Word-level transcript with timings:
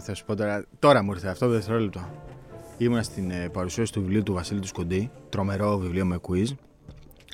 τραγούδι 0.00 0.06
θα 0.06 0.14
σου 0.14 0.24
πω 0.24 0.36
τώρα. 0.36 0.64
Τώρα 0.78 1.02
μου 1.02 1.12
ήρθε 1.12 1.28
αυτό 1.28 1.46
το 1.46 1.52
δευτερόλεπτο. 1.52 2.10
Ήμουνα 2.78 3.02
στην 3.02 3.30
ε, 3.30 3.48
παρουσίαση 3.52 3.92
του 3.92 4.00
βιβλίου 4.00 4.22
του 4.22 4.32
Βασίλη 4.32 4.60
του 4.60 4.66
Σκοντή. 4.66 5.10
Τρομερό 5.28 5.78
βιβλίο 5.78 6.04
με 6.04 6.20
quiz 6.28 6.46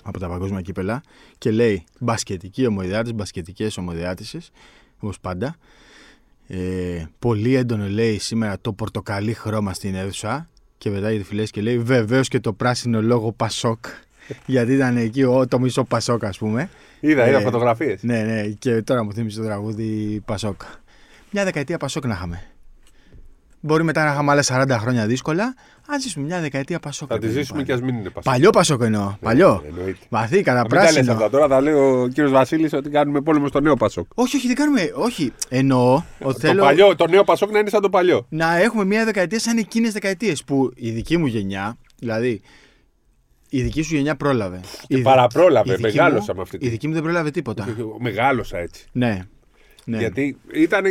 από 0.02 0.18
τα 0.18 0.28
παγκόσμια 0.28 0.60
κύπελα. 0.60 1.02
Και 1.38 1.50
λέει 1.50 1.84
μπασκετική 1.98 2.66
ομοδιάτηση, 2.66 3.14
μπασκετικές 3.14 3.76
ομοδιάτησει. 3.76 4.40
Όπως 4.98 5.21
πάντα. 5.21 5.57
Ε, 6.46 7.04
πολύ 7.18 7.54
έντονο 7.54 7.88
λέει 7.88 8.18
σήμερα 8.18 8.58
το 8.60 8.72
πορτοκαλί 8.72 9.32
χρώμα 9.32 9.72
στην 9.72 9.94
αίθουσα. 9.94 10.48
Και 10.79 10.90
μετά 10.90 11.12
η 11.12 11.18
τη 11.21 11.43
και 11.43 11.60
λέει 11.60 11.79
βεβαίως 11.79 12.29
και 12.29 12.40
το 12.40 12.52
πράσινο 12.52 13.02
λόγο 13.02 13.32
Πασόκ. 13.32 13.85
Γιατί 14.46 14.72
ήταν 14.72 14.96
εκεί 14.96 15.22
ο, 15.22 15.46
το 15.46 15.58
μισό 15.58 15.85
Πασόκ, 15.85 16.24
ας 16.24 16.38
πούμε. 16.38 16.68
Είδα, 17.00 17.29
είδα 17.29 17.40
φωτογραφίες. 17.40 18.02
Ναι, 18.02 18.22
ναι, 18.22 18.48
και 18.48 18.82
τώρα 18.82 19.04
μου 19.04 19.12
θύμισε 19.12 19.38
το 19.38 19.44
τραγούδι 19.44 20.22
Πασόκ. 20.24 20.62
Μια 21.30 21.44
δεκαετία 21.44 21.79
Πασόκ 21.79 22.07
να 22.07 22.14
είχαμε. 22.14 22.55
Μπορεί 23.66 23.84
μετά 23.84 24.04
να 24.04 24.12
είχαμε 24.12 24.30
άλλα 24.30 24.44
40 24.46 24.76
χρόνια 24.80 25.06
δύσκολα. 25.06 25.44
Α 25.93 25.98
ζήσουμε 26.00 26.26
μια 26.26 26.40
δεκαετία 26.40 26.79
Πασόκ. 26.79 27.08
Θα 27.12 27.18
τη 27.18 27.29
ζήσουμε 27.29 27.62
και 27.62 27.72
ας 27.72 27.80
μην 27.80 27.94
είναι 27.94 28.11
Πασόκ. 28.11 28.32
Παλιό 28.32 28.50
Πασόκ 28.50 28.82
εννοώ. 28.82 29.04
Ναι, 29.04 29.16
Παλιό. 29.20 29.62
Βαθύ, 30.08 30.43
κατά 30.43 30.62
πράσινο. 30.66 31.12
αυτά. 31.12 31.30
Τώρα 31.30 31.48
θα 31.48 31.61
λέει 31.61 31.74
ο 31.74 32.08
κύριος 32.12 32.33
Βασίλης 32.33 32.72
ότι 32.72 32.91
κάνουμε 32.91 33.20
πόλεμο 33.20 33.46
στο 33.46 33.60
νέο 33.60 33.76
Πασόκ. 33.76 34.06
Όχι, 34.14 34.36
όχι, 34.36 34.46
δεν 34.46 34.56
κάνουμε. 34.56 34.91
Όχι. 34.94 35.32
Εννοώ. 35.48 36.02
Ότι 36.20 36.41
θέλω... 36.41 36.58
το, 36.58 36.64
παλιό, 36.64 36.96
το 36.96 37.06
νέο 37.06 37.24
Πασόκ 37.24 37.50
να 37.50 37.58
είναι 37.58 37.68
σαν 37.68 37.80
το 37.80 37.91
παλιό. 37.91 38.26
Να 38.28 38.56
έχουμε 38.56 38.84
μια 38.84 39.04
δεκαετία 39.04 39.38
σαν 39.38 39.56
εκείνες 39.56 39.92
δεκαετίες 39.92 40.44
που 40.44 40.72
η 40.74 40.91
δική 40.91 41.16
μου 41.16 41.26
γενιά, 41.26 41.76
δηλαδή 41.98 42.41
η 43.48 43.62
δική 43.62 43.82
σου 43.82 43.94
γενιά 43.94 44.16
πρόλαβε. 44.16 44.60
Και 44.86 44.96
η 44.96 45.02
παραπρόλαβε, 45.02 45.76
μεγάλωσα 45.80 46.34
με 46.34 46.42
αυτή. 46.42 46.58
Η 46.60 46.69
δική 46.69 46.88
μου 46.88 46.94
δεν 46.94 47.02
πρόλαβε 47.02 47.30
τίποτα. 47.30 47.66
Μεγάλωσα 47.98 48.58
έτσι. 48.58 48.86
Ναι. 48.92 49.22
ναι. 49.84 49.98
Γιατί 49.98 50.36
ήταν 50.52 50.84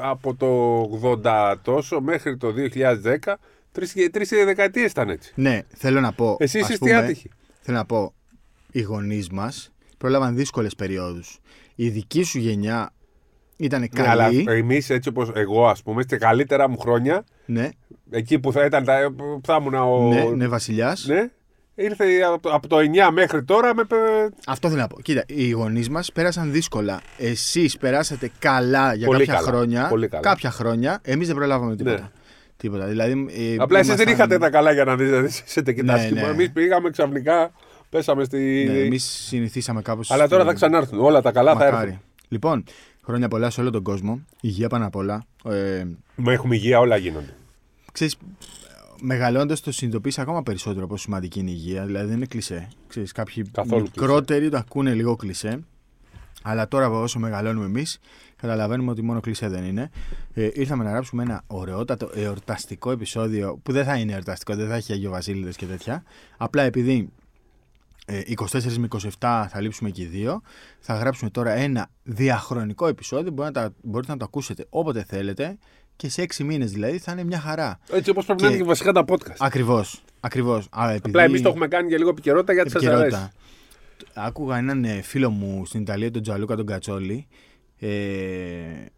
από 0.00 0.34
το 0.34 1.20
80 1.24 1.54
τόσο 1.62 2.00
μέχρι 2.00 2.36
το 2.36 2.54
2010, 2.56 3.34
τρεις 3.72 3.94
τρεις 4.12 4.28
δεκαετίες 4.28 4.90
ήταν 4.90 5.08
έτσι. 5.08 5.32
Ναι, 5.34 5.62
θέλω 5.76 6.00
να 6.00 6.12
πω. 6.12 6.36
Εσύ 6.38 6.58
είσαι 6.58 6.78
τι 6.78 6.92
άτυχη. 6.92 7.30
Θέλω 7.60 7.76
να 7.76 7.84
πω, 7.84 8.14
οι 8.72 8.80
γονείς 8.80 9.28
μας 9.28 9.72
πρόλαβαν 9.98 10.36
δύσκολες 10.36 10.74
περιόδους. 10.74 11.38
Η 11.74 11.88
δική 11.88 12.22
σου 12.22 12.38
γενιά 12.38 12.92
ήταν 13.56 13.80
ναι, 13.80 13.86
καλή. 13.86 14.08
αλλά 14.10 14.52
εμείς, 14.52 14.90
έτσι 14.90 15.08
όπως 15.08 15.30
εγώ, 15.34 15.68
ας 15.68 15.82
πούμε, 15.82 16.02
στα 16.02 16.16
καλύτερα 16.16 16.68
μου 16.68 16.78
χρόνια. 16.78 17.24
Ναι. 17.46 17.68
Εκεί 18.10 18.38
που 18.38 18.52
θα, 18.52 18.64
ήταν, 18.64 18.84
που 19.16 19.40
θα 19.44 19.56
ήμουν 19.60 19.74
ο. 19.74 20.08
Ναι, 20.08 20.24
ναι 20.24 20.48
βασιλιάς. 20.48 21.06
Ναι. 21.06 21.30
Ήρθε 21.80 22.04
από 22.42 22.68
το 22.68 22.76
9 22.76 22.80
μέχρι 23.12 23.44
τώρα 23.44 23.74
με. 23.74 23.86
Αυτό 24.46 24.68
θέλω 24.68 24.80
να 24.80 24.86
πω. 24.86 25.00
Κοίτα, 25.00 25.24
οι 25.26 25.50
γονείς 25.50 25.88
μας 25.88 26.12
πέρασαν 26.12 26.52
δύσκολα. 26.52 27.00
Εσείς 27.18 27.76
περάσατε 27.76 28.30
καλά 28.38 28.94
για 28.94 29.08
κάποια 29.08 29.38
χρόνια. 29.38 29.86
Πολύ 29.88 30.08
καλά. 30.08 30.22
Κάποια 30.22 30.50
χρόνια. 30.50 31.00
Εμείς 31.02 31.26
δεν 31.26 31.36
προλάβαμε 31.36 31.76
τίποτα. 31.76 32.00
Ναι. 32.00 32.08
Τίποτα. 32.56 32.86
Δηλαδή, 32.86 33.26
ε, 33.30 33.56
Απλά 33.58 33.78
εσείς 33.78 33.94
δεν 33.94 34.08
είχατε 34.08 34.38
τα 34.38 34.50
καλά 34.50 34.72
για 34.72 34.84
να 34.84 34.96
δείτε 34.96 35.72
και 35.72 35.84
τα 35.84 35.96
ναι, 35.96 36.08
ναι. 36.08 36.20
Εμείς 36.20 36.50
πήγαμε 36.50 36.90
ξαφνικά, 36.90 37.52
πέσαμε 37.88 38.24
στη. 38.24 38.68
Ναι, 38.70 38.78
Εμείς 38.78 39.04
συνηθίσαμε 39.04 39.82
κάπως. 39.82 40.10
Αλλά 40.10 40.28
τώρα 40.28 40.44
θα 40.44 40.52
ξανάρθουν. 40.52 41.00
Όλα 41.00 41.22
τα 41.22 41.32
καλά 41.32 41.54
Μακάρι. 41.54 41.76
θα 41.76 41.82
έρθουν. 41.82 42.00
Λοιπόν, 42.28 42.64
χρόνια 43.04 43.28
πολλά 43.28 43.50
σε 43.50 43.60
όλο 43.60 43.70
τον 43.70 43.82
κόσμο. 43.82 44.20
Υγεία 44.40 44.68
πάνω 44.68 44.86
απ' 44.86 44.96
όλα. 44.96 45.24
Ε... 45.44 45.84
Μα 46.14 46.32
έχουμε 46.32 46.54
υγεία, 46.54 46.78
όλα 46.78 46.96
γίνονται. 46.96 47.34
Ξέρεις, 47.92 48.16
μεγαλώντας 49.00 49.60
το 49.60 49.72
συνειδητοποιείς 49.72 50.18
ακόμα 50.18 50.42
περισσότερο 50.42 50.86
πόσο 50.86 51.02
σημαντική 51.02 51.38
είναι 51.40 51.50
η 51.50 51.54
υγεία. 51.56 51.86
Δηλαδή 51.86 52.06
δεν 52.06 52.16
είναι 52.16 52.26
κλισέ. 52.26 52.68
Ξέρεις, 52.86 53.12
κάποιοι 53.12 53.44
Καθόλου 53.52 53.82
μικρότεροι 53.82 54.38
κλισέ. 54.38 54.50
το 54.50 54.56
ακούνε 54.56 54.94
λίγο 54.94 55.16
κλισέ. 55.16 55.64
Αλλά 56.42 56.68
τώρα 56.68 56.90
όσο 56.90 57.18
μεγαλώνουμε 57.18 57.66
εμείς, 57.66 57.98
καταλαβαίνουμε 58.36 58.90
ότι 58.90 59.02
μόνο 59.02 59.20
κλισέ 59.20 59.48
δεν 59.48 59.64
είναι. 59.64 59.90
Ε, 60.34 60.48
ήρθαμε 60.52 60.84
να 60.84 60.90
γράψουμε 60.90 61.22
ένα 61.22 61.42
ωραιότατο 61.46 62.10
εορταστικό 62.14 62.90
επεισόδιο 62.90 63.58
που 63.62 63.72
δεν 63.72 63.84
θα 63.84 63.96
είναι 63.96 64.12
εορταστικό, 64.12 64.54
δεν 64.54 64.68
θα 64.68 64.74
έχει 64.74 64.92
Αγιο 64.92 65.10
Βασίλειδε 65.10 65.50
και 65.50 65.66
τέτοια. 65.66 66.02
Απλά 66.36 66.62
επειδή 66.62 67.08
24 68.08 68.64
ε, 68.64 68.78
με 68.78 68.88
27 68.90 69.46
θα 69.48 69.60
λείψουμε 69.60 69.90
και 69.90 70.02
οι 70.02 70.06
δύο. 70.06 70.40
Θα 70.80 70.94
γράψουμε 70.94 71.30
τώρα 71.30 71.52
ένα 71.52 71.90
διαχρονικό 72.02 72.86
επεισόδιο. 72.86 73.30
Μπορείτε 73.30 73.60
να, 73.60 73.70
μπορείτε 73.82 74.12
να 74.12 74.18
το 74.18 74.24
ακούσετε 74.24 74.66
όποτε 74.68 75.04
θέλετε 75.04 75.58
και 75.98 76.08
σε 76.10 76.22
έξι 76.22 76.44
μήνες 76.44 76.70
δηλαδή 76.72 76.98
θα 76.98 77.12
είναι 77.12 77.24
μια 77.24 77.40
χαρά. 77.40 77.78
Έτσι 77.92 78.10
όπως 78.10 78.24
πρέπει 78.24 78.42
να 78.42 78.48
είναι 78.48 78.56
και 78.56 78.64
βασικά 78.64 78.92
τα 78.92 79.04
podcast. 79.08 79.36
Ακριβώς. 79.38 80.02
Ακριβώς. 80.20 80.68
Επειδή... 80.82 81.00
Απλά 81.02 81.22
εμείς 81.22 81.42
το 81.42 81.48
έχουμε 81.48 81.68
κάνει 81.68 81.88
για 81.88 81.98
λίγο 81.98 82.10
επικαιρότητα 82.10 82.52
γιατί 82.52 82.70
σας 82.70 82.86
αρέσει. 82.86 83.30
Άκουγα 84.14 84.56
έναν 84.56 84.84
ε, 84.84 85.02
φίλο 85.02 85.30
μου 85.30 85.66
στην 85.66 85.80
Ιταλία, 85.80 86.10
τον 86.10 86.22
Τζαλούκα 86.22 86.56
τον 86.56 86.66
Κατσόλη, 86.66 87.26
ε, 87.80 87.88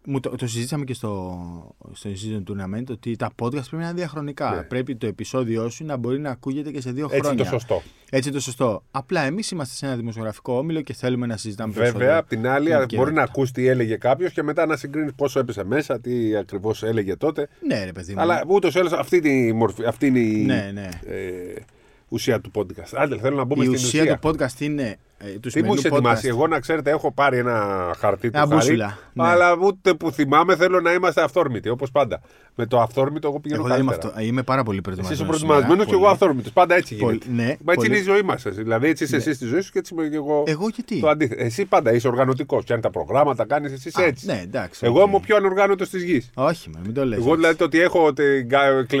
μου 0.05 0.19
το, 0.19 0.29
το 0.29 0.47
συζήτησαμε 0.47 0.83
και 0.83 0.93
στο, 0.93 1.75
στο 1.93 2.09
season 2.09 2.51
tournament 2.51 2.83
ότι 2.89 3.15
τα 3.15 3.29
podcast 3.41 3.51
πρέπει 3.51 3.75
να 3.75 3.83
είναι 3.83 3.93
διαχρονικά. 3.93 4.55
Ναι. 4.55 4.61
Πρέπει 4.61 4.95
το 4.95 5.07
επεισόδιό 5.07 5.69
σου 5.69 5.85
να 5.85 5.97
μπορεί 5.97 6.19
να 6.19 6.29
ακούγεται 6.29 6.71
και 6.71 6.81
σε 6.81 6.91
δύο 6.91 7.07
χρόνια. 7.07 7.29
Έτσι 7.29 7.33
είναι 7.33 7.43
το 7.43 7.49
σωστό. 7.49 7.81
Έτσι 8.09 8.29
είναι 8.29 8.37
το 8.37 8.43
σωστό. 8.43 8.83
Απλά 8.91 9.21
εμείς 9.21 9.51
είμαστε 9.51 9.75
σε 9.75 9.85
ένα 9.85 9.95
δημοσιογραφικό 9.95 10.57
όμιλο 10.57 10.81
και 10.81 10.93
θέλουμε 10.93 11.25
να 11.27 11.37
συζητάμε 11.37 11.73
Βέβαια, 11.73 12.17
απ' 12.17 12.27
την 12.27 12.47
άλλη, 12.47 12.71
μπορεί 12.95 13.13
να 13.13 13.21
ακούσει 13.21 13.53
τι 13.53 13.67
έλεγε 13.67 13.95
κάποιος 13.95 14.31
και 14.31 14.43
μετά 14.43 14.65
να 14.65 14.77
συγκρίνεις 14.77 15.13
πόσο 15.15 15.39
έπεσε 15.39 15.63
μέσα, 15.63 15.99
τι 15.99 16.35
ακριβώς 16.35 16.83
έλεγε 16.83 17.15
τότε. 17.15 17.47
Ναι, 17.67 17.83
ρε 17.83 17.91
παιδί 17.91 18.13
μου. 18.13 18.21
Αλλά 18.21 18.43
ούτως 18.47 18.75
ή 18.75 18.79
άλλως 18.79 18.93
αυτή, 18.93 19.55
αυτή 19.87 20.07
είναι 20.07 20.19
η. 20.19 20.45
Ναι, 20.45 20.71
ναι. 20.73 20.89
Ε, 21.05 21.61
ουσία 22.07 22.41
του 22.41 22.51
podcast. 22.55 22.93
Άντε, 22.95 23.17
θέλω 23.17 23.35
να 23.35 23.43
μπούμε 23.43 23.63
η 23.63 23.67
στην 23.67 23.77
ουσία. 23.85 23.99
Η 23.99 24.03
ουσία 24.03 24.19
του 24.19 24.29
podcast 24.29 24.59
είναι 24.59 24.97
ε, 25.23 25.49
Τι 25.49 25.63
μου 25.63 25.73
είσαι 25.73 25.87
ετοιμάσει, 25.87 26.27
εγώ 26.27 26.47
να 26.47 26.59
ξέρετε, 26.59 26.89
έχω 26.89 27.11
πάρει 27.11 27.37
ένα 27.37 27.91
χαρτί 27.97 28.29
του 28.29 28.47
χάρη, 28.49 28.75
ναι. 28.75 28.87
αλλά 29.15 29.57
ούτε 29.61 29.93
που 29.93 30.11
θυμάμαι 30.11 30.55
θέλω 30.55 30.81
να 30.81 30.93
είμαστε 30.93 31.21
αυθόρμητοι, 31.21 31.69
όπως 31.69 31.91
πάντα. 31.91 32.21
Με 32.55 32.65
το 32.65 32.79
αυθόρμητο 32.79 33.27
εγώ 33.27 33.39
πηγαίνω 33.39 33.65
εγώ 33.67 33.77
είμαι, 33.77 33.91
αυτο... 33.91 34.13
είμαι 34.19 34.43
πάρα 34.43 34.63
πολύ 34.63 34.81
προετοιμασμένος. 34.81 35.23
Εσύ 35.23 35.33
είσαι 35.33 35.45
προετοιμασμένος 35.45 35.85
και 35.85 35.93
εγώ 35.93 36.07
αυθόρμητος. 36.07 36.51
Πάντα 36.51 36.75
έτσι 36.75 36.95
γίνεται. 36.95 37.17
Πολύ, 37.17 37.35
ναι, 37.35 37.43
Μα 37.43 37.49
έτσι 37.51 37.59
πολύ... 37.73 37.87
είναι 37.87 37.97
η 37.97 38.01
ζωή 38.01 38.21
μας. 38.21 38.43
Δηλαδή 38.47 38.87
έτσι 38.87 39.03
είσαι 39.03 39.15
ναι. 39.15 39.21
εσύ 39.21 39.33
στη 39.33 39.45
ζωή 39.45 39.61
σου 39.61 39.71
και 39.71 39.79
έτσι 39.79 39.93
είμαι 39.93 40.07
και 40.07 40.15
εγώ. 40.15 40.43
Εγώ 40.47 40.67
γιατί; 40.67 40.99
Το 40.99 41.09
αντίθετο. 41.09 41.43
Εσύ 41.43 41.65
πάντα 41.65 41.93
είσαι 41.93 42.07
οργανωτικός. 42.07 42.63
Πιάνει 42.63 42.81
τα 42.81 42.89
προγράμματα, 42.89 43.45
κάνεις 43.45 43.71
εσύ 43.71 43.91
έτσι. 43.97 44.25
Ναι, 44.25 44.39
εντάξει. 44.43 44.85
Εγώ 44.85 45.01
είμαι 45.01 45.15
ο 45.15 45.19
πιο 45.19 45.35
ανοργάνωτος 45.35 45.89
της 45.89 46.03
γης. 46.03 46.29
Όχι, 46.33 46.69
μην 46.83 46.93
το 46.93 47.05
λες. 47.05 47.19
Εγώ 47.19 47.35
δηλαδή 47.35 47.55
το 47.55 47.63
ότι 47.63 47.79
έχω 47.81 48.13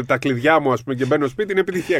τα 0.05 0.17
κλειδιά 0.17 0.59
μου 0.59 0.73
και 0.97 1.05
μπαίνω 1.05 1.27
σπίτι 1.27 1.51
είναι 1.51 1.61
επιτυχία 1.61 1.99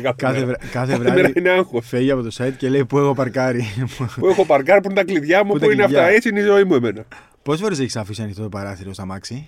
κάθε 0.71 0.97
βράδυ. 0.97 1.33
Φεύγει 1.81 2.11
από 2.11 2.21
το 2.21 2.29
site 2.37 2.53
και 2.57 2.69
λέει 2.69 2.85
που 2.85 2.97
έχω 2.97 3.13
παρκάρει. 3.13 3.65
Που 4.19 4.27
έχω 4.27 4.45
παρκάρει 4.45 4.81
είναι 4.85 4.93
τα 4.93 5.03
κλειδιά 5.03 5.43
μου, 5.45 5.53
που, 5.53 5.71
είναι 5.71 5.83
αυτά. 5.83 6.07
Έτσι 6.07 6.29
είναι 6.29 6.39
η 6.39 6.43
ζωή 6.43 6.63
μου 6.63 6.75
εμένα. 6.75 7.05
Πόσες 7.43 7.61
φορές 7.61 7.79
έχεις 7.79 7.95
αφήσει 7.95 8.21
ανοιχτό 8.21 8.41
το 8.41 8.49
παράθυρο 8.49 8.93
στα 8.93 9.05
μάξι; 9.05 9.47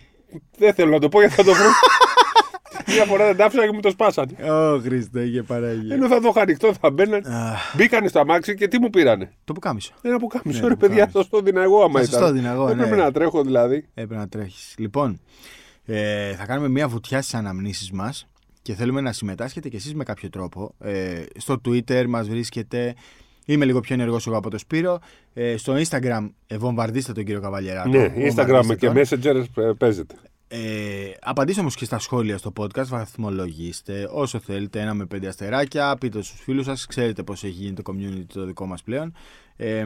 Δεν 0.57 0.73
θέλω 0.73 0.91
να 0.91 0.99
το 0.99 1.09
πω 1.09 1.19
γιατί 1.19 1.35
θα 1.35 1.43
το 1.43 1.53
βρω. 1.53 1.69
Μία 2.87 3.05
φορά 3.05 3.25
δεν 3.25 3.35
τα 3.35 3.45
άφησα 3.45 3.65
και 3.65 3.71
μου 3.73 3.79
το 3.79 3.89
σπάσανε. 3.89 4.51
Ω 4.51 4.79
Χριστέ 4.79 5.27
και 5.27 5.43
παράγει. 5.43 5.93
Ενώ 5.93 6.07
θα 6.07 6.19
το 6.19 6.27
είχα 6.27 6.41
ανοιχτό, 6.41 6.73
θα 6.81 6.91
μπαίνανε. 6.91 7.23
Μπήκανε 7.75 8.07
στα 8.07 8.25
μάξι 8.25 8.55
και 8.55 8.67
τι 8.67 8.79
μου 8.79 8.89
πήρανε; 8.89 9.33
Το 9.43 9.53
πουκάμισο. 9.53 9.93
Ένα 10.01 10.17
πουκάμισο. 10.19 10.59
Ναι, 10.59 10.65
Ωραία, 10.65 10.77
παιδιά, 10.77 11.07
θα 11.07 11.21
στο 11.21 11.41
δίνα 11.41 11.61
εγώ 11.61 11.83
άμα 11.83 12.01
ήταν. 12.01 12.19
Στο 12.19 12.31
δίνα 12.31 12.51
εγώ. 12.51 12.69
Έπρεπε 12.69 12.95
ναι. 12.95 13.03
να 13.03 13.11
τρέχω 13.11 13.43
δηλαδή. 13.43 13.85
Έπρεπε 13.93 14.15
να 14.15 14.27
τρέχεις. 14.27 14.75
Λοιπόν, 14.77 15.19
ε, 15.85 16.33
θα 16.33 16.45
κάνουμε 16.45 16.67
μία 16.67 16.87
βουτιά 16.87 17.21
στις 17.21 17.33
αναμνήσεις 17.33 17.91
μας 17.91 18.27
και 18.61 18.73
θέλουμε 18.73 19.01
να 19.01 19.11
συμμετάσχετε 19.11 19.69
κι 19.69 19.75
εσείς 19.75 19.93
με 19.93 20.03
κάποιο 20.03 20.29
τρόπο. 20.29 20.75
Ε, 20.79 21.23
στο 21.37 21.61
Twitter 21.65 22.05
μας 22.07 22.29
βρίσκεται, 22.29 22.95
Είμαι 23.45 23.65
λίγο 23.65 23.79
πιο 23.79 23.95
ενεργός 23.95 24.27
εγώ 24.27 24.37
από 24.37 24.49
το 24.49 24.57
Σπύρο. 24.57 24.99
Ε, 25.33 25.57
στο 25.57 25.75
Instagram 25.75 26.29
ε, 26.47 26.57
βομβαρδίστε 26.57 27.13
τον 27.13 27.23
κύριο 27.23 27.41
Καβαλιεράτο. 27.41 27.89
Ναι, 27.89 28.13
Instagram 28.15 28.77
και 28.77 28.91
Messenger 28.93 29.43
ε, 29.55 29.71
παίζετε. 29.77 30.15
Ε, 30.47 31.11
απαντήστε 31.21 31.61
όμως 31.61 31.75
και 31.75 31.85
στα 31.85 31.99
σχόλια 31.99 32.37
στο 32.37 32.53
podcast, 32.57 32.85
βαθμολογήστε 32.85 34.09
όσο 34.11 34.39
θέλετε, 34.39 34.81
ένα 34.81 34.93
με 34.93 35.05
πέντε 35.05 35.27
αστεράκια, 35.27 35.95
πείτε 35.99 36.21
στους 36.21 36.39
φίλους 36.39 36.65
σας, 36.65 36.85
ξέρετε 36.85 37.23
πώς 37.23 37.43
έχει 37.43 37.53
γίνει 37.53 37.73
το 37.73 37.83
community 37.85 38.23
το 38.33 38.45
δικό 38.45 38.65
μας 38.65 38.83
πλέον. 38.83 39.13
Ε, 39.55 39.85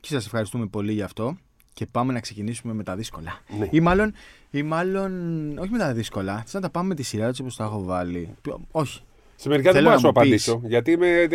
και 0.00 0.08
σας 0.08 0.24
ευχαριστούμε 0.24 0.66
πολύ 0.66 0.92
γι' 0.92 1.02
αυτό 1.02 1.36
και 1.72 1.86
πάμε 1.86 2.12
να 2.12 2.20
ξεκινήσουμε 2.20 2.72
με 2.72 2.82
τα 2.82 2.96
δύσκολα. 2.96 3.40
Ναι. 3.58 3.68
Ή 3.70 3.80
μάλλον, 3.80 4.12
ή 4.50 4.62
μάλλον, 4.62 5.12
όχι 5.58 5.70
με 5.70 5.78
τα 5.78 5.92
δύσκολα, 5.92 6.42
θα 6.46 6.60
τα 6.60 6.70
πάμε 6.70 6.88
με 6.88 6.94
τη 6.94 7.02
σειρά 7.02 7.26
έτσι 7.26 7.42
όπως 7.42 7.56
τα 7.56 7.64
έχω 7.64 7.82
βάλει. 7.82 8.34
Όχι, 8.70 9.02
σε 9.36 9.48
μερικά 9.48 9.72
δεν 9.72 9.82
μπορώ 9.82 9.94
να 9.94 10.00
σου 10.00 10.08
απαντήσω. 10.08 10.60
Γιατί 10.64 10.90
είμαι 10.90 11.08
ε, 11.08 11.26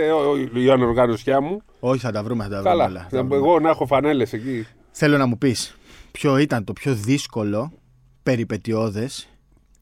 η 0.54 0.70
ανοργάνωσιά 0.70 1.42
μου. 1.42 1.62
Όχι, 1.80 2.00
θα 2.00 2.12
τα 2.12 2.24
βρούμε, 2.24 2.44
θα 2.44 2.50
τα 2.50 2.62
βρούμε. 2.62 2.76
Καλά. 2.84 3.08
Θα 3.10 3.28
Εγώ 3.36 3.60
να 3.60 3.70
έχω 3.70 3.86
φανέλες 3.86 4.34
εκεί. 4.34 4.68
Θέλω 4.92 5.18
να 5.18 5.26
μου 5.26 5.38
πεις 5.38 5.78
ποιο 6.12 6.38
ήταν 6.38 6.64
το 6.64 6.74
πιο 6.74 6.94
δύσκολο, 6.94 7.72
περιπετειώδες, 8.24 9.30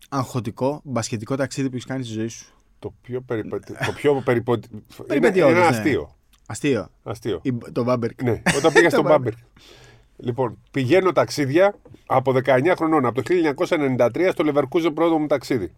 αγχωτικό, 0.10 0.81
μπασχετικό 0.84 1.36
ταξίδι 1.36 1.69
που 1.69 1.75
έχεις 1.75 1.88
κάνει 1.88 2.04
στη 2.04 2.14
ζωή 2.14 2.28
σου; 2.28 2.46
Το 2.80 2.94
πιο, 3.02 3.22
περιπετι... 3.22 3.74
το 3.86 3.92
πιο 3.96 4.22
περιπετι... 4.25 4.68
είναι, 5.16 5.28
είναι 5.28 5.40
ένα 5.40 5.68
αστείο. 5.68 6.02
Ναι. 6.02 6.08
Αστείο. 6.46 6.90
αστείο. 7.04 7.40
Η... 7.44 7.58
Το 7.72 7.84
Μπάμπερκ. 7.84 8.24
Ναι, 8.24 8.42
όταν 8.58 8.74
πήγα 8.74 8.90
στο 8.96 9.02
Μπάμπερκ. 9.02 9.38
Λοιπόν, 10.18 10.58
πηγαίνω 10.72 11.12
ταξίδια 11.12 11.75
από 12.06 12.34
19 12.46 12.74
χρονών, 12.75 13.06
από 13.06 13.22
το 13.22 13.36
1993 13.68 14.30
στο 14.31 14.44
Λεβερκούζε 14.44 14.90
πρώτο 14.90 15.18
μου 15.18 15.28
ταξίδι. 15.28 15.72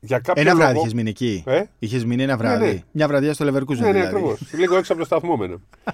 Για 0.00 0.18
κάποιο 0.18 0.42
ένα 0.42 0.54
βράδυ 0.54 0.72
λόγο... 0.72 0.84
είχες 0.84 0.94
μείνει 0.94 1.10
εκεί. 1.10 1.42
Ε; 1.46 1.62
Είχες 1.78 2.04
μείνει 2.04 2.22
ένα 2.22 2.36
βράδυ. 2.36 2.64
Ναι, 2.64 2.72
ναι. 2.72 2.82
Μια 2.92 3.08
βραδιά 3.08 3.32
στο 3.34 3.44
Λεβερκούζεν. 3.44 3.84
Ναι, 3.84 3.92
ναι, 3.92 3.98
δηλαδή. 3.98 4.16
ακριβώς. 4.16 4.52
Λίγο 4.52 4.76
έξω 4.76 4.92
από 4.92 5.00
το 5.00 5.06
σταθμό 5.06 5.38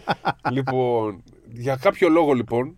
λοιπόν, 0.56 1.22
για 1.52 1.76
κάποιο 1.76 2.08
λόγο 2.08 2.32
λοιπόν 2.32 2.76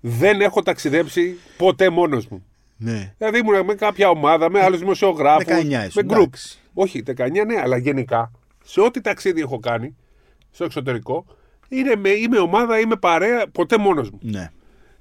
δεν 0.00 0.40
έχω 0.40 0.62
ταξιδέψει 0.62 1.36
ποτέ 1.56 1.90
μόνος 1.90 2.26
μου. 2.26 2.44
Ναι. 2.76 3.14
Δηλαδή 3.18 3.38
ήμουν 3.38 3.64
με 3.64 3.74
κάποια 3.74 4.08
ομάδα, 4.08 4.50
με 4.50 4.60
άλλους 4.60 4.78
δημοσιογράφους. 4.78 5.46
19 5.46 5.86
με 5.94 6.02
γκρουπ. 6.02 6.34
Όχι, 6.74 7.02
19 7.06 7.30
ναι, 7.46 7.60
αλλά 7.62 7.76
γενικά 7.76 8.30
σε 8.64 8.80
ό,τι 8.80 9.00
ταξίδι 9.00 9.40
έχω 9.40 9.58
κάνει 9.58 9.96
στο 10.50 10.64
εξωτερικό, 10.64 11.24
είναι 11.68 11.96
με, 11.96 12.08
είμαι 12.08 12.38
ομάδα, 12.38 12.78
είμαι 12.78 12.96
παρέα, 12.96 13.46
ποτέ 13.48 13.78
μόνος 13.78 14.10
μου. 14.10 14.18
Ναι. 14.22 14.50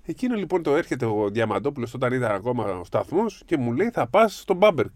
Εκείνο 0.06 0.36
λοιπόν 0.36 0.64
το 0.64 0.76
έρχεται 0.76 1.06
ο 1.06 1.30
Διαμαντόπουλος 1.30 1.94
όταν 1.94 2.14
ήταν 2.14 2.32
ακόμα 2.32 2.66
ο 2.66 2.84
σταθμός 2.84 3.42
και 3.46 3.58
μου 3.58 3.74
λέει 3.74 3.90
θα 3.90 4.08
πας 4.08 4.40
στον 4.40 4.58
Μπάμπερκ. 4.58 4.92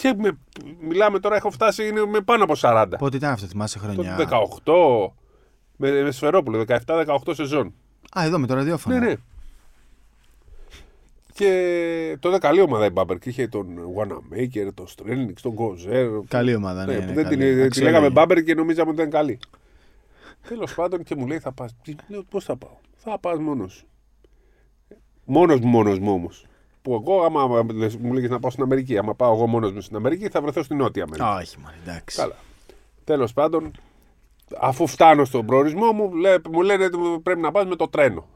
Και 0.00 0.14
με, 0.16 0.38
μιλάμε 0.80 1.18
τώρα, 1.18 1.36
έχω 1.36 1.50
φτάσει 1.50 1.86
είναι 1.86 2.06
με 2.06 2.20
πάνω 2.20 2.44
από 2.44 2.54
40. 2.60 2.86
Πότε 2.98 3.16
ήταν 3.16 3.32
αυτό, 3.32 3.46
θυμάσαι 3.46 3.78
χρονιά; 3.78 4.16
Το 4.64 5.12
18, 5.76 5.76
με, 5.76 6.02
με 6.02 6.10
Σφερόπουλο, 6.10 6.64
17-18 6.86 7.16
σεζόν. 7.30 7.74
Α, 8.18 8.24
εδώ 8.24 8.38
με 8.38 8.46
το 8.46 8.54
ραδιόφωνο. 8.54 8.98
Ναι, 8.98 9.06
ναι. 9.06 9.14
Και 11.32 12.16
τότε 12.20 12.38
καλή 12.38 12.60
ομάδα 12.60 12.84
η 12.84 12.90
Μπάμπερκ. 12.90 13.26
Είχε 13.26 13.48
τον 13.48 13.66
Wanamaker, 13.96 14.68
τον 14.74 14.86
Στρέλνιξ, 14.86 15.42
τον 15.42 15.54
Κοζέρ. 15.54 16.08
Καλή 16.28 16.54
ομάδα, 16.54 16.84
ναι. 16.84 16.96
ναι, 16.98 17.04
ναι 17.04 17.12
δεν 17.12 17.28
την, 17.28 17.70
τη 17.70 17.80
λέγαμε 17.80 18.10
Μπάμπερκ 18.10 18.44
και 18.44 18.54
νομίζαμε 18.54 18.90
ότι 18.90 18.98
ήταν 18.98 19.10
καλή. 19.10 19.38
Τέλος 20.48 20.74
πάντων 20.74 21.02
και 21.02 21.14
μου 21.14 21.26
λέει 21.26 21.38
θα 21.38 21.52
πας. 21.52 21.76
Λέω 22.08 22.22
πώς 22.22 22.44
θα 22.44 22.56
πάω; 22.56 22.76
Θα 22.96 23.18
πας 23.18 23.38
μόνος. 23.38 23.84
Μόνος 25.24 25.60
μου, 25.60 25.68
μόνος 25.68 25.98
μου 25.98 26.12
όμως. 26.12 26.46
Που 26.86 26.94
εγώ, 26.94 27.22
άμα 27.22 27.46
μου 28.00 28.12
λέγε 28.12 28.28
να 28.28 28.38
πάω 28.38 28.50
στην 28.50 28.62
Αμερική, 28.62 28.98
άμα 28.98 29.14
πάω 29.14 29.34
εγώ 29.34 29.46
μόνος 29.46 29.72
μου 29.72 29.80
στην 29.80 29.96
Αμερική, 29.96 30.28
θα 30.28 30.40
βρεθώ 30.40 30.62
στην 30.62 30.76
Νότια 30.76 31.02
Αμερική. 31.02 31.28
Όχι, 31.42 31.58
μα 31.58 31.72
εντάξει. 31.82 32.16
Καλά. 32.16 32.34
Τέλος 33.04 33.32
πάντων, 33.32 33.70
αφού 34.60 34.86
φτάνω 34.86 35.24
στον 35.24 35.46
προορισμό 35.46 35.92
μου, 35.92 36.10
μου 36.50 36.62
λένε 36.62 36.84
ότι 36.84 36.96
πρέπει 37.22 37.40
να 37.40 37.50
πας 37.50 37.66
με 37.66 37.76
το 37.76 37.88
τρένο. 37.88 38.26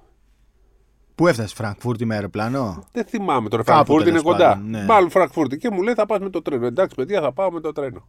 Πού 1.14 1.26
έφτασες, 1.26 1.52
Φραγκφούρτη 1.52 2.04
με 2.04 2.14
αεροπλάνο; 2.14 2.84
Δεν 2.92 3.04
θυμάμαι 3.04 3.48
τώρα. 3.48 3.62
Φραγκφούρτη 3.64 4.08
είναι 4.08 4.20
κοντά. 4.20 4.56
Ναι. 4.56 4.84
Μάλλον 4.84 5.10
Φραγκφούρτη. 5.10 5.56
Και 5.56 5.70
μου 5.70 5.82
λέει 5.82 5.94
θα 5.94 6.06
πας 6.06 6.18
με 6.18 6.30
το 6.30 6.42
τρένο. 6.42 6.66
Εντάξει, 6.66 6.94
παιδιά, 6.94 7.20
θα 7.20 7.32
πάω 7.32 7.50
με 7.50 7.60
το 7.60 7.72
τρένο. 7.72 8.08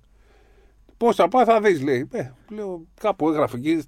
Πώς 0.98 1.16
θα 1.16 1.28
πάω, 1.28 1.44
θα 1.44 1.62
δεις, 1.62 1.82
λέει. 1.82 2.08
Ε, 2.12 2.32
λέω, 2.50 2.82
κάπου 3.00 3.30
έγραφε 3.30 3.58
εκεί 3.58 3.84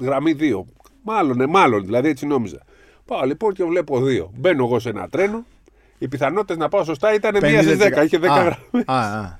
γραμμή 0.00 0.36
2. 0.38 0.64
Μάλλον, 1.02 1.36
ναι, 1.36 1.46
μάλλον, 1.46 1.84
δηλαδή 1.84 2.08
έτσι 2.08 2.26
νόμιζα. 2.26 2.62
Πάω 3.04 3.24
λοιπόν 3.24 3.52
και 3.52 3.64
βλέπω 3.64 3.98
2. 3.98 4.28
Μπαίνω 4.34 4.64
εγώ 4.64 4.78
σε 4.78 4.88
ένα 4.88 5.08
τρένο. 5.08 5.44
Οι 6.02 6.08
πιθανότητες 6.08 6.56
να 6.56 6.68
πάω 6.68 6.84
σωστά 6.84 7.14
ήταν 7.14 7.34
1 7.34 7.58
στις 7.62 7.78
10. 7.80 8.04
Είχε 8.04 8.18
10 8.18 8.20
γραμμές. 8.20 9.36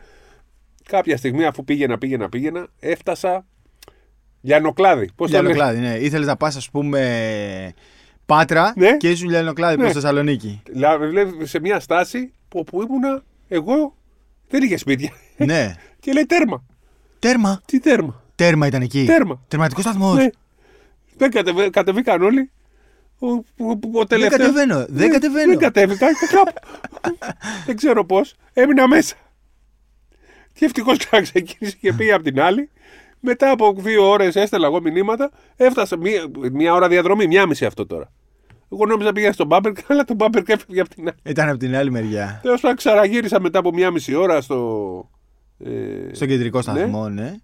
Κάποια 0.88 1.16
στιγμή, 1.16 1.44
αφού 1.44 1.64
πήγαινα, 1.64 1.98
πήγαινα, 1.98 2.28
πήγαινα, 2.28 2.66
έφτασα. 2.80 3.46
Λιανοκλάδι. 4.40 5.10
Πώς 5.14 5.30
το 5.30 5.40
Λιανοκλάδι, 5.40 5.78
ναι. 5.78 5.96
Ήθελες 5.98 6.26
να 6.26 6.36
πας, 6.36 6.56
ας 6.56 6.70
πούμε, 6.70 7.74
Πάτρα 8.26 8.72
ναι. 8.76 8.96
και 8.96 9.10
ήσουν 9.10 9.28
Λιανοκλάδι 9.28 9.76
ναι. 9.76 9.82
προς 9.82 9.92
Θεσσαλονίκη. 9.92 10.62
Δηλαδή 10.70 11.46
σε 11.46 11.60
μια 11.60 11.80
στάση 11.80 12.32
που 12.48 12.58
όπου 12.58 12.82
ήμουνα 12.82 13.22
εγώ 13.48 13.94
δεν 14.48 14.62
είχε 14.62 14.76
σπίτια. 14.76 15.12
Ναι. 15.36 15.74
και 16.00 16.12
λέει 16.12 16.26
τέρμα. 16.26 16.64
Τέρμα; 17.18 17.62
Τι 17.66 17.80
τέρμα. 17.80 18.22
Τέρμα 18.34 18.66
ήταν 18.66 18.82
εκεί. 18.82 19.04
Τέρμα. 19.04 19.42
Τερματικός 19.48 19.84
σταθμός. 19.84 20.16
Ναι. 20.16 20.28
Δεν 21.16 21.30
κατεβα... 21.30 21.70
κατεβήκαν 21.70 22.22
όλοι. 22.22 22.50
Ο, 23.22 23.30
ο, 23.64 24.00
ο 24.00 24.06
τελευταίος... 24.06 24.52
Δεν 24.52 24.68
κατεβαίνω. 24.68 24.86
Δεν 24.88 25.10
κατεβαίνω. 25.10 25.48
Δεν 25.48 25.58
κατέβηκα. 25.58 26.06
δεν 27.66 27.76
ξέρω 27.76 28.04
πώς. 28.04 28.34
Έμεινα 28.52 28.88
μέσα. 28.88 29.16
Και 30.52 30.64
ευτυχώς 30.64 30.96
ξεκίνησε 31.22 31.76
και 31.80 31.92
πήγε 31.92 32.12
από 32.12 32.22
την 32.22 32.40
άλλη. 32.40 32.70
Μετά 33.20 33.50
από 33.50 33.74
δύο 33.78 34.08
ώρες 34.08 34.36
έστελα 34.36 34.66
εγώ 34.66 34.80
μηνύματα. 34.80 35.30
Έφτασα 35.56 35.96
μία, 35.96 36.26
μία 36.52 36.74
ώρα 36.74 36.88
διαδρομή, 36.88 37.26
μία 37.26 37.46
μισή 37.46 37.64
αυτό 37.64 37.86
τώρα. 37.86 38.12
Εγώ 38.72 38.86
νόμιζα 38.86 39.12
πήγα 39.12 39.32
στον 39.32 39.46
Μπάμπερ, 39.46 39.72
αλλά 39.88 40.04
τον 40.04 40.16
Μπάμπερ 40.16 40.42
έφυγε 40.46 40.80
από 40.80 40.94
την 40.94 41.08
άλλη. 41.08 41.16
Ήταν 41.22 41.48
από 41.48 41.58
την 41.58 41.76
άλλη 41.76 41.90
μεριά. 41.90 42.38
Τέλος 42.42 42.60
πάντων, 42.60 42.76
ξαναγύρισα 42.76 43.40
μετά 43.40 43.58
από 43.58 43.72
μία 43.72 43.90
μισή 43.90 44.14
ώρα 44.14 44.40
στο. 44.40 45.10
Ε, 45.58 46.14
στο 46.14 46.26
κεντρικό 46.26 46.56
ναι. 46.56 46.62
σταθμό, 46.62 47.08
ναι. 47.08 47.22
ναι. 47.22 47.34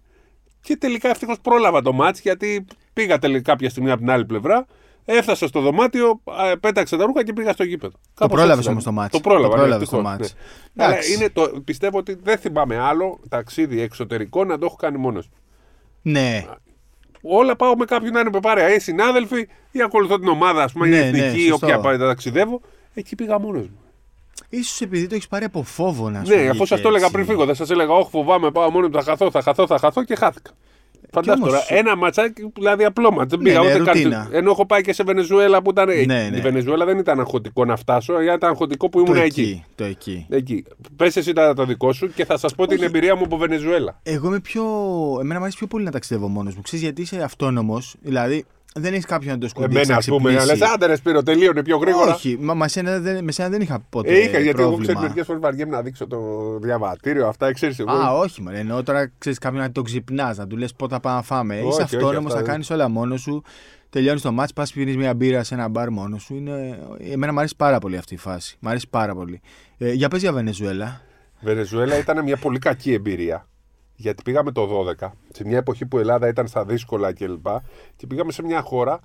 Και 0.61 0.77
τελικά 0.77 1.09
ευτυχώς 1.09 1.39
πρόλαβα 1.39 1.81
το 1.81 1.93
μάτς 1.93 2.19
γιατί 2.19 2.65
πήγα 2.93 3.19
τελικά 3.19 3.41
κάποια 3.41 3.69
στιγμή 3.69 3.91
από 3.91 3.99
την 3.99 4.09
άλλη 4.09 4.25
πλευρά. 4.25 4.65
Έφτασα 5.11 5.47
στο 5.47 5.61
δωμάτιο, 5.61 6.21
πέταξα 6.59 6.97
τα 6.97 7.05
ρούχα 7.05 7.23
και 7.23 7.33
πήγα 7.33 7.51
στο 7.51 7.63
γήπεδο. 7.63 7.97
Το 8.13 8.27
πρόλαβες 8.27 8.67
όμως 8.67 8.83
το 8.83 8.91
μάτι. 8.91 9.11
Το 9.11 9.19
πρόλαβα, 9.19 9.49
το 9.49 9.55
πρόλαβες 9.55 9.89
το 9.89 10.01
μάτι. 10.01 10.29
Ναι. 10.73 10.83
Αλλά 10.83 10.95
είναι 11.13 11.29
το, 11.29 11.61
πιστεύω 11.63 11.97
ότι 11.97 12.19
δεν 12.23 12.37
θυμάμαι 12.37 12.77
άλλο 12.77 13.19
ταξίδι 13.29 13.81
εξωτερικό 13.81 14.45
να 14.45 14.57
το 14.57 14.65
έχω 14.65 14.75
κάνει 14.75 14.97
μόνος. 14.97 15.29
Ναι. 16.01 16.45
Όλα 17.21 17.55
πάω 17.55 17.75
με 17.75 17.85
κάποιον 17.85 18.13
να 18.13 18.19
είναι 18.19 18.29
με 18.33 18.39
παρέα. 18.39 18.75
Ή 18.75 18.79
συνάδελφοι 18.79 19.47
ή 19.71 19.81
ακολουθώ 19.81 20.19
την 20.19 20.27
ομάδα, 20.27 20.63
ας 20.63 20.71
πούμε, 20.71 20.87
ναι, 20.87 20.95
η 20.95 20.99
εθνική, 20.99 21.47
ναι, 21.47 21.53
όποια 21.53 21.79
πάει, 21.79 21.97
ταξιδεύω. 21.97 22.61
Εκεί 22.93 23.15
πήγα 23.15 23.39
μόνος 23.39 23.65
μου. 23.67 23.79
σω 24.63 24.85
επειδή 24.85 25.07
το 25.07 25.15
έχεις 25.15 25.27
πάρει 25.27 25.45
από 25.45 25.63
φόβο 25.63 26.09
να 26.09 26.23
σου 26.23 26.35
Ναι, 26.35 26.49
αφού 26.49 26.65
σας 26.65 26.81
το 26.81 26.87
έλεγα 26.87 27.09
πριν 27.09 27.25
φύγω, 27.25 27.45
δεν 27.45 27.55
σας 27.55 27.69
έλεγα, 27.69 27.93
Όχι, 27.93 28.09
φοβάμαι, 28.09 28.51
πάω 28.51 28.69
μόνος 28.69 28.89
μου, 28.89 28.95
θα 28.95 29.03
χαθώ, 29.03 29.31
θα 29.31 29.41
χαθώ, 29.41 29.67
θα 29.67 29.77
χαθώ 29.77 30.03
και 30.03 30.15
χάθηκα. 30.15 30.51
Φαντάζομαι 31.11 31.47
τώρα, 31.47 31.63
ένα 31.67 31.95
ματσάκι, 31.95 32.51
δηλαδή 32.55 32.83
απλό 32.85 33.11
ματσάκι. 33.11 33.29
Δεν 33.29 33.39
πήγα 33.39 33.61
ναι, 33.61 33.81
ούτε 33.81 33.91
καν. 33.91 34.29
Ενώ 34.31 34.51
έχω 34.51 34.65
πάει 34.65 34.81
και 34.81 34.93
σε 34.93 35.03
Βενεζουέλα 35.03 35.61
που 35.61 35.69
ήταν. 35.69 35.87
Ναι, 35.87 36.03
ναι. 36.03 36.37
Η 36.37 36.41
Βενεζουέλα 36.41 36.85
δεν 36.85 36.97
ήταν 36.97 37.19
αγχωτικό 37.19 37.65
να 37.65 37.75
φτάσω, 37.75 38.21
ήταν 38.21 38.49
αγχωτικό 38.49 38.89
που 38.89 38.99
ήμουν 38.99 39.13
το 39.13 39.21
εκεί. 39.21 39.63
Το 39.75 39.83
εκεί. 39.83 40.25
εκεί. 40.29 40.63
Πες 40.95 41.15
εσύ 41.15 41.33
τα 41.33 41.53
το 41.53 41.65
δικό 41.65 41.93
σου 41.93 42.13
και 42.13 42.25
θα 42.25 42.37
σας 42.37 42.55
πω 42.55 42.63
Όχι. 42.63 42.75
την 42.75 42.83
εμπειρία 42.83 43.15
μου 43.15 43.23
από 43.23 43.37
Βενεζουέλα. 43.37 43.99
Εγώ 44.03 44.27
είμαι 44.27 44.39
πιο. 44.39 44.63
Εμένα 45.19 45.35
μου 45.35 45.41
αρέσει 45.41 45.57
πιο 45.57 45.67
πολύ 45.67 45.83
να 45.83 45.91
ταξιδεύω 45.91 46.27
μόνος 46.27 46.55
μου. 46.55 46.61
Ξέρεις 46.61 46.83
γιατί 46.85 47.01
είσαι 47.01 47.21
αυτόνομος. 47.23 47.95
Δηλαδή, 48.01 48.45
δεν 48.73 48.93
έχεις 48.93 49.05
κάποιον 49.05 49.33
να 49.33 49.39
το 49.39 49.47
σκουμπίσει. 49.47 49.79
Εμένα, 49.79 49.95
ας 49.95 50.05
πούμε, 50.05 50.33
να 50.33 50.45
λες, 50.45 50.61
άντε 50.61 50.85
ρε 50.85 50.95
Σπύρο, 50.95 51.23
τελείωνε 51.23 51.63
πιο 51.63 51.77
γρήγορα. 51.77 52.13
Όχι, 52.13 52.37
μα, 52.39 52.53
μα 52.53 52.67
σένα 52.67 52.99
δεν, 52.99 53.23
με 53.23 53.31
σένα 53.31 53.49
δεν 53.49 53.61
είχα 53.61 53.79
ποτέ. 53.89 54.13
Ε, 54.13 54.19
είχα, 54.19 54.39
γιατί 54.39 54.61
εγώ 54.61 54.77
ξέρω 54.77 54.99
μερικές 54.99 55.25
φορές 55.25 55.41
βαριέμαι 55.41 55.75
να 55.75 55.81
δείξω 55.81 56.07
το 56.07 56.19
διαβατήριο, 56.61 57.27
αυτά 57.27 57.53
ξέρεις 57.53 57.79
εγώ. 57.79 57.91
Α, 57.91 58.17
όχι, 58.17 58.41
μα 58.41 58.53
ενώ 58.53 58.83
τώρα 58.83 59.11
ξέρεις 59.17 59.37
κάποιον 59.37 59.61
να 59.61 59.71
το 59.71 59.81
ξυπνάς, 59.81 60.37
να 60.37 60.47
του 60.47 60.57
λες 60.57 60.73
πότε 60.73 60.93
θα 60.93 60.99
πάμε 60.99 61.15
να 61.15 61.21
φάμε. 61.21 61.55
Είσαι 61.55 61.81
αυτόνομο, 61.81 62.29
θα 62.29 62.41
κάνεις 62.41 62.69
όλα 62.69 62.89
μόνος 62.89 63.21
σου. 63.21 63.43
Τελειώνεις 63.89 64.21
το 64.21 64.31
μάτς, 64.31 64.53
πας 64.53 64.71
πίνεις 64.71 64.97
μια 64.97 65.13
μπύρα 65.13 65.43
σε 65.43 65.53
ένα 65.53 65.67
μπαρ 65.67 65.89
μόνος 65.89 66.23
σου. 66.23 66.35
Είναι... 66.35 66.79
Εμένα 67.11 67.31
μου 67.33 67.39
αρέσει 67.39 67.55
πάρα 67.55 67.79
πολύ 67.79 67.97
αυτή 67.97 68.13
η 68.13 68.17
φάση. 68.17 68.57
Μ' 68.59 68.67
αρέσει 68.67 68.87
πάρα 68.89 69.15
πολύ. 69.15 69.41
Ε, 69.77 69.91
για 69.91 70.07
πες 70.07 70.21
για 70.21 70.33
Βενεζουέλα. 70.33 71.01
Βενεζουέλα 71.41 71.97
ήταν 71.97 72.23
μια 72.23 72.37
πολύ 72.37 72.59
κακή 72.59 72.93
εμπειρία 72.93 73.47
γιατί 73.99 74.23
πήγαμε 74.23 74.51
το 74.51 74.85
12, 74.99 75.09
σε 75.33 75.45
μια 75.45 75.57
εποχή 75.57 75.85
που 75.85 75.97
η 75.97 75.99
Ελλάδα 75.99 76.27
ήταν 76.27 76.47
στα 76.47 76.65
δύσκολα 76.65 77.13
κλπ. 77.13 77.47
Και, 77.47 77.61
και 77.95 78.07
πήγαμε 78.07 78.31
σε 78.31 78.43
μια 78.43 78.61
χώρα 78.61 78.99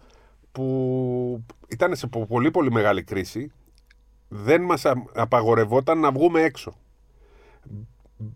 που 0.53 1.45
ήταν 1.69 1.97
σε 1.97 2.07
πολύ 2.07 2.51
πολύ 2.51 2.73
μεγάλη 2.73 3.03
κρίση. 3.03 3.53
Δεν 4.29 4.63
μας 4.63 4.83
απαγορευόταν 5.15 5.99
να 5.99 6.13
βγούμε 6.13 6.43
έξω. 6.43 6.75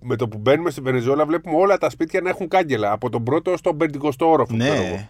Με 0.01 0.17
το 0.17 0.29
που 0.29 0.39
μπαίνουμε 0.39 0.71
στη 0.71 0.81
Βενεζουέλα 0.81 1.27
βλέπουμε 1.27 1.57
όλα 1.57 1.79
τα 1.79 1.91
σπίτια 1.91 2.21
να 2.21 2.29
έχουν 2.29 2.49
κάγκελα. 2.49 2.93
Από 2.93 3.11
τον 3.11 3.23
πρώτο 3.23 3.57
στον 3.57 3.77
πεντηκοστό 3.77 4.31
όροφο. 4.31 4.57
Ναι. 4.57 5.09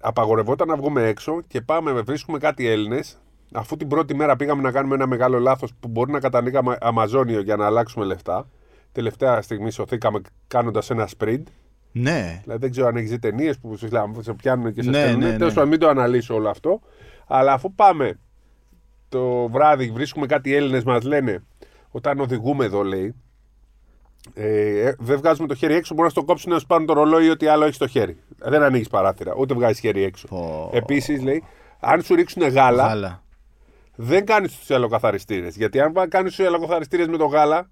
Απαγορευόταν 0.00 0.68
να 0.68 0.76
βγούμε 0.76 1.08
έξω 1.08 1.40
και 1.46 1.60
πάμε, 1.60 1.92
βρίσκουμε 1.92 2.38
κάτι 2.38 2.66
Έλληνες. 2.66 3.18
Αφού 3.52 3.76
την 3.76 3.88
πρώτη 3.88 4.14
μέρα 4.14 4.36
πήγαμε 4.36 4.62
να 4.62 4.70
κάνουμε 4.70 4.94
ένα 4.94 5.06
μεγάλο 5.06 5.38
λάθος 5.38 5.72
που 5.80 5.88
μπορεί 5.88 6.12
να 6.12 6.20
κατανοίγαμε 6.20 6.76
Αμαζόνιο 6.80 7.40
για 7.40 7.56
να 7.56 7.66
αλλάξουμε 7.66 8.04
λεφτά 8.04 8.46
τελευταία 8.92 9.42
στιγμή 9.42 9.70
σωθήκαμε 9.70 10.20
κάνοντας 10.46 10.90
ένα 10.90 11.08
sprint. 11.18 11.42
Ναι. 11.92 12.40
Δηλαδή 12.42 12.60
δεν 12.60 12.70
ξέρω 12.70 12.86
αν 12.86 12.96
έχεις 12.96 13.10
δει 13.10 13.18
ταινίες 13.18 13.58
που 13.58 13.76
σε 14.20 14.32
πιάνουν 14.36 14.72
και 14.72 14.82
σε 14.82 14.90
ναι, 14.90 14.98
στέλνουν. 14.98 15.20
Ναι, 15.20 15.30
ναι. 15.30 15.36
Τέλος 15.36 15.54
πάντων, 15.54 15.68
μην 15.68 15.78
το 15.78 15.88
αναλύσω 15.88 16.34
όλο 16.34 16.48
αυτό. 16.48 16.80
Αλλά 17.26 17.52
αφού 17.52 17.74
πάμε 17.74 18.18
το 19.08 19.48
βράδυ, 19.48 19.90
βρίσκουμε 19.90 20.26
κάτι 20.26 20.54
Έλληνες, 20.54 20.84
μας 20.84 21.04
λένε 21.04 21.44
όταν 21.90 22.20
οδηγούμε 22.20 22.64
εδώ, 22.64 22.82
λέει. 22.82 23.14
Ε, 24.34 24.92
δεν 24.98 25.16
βγάζουμε 25.16 25.48
το 25.48 25.54
χέρι 25.54 25.74
έξω, 25.74 25.94
μπορεί 25.94 26.04
να 26.06 26.10
στο 26.10 26.24
κόψουν 26.24 26.52
να 26.52 26.58
σου 26.58 26.66
πάρουν 26.66 26.86
το 26.86 26.92
ρολόι 26.92 27.24
ή 27.24 27.30
ό,τι 27.30 27.46
άλλο 27.46 27.64
έχεις 27.64 27.76
στο 27.76 27.86
χέρι. 27.86 28.16
Δεν 28.38 28.62
ανοίγεις 28.62 28.88
παράθυρα, 28.88 29.34
ούτε 29.36 29.54
βγάζεις 29.54 29.80
χέρι 29.80 30.02
έξω. 30.02 30.28
Oh. 30.30 30.74
Επίσης, 30.74 31.22
λέει, 31.22 31.44
αν 31.80 32.02
σου 32.02 32.14
ρίξουν 32.14 32.42
γάλα, 32.42 32.86
γάλα. 32.86 33.22
δεν 33.94 34.24
κάνεις 34.26 34.58
τους 34.58 34.70
ελοκαθαριστήρες. 34.70 35.56
Γιατί 35.56 35.80
αν 35.80 35.92
κάνεις 36.08 36.36
τους 36.36 36.46
ελοκαθαριστήρες 36.46 37.06
με 37.06 37.16
το 37.16 37.26
γάλα, 37.26 37.70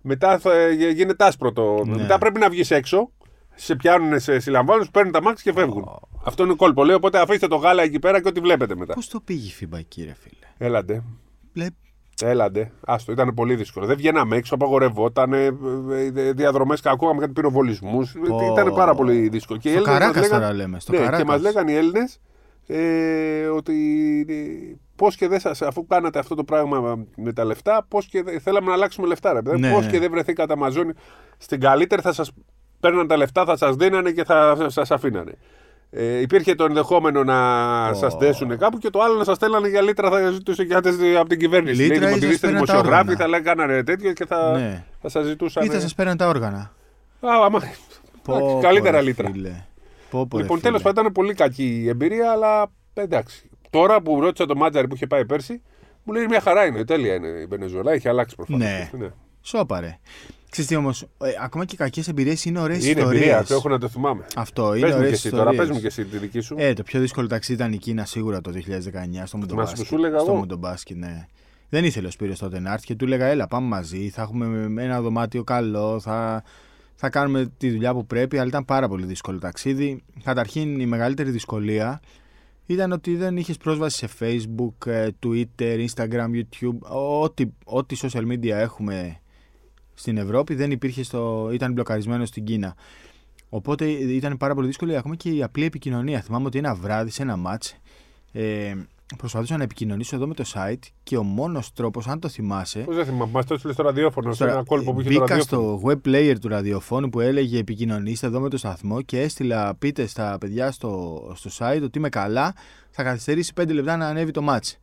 μετά 0.00 0.38
θα 0.38 0.68
γίνεται 0.68 1.24
άσπρο 1.24 1.52
το. 1.52 1.84
Ναι. 1.84 1.96
Μετά 1.96 2.18
πρέπει 2.18 2.40
να 2.40 2.48
βγεις 2.48 2.70
έξω, 2.70 3.10
σε 3.54 3.76
πιάνουν, 3.76 4.20
σε 4.20 4.38
συλλαμβάνουν, 4.38 4.84
σου 4.84 4.90
παίρνουν 4.90 5.12
τα 5.12 5.22
μάξι 5.22 5.42
και 5.42 5.52
φεύγουν. 5.52 5.84
Oh. 5.88 6.08
Αυτό 6.24 6.44
είναι 6.44 6.54
κόλπο. 6.54 6.84
Λέω 6.84 6.96
οπότε 6.96 7.20
αφήστε 7.20 7.46
το 7.46 7.56
γάλα 7.56 7.82
εκεί 7.82 7.98
πέρα 7.98 8.20
και 8.20 8.28
ό,τι 8.28 8.40
βλέπετε 8.40 8.76
μετά. 8.76 8.94
Πώς 8.94 9.08
το 9.08 9.20
πήγε 9.20 9.46
η 9.46 9.50
φίμπα 9.50 9.78
εκεί, 9.78 10.04
ρε 10.04 10.14
φίλε; 10.14 10.68
Έλαντε. 10.68 11.02
Λε... 11.52 11.66
Έλαντε. 12.22 12.72
Άστο, 12.86 13.12
ήταν 13.12 13.34
πολύ 13.34 13.54
δύσκολο. 13.54 13.86
Δεν 13.86 13.96
βγαίναμε 13.96 14.36
έξω, 14.36 14.54
απαγορευόταν. 14.54 15.32
Ε, 15.32 15.44
ε, 16.14 16.32
Διαδρομές 16.32 16.80
ακούγαμε 16.84 17.20
κάτι 17.20 17.32
πυροβολισμούς. 17.32 18.14
Oh. 18.16 18.52
Ήταν 18.52 18.74
πάρα 18.74 18.94
πολύ 18.94 19.28
δύσκολο. 19.28 19.60
Στο 19.60 19.82
Καράκας 19.82 20.28
τώρα 20.28 20.52
λέμε. 20.52 20.80
Στο 20.80 20.92
ναι, 20.92 21.16
και 21.16 21.24
μας 21.24 21.40
λέγανε 21.40 21.72
οι 21.72 21.74
Έλληνες 21.74 22.20
ε, 22.66 23.46
ότι 23.46 23.74
πώς 25.00 25.16
και 25.16 25.28
δεν 25.28 25.40
σα, 25.40 25.66
αφού 25.66 25.86
κάνατε 25.86 26.18
αυτό 26.18 26.34
το 26.34 26.44
πράγμα 26.44 27.04
με 27.16 27.32
τα 27.32 27.44
λεφτά, 27.44 27.86
πώς 27.88 28.06
και 28.06 28.24
θέλαμε 28.42 28.66
να 28.66 28.72
αλλάξουμε 28.72 29.06
λεφτά. 29.06 29.32
Ρε, 29.32 29.56
ναι. 29.56 29.72
Πώς 29.72 29.86
και 29.86 29.98
δεν 29.98 30.10
βρεθήκατε 30.10 30.52
Αμαζόνι. 30.52 30.92
Στην 31.38 31.60
καλύτερη 31.60 32.02
θα 32.02 32.12
σας 32.12 32.32
παίρναν 32.80 33.06
τα 33.06 33.16
λεφτά, 33.16 33.44
θα 33.44 33.56
σας 33.56 33.76
δίνανε 33.76 34.10
και 34.10 34.24
θα 34.24 34.56
σας 34.66 34.90
αφήνανε. 34.90 35.32
Ε, 35.90 36.20
υπήρχε 36.20 36.54
το 36.54 36.64
ενδεχόμενο 36.64 37.24
να 37.24 37.38
oh. 37.90 37.96
σας 37.96 38.16
δέσουν 38.16 38.58
κάπου 38.58 38.78
και 38.78 38.90
το 38.90 39.00
άλλο 39.00 39.14
να 39.14 39.24
σας 39.24 39.36
στέλνανε 39.36 39.68
για 39.68 39.82
λίτρα 39.82 40.10
θα 40.10 40.30
ζητούσε 40.30 40.64
και 40.64 40.74
από 41.18 41.28
την 41.28 41.38
κυβέρνηση. 41.38 41.82
Λίτρα 41.82 42.16
Λέει, 42.16 42.30
είστε 42.30 42.48
δημοσιογράφοι, 42.48 43.14
θα 43.14 43.28
λέγανε 43.28 43.82
τέτοιο 43.82 44.12
και 44.12 44.26
θα, 44.26 44.58
ναι. 44.58 44.84
θα 45.00 45.08
σας 45.08 45.26
ζητούσαν. 45.26 45.64
Ή 45.64 45.68
θα 45.68 45.80
σας 45.80 45.94
παίρνουν 45.94 46.16
τα 46.16 46.28
όργανα. 46.28 46.58
Α, 47.20 47.44
άμα... 47.44 47.60
Πω, 48.22 48.58
καλύτερα 48.62 48.98
πω, 48.98 49.04
λίτρα. 49.04 49.32
Πω, 50.10 50.26
πω, 50.26 50.38
λοιπόν, 50.38 50.60
τέλος 50.60 50.82
πάντων 50.82 51.02
ήταν 51.02 51.12
πολύ 51.12 51.34
κακή 51.34 51.80
η 51.84 51.88
εμπειρία, 51.88 52.30
αλλά 52.30 52.70
εντάξει. 52.94 53.49
Τώρα 53.70 54.02
που 54.02 54.20
ρώτησα 54.20 54.46
τον 54.46 54.56
Μάτζαρη 54.56 54.88
που 54.88 54.94
είχε 54.94 55.06
πάει 55.06 55.26
πέρσι, 55.26 55.62
μου 56.02 56.12
λέει 56.12 56.26
μια 56.26 56.40
χαρά 56.40 56.66
είναι, 56.66 56.84
τέλεια 56.84 57.14
είναι 57.14 57.28
η 57.28 57.46
Βενεζουέλα, 57.46 57.92
έχει 57.92 58.08
αλλάξει 58.08 58.36
προφανώς. 58.36 58.60
Ναι. 58.62 58.90
ναι. 58.98 59.08
Σόπαρε. 59.42 59.98
Ξέρετε 60.50 60.76
όμως, 60.76 61.02
ε, 61.02 61.30
ακόμα 61.42 61.64
και 61.64 61.76
κακές 61.76 62.08
εμπειρίες 62.08 62.44
είναι 62.44 62.60
ωραίες 62.60 62.78
ιστορίε. 62.78 63.02
Είναι 63.02 63.12
εμπειρία, 63.12 63.44
το 63.44 63.54
έχω 63.54 63.68
να 63.68 63.78
το 63.78 63.88
θυμάμαι. 63.88 64.24
Αυτό 64.36 64.74
είναι 64.74 64.94
ωραίες 64.94 65.12
ιστορίε. 65.12 65.38
Τώρα 65.38 65.50
πες 65.50 65.70
μου 65.70 65.80
και 65.80 65.86
εσύ 65.86 66.04
τη 66.04 66.18
δική 66.18 66.40
σου. 66.40 66.54
Ε, 66.58 66.72
το 66.72 66.82
πιο 66.82 67.00
δύσκολο 67.00 67.26
ταξίδι 67.26 67.58
ήταν 67.62 67.72
η 67.72 67.76
Κίνα 67.76 68.04
σίγουρα 68.04 68.40
το 68.40 68.52
2019 68.54 69.22
στο 69.24 69.36
Μουντομπάσκετ. 69.36 69.86
σου 69.86 69.94
έλεγα 69.94 70.18
στο 70.18 70.34
Μουντομπάσκετ, 70.34 70.96
ναι. 70.96 71.26
Δεν 71.68 71.84
ήθελε 71.84 72.06
ο 72.06 72.10
Σπύρος 72.10 72.38
τότε 72.38 72.58
να 72.58 72.72
έρθει 72.72 72.86
και 72.86 72.94
του 72.94 73.04
έλεγα 73.04 73.26
έλα 73.26 73.46
πάμε 73.46 73.66
μαζί, 73.66 74.08
θα 74.08 74.22
έχουμε 74.22 74.82
ένα 74.82 75.00
δωμάτιο 75.00 75.44
καλό, 75.44 76.00
θα, 76.00 76.42
θα 76.94 77.10
κάνουμε 77.10 77.52
τη 77.56 77.70
δουλειά 77.70 77.92
που 77.92 78.06
πρέπει, 78.06 78.38
αλλά 78.38 78.48
ήταν 78.48 78.64
πάρα 78.64 78.88
πολύ 78.88 79.06
δύσκολο 79.06 79.38
ταξίδι. 79.38 80.02
Καταρχήν 80.24 80.80
η 80.80 80.86
μεγαλύτερη 80.86 81.30
δυσκολία 81.30 82.00
ήταν 82.72 82.92
ότι 82.92 83.16
δεν 83.16 83.36
είχες 83.36 83.56
πρόσβαση 83.56 83.96
σε 83.96 84.08
Facebook, 84.20 84.86
ε, 84.86 85.08
Twitter, 85.26 85.86
Instagram, 85.86 86.28
YouTube, 86.34 86.78
ό,τι, 87.22 87.44
ό,τι 87.64 87.96
social 88.00 88.26
media 88.32 88.46
έχουμε 88.46 89.20
στην 89.94 90.16
Ευρώπη 90.16 90.54
δεν 90.54 90.70
υπήρχε 90.70 91.02
στο, 91.02 91.50
ήταν 91.52 91.72
μπλοκαρισμένο 91.72 92.24
στην 92.24 92.44
Κίνα. 92.44 92.76
Οπότε 93.48 93.86
ήταν 93.90 94.36
πάρα 94.36 94.54
πολύ 94.54 94.66
δύσκολο 94.66 94.98
ακόμα 94.98 95.16
και 95.16 95.30
η 95.30 95.42
απλή 95.42 95.64
επικοινωνία. 95.64 96.20
Θυμάμαι 96.20 96.46
ότι 96.46 96.58
ένα 96.58 96.74
βράδυ 96.74 97.10
σε 97.10 97.22
ένα 97.22 97.36
μάτς 97.36 97.76
ε, 98.32 98.74
προσπαθούσα 99.16 99.56
να 99.56 99.62
επικοινωνήσω 99.62 100.16
εδώ 100.16 100.26
με 100.26 100.34
το 100.34 100.44
site 100.54 100.88
και 101.02 101.16
ο 101.16 101.22
μόνος 101.22 101.72
τρόπος, 101.72 102.06
αν 102.06 102.20
το 102.20 102.28
θυμάσαι. 102.28 102.78
Πώ 102.78 102.92
δεν 102.92 103.04
θυμάμαι, 103.04 103.30
μας 103.32 103.46
το 103.46 103.54
έστειλες 103.54 103.76
στο 103.76 103.84
ραδιόφωνο, 103.84 104.32
στο 104.32 104.44
ένα 104.44 104.62
κόλπο 104.64 104.92
που 104.92 105.00
είχε 105.00 105.08
Μπήκα 105.08 105.36
το 105.36 105.42
στο 105.42 105.80
web 105.84 106.08
player 106.08 106.34
του 106.40 106.48
ραδιοφώνου 106.48 107.08
που 107.08 107.20
έλεγε 107.20 107.58
επικοινωνήστε 107.58 108.26
εδώ 108.26 108.40
με 108.40 108.48
το 108.48 108.56
σταθμό 108.56 109.02
και 109.02 109.20
έστειλα 109.20 109.74
πείτε 109.74 110.06
στα 110.06 110.36
παιδιά 110.40 110.70
στο, 110.70 111.22
στο 111.34 111.50
site 111.58 111.80
ότι 111.82 111.98
είμαι 111.98 112.08
καλά, 112.08 112.54
θα 112.90 113.02
καθυστερήσει 113.02 113.52
5 113.60 113.72
λεπτά 113.72 113.96
να 113.96 114.06
ανέβει 114.06 114.30
το 114.30 114.46
match. 114.48 114.74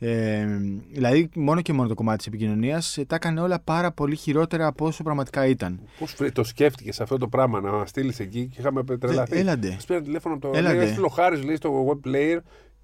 Ε, 0.00 0.46
δηλαδή, 0.90 1.28
μόνο 1.34 1.60
και 1.60 1.72
μόνο 1.72 1.88
το 1.88 1.94
κομμάτι 1.94 2.18
της 2.18 2.26
επικοινωνίας 2.26 2.98
ε, 2.98 3.04
τα 3.04 3.14
έκανε 3.14 3.40
όλα 3.40 3.60
πάρα 3.60 3.92
πολύ 3.92 4.16
χειρότερα 4.16 4.66
από 4.66 4.86
όσο 4.86 5.02
πραγματικά 5.02 5.46
ήταν. 5.46 5.80
Πώς 5.98 6.16
το 6.32 6.44
σκέφτηκες 6.44 7.00
αυτό 7.00 7.16
το 7.16 7.28
πράγμα 7.28 7.60
να 7.60 7.86
στείλεις 7.86 8.20
εκεί 8.20 8.46
και 8.46 8.60
είχαμε 8.60 8.84
τρελαθεί; 8.84 9.36
Ε, 9.36 9.40
έλαντε. 9.40 9.76
πήρα 9.86 10.02
τηλέφωνο 10.02 10.34
από 10.34 10.48
το. 10.48 10.58
Έλαντε. 10.58 10.82
Έστειλε 10.82 11.06
ο 11.06 11.08
Χάρης, 11.08 11.44
λέει 11.44 11.56
στο 11.56 11.86
web 11.88 12.08
player 12.08 12.38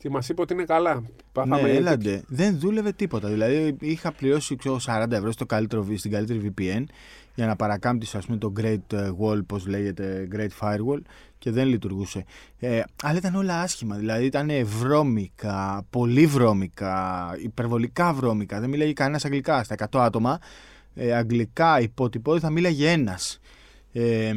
και 0.04 0.11
μας 0.11 0.28
είπε 0.28 0.40
ότι 0.40 0.52
είναι 0.52 0.64
καλά. 0.64 1.02
Πάθαμε 1.32 1.62
ναι, 1.62 1.70
έλαντε. 1.70 2.23
Δεν 2.26 2.58
δούλευε 2.58 2.92
τίποτα. 2.92 3.28
Δηλαδή, 3.28 3.76
είχα 3.80 4.12
πληρώσει 4.12 4.56
40 4.87 5.11
ευρώ 5.11 5.32
στο 5.32 5.46
καλύτερο, 5.46 5.87
στην 5.96 6.11
καλύτερη 6.11 6.52
VPN 6.56 6.84
για 7.34 7.46
να 7.46 7.56
παρακάμπτεις 7.56 8.16
πούμε, 8.26 8.38
το 8.38 8.52
Great 8.61 8.92
ε, 8.92 9.11
Wall, 9.20 9.46
πώς 9.46 9.66
λέγεται, 9.66 10.28
Great 10.32 10.49
Firewall 10.61 11.00
και 11.38 11.50
δεν 11.50 11.66
λειτουργούσε. 11.66 12.25
Ε, 12.58 12.80
αλλά 13.02 13.18
ήταν 13.18 13.34
όλα 13.34 13.61
άσχημα. 13.61 13.96
Δηλαδή 13.96 14.25
ήταν 14.25 14.50
βρώμικα, 14.64 15.87
πολύ 15.90 16.26
βρώμικα, 16.26 17.26
υπερβολικά 17.42 18.12
βρώμικα. 18.12 18.61
Δεν 18.61 18.68
μίλαγε 18.68 18.92
κανένας 18.92 19.25
αγγλικά. 19.25 19.64
Στα 19.64 19.75
100 19.90 20.00
άτομα, 20.00 20.38
ε, 20.94 21.14
αγγλικά 21.14 21.80
υπότυπο 21.80 22.38
θα 22.38 22.50
μίλαγε 22.50 22.90
ένας. 22.90 23.40
Ε, 23.96 24.32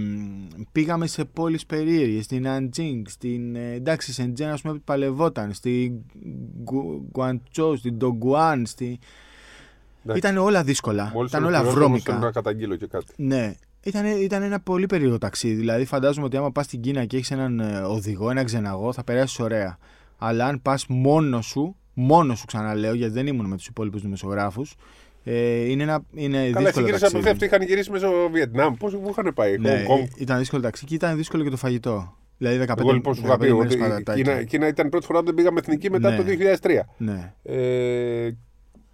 πήγαμε 0.71 1.07
σε 1.07 1.25
πόλεις 1.25 1.65
περίεργες, 1.65 2.23
στην 2.25 2.47
Αντζίνγκ, 2.47 3.05
στην, 3.07 3.55
ε, 3.55 3.71
εντάξει, 3.71 4.13
Σεντζέν, 4.13 4.49
ας 4.49 4.61
πούμε, 4.61 4.81
παλευόταν, 4.83 5.53
στην 5.53 5.93
Γκουαντσό, 7.11 7.75
στην 7.75 7.93
Ντογκουάν, 7.97 8.65
στη... 8.65 8.99
Ήταν 10.15 10.37
όλα 10.37 10.63
δύσκολα. 10.63 11.11
Μόλις 11.13 11.31
ήταν 11.31 11.43
όλα 11.43 11.63
βρώμικα. 11.63 12.17
Να 12.17 12.31
καταγγείλω 12.31 12.75
και 12.75 12.87
κάτι. 12.87 13.13
Ναι. 13.15 13.55
Ήταν, 13.83 14.05
ήταν 14.05 14.41
ένα 14.41 14.59
πολύ 14.59 14.85
περίεργο 14.85 15.17
ταξίδι. 15.17 15.55
Δηλαδή, 15.55 15.85
φαντάζομαι 15.85 16.25
ότι 16.25 16.37
άμα 16.37 16.51
πας 16.51 16.65
στην 16.65 16.81
Κίνα 16.81 17.05
και 17.05 17.17
έχεις 17.17 17.31
έναν 17.31 17.59
ε, 17.59 17.79
οδηγό, 17.79 18.29
ένα 18.29 18.43
ξεναγό, 18.43 18.93
θα 18.93 19.03
περάσεις 19.03 19.39
ωραία. 19.39 19.77
Αλλά 20.17 20.45
αν 20.45 20.61
πας 20.61 20.85
μόνος 20.87 21.45
σου, 21.45 21.75
μόνος 21.93 22.39
σου 22.39 22.45
ξαναλέω, 22.45 22.93
γιατί 22.93 23.13
δεν 23.13 23.27
ήμουν 23.27 23.45
με 23.45 23.55
τους 23.55 23.67
υπόλοιπους 23.67 24.01
δημοσιογράφους, 24.01 24.75
ε, 25.29 25.69
είναι 25.69 25.83
ένα 25.83 26.01
είναι 26.13 26.49
Καλά, 26.49 26.65
δύσκολο 26.65 26.87
ταξίδι. 26.87 27.11
Καλά, 27.11 27.31
αυτοί 27.31 27.45
είχαν 27.45 27.61
γυρίσει 27.61 27.91
μέσω 27.91 28.09
Βιετνάμ. 28.31 28.75
Πώ 28.75 28.87
είχαν 29.09 29.33
πάει, 29.33 29.57
ναι, 29.57 29.85
Ήταν 30.17 30.37
δύσκολο 30.37 30.61
ταξίδι 30.61 30.89
και 30.89 30.95
ήταν 30.95 31.17
δύσκολο 31.17 31.43
και 31.43 31.49
το 31.49 31.57
φαγητό. 31.57 32.17
Δηλαδή 32.37 32.65
15, 32.67 32.73
Εγώ 32.77 32.91
λοιπόν 32.91 33.15
σου 33.15 33.21
είχα 33.25 33.37
πει 33.37 33.49
ότι 33.49 33.75
η 33.75 34.03
Κίνα, 34.13 34.43
Κίνα 34.43 34.67
ήταν 34.67 34.89
πρώτη 34.89 35.05
φορά 35.05 35.19
που 35.19 35.25
δεν 35.25 35.33
πήγαμε 35.33 35.59
εθνική 35.59 35.91
μετά 35.91 36.09
ναι. 36.09 36.17
το 36.17 36.23
2003. 36.61 36.79
Ναι. 36.97 37.33
Ε, 37.43 38.29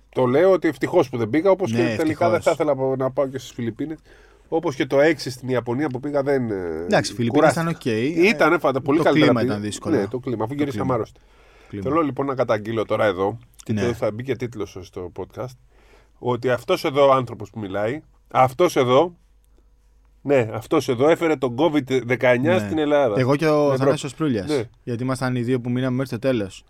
το 0.10 0.25
λέω 0.25 0.52
ότι 0.52 0.68
ευτυχώς 0.68 1.10
που 1.10 1.18
δεν 1.18 1.30
πήγα, 1.30 1.52
όπως 1.52 1.72
ναι, 1.72 1.78
και 1.78 1.96
τελικά 1.98 2.30
δεν 2.30 2.42
θα 2.42 2.52
ήθελα 2.52 2.75
να 2.98 3.12
πάω 3.12 3.28
και 3.28 3.38
στις 3.38 3.52
Φιλιππίνες. 3.52 3.98
Όπως 4.48 4.75
και 4.75 4.86
το 4.86 4.98
6 5.00 5.13
στην 5.18 5.50
Ιαπωνία 5.50 5.88
που 5.88 6.00
πήγα 6.00 6.24
δεν. 6.24 6.52
Ε, 6.52 6.84
Εντάξει, 6.84 7.12
οι 7.12 7.16
Φιλιππίνες 7.16 7.52
ήταν 7.52 7.68
ok. 7.68 7.82
Okay. 7.84 8.12
Ήταν 8.16 8.60
φαντα, 8.60 8.82
πολύ 8.82 8.98
το 8.98 9.04
καλύτερα. 9.04 9.28
Το 9.28 9.34
κλίμα 9.34 9.52
ήταν 9.52 9.62
δύσκολο. 9.62 9.96
Ναι, 9.96 10.08
το 10.08 10.20
κλίμα, 10.20 10.44
αφού 10.44 10.54
γυρίσαμε 10.54 10.94
άρρωστοι. 10.94 11.20
Θέλω 11.82 12.02
λοιπόν 12.02 12.25
να 12.25 12.36
καταγγείλω 12.36 12.86
τώρα 12.86 13.06
εδώ, 13.06 13.38
και 13.63 13.74
ναι. 13.74 13.94
θα 13.94 14.12
μπει 14.12 14.24
και 14.24 14.36
τίτλος 14.36 14.78
στο 14.82 15.12
podcast, 15.20 15.58
ότι 16.20 16.50
αυτός 16.50 16.84
εδώ 16.84 17.08
ο 17.08 17.12
άνθρωπος 17.12 17.50
που 17.50 17.60
μιλάει, 17.60 18.01
αυτός 18.32 18.75
εδώ 18.75 19.15
ναι, 20.25 20.50
αυτός 20.53 20.88
εδώ 20.89 21.10
έφερε 21.10 21.36
τον 21.36 21.55
COVID-19 21.58 22.39
ναι. 22.41 22.58
στην 22.58 22.77
Ελλάδα. 22.77 23.20
Εγώ 23.20 23.36
και 23.36 23.48
ο 23.48 23.77
Θανάσιο 23.77 24.10
Προύλια. 24.17 24.46
Ναι. 24.48 24.63
Γιατί 24.84 25.03
ήμασταν 25.03 25.36
οι 25.36 25.41
δύο 25.41 25.60
που 25.60 25.70
μείναμε 25.70 25.96
μέχρι 25.96 26.10
το 26.10 26.20
τέλος. 26.20 26.63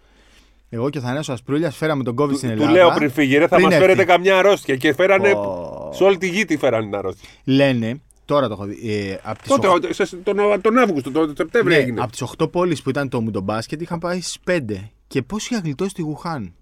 Εγώ 0.70 0.90
και 0.90 0.98
ο 0.98 1.02
Θανάσιο 1.02 1.34
Ασπρούλια 1.34 1.72
φέραμε 1.72 2.04
τον 2.04 2.16
COVID 2.20 2.36
στην 2.36 2.50
Ελλάδα. 2.50 2.68
Του 2.68 2.74
λέω 2.74 2.92
πριν 2.92 3.12
φύγει, 3.12 3.38
ρε, 3.38 3.48
θα 3.48 3.60
μας 3.60 3.76
φέρετε 3.76 4.06
καμιά 4.06 4.38
αρρώστια. 4.38 4.76
Και 4.76 4.94
φέρανε. 4.94 5.34
Oh. 5.36 5.94
Σε 5.96 6.04
όλη 6.04 6.18
τη 6.18 6.28
γη 6.28 6.46
τη 6.46 6.58
φέρανε 6.58 6.84
την 6.84 6.96
αρρώστια. 6.96 7.30
Λένε, 7.44 8.02
τώρα 8.26 8.48
το 8.48 8.54
έχω 8.54 8.66
δει. 8.66 8.90
Ε, 8.90 9.18
από 9.24 9.48
Τότε, 9.48 9.68
8... 9.98 10.06
τον, 10.24 10.62
τον 10.62 10.78
Αύγουστο, 10.78 11.12
τον 11.12 11.34
Σεπτέμβριο 11.38 11.76
ναι, 11.76 11.82
έγινε. 11.82 12.02
Από 12.02 12.12
τις 12.12 12.24
8 12.38 12.52
πόλεις 12.52 12.82
που 12.82 12.90
ήταν 12.90 13.10
το 13.10 13.22
Μουντομπάσκετ 13.22 13.82
είχαν 13.82 14.00
πάει 14.00 14.22
στις 14.22 14.38
5. 14.48 14.60
Και 15.08 15.22
πώ 15.22 15.38
είχα 15.38 15.60
γλιτώσει 15.60 15.90
στη 15.90 16.02
Γουχάν. 16.02 16.54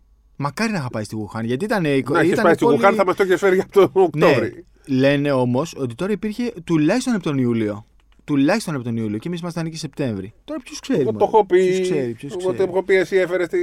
Μακάρι 0.41 0.71
να 0.71 0.77
είχα 0.77 0.89
πάει 0.89 1.03
στη 1.03 1.15
Γουχάν. 1.15 1.45
Γιατί 1.45 1.65
ήταν. 1.65 1.81
Να 1.81 2.21
είχε 2.21 2.35
πάει 2.35 2.53
στη 2.53 2.65
Γουχάν, 2.65 2.95
θα 2.95 3.05
μας 3.05 3.15
το 3.15 3.23
είχε 3.23 3.37
φέρει 3.37 3.55
για 3.55 3.67
τον 3.71 3.89
Οκτώβρη. 3.93 4.65
Ναι, 4.87 4.97
λένε 4.97 5.31
όμως 5.31 5.73
ότι 5.77 5.95
τώρα 5.95 6.11
υπήρχε 6.11 6.53
τουλάχιστον 6.63 7.13
από 7.13 7.23
τον 7.23 7.37
Ιούλιο 7.37 7.85
τουλάχιστον 8.23 8.75
από 8.75 8.83
τον 8.83 8.97
Ιούλιο 8.97 9.17
και 9.17 9.27
εμείς 9.27 9.39
ήμασταν 9.39 9.65
εκεί 9.65 9.77
Σεπτέμβρη. 9.77 10.33
Τώρα 10.43 10.59
ποιος 10.63 10.79
ξέρει. 10.79 11.01
Εγώ 11.01 11.13
το 11.13 11.25
έχω 11.25 11.45
πει. 11.45 11.65
Ποιος 11.65 11.79
ξέρει, 11.81 12.13
ποιος 12.13 12.37
ξέρει. 12.37 12.55
Εγώ 12.55 12.65
το 12.65 12.71
έχω 12.71 12.83
πει, 12.83 12.95
εσύ 12.95 13.15
έφερες 13.15 13.47
τη, 13.47 13.59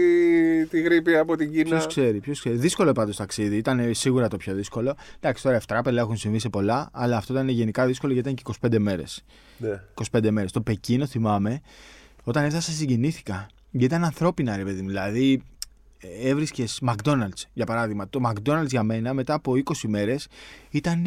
τη 0.67 0.81
γρήπη 0.81 1.17
από 1.17 1.37
την 1.37 1.53
Κίνα. 1.53 1.69
Ποιος 1.69 1.87
ξέρει, 1.87 2.21
ποιος 2.21 2.39
ξέρει; 2.39 2.57
Δύσκολο 2.57 2.93
πάντως 2.93 3.17
ταξίδι. 3.17 3.57
Ήταν 3.57 3.95
σίγουρα 3.95 4.29
το 4.29 4.37
πιο 4.37 4.55
δύσκολο. 4.55 4.95
Εντάξει, 5.21 5.43
τώρα 5.43 5.57
ευτράπελα 5.57 6.01
έχουν 6.01 6.17
συμβεί 6.17 6.39
σε 6.39 6.49
πολλά, 6.49 6.91
αλλά 6.93 7.17
αυτό 7.17 7.33
ήταν 7.33 7.49
γενικά 7.49 7.87
δύσκολο 7.87 8.13
γιατί 8.13 8.31
ήταν 8.31 8.55
και 8.61 8.69
25 8.69 8.79
μέρες. 8.79 9.25
Ναι. 9.59 9.83
25 10.13 10.31
μέρες. 10.31 10.53
Το 10.53 10.61
Πεκίνο 10.61 11.07
θυμάμαι, 11.07 11.61
όταν 12.25 12.45
έφτασα 12.45 12.71
συγκινήθηκα. 12.71 13.47
Γιατί 13.71 13.95
ήταν 13.95 14.05
ανθρώπινα, 14.05 14.57
ρε 14.57 14.65
παιδί 14.65 14.83
μου. 14.83 14.89
Δηλαδή, 14.89 15.43
έβρισκες 16.23 16.81
McDonald's 16.87 17.43
για 17.53 17.67
παράδειγμα. 17.67 18.09
Το 18.09 18.21
McDonald's 18.25 18.69
για 18.69 18.83
μένα 18.83 19.13
μετά 19.13 19.35
από 19.35 19.53
20 19.53 19.75
μέρες 19.87 20.29
ήταν 20.71 21.07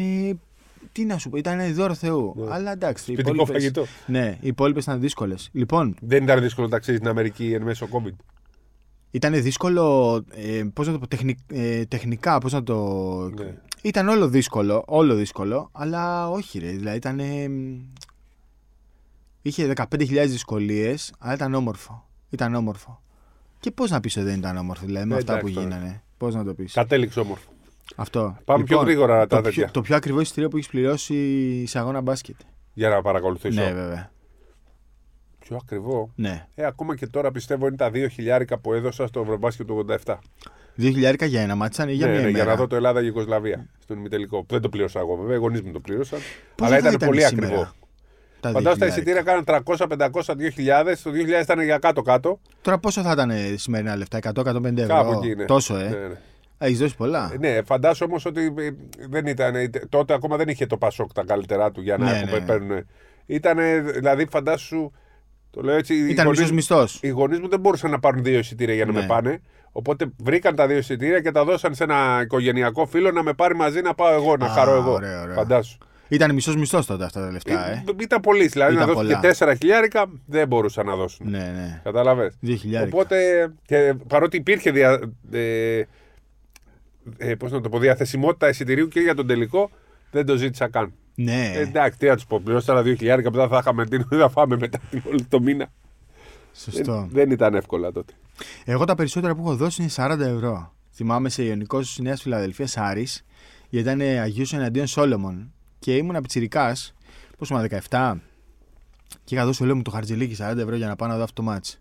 τι 0.92 1.04
να 1.04 1.18
σου 1.18 1.30
πω, 1.30 1.36
ήταν 1.36 1.74
δώρο 1.74 1.94
Θεού. 1.94 2.34
Ναι. 2.36 2.52
Αλλά 2.52 2.72
εντάξει. 2.72 3.02
Σπιτικό 3.02 3.30
υπόλοιπες, 3.30 3.62
φαγητό. 3.62 3.86
Ναι, 4.06 4.38
οι 4.40 4.46
υπόλοιπες 4.46 4.82
ήταν 4.82 5.00
δύσκολες. 5.00 5.48
Λοιπόν, 5.52 5.96
Δεν 6.00 6.22
ήταν 6.22 6.40
δύσκολο 6.40 6.68
ταξίδι 6.68 6.96
στην 6.96 7.08
Αμερική 7.08 7.52
εν 7.52 7.62
μέσω 7.62 7.88
COVID. 7.92 8.14
Ήταν 9.10 9.42
δύσκολο, 9.42 10.14
ε, 10.30 10.62
πώς 10.72 10.86
να 10.86 10.92
το 10.92 10.98
πω, 10.98 11.08
τεχνικ, 11.08 11.38
ε, 11.52 11.84
τεχνικά, 11.84 12.38
πώς 12.38 12.52
να 12.52 12.62
το... 12.62 12.76
Ναι. 13.28 13.54
Ήταν 13.82 14.08
όλο 14.08 14.28
δύσκολο, 14.28 14.84
όλο 14.86 15.14
δύσκολο, 15.14 15.68
αλλά 15.72 16.30
όχι 16.30 16.58
ρε, 16.58 16.70
δηλαδή 16.70 16.96
ήταν... 16.96 17.18
Ε, 17.20 17.50
είχε 19.42 19.72
15.000 19.76 20.24
δυσκολίες, 20.26 21.12
αλλά 21.18 21.34
ήταν 21.34 21.54
όμορφο. 21.54 22.08
Ήταν 22.30 22.54
όμορφο. 22.54 23.02
Και 23.62 23.70
πώς 23.70 23.90
να 23.90 24.00
πεις 24.00 24.16
ότι 24.16 24.26
δεν 24.26 24.38
ήταν 24.38 24.56
όμορφο, 24.56 24.86
δηλαδή 24.86 25.08
με 25.08 25.14
ε, 25.14 25.18
αυτά 25.18 25.38
που 25.38 25.48
γίνανε. 25.48 26.02
Πώς 26.16 26.34
να 26.34 26.44
το 26.44 26.54
πεις. 26.54 26.72
Κατέληξε 26.72 27.20
όμορφο. 27.20 27.50
Αυτό. 27.96 28.36
Πάμε 28.44 28.64
πιο 28.64 28.76
λοιπόν, 28.76 28.90
γρήγορα 28.90 29.26
τα 29.26 29.36
το 29.36 29.42
τέτοια. 29.42 29.64
Πιο, 29.64 29.72
το 29.72 29.80
πιο 29.80 29.96
ακριβό 29.96 30.20
εισιτήριο 30.20 30.48
που 30.48 30.56
έχεις 30.56 30.68
πληρώσει 30.68 31.66
σε 31.66 31.78
αγώνα 31.78 32.00
μπάσκετ. 32.00 32.36
Για 32.72 32.88
να 32.88 33.02
παρακολουθήσω. 33.02 33.60
Ναι, 33.60 33.72
βέβαια. 33.72 34.10
Πιο 35.38 35.56
ακριβό. 35.62 36.10
Ναι. 36.14 36.46
Ε, 36.54 36.64
ακόμα 36.64 36.96
και 36.96 37.06
τώρα 37.06 37.30
πιστεύω 37.30 37.66
είναι 37.66 37.76
τα 37.76 37.90
2 37.94 38.06
χιλιάρικα 38.10 38.58
που 38.58 38.72
έδωσα 38.72 39.06
στο 39.06 39.20
Ευρωμπάσκετ 39.20 39.66
του 39.66 39.86
87. 40.04 40.14
2 40.14 40.18
χιλιάρικα 40.76 41.26
για 41.26 41.40
ένα 41.40 41.54
μάτσαν 41.54 41.88
ή 41.88 41.92
για 41.92 42.06
ναι, 42.06 42.12
μία 42.12 42.20
ναι, 42.20 42.26
μέρα. 42.26 42.44
Για 42.44 42.52
να 42.52 42.56
δω 42.56 42.66
το 42.66 42.76
Ελλάδα-Γιουγκοσλαβία 42.76 43.68
στον 43.78 43.98
ημιτελικό. 43.98 44.46
Δεν 44.48 44.60
το 44.60 44.68
πλήρωσα 44.68 44.98
εγώ 45.00 45.16
βέβαια, 45.16 45.36
οι 45.36 45.38
γονείς 45.38 45.62
μου 45.62 45.72
το 45.72 45.80
πλήρωσαν. 45.80 46.18
αλλά 46.60 46.78
ήταν, 46.78 46.94
ήταν 46.94 47.08
πολύ 47.08 47.22
σήμερα, 47.22 47.46
ακριβό. 47.46 47.72
Φαντάζομαι 48.50 48.76
τα 48.76 48.86
εισιτήρια 48.86 49.22
κάναν 49.22 49.44
300, 49.46 49.86
500, 49.88 50.08
2000. 50.08 50.96
Το 51.02 51.10
2000 51.10 51.42
ήταν 51.42 51.60
για 51.60 51.78
κάτω-κάτω. 51.78 52.40
Τώρα 52.60 52.78
πόσο 52.78 53.02
θα 53.02 53.12
ήταν 53.12 53.32
σημερινά 53.56 53.96
λεφτά, 53.96 54.18
100-150 54.18 54.78
ευρώ. 54.78 54.86
Κάπου 54.86 55.12
εκεί 55.12 55.30
είναι. 55.30 55.44
Τόσο, 55.44 55.76
ε. 55.76 55.88
Ναι, 55.88 55.88
ναι. 55.88 56.16
Έχεις 56.58 56.78
δώσει 56.78 56.96
πολλά. 56.96 57.30
Ε, 57.32 57.36
ναι, 57.38 57.62
φαντάζομαι 57.62 58.10
όμως 58.10 58.24
ότι 58.24 58.54
ε, 58.58 58.70
δεν 59.08 59.26
ήταν. 59.26 59.54
Τότε 59.88 60.14
ακόμα 60.14 60.36
δεν 60.36 60.48
είχε 60.48 60.66
το 60.66 60.76
Πασόκ 60.76 61.12
τα 61.12 61.24
καλύτερά 61.24 61.70
του 61.70 61.80
για 61.80 61.96
να 61.96 62.12
ναι, 62.12 62.22
ναι. 62.30 62.40
παίρνουν. 62.40 62.86
Ήταν, 63.26 63.58
δηλαδή, 63.92 64.26
φαντάσου 64.30 64.90
Το 65.50 65.62
λέω 65.62 65.76
έτσι. 65.76 65.94
Ήταν 65.94 66.28
μισός 66.28 66.52
μισθός. 66.52 66.98
Οι 67.02 67.08
γονείς 67.08 67.38
μου 67.38 67.48
δεν 67.48 67.60
μπορούσαν 67.60 67.90
να 67.90 67.98
πάρουν 67.98 68.22
δύο 68.22 68.38
εισιτήρια 68.38 68.74
για 68.74 68.84
να 68.84 68.92
ναι. 68.92 69.00
με 69.00 69.06
πάνε. 69.06 69.40
Οπότε 69.72 70.06
βρήκαν 70.16 70.54
τα 70.54 70.66
δύο 70.66 70.76
εισιτήρια 70.76 71.20
και 71.20 71.30
τα 71.30 71.44
δώσαν 71.44 71.74
σε 71.74 71.84
ένα 71.84 72.20
οικογενειακό 72.22 72.86
φίλο 72.86 73.10
να 73.10 73.22
με 73.22 73.32
πάρει 73.32 73.54
μαζί 73.54 73.80
να 73.80 73.94
πάω 73.94 74.14
εγώ, 74.14 74.36
να 74.36 74.46
Α, 74.46 74.48
χαρώ 74.48 74.74
εγώ. 74.74 74.92
Ωραία, 74.92 75.22
ωραία. 75.22 75.34
Φαντάσου. 75.34 75.78
Ήταν 76.12 76.34
μισός 76.34 76.56
μισθός 76.56 76.86
τότε 76.86 77.04
αυτά 77.04 77.20
τα 77.20 77.30
λεφτά. 77.30 77.68
Ε. 77.68 77.84
ε. 77.86 77.92
Ήταν 78.00 78.20
πολύ. 78.20 78.46
Δηλαδή 78.46 78.74
ήταν 78.74 78.88
να 78.88 78.94
δώσουν 78.94 79.20
και 79.20 79.34
4 79.38 79.54
χιλιάρικα 79.58 80.10
δεν 80.26 80.46
μπορούσαν 80.46 80.86
να 80.86 80.96
δώσουν. 80.96 81.30
Ναι, 81.30 81.38
ναι. 81.38 81.80
Κατάλαβες. 81.84 82.38
Οπότε 82.84 83.16
και, 83.66 83.94
παρότι 84.06 84.36
υπήρχε 84.36 84.70
δια, 84.70 85.00
ε, 85.32 85.82
ε, 87.16 87.34
πώς 87.34 87.50
να 87.50 87.60
το 87.60 87.68
πω, 87.68 87.78
διαθεσιμότητα 87.78 88.48
εισιτηρίου 88.48 88.88
και 88.88 89.00
για 89.00 89.14
τον 89.14 89.26
τελικό, 89.26 89.70
δεν 90.10 90.26
το 90.26 90.36
ζήτησα 90.36 90.68
καν. 90.68 90.92
Ναι. 91.14 91.52
Ε, 91.54 91.60
εντάξει, 91.60 91.98
τι 91.98 92.06
να 92.06 92.14
τους 92.14 92.26
πω. 92.26 92.40
Πληρώσω 92.40 92.72
τα 92.72 92.80
2 92.80 92.96
χιλιάρικα 92.96 93.30
που 93.30 93.36
θα 93.36 93.58
είχαμε 93.60 93.86
την 93.86 94.06
θα 94.10 94.28
φάμε 94.28 94.56
μετά 94.56 94.80
όλη 95.10 95.24
το 95.24 95.40
μήνα. 95.40 95.72
Σωστό. 96.54 96.94
Δεν, 96.94 97.08
δεν 97.10 97.30
ήταν 97.30 97.54
εύκολα 97.54 97.92
τότε. 97.92 98.12
Εγώ 98.64 98.84
τα 98.84 98.94
περισσότερα 98.94 99.34
που 99.34 99.42
έχω 99.42 99.56
δώσει 99.56 99.82
είναι 99.82 99.90
40 99.96 100.18
ευρώ. 100.20 100.72
Θυμάμαι 100.94 101.28
σε 101.28 101.42
Ιωνικό 101.42 101.80
τη 101.80 102.02
Νέας 102.02 102.22
Φιλαδελφίας 102.22 102.76
Άρης, 102.76 103.24
γιατί 103.68 103.88
ήταν 103.88 104.22
Αγίου 104.22 104.46
εναντίον 104.52 104.86
Σόλομον. 104.86 105.52
Και 105.82 105.96
ήμουν 105.96 106.20
πιτσυρικά, 106.20 106.76
πόσο 107.38 107.54
μα 107.54 107.66
17, 107.88 108.14
και 109.24 109.34
είχα 109.34 109.44
δώσει 109.44 109.64
λέω 109.64 109.76
μου 109.76 109.82
το 109.82 109.90
χαρτζελίκι 109.90 110.36
40 110.38 110.56
ευρώ 110.56 110.76
για 110.76 110.86
να 110.86 110.96
πάω 110.96 111.08
να 111.08 111.16
δω 111.16 111.22
αυτό 111.22 111.42
το 111.42 111.48
μάτς. 111.48 111.80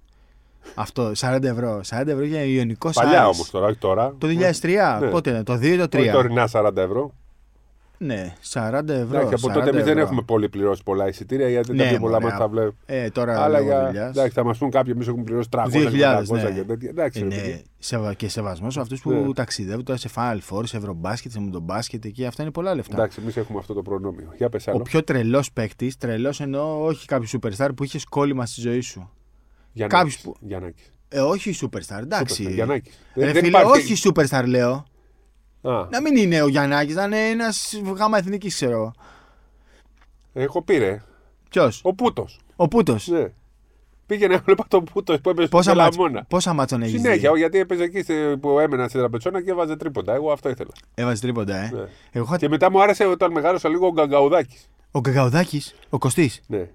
Αυτό, 0.76 1.12
40 1.18 1.44
ευρώ. 1.44 1.82
40 1.90 2.08
ευρώ 2.08 2.26
για 2.26 2.44
Ιωνικός 2.44 2.94
Παλιά 2.94 3.28
όμως 3.28 3.50
τώρα, 3.50 3.66
όχι 3.66 3.78
τώρα. 3.78 4.16
Το 4.18 4.28
2003, 4.62 4.98
ναι. 5.00 5.10
πότε 5.10 5.30
είναι, 5.30 5.44
το 5.44 5.54
2 5.54 5.64
ή 5.64 5.78
το 5.78 5.84
3. 5.84 6.00
Όχι 6.00 6.12
τωρινά 6.12 6.50
40 6.52 6.76
ευρώ. 6.76 7.14
Ναι, 8.04 8.36
40 8.54 8.88
ευρώ. 8.88 9.24
Ναι, 9.24 9.30
και 9.30 9.34
από 9.34 9.52
τότε 9.54 9.70
εμείς 9.70 9.84
δεν 9.84 9.98
έχουμε 9.98 10.22
πολύ 10.22 10.50
πληρώσει 10.50 10.84
πολλά 10.84 11.08
εισιτήρια 11.08 11.50
γιατί 11.50 11.74
ναι, 11.74 11.84
τα 11.84 11.90
πιο 11.90 12.00
πολλά 12.00 12.22
μα 12.22 12.38
τα 12.38 12.48
βλέπουμε. 12.48 12.76
Ε, 12.86 13.10
τώρα 13.10 13.44
Αλλά 13.44 13.60
για... 13.60 13.92
Εντάξει, 14.08 14.32
θα 14.34 14.44
μας 14.44 14.58
πούν 14.58 14.70
κάποιοι 14.70 14.92
εμείς 14.96 15.08
έχουμε 15.08 15.24
πληρώσει 15.24 15.50
300 15.52 15.66
2.000, 15.66 16.26
ναι. 16.28 16.52
και 16.52 16.64
τέτοια. 16.64 16.90
Εντάξει, 16.90 17.24
ναι. 17.24 17.62
Σεβα... 17.78 18.14
Και 18.14 18.30
σεβασμός 18.30 18.74
σε 18.74 18.80
αυτούς 18.80 19.02
που 19.02 19.12
ναι. 19.12 19.34
ταξιδεύουν 19.34 19.84
τώρα 19.84 20.00
σε 20.00 20.10
Final 20.16 20.40
Four, 20.50 20.62
σε 20.66 20.78
Ευρωμπάσκετ, 20.78 21.32
σε 21.32 21.40
Μουντομπάσκετ 21.40 22.06
εκεί. 22.06 22.26
Αυτά 22.26 22.42
είναι 22.42 22.52
πολλά 22.52 22.76
λεφτά. 22.76 22.96
Εντάξει, 22.96 23.20
εμείς 23.22 23.38
έχουμε 23.38 23.60
αυτό 23.60 23.74
το 23.74 23.82
προνόμιο. 23.82 24.34
Για 24.38 24.50
πες 24.50 24.68
άλλο. 24.68 24.78
Ο 24.78 24.82
πιο 24.82 25.04
τρελός 25.04 25.52
παίκτης, 25.52 25.98
τρελός 25.98 26.40
εννοώ 26.40 26.86
όχι 26.86 27.06
κάποιο 27.08 27.40
superstar 27.40 27.70
που 27.76 27.84
είχε 27.84 28.00
κόλλημα 28.10 28.46
στη 28.46 28.62
ζωή 28.62 28.82
σου. 28.82 29.10
Κάποιος 29.88 30.20
που. 30.20 30.36
Ε, 31.14 31.20
όχι 31.20 31.56
superstar, 31.62 32.00
εντάξει. 32.02 32.56
Superstar, 32.58 32.80
Ρε, 33.16 33.34
φίλε, 33.34 33.60
όχι 33.64 34.10
superstar 34.10 34.44
λέω. 34.46 34.86
Α. 35.62 35.88
Να 35.90 36.02
μην 36.02 36.16
είναι 36.16 36.42
ο 36.42 36.48
Γιαννάκης, 36.48 36.96
να 36.96 37.04
είναι 37.04 37.30
ένας 37.30 37.82
γάμα 37.96 38.18
εθνικής, 38.18 38.54
ξέρω. 38.56 38.92
Έχω 40.34 40.62
πει 40.62 40.78
ρε. 40.78 41.04
Ποιος; 41.50 41.82
Ο 41.84 41.94
Πούτος. 41.94 42.40
Ο 42.56 42.68
Πούτος. 42.68 43.08
Ναι. 43.08 43.32
Πήγαινε 44.06 44.34
έβλεπα 44.34 44.66
τον 44.68 44.84
Πούτο 44.84 45.20
που 45.20 45.30
έπαιζε 45.30 45.48
πόσα 45.48 45.72
στο 45.72 45.80
Λαμόνα. 45.80 46.26
Πόσα 46.28 46.54
μάτσον 46.54 46.82
έχεις 46.82 47.02
Συνέχεια, 47.02 47.32
γιατί 47.38 47.58
έπαιζε 47.58 47.84
εκεί 47.84 48.04
που 48.38 48.60
έμενα 48.60 48.88
στην 48.88 49.00
τραπεζόνα 49.00 49.44
και 49.44 49.52
έβαζε 49.52 49.76
τρίποντα. 49.76 50.14
Εγώ 50.14 50.32
αυτό 50.32 50.50
ήθελα. 50.50 50.72
Έβαζε 50.94 51.22
τρίποντα, 51.22 51.56
ε. 51.56 51.70
Ναι. 51.74 51.88
Εγώ... 52.12 52.38
Και 52.38 52.50
μετά 52.50 52.72
μου 52.72 52.82
άρεσε 52.82 53.06
όταν 53.06 53.32
μεγάλωσα 53.32 53.70
λίγο 53.70 53.88
ο 53.88 53.92
Γκαγκαουδάκης. 53.92 54.70
Ο 54.92 55.00
Γκαγκαουδάκης, 55.00 55.76
ο 55.90 55.98
Κωστής. 55.98 56.42
Ναι. 56.48 56.70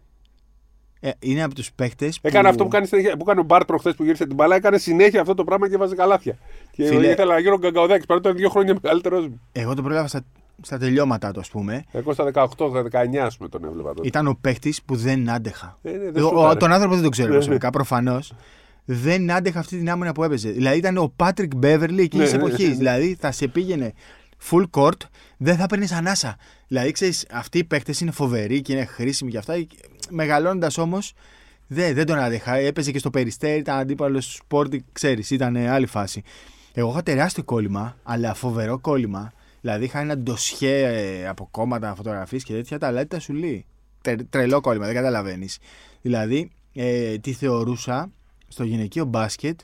Ε, 1.01 1.11
είναι 1.19 1.43
από 1.43 1.55
τους 1.55 1.73
παίχτε. 1.73 2.09
Που... 2.09 2.29
Έκανε 2.29 2.49
αυτό 2.49 2.63
που, 2.65 2.69
κάνει 2.69 2.87
συνέχεια, 2.87 3.17
που 3.17 3.23
έκανε 3.23 3.41
ο 3.41 3.43
Μπάρτ 3.43 3.67
προχθές 3.67 3.95
που 3.95 4.05
γύρισε 4.05 4.27
την 4.27 4.35
μπαλά. 4.35 4.57
Έκανε 4.57 4.79
συνέχεια 4.79 5.21
αυτό 5.21 5.35
το 5.35 5.45
πράγμα 5.45 5.69
και 5.69 5.77
βάζει 5.77 5.95
καλάθια. 5.95 6.39
Και 6.71 6.87
Φίλε... 6.87 7.07
ήθελα 7.07 7.35
να 7.35 7.41
γίνω 7.41 7.59
γκαγκαουδάκι 7.59 8.07
παρότι 8.07 8.29
ήταν 8.29 8.39
δύο 8.39 8.49
χρόνια 8.49 8.77
μεγαλύτερος 8.83 9.27
μου. 9.27 9.41
Εγώ 9.53 9.75
τον 9.75 9.85
πρόλαβα 9.85 10.09
στα, 10.09 10.21
στα 10.63 10.79
τελειώματα 10.79 11.33
του, 11.33 11.41
ας 11.41 11.49
πούμε. 11.49 11.85
Εγώ 11.93 12.13
στα 12.13 12.31
18, 12.33 12.47
στα 12.49 13.05
19, 13.13 13.17
ας 13.17 13.37
πούμε, 13.37 13.49
τον 13.49 13.65
έβλεπα 13.65 13.95
τότε. 13.95 14.09
Ήταν 14.09 14.27
ο 14.27 14.39
παίχτη 14.41 14.75
που 14.85 14.97
δεν 14.97 15.31
άντεχα. 15.31 15.79
Ε, 15.83 15.91
ναι, 15.91 16.11
δεν 16.11 16.23
ο, 16.25 16.57
τον 16.57 16.73
άνθρωπο 16.73 16.95
δεν 16.95 17.03
τον 17.03 17.11
ξέρω 17.11 17.29
ναι, 17.29 17.35
προσωπικά, 17.35 17.71
προφανώς. 17.71 18.33
Δεν 18.85 19.31
άντεχα 19.33 19.59
αυτή 19.59 19.79
την 19.79 19.91
άμυνα 19.91 20.13
που 20.13 20.25
έπαιζε. 20.25 20.51
Δηλαδή 20.51 20.79
ήταν 20.79 20.97
ο 20.97 21.13
Πάτρικ 21.17 21.57
Μπέβερλι 21.57 22.03
εκείνης 22.03 22.31
τη 22.31 22.37
εποχής. 22.37 22.77
Δηλαδή 22.77 23.17
θα 23.21 23.33
σε 23.33 23.49
πήγαινε 23.49 23.93
full 24.51 24.65
court, 24.71 25.01
δεν 25.37 25.57
θα 25.57 25.67
παίρνει 25.67 25.87
ανάσα. 25.93 26.37
Δηλαδή, 26.69 26.91
ξέρεις, 26.91 27.27
αυτοί 27.31 27.59
οι 27.59 27.65
παίκτες 27.65 28.01
είναι 28.01 28.11
φοβεροί 28.11 28.63
και 28.63 28.73
είναι 28.73 28.85
χρήσιμοι 28.85 29.31
και 29.31 29.39
αυτά. 29.39 29.55
Μεγαλώνοντα 30.11 30.71
όμως, 30.77 31.13
δεν, 31.67 31.95
δεν 31.95 32.07
τον 32.07 32.19
άντεχα. 32.19 32.55
Έπαιζε 32.55 32.91
και 32.91 32.99
στο 32.99 33.11
περιστέρι, 33.11 33.59
ήταν 33.59 33.79
αντίπαλος 33.79 34.27
του 34.27 34.33
σπόρτι, 34.33 34.85
ξέρεις, 34.93 35.31
ήταν 35.31 35.57
άλλη 35.57 35.87
φάση. 35.87 36.23
Εγώ 36.73 36.91
είχα 36.91 37.03
τεράστιο 37.03 37.45
κόλλημα, 37.45 37.97
αλλά 38.03 38.35
φοβερό 38.35 38.79
κόλλημα. 38.79 39.33
Δηλαδή 39.61 39.85
είχα 39.85 40.01
ένα 40.01 40.19
ντοσιέ 40.19 40.87
ε, 40.87 41.29
από 41.29 41.49
κόμματα 41.51 41.95
φωτογραφίες 41.95 42.45
και 42.45 42.53
τέτοια, 42.53 42.79
τα 42.79 42.91
λάθη 42.91 43.07
τα 43.07 43.21
σου 43.21 43.33
λέει. 43.33 43.67
τρελό 44.31 44.61
κόλλημα, 44.61 44.87
δεν 44.87 44.95
καταλαβαίνεις. 44.95 45.59
Δηλαδή, 46.03 46.51
ε, 46.75 47.19
τι 47.19 47.33
θεωρούσα 47.33 48.11
στο 48.49 48.65
γυναικείο 48.65 49.05
μπάσκετ 49.05 49.61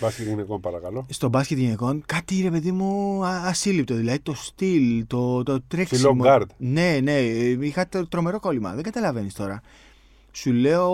Μπάσκετ 0.00 0.26
γυναικών, 0.26 0.60
παρακαλώ. 0.60 1.06
Στο 1.10 1.28
μπάσκετ 1.28 1.58
γυναικών, 1.58 2.02
κάτι 2.06 2.40
ρε 2.42 2.50
παιδί 2.50 2.72
μου 2.72 3.20
ασύλληπτο. 3.24 3.94
Δηλαδή 3.94 4.18
το 4.18 4.34
στυλ, 4.34 5.06
το, 5.06 5.42
το 5.42 5.62
τρέξιμο. 5.62 6.14
γκαρντ. 6.14 6.50
Ναι, 6.56 6.98
ναι, 7.02 7.18
είχα 7.66 7.88
τρομερό 8.08 8.40
κόλλημα. 8.40 8.74
Δεν 8.74 8.82
καταλαβαίνεις 8.82 9.34
τώρα. 9.34 9.60
Σου 10.32 10.52
λέω 10.52 10.92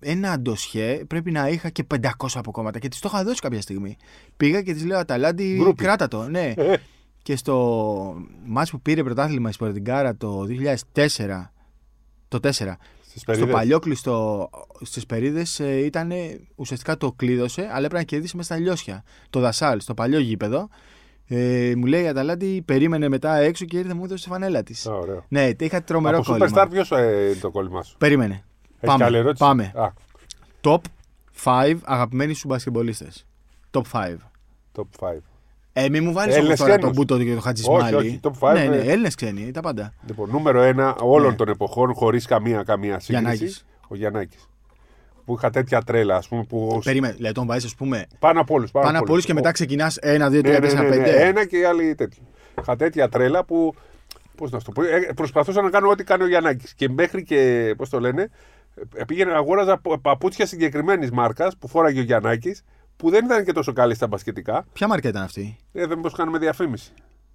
ένα 0.00 0.40
ντοσιέ 0.40 1.04
πρέπει 1.04 1.30
να 1.30 1.48
είχα 1.48 1.70
και 1.70 1.86
500 1.94 2.08
από 2.34 2.50
κόμματα 2.50 2.78
και 2.78 2.88
τη 2.88 3.00
το 3.00 3.10
είχα 3.12 3.24
δώσει 3.24 3.40
κάποια 3.40 3.60
στιγμή. 3.60 3.96
Πήγα 4.36 4.62
και 4.62 4.72
της 4.72 4.84
λέω 4.84 4.98
Αταλάντη, 4.98 5.74
κράτα 5.76 6.08
το. 6.08 6.28
Ναι. 6.28 6.52
Ε. 6.56 6.76
και 7.22 7.36
στο 7.36 8.14
μάτς 8.44 8.70
που 8.70 8.80
πήρε 8.80 9.02
πρωτάθλημα 9.02 9.48
η 9.48 9.52
Σπορτιγκάρα 9.52 10.16
το 10.16 10.46
2004, 10.94 11.50
το 12.28 12.38
4, 12.42 12.76
στο 13.16 13.46
παλιόκλειστο 13.46 14.50
στις 14.82 15.06
περίδες 15.06 15.60
ε, 15.60 15.84
ήταν 15.84 16.12
ουσιαστικά 16.54 16.96
το 16.96 17.12
κλείδωσε, 17.12 17.60
αλλά 17.60 17.76
έπρεπε 17.76 17.96
να 17.96 18.02
κερδίσει 18.02 18.36
μέσα 18.36 18.54
στα 18.54 18.62
λιώσια. 18.62 19.04
Το 19.30 19.40
Δασάλ, 19.40 19.80
στο 19.80 19.94
παλιό 19.94 20.18
γήπεδο. 20.18 20.68
Ε, 21.26 21.72
μου 21.76 21.86
λέει 21.86 22.02
η 22.02 22.08
Αταλάντη, 22.08 22.62
περίμενε 22.64 23.08
μετά 23.08 23.36
έξω 23.36 23.64
και 23.64 23.78
ήρθε 23.78 23.94
μου 23.94 24.04
έδωσε 24.04 24.22
τη 24.22 24.30
φανέλα 24.30 24.62
της. 24.62 24.88
Ναι, 25.28 25.50
είχα 25.58 25.82
τρομερό 25.82 26.18
Από 26.18 26.26
κόλλημα. 26.26 26.62
Από 26.62 26.70
ποιος 26.70 26.90
ε, 26.90 27.36
το 27.40 27.50
κόλλημα 27.50 27.82
σου; 27.82 27.96
Περίμενε. 27.98 28.44
πάμε. 28.80 29.32
πάμε. 29.38 29.72
Top 30.60 30.80
5 31.44 31.76
αγαπημένοι 31.84 32.34
σου 32.34 32.48
μπασκεμπολίστε. 32.48 33.08
Top 33.70 33.82
5. 33.92 34.16
Top 34.74 35.08
5. 35.08 35.16
Ε, 35.72 35.88
μην 35.88 36.04
μου 36.04 36.12
βάλεις 36.12 36.36
όμως 36.36 36.58
τώρα 36.58 36.78
τον 36.78 36.92
Μπούτο 36.92 37.18
και 37.18 37.32
τον 37.32 37.40
Χατζησμάλι. 37.40 37.94
Όχι, 37.94 38.06
όχι, 38.06 38.20
top 38.22 38.48
5. 38.50 38.54
Ναι, 38.54 38.64
ναι, 38.64 38.76
Έλληνε 38.76 39.08
ξένοι, 39.16 39.50
τα 39.50 39.60
πάντα. 39.60 39.92
Λοιπόν, 40.06 40.30
νούμερο 40.30 40.62
1 40.76 40.94
όλων 41.00 41.30
ναι. 41.30 41.36
των 41.36 41.48
εποχών, 41.48 41.94
χωρίς 41.94 42.26
καμία, 42.26 42.62
καμία 42.62 43.00
σύγκριση. 43.00 43.12
Γιαννάκης. 43.12 43.66
Ο 43.88 43.94
Γιαννάκης. 43.94 44.48
Που 45.24 45.34
είχα 45.36 45.50
τέτοια 45.50 45.82
τρέλα, 45.82 46.16
ας 46.16 46.28
πούμε. 46.28 46.44
Που... 46.44 46.80
Περίμενε, 46.84 47.14
δηλαδή 47.14 47.34
τον 47.34 47.46
βάζεις, 47.46 47.64
ας 47.64 47.74
πούμε. 47.74 48.06
Πάνω 48.18 48.40
από 48.40 48.54
όλους. 48.54 48.70
Πάνω, 48.70 48.86
πάνω 48.86 48.98
από 48.98 49.12
όλους 49.12 49.24
και 49.24 49.34
μετά 49.34 49.52
ξεκινάς 49.52 49.98
1, 50.02 50.30
2, 50.30 50.42
3, 50.42 50.60
4, 50.60 50.86
5. 50.86 51.04
Ένα 51.06 51.46
και 51.46 51.58
οι 51.58 51.64
άλλοι 51.64 51.94
τέτοιοι. 51.94 52.18
Είχα 52.60 52.76
τέτοια 52.76 53.08
τρέλα 53.08 53.44
που. 53.44 53.74
Πώς 54.36 54.50
να 54.50 54.60
το 54.60 54.72
πω. 54.72 54.82
Ε, 54.82 55.12
προσπαθούσα 55.14 55.62
να 55.62 55.70
κάνω 55.70 55.88
ό,τι 55.88 56.04
κάνει 56.04 56.22
ο 56.22 56.28
Γιαννάκης. 56.28 56.74
Και 56.74 56.88
μέχρι 56.88 57.22
και. 57.22 57.74
Πώς 57.76 57.88
το 57.88 58.00
λένε. 58.00 58.30
Ε, 58.94 59.04
πήγαινε 59.04 59.32
αγόραζα 59.32 59.80
παπούτσια 60.02 60.46
συγκεκριμένης 60.46 61.10
μάρκας 61.10 61.56
που 61.56 61.68
φόραγε 61.68 62.00
ο 62.00 62.02
Γιαννάκης 62.02 62.62
που 63.00 63.10
δεν 63.10 63.24
ήταν 63.24 63.44
και 63.44 63.52
τόσο 63.52 63.72
καλή 63.72 63.94
στα 63.94 64.06
μπασκετικά. 64.06 64.64
Ποια 64.72 64.88
μάρκα 64.88 65.08
ήταν 65.08 65.22
αυτή, 65.22 65.56
ε, 65.72 65.78
Δεν 65.78 65.88
μπορούσαμε 65.88 66.16
κάνουμε 66.16 66.38
διαφήμιση. 66.38 66.92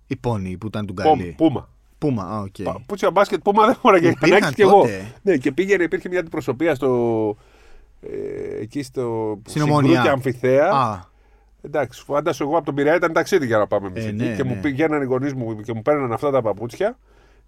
Η 0.08 0.16
Pony 0.16 0.58
που 0.58 0.68
ήταν 0.68 0.86
του 0.86 0.94
Γκάλη. 0.94 1.34
Puma. 1.38 1.70
Puma, 1.98 2.24
α, 2.24 2.40
OK. 2.40 2.56
Okay. 2.58 2.76
Παπούτσια 2.86 3.12
μπάσκετ, 3.12 3.42
Πούμα 3.42 3.66
δεν 3.66 3.76
χώραγε 3.76 4.14
κανένα 4.20 4.52
και 4.52 4.62
εγώ. 4.62 4.86
Ναι, 5.22 5.38
και 5.38 5.52
πήγαινε, 5.52 5.84
υπήρχε 5.84 6.10
μια 6.10 6.20
αντιπροσωπεία 6.20 6.76
στο. 6.76 7.38
Ε, 8.02 8.62
εκεί 8.62 8.84
στο. 8.84 9.38
Στην 9.46 9.66
και 10.02 10.10
Αμφιθέα. 10.10 10.70
Α. 10.70 11.00
Εντάξει, 11.62 12.04
φάντασου 12.04 12.44
εγώ 12.44 12.56
από 12.56 12.66
τον 12.66 12.76
Πειραιά 12.76 12.96
ήταν 12.96 13.14
ταξίδι 13.14 13.46
για 13.46 13.58
να 13.58 13.68
πάμε 13.68 13.88
εμείς 13.88 14.06
ε, 14.06 14.08
εκεί. 14.08 14.24
Ναι, 14.24 14.36
και 14.36 14.44
ναι. 14.44 14.50
μου 14.54 14.60
πηγαίνανε 14.62 15.04
οι 15.04 15.08
γονείς 15.08 15.34
μου 15.34 15.62
και 15.62 15.74
μου 15.74 15.82
παίρναν 15.82 16.14
αυτά 16.14 16.32
τα 16.32 16.42
παπούτσια. 16.42 16.98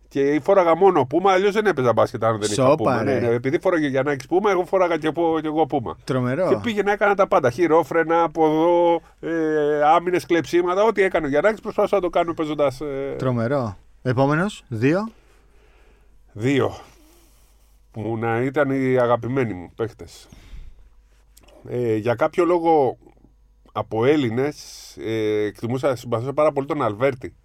Και 0.10 0.40
φόραγα 0.44 0.76
μόνο 0.76 1.06
πούμα, 1.06 1.32
αλλιώς 1.32 1.54
δεν 1.54 1.66
έπαιζα 1.66 1.94
μπάσκετ 1.94 2.24
αν 2.24 2.40
δεν 2.40 2.52
είχα 2.52 2.76
πούμα. 2.76 3.04
Ναι, 3.04 3.20
ναι, 3.20 3.28
επειδή 3.28 3.60
φόραγε 3.60 3.88
Γιαννάκη 3.88 4.28
πούμα, 4.28 4.52
εγώ 4.52 4.66
φόραγα 4.66 4.98
και, 4.98 5.08
εγώ, 5.08 5.40
και 5.40 5.48
εγώ 5.48 5.66
πούμα. 5.66 5.98
Τρομερό. 6.04 6.48
Και 6.50 6.58
πήγαινα, 6.64 6.92
έκανα 6.92 7.16
τα 7.16 7.28
πάντα. 7.28 7.50
Χειρόφρενα, 7.50 8.24
από 8.24 8.46
εδώ, 8.46 9.02
ε, 9.20 9.84
άμυνες, 9.84 10.26
κλεψίματα. 10.26 10.84
Ό,τι 10.84 11.02
έκανε 11.02 11.26
ο 11.26 11.30
Γιαννάκη 11.30 11.62
προσπαθούσα 11.62 11.96
να 11.96 12.02
το 12.02 12.10
κάνω 12.10 12.34
παίζοντας. 12.34 12.82
Ε... 12.82 13.16
Τρομερό. 13.18 13.78
Επόμενος, 14.02 14.64
δύο. 14.68 15.10
Δύο. 16.32 16.78
Που 17.92 18.18
να 18.18 18.42
ήταν 18.42 18.70
οι 18.70 18.98
αγαπημένοι 18.98 19.54
μου 19.54 19.72
παίχτες. 19.76 20.28
Ε, 21.70 21.96
για 21.96 22.16
κάποιο 22.16 22.46
λόγο 22.46 22.98
από 23.72 24.06
Έλληνες 24.06 24.58
ε, 25.00 25.46
εκτιμούσα, 25.46 25.96
συμπαθούσα 25.96 26.34
πάρα 26.34 26.52
πολύ 26.52 26.68
τον 26.68 26.82
Αλβέρτη 26.82 27.36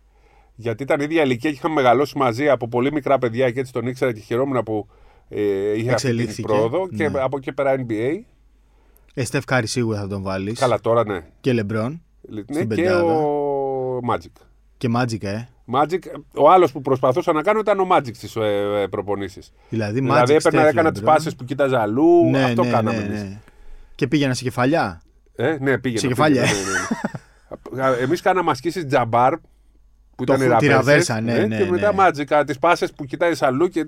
γιατί 0.63 0.83
ήταν 0.83 1.01
ίδια 1.01 1.23
ηλικία 1.23 1.51
και 1.51 1.57
είχαμε 1.57 1.75
μεγαλώσει 1.75 2.19
μαζί 2.19 2.49
από 2.49 2.69
πολύ 2.69 2.93
μικρά 2.93 3.19
παιδιά 3.19 3.51
και 3.51 3.61
έτσι 3.61 3.73
τον 3.73 3.87
ήξερα 3.87 4.13
και 4.13 4.21
χαιρόμουν 4.21 4.63
που 4.63 4.87
ε, 5.29 5.79
είχε 5.79 5.93
αυτή 5.93 6.27
την 6.27 6.45
πρόοδο 6.45 6.89
και 6.89 7.09
ναι. 7.09 7.21
από 7.21 7.37
εκεί 7.37 7.53
πέρα 7.53 7.75
NBA. 7.77 8.19
Ε, 9.15 9.25
Στεφ 9.25 9.45
σίγουρα 9.63 10.01
θα 10.01 10.09
τον 10.09 10.23
βάλεις. 10.23 10.59
Καλά 10.59 10.81
τώρα 10.81 11.05
ναι. 11.05 11.21
Και 11.41 11.53
Λεμπρόν. 11.53 12.03
Ναι, 12.47 12.65
και 12.65 12.91
ο 12.91 14.01
Magic. 14.11 14.43
Και 14.77 14.89
Magic, 14.97 15.23
ε. 15.23 15.47
Magic, 15.75 15.99
ο 16.35 16.51
άλλος 16.51 16.73
που 16.73 16.81
προσπαθούσα 16.81 17.33
να 17.33 17.43
κάνω 17.43 17.59
ήταν 17.59 17.81
ο 17.81 17.87
Magic 17.91 18.15
στις 18.15 18.37
ε, 18.37 18.81
ε 18.83 18.87
προπονήσεις. 18.87 19.53
Δηλαδή, 19.69 20.01
δηλαδή 20.01 20.35
έπαιρνα, 20.35 20.69
έκανα 20.69 20.93
τις 20.93 21.03
πάσει 21.03 21.37
που 21.37 21.45
κοίταζα 21.45 21.81
αλλού. 21.81 22.31
Ναι, 22.31 22.43
αυτό 22.43 22.65
ναι, 22.65 22.71
κάναμε. 22.71 22.99
Ναι, 22.99 23.15
ναι. 23.15 23.41
Και 23.95 24.07
πήγαινα 24.07 24.35
σε 24.35 24.43
κεφαλιά. 24.43 25.03
Ε, 25.37 25.57
ναι, 25.61 25.79
πήγαινα. 25.79 26.01
Σε 26.01 26.07
κεφαλιά. 26.07 26.43
Ναι, 27.73 27.83
ναι, 27.83 27.97
Εμείς 28.03 28.21
κάναμε 28.21 28.51
ασκήσεις 28.51 28.87
τζαμπάρ 28.87 29.35
που 30.25 30.33
το 30.33 30.45
ήταν 30.45 30.59
η 30.61 30.67
ραβέρσα. 30.67 31.21
Ναι, 31.21 31.33
ναι, 31.33 31.47
ναι, 31.47 31.57
και 31.57 31.71
μετά 31.71 31.95
μάτζικα, 31.95 32.45
τις 32.45 32.59
πάσες 32.59 32.93
που 32.93 33.05
κοιτάει 33.05 33.33
αλλού 33.41 33.69
και. 33.69 33.85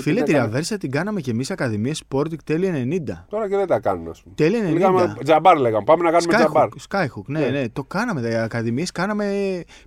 Φίλε, 0.00 0.22
τη 0.22 0.32
ραβέρσα 0.32 0.76
την 0.78 0.90
κάναμε 0.90 1.20
και 1.20 1.30
εμείς 1.30 1.50
Ακαδημία 1.50 1.94
Sporting 2.08 2.42
τέλη 2.44 3.02
90. 3.08 3.24
Τώρα 3.28 3.48
και 3.48 3.56
δεν 3.56 3.66
τα 3.66 3.80
κάνουν, 3.80 4.08
ας 4.08 4.22
πούμε. 4.22 4.34
Τέλη 4.34 4.56
90. 4.68 4.72
Λέγαμε, 4.72 5.16
τζαμπάρ 5.24 5.58
λέγαμε. 5.58 5.84
Πάμε 5.84 6.02
να 6.02 6.10
κάνουμε 6.10 6.34
τζαμπάρ. 6.34 6.68
Skyhook, 6.88 7.24
ναι, 7.26 7.46
ναι, 7.46 7.68
Το 7.68 7.84
κάναμε. 7.84 8.28
Οι 8.28 8.34
Ακαδημίες 8.34 8.92
κάναμε. 8.92 9.24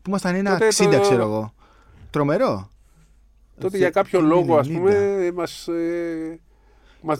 που 0.01 0.09
ήμασταν 0.09 0.35
ένα 0.35 0.57
60, 0.57 0.87
το... 0.91 0.99
ξέρω 0.99 1.21
εγώ. 1.21 1.53
Τρομερό. 2.09 2.69
Τότε 3.59 3.77
για 3.77 3.89
κάποιο 3.89 4.21
λόγο, 4.21 4.57
ας 4.57 4.67
πούμε, 4.67 5.31
μας. 5.33 5.67
Μας 7.05 7.19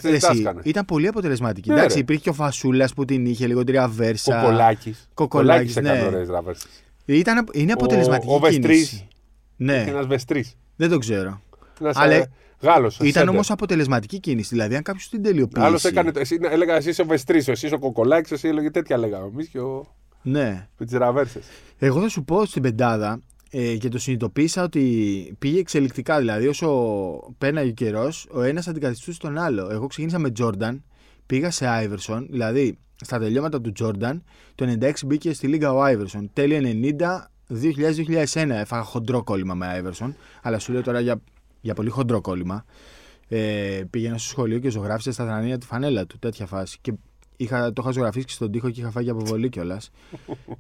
Ήταν 0.64 0.86
πολύ 0.86 1.08
αποτελεσματική. 1.08 1.70
Ναι, 1.70 1.76
Εντάξει, 1.76 2.00
υπήρχε 2.00 2.22
και 2.22 2.30
ο 2.30 2.34
Φασούλας 2.34 2.94
που 2.94 3.06
την 3.06 3.26
είχε 3.26 3.48
λίγο 3.48 3.64
τη 3.64 3.72
ραβέρσα. 3.72 4.42
Κοκολάκης. 4.42 5.10
Κοκολάκης. 5.14 5.76
Ναι. 5.76 5.90
έκανε 5.90 6.08
ωραίες 6.08 6.30
ραβέρσε. 6.30 6.68
Ήταν, 7.06 7.48
είναι 7.52 7.72
αποτελεσματική 7.72 8.32
ο, 8.32 8.40
ο 8.44 8.50
κίνηση. 8.50 9.08
Ναι. 9.56 9.84
Ένας 9.88 10.06
βεστρής. 10.06 10.58
Δεν 10.76 10.90
το 10.90 10.98
ξέρω. 10.98 11.42
Ένας, 11.82 11.96
Αλλά 11.96 12.14
ε, 12.14 12.30
Γάλλος, 12.62 13.00
ήταν 13.00 13.28
όμως 13.28 13.52
αποτελεσματική 13.52 14.20
κίνηση. 14.20 14.50
Δηλαδή, 14.50 14.76
αν 14.76 14.82
κάποιος 14.84 15.10
την 15.10 15.24
τελειοποιήσει. 15.24 15.66
Άλλος 15.66 15.84
έκανε. 15.86 16.12
Εσύ, 16.16 16.38
έλεγα 16.42 16.76
εσύ 16.76 17.02
ο 17.02 17.06
βεστρής, 17.06 17.48
εσύ 17.48 17.74
ο 17.74 17.80
κοκολάκι, 17.80 18.34
εσύ 18.34 18.48
έλεγε 18.48 18.72
τέτοια 18.72 18.98
λέγαμε. 18.98 19.28
Εμείς 19.34 19.48
και 19.48 19.60
ο. 19.60 19.96
Ναι. 20.22 20.68
Με 20.78 20.86
τις 20.86 20.98
ραβέρσες. 20.98 21.44
Εγώ 21.78 22.02
θα 22.02 22.10
σου 22.10 22.24
πω 22.24 22.46
στην 22.46 22.62
πεντάδα 22.62 23.22
ε, 23.50 23.76
και 23.78 23.90
το 23.90 24.00
συνειδητοποίησα 24.00 24.64
ότι 24.64 25.36
πήγε 25.40 25.60
εξελικτικά. 25.60 26.20
Δηλαδή, 26.20 26.48
όσο 26.48 26.70
πέναγε 27.38 27.70
ο 27.70 27.74
καιρός, 27.74 28.28
ο 28.32 28.42
ένας 28.42 28.68
αντικαθιστούσε 28.68 29.20
τον 29.20 29.38
άλλο. 29.38 29.70
Εγώ 29.72 29.88
ξεκίνησα 29.88 30.20
με 30.20 30.32
Τζόρνταν, 30.32 30.84
πήγα 31.26 31.52
σε 31.52 31.68
Άιβερσον, 31.68 32.28
δηλαδή 32.30 32.78
στα 33.04 33.20
τελειώματα 33.20 33.62
του 33.62 33.72
Τζόρνταν, 33.72 34.24
το 34.56 34.78
96 34.80 34.92
μπήκε 35.06 35.34
στη 35.34 35.48
Λίγα 35.48 35.74
ο 35.74 35.82
Άιβερσον. 35.82 36.30
Τέλη 36.34 36.96
90, 37.00 37.28
2000-2001 38.34 38.50
έφαγα 38.50 38.84
χοντρό 38.84 39.24
κόλλημα 39.24 39.54
με 39.54 39.68
Άιβερσον, 39.68 40.16
αλλά 40.42 40.60
σου 40.60 40.72
λέω 40.72 40.82
τώρα 40.82 41.00
για, 41.00 41.22
για 41.62 41.74
πολύ 41.74 41.90
χοντρό 41.90 42.22
κόλλημα. 42.22 42.66
Ε, 43.28 43.82
πήγαινα 43.90 44.18
στο 44.18 44.30
σχολείο 44.30 44.60
και 44.60 44.70
ζωγράφισε 44.70 45.12
στα 45.12 45.26
δρανία 45.26 45.58
τη 45.58 45.66
φανέλα 45.66 46.06
του, 46.06 46.20
τέτοια 46.20 46.46
φάση. 46.46 46.78
Και 46.82 46.94
είχα, 47.38 47.74
το 47.74 47.82
είχα 47.84 47.92
ζωγραφίσει 47.92 48.26
και 48.26 48.32
στον 48.32 48.52
τοίχο 48.52 48.70
και 48.70 48.82
είχα 48.82 48.92
φάει 48.92 49.10
αποβολή 49.10 49.50
κιόλας. 49.50 49.92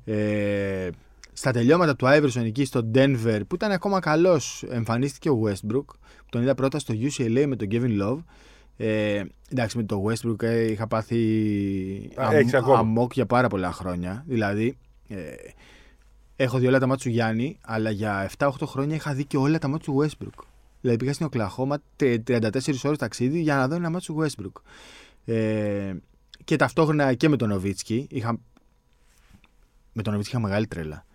ε, 0.05 0.89
στα 1.33 1.51
τελειώματα 1.51 1.95
του 1.95 2.07
Άιβερσον 2.07 2.45
εκεί 2.45 2.65
στο 2.65 2.91
Denver, 2.93 3.39
που 3.47 3.55
ήταν 3.55 3.71
ακόμα 3.71 3.99
καλός, 3.99 4.63
εμφανίστηκε 4.69 5.29
ο 5.29 5.41
Westbrook, 5.45 5.85
που 6.17 6.29
τον 6.29 6.41
είδα 6.41 6.55
πρώτα 6.55 6.79
στο 6.79 6.93
UCLA 6.93 7.45
με 7.47 7.55
τον 7.55 7.67
Kevin 7.71 8.01
Love. 8.01 8.23
Ε, 8.77 9.23
εντάξει, 9.49 9.77
με 9.77 9.83
το 9.83 10.03
Westbrook 10.07 10.43
ε, 10.43 10.71
είχα 10.71 10.87
πάθει 10.87 12.11
αμόκ 12.75 13.13
για 13.13 13.25
πάρα 13.25 13.47
πολλά 13.47 13.71
χρόνια. 13.71 14.23
Δηλαδή, 14.27 14.77
ε, 15.07 15.33
έχω 16.35 16.57
δει 16.57 16.67
όλα 16.67 16.79
τα 16.79 16.87
μάτια 16.87 17.03
του 17.03 17.09
Γιάννη, 17.09 17.57
αλλά 17.61 17.89
για 17.89 18.29
7-8 18.37 18.49
χρόνια 18.65 18.95
είχα 18.95 19.13
δει 19.13 19.25
και 19.25 19.37
όλα 19.37 19.57
τα 19.57 19.67
μάτια 19.67 19.93
του 19.93 19.99
Westbrook. 20.01 20.43
Δηλαδή, 20.81 20.99
πήγα 20.99 21.13
στην 21.13 21.25
Οκλαχώμα 21.25 21.81
34 21.99 22.83
ώρες 22.83 22.97
ταξίδι 22.97 23.39
για 23.41 23.55
να 23.55 23.67
δω 23.67 23.75
ένα 23.75 23.89
μάτσο 23.89 24.13
του 24.13 24.25
Westbrook. 24.25 24.61
Ε, 25.25 25.93
και 26.43 26.55
ταυτόχρονα 26.55 27.13
και 27.13 27.29
με 27.29 27.35
τον 27.35 27.49
Νοβίτσκι. 27.49 28.07
Είχα... 28.09 28.39
Με 29.93 30.01
τον 30.01 30.11
Νοβίτσκι 30.11 30.35
είχα 30.35 30.45
μεγάλη 30.45 30.67
τρέλα. 30.67 31.05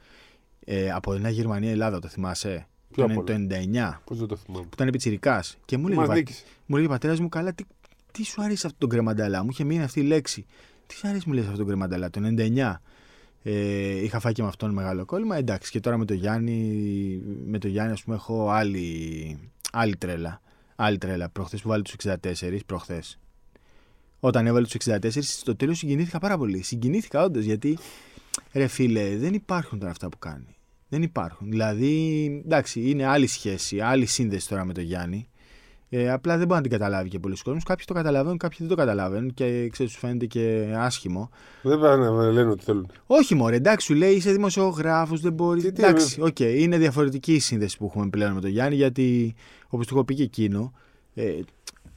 Ε, 0.64 0.90
από 0.90 1.12
ένα 1.12 1.28
Γερμανία-Ελλάδα, 1.28 1.98
το 1.98 2.08
θυμάσαι; 2.08 2.66
Το, 2.94 3.06
το 3.06 3.24
99. 3.28 3.98
Πώς 4.04 4.18
δεν 4.18 4.26
το 4.26 4.36
θυμάμαι. 4.36 4.64
Που 4.64 4.70
ήταν 4.72 4.90
πιτσυρικά. 4.90 5.44
Και 5.64 5.78
μου 5.78 5.88
έλεγε, 5.88 6.22
μου 6.66 6.76
έλεγε 6.76 6.88
πατέρας 6.90 7.20
μου, 7.20 7.28
καλά, 7.28 7.52
τι, 7.52 7.64
τι 8.12 8.24
σου 8.24 8.42
αρέσει 8.42 8.66
αυτό 8.66 8.78
τον 8.78 8.88
κρεμανταλά. 8.88 9.42
Μου 9.42 9.48
είχε 9.50 9.64
μείνει 9.64 9.82
αυτή 9.82 10.00
η 10.00 10.02
λέξη. 10.02 10.46
Τι 10.86 10.94
σου 10.94 11.08
αρέσει, 11.08 11.24
μου 11.26 11.34
λέει 11.34 11.44
αυτό 11.44 11.56
τον 11.56 11.66
κρεμανταλά. 11.66 12.10
Το 12.10 12.20
99. 12.38 12.74
Ε, 13.42 14.02
είχα 14.02 14.20
φάει 14.20 14.32
και 14.32 14.42
με 14.42 14.48
αυτόν 14.48 14.70
μεγάλο 14.70 15.04
κόλλημα. 15.04 15.36
Εντάξει, 15.36 15.70
και 15.70 15.80
τώρα 15.80 15.96
με 15.96 16.04
το 16.04 16.14
Γιάννη, 16.14 17.20
με 17.44 17.58
το 17.58 17.68
Γιάννη, 17.68 17.92
ας 17.92 18.02
πούμε, 18.02 18.16
έχω 18.16 18.50
άλλη, 18.50 19.38
άλλη 19.72 19.96
τρέλα. 19.96 20.40
Άλλη 20.76 20.98
τρέλα. 20.98 21.28
Προχθές 21.28 21.62
που 21.62 21.68
βάλει 21.68 21.82
τους 21.82 21.94
64, 22.04 22.58
προχθές. 22.66 23.18
Όταν 24.20 24.46
έβαλε 24.46 24.66
τους 24.66 24.74
64, 24.74 25.08
στο 25.20 25.56
τέλος 25.56 25.78
συγκινήθηκα 25.78 26.18
πάρα 26.18 26.38
πολύ. 26.38 26.62
Συγκινήθηκα 26.62 27.22
όντως 27.22 27.44
γιατί, 27.44 27.78
ρε 28.52 28.66
φίλε, 28.66 29.16
δεν 29.16 29.34
υπάρχουν 29.34 29.78
τώρα 29.78 29.90
αυτά 29.90 30.08
που 30.08 30.18
κάνει. 30.18 30.57
Δεν 30.88 31.02
υπάρχουν. 31.02 31.50
Δηλαδή, 31.50 32.24
εντάξει, 32.44 32.90
είναι 32.90 33.06
άλλη 33.06 33.26
σχέση, 33.26 33.80
άλλη 33.80 34.06
σύνδεση 34.06 34.48
τώρα 34.48 34.64
με 34.64 34.72
τον 34.72 34.84
Γιάννη. 34.84 35.28
Ε, 35.90 36.10
απλά 36.10 36.36
δεν 36.36 36.46
μπορεί 36.46 36.60
να 36.60 36.68
την 36.68 36.78
καταλάβει 36.78 37.08
και 37.08 37.18
πολλοί 37.18 37.36
κόσμοι. 37.44 37.60
Κάποιοι 37.60 37.84
το 37.84 37.94
καταλαβαίνουν, 37.94 38.38
κάποιοι 38.38 38.58
δεν 38.60 38.68
το 38.68 38.74
καταλαβαίνουν 38.74 39.34
και 39.34 39.68
ξέρεις, 39.68 39.92
σου 39.92 39.98
φαίνεται 39.98 40.26
και 40.26 40.74
άσχημο. 40.76 41.30
Δεν 41.62 41.80
πάνε 41.80 42.10
να 42.10 42.30
λένε 42.30 42.50
ότι 42.50 42.64
θέλουν. 42.64 42.90
Όχι, 43.06 43.34
μωρέ, 43.34 43.56
εντάξει, 43.56 43.86
σου 43.86 43.94
λέει 43.94 44.14
είσαι 44.14 44.32
δημοσιογράφος, 44.32 45.20
δεν 45.20 45.32
μπορείς. 45.32 45.62
Τι, 45.62 45.68
εντάξει, 45.68 46.20
OK, 46.20 46.36
okay, 46.38 46.54
είναι 46.58 46.78
διαφορετική 46.78 47.34
η 47.34 47.38
σύνδεση 47.38 47.76
που 47.76 47.84
έχουμε 47.84 48.08
πλέον 48.08 48.32
με 48.32 48.40
τον 48.40 48.50
Γιάννη 48.50 48.76
γιατί, 48.76 49.34
όπως 49.68 49.86
του 49.86 49.94
έχω 49.94 50.04
πει 50.04 50.14
και 50.14 50.22
εκείνο, 50.22 50.72
ε, 51.14 51.40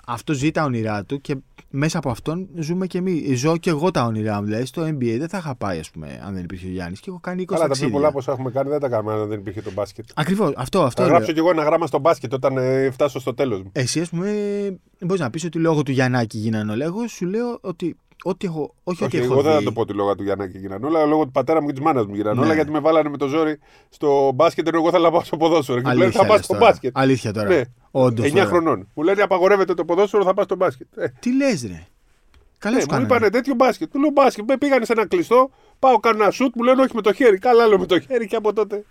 αυτό 0.06 0.34
ζει 0.34 0.52
τα 0.52 0.64
όνειρά 0.64 1.04
του 1.04 1.22
και 1.22 1.36
μέσα 1.72 1.98
από 1.98 2.10
αυτόν 2.10 2.48
ζούμε 2.56 2.88
και 2.88 2.98
εμείς. 2.98 3.40
Ζω 3.40 3.58
και 3.58 3.70
εγώ 3.70 3.92
τα 3.92 4.06
όνειρά 4.06 4.40
μου. 4.40 4.46
Δηλαδή 4.46 4.66
στο 4.66 4.84
NBA 4.84 5.16
δεν 5.18 5.30
θα 5.30 5.38
είχα 5.38 5.56
πάει, 5.56 5.80
ας 5.80 5.90
πούμε, 5.90 6.22
αν 6.26 6.34
δεν 6.34 6.44
υπήρχε 6.44 6.68
ο 6.68 6.70
Γιάννης. 6.70 7.00
Και 7.00 7.10
έχω 7.10 7.20
κάνει 7.20 7.46
20 7.50 7.56
Αλλά 7.56 7.68
τα 7.68 7.74
πιο 7.74 7.90
πολλά 7.90 8.12
που 8.12 8.24
έχουμε 8.28 8.52
κάνει 8.52 8.70
δεν 8.70 8.80
τα 8.80 8.90
κάνουμε 8.90 9.14
αν 9.14 9.28
δεν 9.28 9.40
υπήρχε 9.40 9.62
το 9.62 9.72
μπάσκετ. 9.72 10.06
Ακριβώς. 10.14 10.54
Αυτό, 10.56 10.82
αυτό. 10.82 11.02
Θα 11.02 11.08
γράψω 11.08 11.32
κι 11.32 11.40
εγώ 11.40 11.50
ένα 11.50 11.64
γράμμα 11.64 11.88
στο 11.88 12.00
μπάσκετ 12.00 12.34
όταν 12.34 12.58
ε, 12.58 12.90
φτάσω 12.92 13.20
στο 13.20 13.34
τέλος 13.34 13.62
μου. 13.62 13.70
Εσύ, 13.74 14.00
ας 14.00 14.10
πούμε, 14.10 14.30
μπορείς 15.00 15.22
να 15.22 15.30
πεις 15.30 15.44
ότι 15.44 15.60
λόγω 15.60 15.84
του 15.84 15.92
Γιαννάκη 15.92 16.38
γίνανε 16.38 16.72
όλα. 16.72 16.86
Εγώ 16.86 17.08
σου 17.08 17.26
λέω 17.26 17.58
ότι 17.62 17.96
Ό,τι 18.24 18.48
έχω, 18.48 18.74
όχι, 18.84 19.04
όχι, 19.04 19.18
εγώ 19.18 19.42
δεν 19.42 19.54
θα 19.54 19.64
το 19.64 19.72
πω 19.72 19.82
ότι 19.82 19.94
λόγω 19.94 20.16
του 20.16 20.24
Γιάννακη 20.24 20.58
γίνανε 20.58 20.86
όλα, 20.86 21.06
λόγω 21.06 21.24
του 21.24 21.32
πατέρα 21.32 21.62
μου 21.62 21.68
και 21.68 21.74
της 21.74 21.82
μάνας 21.82 22.06
μου 22.06 22.16
γίνανε 22.16 22.40
ναι. 22.40 22.46
όλα, 22.46 22.54
γιατί 22.54 22.72
με 22.72 22.80
βάλανε 22.80 23.10
με 23.10 23.18
το 23.18 23.28
ζόρι 23.28 23.60
στο 23.90 24.32
μπάσκετ, 24.36 24.68
ενώ 24.68 24.78
εγώ 24.78 24.90
θα 24.90 25.12
πάω 25.12 25.24
στο 25.24 25.38
ποδόσφαιρο. 25.38 25.82
Και 25.82 25.94
λένε 25.94 26.12
θα 26.12 26.26
πας 26.26 26.46
στο 26.46 26.58
μπάσκετ. 26.58 26.98
Αλήθεια 26.98 27.34
τώρα. 27.34 27.48
Ναι. 27.48 27.62
Όντως, 27.92 28.32
9 28.34 28.44
χρονών. 28.46 28.88
Μου 28.94 29.04
λένε 29.04 29.22
απαγορεύεται 29.22 29.74
το 29.74 29.86
ποδόσφαιρο, 29.86 30.24
θα 30.24 30.34
πας 30.34 30.46
στο 30.46 30.56
μπάσκετ. 30.56 30.98
Ε. 30.98 31.08
Τι 31.20 31.36
λες, 31.36 31.66
ρε. 31.68 31.88
Καλά 32.58 32.78
ναι, 32.78 32.98
μου 32.98 33.02
είπανε 33.02 33.30
τέτοιο 33.30 33.54
μπάσκετ. 33.56 33.92
Του 33.92 34.00
λέω 34.00 34.10
μπάσκετ. 34.10 34.46
Με 34.48 34.58
πήγανε 34.58 34.86
σε 34.86 34.92
ένα 34.92 35.08
κλειστό, 35.08 35.50
πάω 35.80 35.98
κάνω 36.00 36.24
ένα 36.24 36.32
σουτ, 36.32 36.56
μου 36.56 36.64
λένε 36.64 36.82
όχι 36.82 36.96
με 36.96 37.02
το 37.02 37.14
χέρι. 37.14 37.38
Καλά, 37.38 37.64
άλλο 37.64 37.80
με 37.80 37.86
το 37.86 38.00
χέρι 38.00 38.28
και 38.28 38.36
από 38.36 38.54
τότε. 38.54 38.84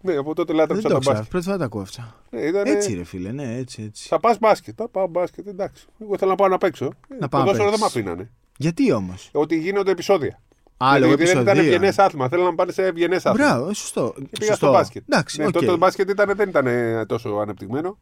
Ναι, 0.00 0.16
από 0.16 0.34
τότε 0.34 0.52
λάτρεψα 0.52 0.88
το 0.88 0.98
μπάσκετ. 1.04 1.28
Πρώτη 1.28 1.44
φορά 1.44 1.58
τα 1.58 1.64
ακούω 1.64 1.80
αυτά. 1.80 2.14
Ναι, 2.30 2.40
ήταν... 2.40 2.66
Έτσι, 2.66 2.94
ρε 2.94 3.04
φίλε, 3.04 3.32
ναι, 3.32 3.56
έτσι, 3.56 3.82
έτσι. 3.82 4.08
Θα 4.08 4.20
πας 4.20 4.38
μπάσκετ. 4.38 4.74
Θα 4.76 4.88
πάω 4.88 5.06
μπάσκετ, 5.06 5.46
εντάξει. 5.46 5.86
Εγώ 5.98 6.18
θέλω 6.18 6.30
να 6.30 6.36
πάω 6.36 6.48
να 6.48 6.58
παίξω. 6.58 6.92
Να 7.18 7.28
πάω. 7.28 7.40
Ποδόσφαιρο 7.40 7.70
δεν 7.70 7.78
με 7.78 7.86
αφήνανε. 7.86 8.30
Γιατί 8.56 8.92
όμως; 8.92 9.28
Ότι 9.32 9.58
γίνονται 9.58 9.90
επεισόδια. 9.90 10.40
Άλλο 10.76 11.06
Γιατί 11.06 11.24
δεν 11.24 11.40
ήταν 11.40 11.58
ευγενές 11.58 11.98
άθλημα. 11.98 12.28
Θέλω 12.28 12.44
να 12.44 12.54
πάνε 12.54 12.72
σε 12.72 12.82
ευγενές 12.82 13.26
άθλημα. 13.26 13.48
Μπράβο, 13.48 13.74
σωστό. 13.74 14.14
Και 14.16 14.26
πήγα 14.38 14.50
σωστό. 14.50 14.66
στο 14.66 14.70
μπάσκετ. 14.76 15.02
Εντάξει, 15.08 15.40
ναι, 15.40 15.46
okay. 15.46 15.52
τότε 15.52 15.66
το 15.66 15.76
μπάσκετ 15.76 16.10
ήταν, 16.10 16.32
δεν 16.36 16.48
ήταν 16.48 16.66
τόσο 17.06 17.28
ανεπτυγμένο. 17.28 17.98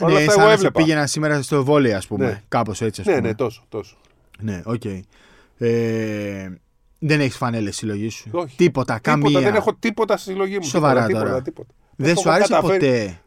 Ναι, 0.00 0.06
Όλα 0.06 0.18
αυτά 0.18 0.40
εγώ 0.40 0.50
έβλεπα. 0.50 0.80
Πήγαινα 0.80 1.06
σήμερα 1.06 1.42
στο 1.42 1.64
βόλεϊ, 1.64 1.92
ας 1.92 2.06
πούμε. 2.06 2.26
Ναι. 2.26 2.42
Κάπως 2.48 2.80
έτσι. 2.80 3.00
Ας 3.00 3.06
ναι, 3.06 3.14
πούμε. 3.14 3.28
ναι, 3.28 3.34
τόσο. 3.34 3.64
τόσο. 3.68 3.96
Ναι, 4.40 4.62
OK. 4.64 4.80
Okay. 4.84 5.00
Ε, 5.58 6.48
δεν 6.98 7.20
έχεις 7.20 7.36
φανέλες 7.36 7.76
συλλογής 7.76 8.14
σου; 8.14 8.28
Όχι. 8.32 8.56
Τίποτα, 8.56 8.98
καμία. 8.98 9.26
Τίποτα, 9.26 9.44
δεν 9.44 9.54
έχω 9.54 9.74
τίποτα 9.74 10.16
στη 10.16 10.30
συλλογή 10.30 10.56
μου. 10.56 10.64
Σοβαρά 10.64 11.06
τίποτα, 11.06 11.24
τώρα. 11.24 11.42
Τίποτα, 11.42 11.68
Δεν 11.96 12.16
σου 12.16 12.30
άρεσε 12.30 12.58
ποτέ; 12.60 13.20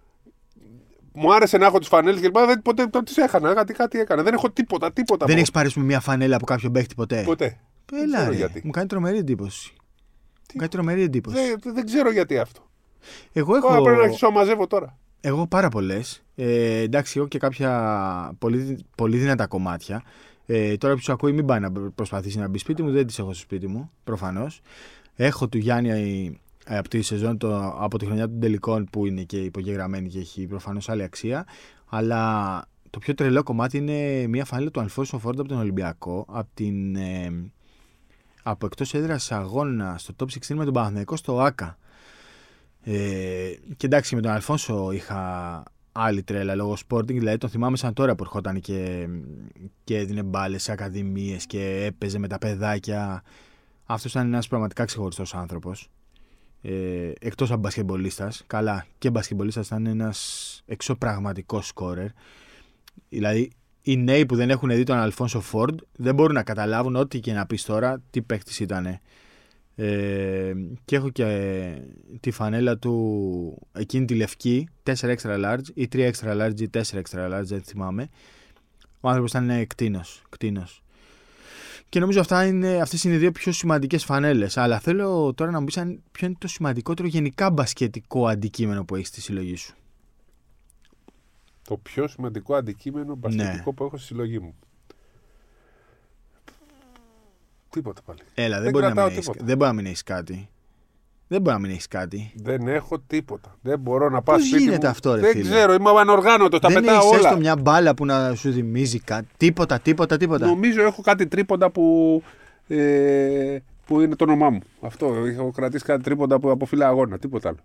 Μου 1.22 1.34
άρεσε 1.34 1.58
να 1.58 1.66
έχω 1.66 1.80
τις 1.80 1.88
φανέλες 1.88 2.22
και 2.22 2.32
δεν 2.48 2.62
ποτέ 2.62 2.88
τις 3.04 3.18
έχανα. 3.18 3.54
Κάτι, 3.54 3.74
κάτι 3.74 4.00
έκανα. 4.00 4.24
Δεν 4.24 4.34
έχω 4.34 4.52
τίποτα. 4.52 4.92
τίποτα 4.92 5.26
δεν 5.26 5.38
έχεις 5.38 5.52
πάρει 5.52 5.72
μια 5.76 6.00
φανέλα 6.00 6.36
από 6.36 6.46
κάποιον 6.46 6.72
παίχτη 6.72 6.96
ποτέ; 6.96 7.24
Ποτέ. 7.24 7.60
Έλα, 7.94 8.32
γιατί. 8.32 8.62
Μου 8.64 8.72
κάνει 8.72 8.88
τρομερή 8.88 9.18
εντύπωση. 9.18 9.74
Τι... 10.48 10.54
Μου 10.54 10.58
κάνει 10.58 10.70
τρομερή 10.70 11.02
εντύπωση. 11.02 11.36
Δεν, 11.36 11.74
δεν 11.74 11.86
ξέρω 11.86 12.12
γιατί 12.12 12.38
αυτό. 12.38 12.62
Εγώ 13.34 13.56
έχω. 13.56 13.74
Εγώ 13.74 13.84
πρέπει 13.84 13.98
να 13.98 14.04
αρχίσω 14.04 14.28
να 14.28 14.34
μαζεύω 14.34 14.68
τώρα. 14.68 14.98
Εγώ 15.22 15.48
πάρα 15.48 15.70
πολλές. 15.70 16.24
Ε, 16.36 16.78
εντάξει, 16.78 17.20
έχω 17.20 17.28
και 17.28 17.38
κάποια 17.38 18.32
πολύ, 18.40 18.86
πολύ 18.96 19.18
δυνατά 19.18 19.48
κομμάτια. 19.48 20.04
Ε, 20.46 20.78
τώρα 20.78 20.94
που 20.94 21.00
σου 21.00 21.12
ακούει, 21.12 21.32
μην 21.32 21.46
πάει 21.46 21.60
να 21.60 21.72
προσπαθήσει 21.72 22.40
να 22.40 22.48
μπει 22.48 22.58
σπίτι 22.58 22.84
μου. 22.84 22.92
Δεν 22.92 23.08
τις 23.08 23.20
έχω 23.20 23.34
στο 23.34 23.42
σπίτι 23.42 23.68
μου, 23.68 23.92
προφανώς. 24.04 24.62
Έχω 25.16 25.48
του 25.48 25.58
Γιάννη 25.58 25.90
ε, 25.90 26.40
από 26.78 26.90
τη 26.90 27.02
σεζόν 27.02 27.38
το, 27.38 27.74
από 27.78 27.98
τη 27.98 28.06
χρονιά 28.06 28.30
των 28.30 28.40
τελικών 28.40 28.86
που 28.92 29.06
είναι 29.06 29.24
και 29.24 29.38
υπογεγραμμένη 29.38 30.10
και 30.10 30.20
έχει 30.20 30.48
προφανώς 30.48 30.90
άλλη 30.90 31.04
αξία. 31.04 31.46
Αλλά 31.86 32.64
το 32.90 33.00
πιο 33.00 33.14
τρελό 33.14 33.44
κομμάτι 33.44 33.78
είναι 33.78 34.28
μια 34.28 34.46
φανέλα 34.46 34.72
του 34.72 34.80
Αλφόνσο 34.80 35.20
Φόρντ 35.20 35.40
από 35.40 35.50
τον 35.50 35.58
Ολυμπιακό. 35.58 36.26
Από, 36.30 36.50
την, 36.54 36.96
ε, 36.96 37.52
από 38.44 38.66
εκτός 38.66 38.94
έδρας 38.94 39.32
αγώνα 39.32 39.98
στο 39.98 40.14
top 40.18 40.24
16 40.24 40.56
με 40.56 40.64
τον 40.64 40.74
Παναθηναϊκό 40.74 41.16
στο 41.16 41.40
ΑΚΑ. 41.40 41.78
Ε, 42.82 43.52
και 43.78 43.86
εντάξει, 43.86 44.16
με 44.16 44.22
τον 44.22 44.32
Αλφόνσο 44.32 44.92
είχα 44.92 45.64
άλλη 45.92 46.24
τρέλα 46.24 46.56
λόγω 46.56 46.78
sporting, 46.88 47.06
δηλαδή 47.06 47.38
τον 47.38 47.50
θυμάμαι 47.50 47.78
σαν 47.78 47.94
τώρα 47.94 48.16
που 48.16 48.24
ερχόταν 48.24 48.60
και, 48.60 49.08
και 49.84 49.98
έδινε 49.98 50.24
μπάλες 50.24 50.64
σε 50.64 50.72
ακαδημίες 50.72 51.46
και 51.46 51.84
έπαιζε 51.86 52.20
με 52.20 52.28
τα 52.28 52.38
παιδάκια. 52.38 53.24
Αυτός 53.86 54.12
ήταν 54.12 54.28
ένας 54.28 54.48
πραγματικά 54.48 54.86
ξεχωριστός 54.86 55.36
άνθρωπος. 55.36 55.90
Ε, 56.62 57.12
Εκτός 57.20 57.52
από 57.52 57.60
μπασκεμπολίστα. 57.60 58.32
Καλά, 58.48 58.86
και 58.98 59.10
μπασκεμπολίστα 59.10 59.62
ήταν 59.62 59.86
ένας 59.86 60.62
εξωπραγματικός 60.66 61.68
σκόρερ. 61.68 62.08
Δηλαδή, 63.10 63.52
οι 63.82 63.98
νέοι 63.98 64.26
που 64.26 64.36
δεν 64.36 64.50
έχουν 64.50 64.70
δει 64.70 64.84
τον 64.84 64.98
Αλφόνσο 64.98 65.42
Φόρντ 65.42 65.80
δεν 65.96 66.16
μπορούν 66.16 66.34
να 66.34 66.44
καταλάβουν 66.44 66.96
ό,τι 66.96 67.20
και 67.20 67.34
να 67.34 67.46
πεις 67.46 67.64
τώρα 67.64 68.02
τι 68.10 68.22
παίχτη 68.22 68.64
ήταν. 68.64 69.00
Ε, 69.76 70.54
και 70.86 70.96
έχω 70.96 71.10
και 71.10 71.82
τη 72.20 72.32
φανέλα 72.32 72.78
του 72.78 73.68
εκείνη 73.72 74.06
τη 74.06 74.16
λευκή 74.16 74.68
4 74.84 74.94
extra 74.94 75.46
large 75.46 75.64
ή 75.74 75.88
3 75.92 76.12
extra 76.12 76.42
large 76.42 76.60
ή 76.62 76.70
4 76.74 76.82
extra 76.82 77.34
large 77.34 77.44
δεν 77.44 77.62
θυμάμαι 77.62 78.10
ο 79.02 79.08
άνθρωπος 79.08 79.32
ήταν 79.32 79.68
κτίνος, 79.68 80.22
κτίνος. 80.30 80.84
Και 81.90 82.00
νομίζω 82.00 82.20
αυτά 82.20 82.46
είναι, 82.46 82.82
αυτές 82.82 83.04
είναι 83.04 83.14
οι 83.14 83.18
δύο 83.18 83.32
πιο 83.32 83.52
σημαντικές 83.52 84.04
φανέλες 84.04 84.58
αλλά 84.58 84.80
θέλω 84.80 85.34
τώρα 85.34 85.52
να 85.52 85.60
μου 85.60 85.66
πεις 85.66 85.76
ποιο 86.12 86.28
είναι 86.28 86.36
το 86.40 86.48
σημαντικότερο 86.48 87.08
γενικά 87.08 87.52
μπασκετικό 87.52 88.28
αντικείμενο 88.28 88.86
που 88.86 88.96
έχεις 88.96 89.08
στη 89.08 89.22
συλλογή 89.22 89.56
σου 89.56 89.74
το 91.64 91.78
πιο 91.78 92.08
σημαντικό 92.08 92.56
αντικείμενο 92.56 93.16
μπασκετικό 93.16 93.70
ναι. 93.70 93.74
που 93.76 93.84
έχω 93.84 93.98
στη 93.98 94.06
συλλογή 94.06 94.40
μου 94.40 94.56
Τίποτα 97.70 98.02
πάλι. 98.02 98.20
Έλα, 98.34 98.56
δεν, 98.56 98.64
δεν 98.64 98.72
μπορεί, 98.72 98.94
να 98.94 99.04
μην 99.04 99.14
έχεις, 99.14 99.30
δεν 99.38 99.58
μπορεί 99.58 99.70
να 99.70 99.74
μην 99.74 99.86
έχεις 99.86 100.04
κάτι. 100.04 100.50
Δεν 101.32 101.42
μπορεί 101.42 101.56
να 101.56 101.62
μην 101.62 101.72
έχεις 101.72 101.88
κάτι. 101.88 102.32
Δεν 102.36 102.68
έχω 102.68 103.00
τίποτα. 103.00 103.56
Δεν 103.62 103.80
μπορώ 103.80 104.10
να 104.10 104.22
πάω 104.22 104.38
σπίτι. 104.40 104.52
Πώ 104.52 104.58
γίνεται 104.58 104.86
μου. 104.86 104.92
αυτό, 104.92 105.14
ρε 105.16 105.22
Δεν 105.22 105.32
φίλε; 105.32 105.50
ξέρω, 105.50 105.74
είμαι 105.74 105.90
ανοργάνωτος. 106.00 106.60
Τα 106.60 106.68
πετάω 106.68 107.08
όλα. 107.08 107.18
Δεν 107.20 107.32
έχει 107.32 107.40
μια 107.40 107.56
μπάλα 107.56 107.94
που 107.94 108.06
να 108.06 108.36
σου 108.36 108.54
θυμίζει 108.54 109.00
κάτι. 109.00 109.28
Τίποτα, 109.38 109.80
τίποτα, 109.80 110.18
τίποτα; 110.18 110.46
Νομίζω 110.46 110.82
έχω 110.82 111.02
κάτι 111.02 111.28
τρίποντα 111.28 111.70
που. 111.72 112.24
Ε, 112.68 113.58
που 113.86 114.02
είναι 114.02 114.16
το 114.16 114.24
όνομά 114.24 114.50
μου. 114.50 114.60
Αυτό. 114.82 115.16
Έχω 115.26 115.52
κρατήσει 115.52 115.86
κάτι 115.86 116.04
τρίποντα 116.04 116.40
που 116.40 116.50
από 116.50 116.66
φύλλα 116.66 116.88
αγώνα. 116.88 117.20
Τίποτα 117.20 117.50
άλλο. 117.50 117.60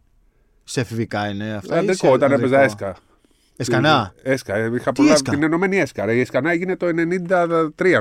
Σε 0.64 0.81
εφηβικά 0.81 1.29
είναι 1.29 1.53
αυτά. 1.53 1.79
Αντικό, 1.79 2.09
όταν 2.09 2.33
έπαιζα 2.33 2.61
έσκα. 2.61 2.96
Εσκανά. 3.57 4.14
Έσκα. 4.23 4.57
Ε, 4.57 4.71
είχα 4.75 4.93
πολλά, 4.93 5.14
την 5.14 5.43
ενωμένη 5.43 5.77
Έσκα. 5.77 6.12
Η 6.12 6.21
Εσκανά 6.21 6.51
έγινε 6.51 6.77
το 6.77 6.87
93 6.87 6.93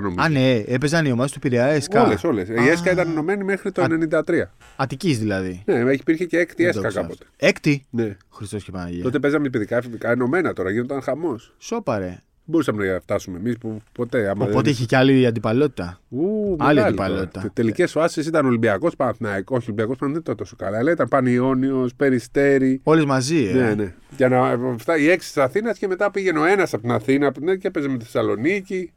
νομίζω. 0.02 0.22
Α, 0.22 0.30
ναι, 0.30 0.64
έπαιζαν 0.66 1.06
οι 1.06 1.12
ομάδες 1.12 1.32
του 1.32 1.40
Πειραιά 1.40 1.66
Έσκα. 1.66 2.04
Όλες, 2.04 2.24
όλες. 2.24 2.48
Η 2.48 2.70
Έσκα 2.70 2.92
ήταν 2.92 3.10
ενωμένη 3.10 3.44
μέχρι 3.44 3.72
το 3.72 3.82
Α... 3.82 3.88
93. 4.12 4.42
Αττικής 4.76 5.20
δηλαδή. 5.20 5.64
Ναι, 5.66 5.92
υπήρχε 5.92 6.26
και 6.26 6.38
έκτη 6.38 6.66
Έσκα 6.66 6.92
κάποτε. 6.92 7.26
Έκτη; 7.38 7.86
Ναι. 7.90 8.18
Χριστός 8.30 8.64
και 8.64 8.72
Παναγία. 8.72 9.04
Τότε 9.04 9.20
παίζαμε 9.20 9.50
παιδικά 9.50 9.78
εφηβικά 9.78 10.12
ενωμένα 10.12 10.54
τώρα, 10.54 10.70
γίνονταν 10.72 11.02
χαμός. 11.02 11.54
Σόπαρε. 11.58 12.22
Μπορούσαμε 12.46 12.92
να 12.92 13.00
φτάσουμε 13.00 13.38
εμείς 13.38 13.58
που 13.58 13.82
ποτέ. 13.92 14.30
Άμα 14.30 14.46
Οπότε 14.46 14.62
δεν... 14.62 14.72
είχε 14.72 14.86
και 14.86 14.96
άλλη 14.96 15.26
αντιπαλότητα. 15.26 16.00
Ου, 16.10 16.56
άλλη 16.60 16.82
αντιπαλότητα. 16.82 17.50
Τελικές 17.54 17.92
φάσεις 17.92 18.26
ήταν 18.26 18.46
Ολυμπιακός 18.46 18.96
Παναθναϊκό. 18.96 19.56
Όχι, 19.56 19.66
Ολυμπιακός 19.66 19.98
δεν 20.00 20.20
ήταν 20.20 20.36
τόσο 20.36 20.56
καλά. 20.56 20.78
Αλλά 20.78 20.92
ήταν 20.92 21.08
Πανιόνιος, 21.08 21.96
Περιστέρη. 21.96 22.80
Όλες 22.84 23.06
μαζί, 23.06 23.46
ε. 23.46 23.54
Ναι, 23.54 23.74
ναι. 23.74 23.94
Για 24.18 24.30
να 24.30 24.58
φτάσει 24.78 25.04
οι 25.04 25.10
έξι 25.10 25.34
της 25.34 25.44
Αθήνας 25.44 25.78
και 25.78 25.88
μετά 25.88 26.12
πήγαινε 26.12 26.40
ο 26.40 26.46
ένας 26.46 26.74
από 26.74 26.82
την 26.82 26.92
Αθήνα 26.92 27.32
ναι, 27.40 27.56
και 27.56 27.68
έπαιζε 27.68 27.88
με 27.88 27.98
τη 27.98 28.04
Θεσσαλονίκη. 28.04 28.94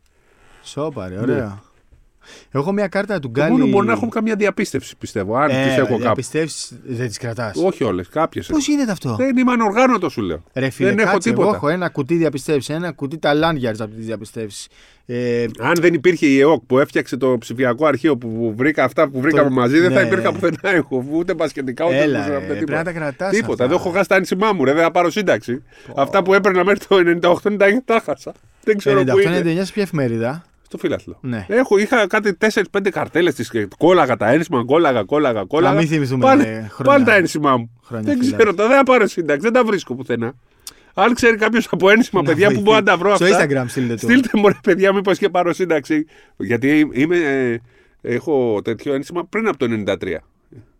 Σόπαρε, 0.63 1.19
ωραία. 1.19 1.63
Ναι. 2.27 2.49
Εγώ 2.53 2.63
έχω 2.63 2.73
μια 2.73 2.89
κάρτα 2.89 3.19
του 3.19 3.29
Γκάλι. 3.29 3.51
Μόνο 3.51 3.67
μπορεί 3.67 3.87
να 3.87 3.93
έχουν 3.93 4.11
καμία 4.11 4.37
διαπίστευση, 4.37 4.97
πιστεύω. 4.97 5.37
Αν 5.37 5.51
ε, 5.51 5.53
τι 5.53 5.69
έχω 5.69 5.87
κάπου. 5.87 6.01
Διαπιστεύσεις 6.01 6.73
δεν 6.85 7.09
τις 7.09 7.19
κρατάς. 7.19 7.57
Όχι 7.57 7.85
όλες, 7.85 8.09
κάποιες. 8.09 8.47
Πώς 8.47 8.67
γίνεται 8.67 8.91
αυτό; 8.91 9.15
Δεν 9.17 9.37
είμαι 9.37 9.53
ανοργάνωτος, 9.53 10.13
σου 10.13 10.23
λέω. 10.23 10.43
Ρε, 10.55 10.71
φίλε, 10.71 10.89
δεν 10.89 10.97
κάτσε, 10.97 11.11
έχω 11.11 11.19
τίποτα. 11.19 11.47
Εγώ 11.47 11.57
έχω 11.57 11.69
ένα 11.69 11.89
κουτί 11.89 12.15
διαπιστεύσεις, 12.15 12.75
ένα 12.75 12.93
κουτί 12.93 13.19
ταλάντιαρ 13.19 13.83
από 13.83 13.95
τις 13.95 14.07
διαπιστεύσεις. 14.07 14.69
Ε, 15.09 15.47
Αν 15.59 15.75
δεν 15.81 15.95
υπήρχε 15.95 16.27
η 16.27 16.39
ΕΟΚ 16.39 16.63
που 16.67 16.79
έφτιαξε 16.79 17.17
το 17.17 17.37
ψηφιακό 17.39 17.87
αρχείο 17.87 18.17
που 18.17 18.55
βρήκα 18.57 18.85
αυτά 18.85 19.09
που 19.09 19.21
βρήκαμε 19.21 19.49
το... 19.49 19.55
μαζί, 19.55 19.79
δεν 19.79 19.93
ναι. 19.93 19.97
θα 19.97 20.07
υπήρχα 20.07 20.33
πουθενά 20.33 20.59
έχω. 20.63 21.05
Ούτε 21.11 21.35
πασχετικά 21.35 21.85
ούτε 21.87 21.99
Έλα, 21.99 22.33
ε, 22.33 22.55
τίποτα. 22.59 22.77
να 22.79 22.85
τα 22.85 22.93
κρατάς 22.93 23.31
τίποτα. 23.31 23.53
Αυτά. 23.53 23.67
Δεν 23.67 23.77
έχω 23.77 23.91
χάσει 23.91 24.09
τα 24.09 24.15
ένσημά 24.15 24.53
μου, 24.53 24.65
ρε, 24.65 24.73
δεν 24.73 24.83
θα 24.83 24.91
πάρω 24.91 25.11
σύνταξη. 25.11 25.63
Oh. 25.89 25.93
Αυτά 25.97 26.23
που 26.23 26.35
έπαιρνα 26.35 26.65
μέχρι 26.65 26.87
το 27.21 27.39
98-99 27.43 27.59
τα 27.85 28.03
χάσα. 28.05 28.33
Δεν 28.65 28.79
ξέρω 28.79 29.01
98-99 29.01 29.61
σε 29.63 29.73
ποια 29.73 29.83
εφημερίδα; 29.83 30.45
Στο 30.67 30.79
φύλαθλο. 30.79 31.19
Ναι. 31.21 31.47
Έχω, 31.49 31.79
είχα 31.79 32.07
κάτι 32.07 32.37
4-5 32.73 32.89
καρτέλες 32.91 33.35
της. 33.35 33.53
Κόλλαγα 33.79 34.17
τα 34.17 34.29
ένσημα, 34.29 34.65
κόλλαγα, 34.65 35.05
κόλλαγα, 35.05 35.45
κόλλαγα. 35.45 35.75
Να 35.75 35.81
μην 35.81 35.89
θυμηθούμε 35.89 36.23
πάλι, 36.23 36.43
χρόνια. 36.45 36.69
Πάλι 36.85 37.05
τα 37.05 37.15
ένσημα 37.15 37.57
μου. 37.57 37.71
Χρόνια 37.83 38.15
δεν 38.15 38.19
ξέρω, 38.19 38.55
το 38.55 38.67
δεν 38.67 38.77
θα 38.77 38.83
πάρω 38.83 39.07
σύνταξη, 39.07 39.43
δεν 39.43 39.53
τα 39.53 39.65
βρίσκω 39.65 39.95
πουθενά. 39.95 40.35
Αν 40.95 41.15
ξέρει 41.15 41.37
κάποιος 41.37 41.69
από 41.71 41.91
ένσημα, 41.91 42.23
παιδιά 42.23 42.53
που 42.53 42.61
μπορεί 42.61 42.77
να 42.77 42.83
τα 42.83 42.97
βρω 42.97 43.13
αυτά. 43.13 43.27
Στο 43.27 43.37
Instagram 43.37 43.65
στείλτε 43.67 43.95
το. 43.95 43.99
Στείλτε 43.99 44.29
μου, 44.33 44.49
ρε 44.49 44.59
παιδιά, 44.63 44.93
μήπως 44.93 45.19
και 45.19 45.29
πάρω 45.29 45.53
σύνταξη. 45.53 46.07
Γιατί 46.37 46.91
είμαι, 46.93 47.17
ε, 47.17 47.59
έχω 48.03 48.63
τέτοιο 48.63 48.95
ένσημα 48.95 49.27
πριν 49.27 49.49
από 49.49 49.57
το 49.59 49.67
93. 49.87 49.95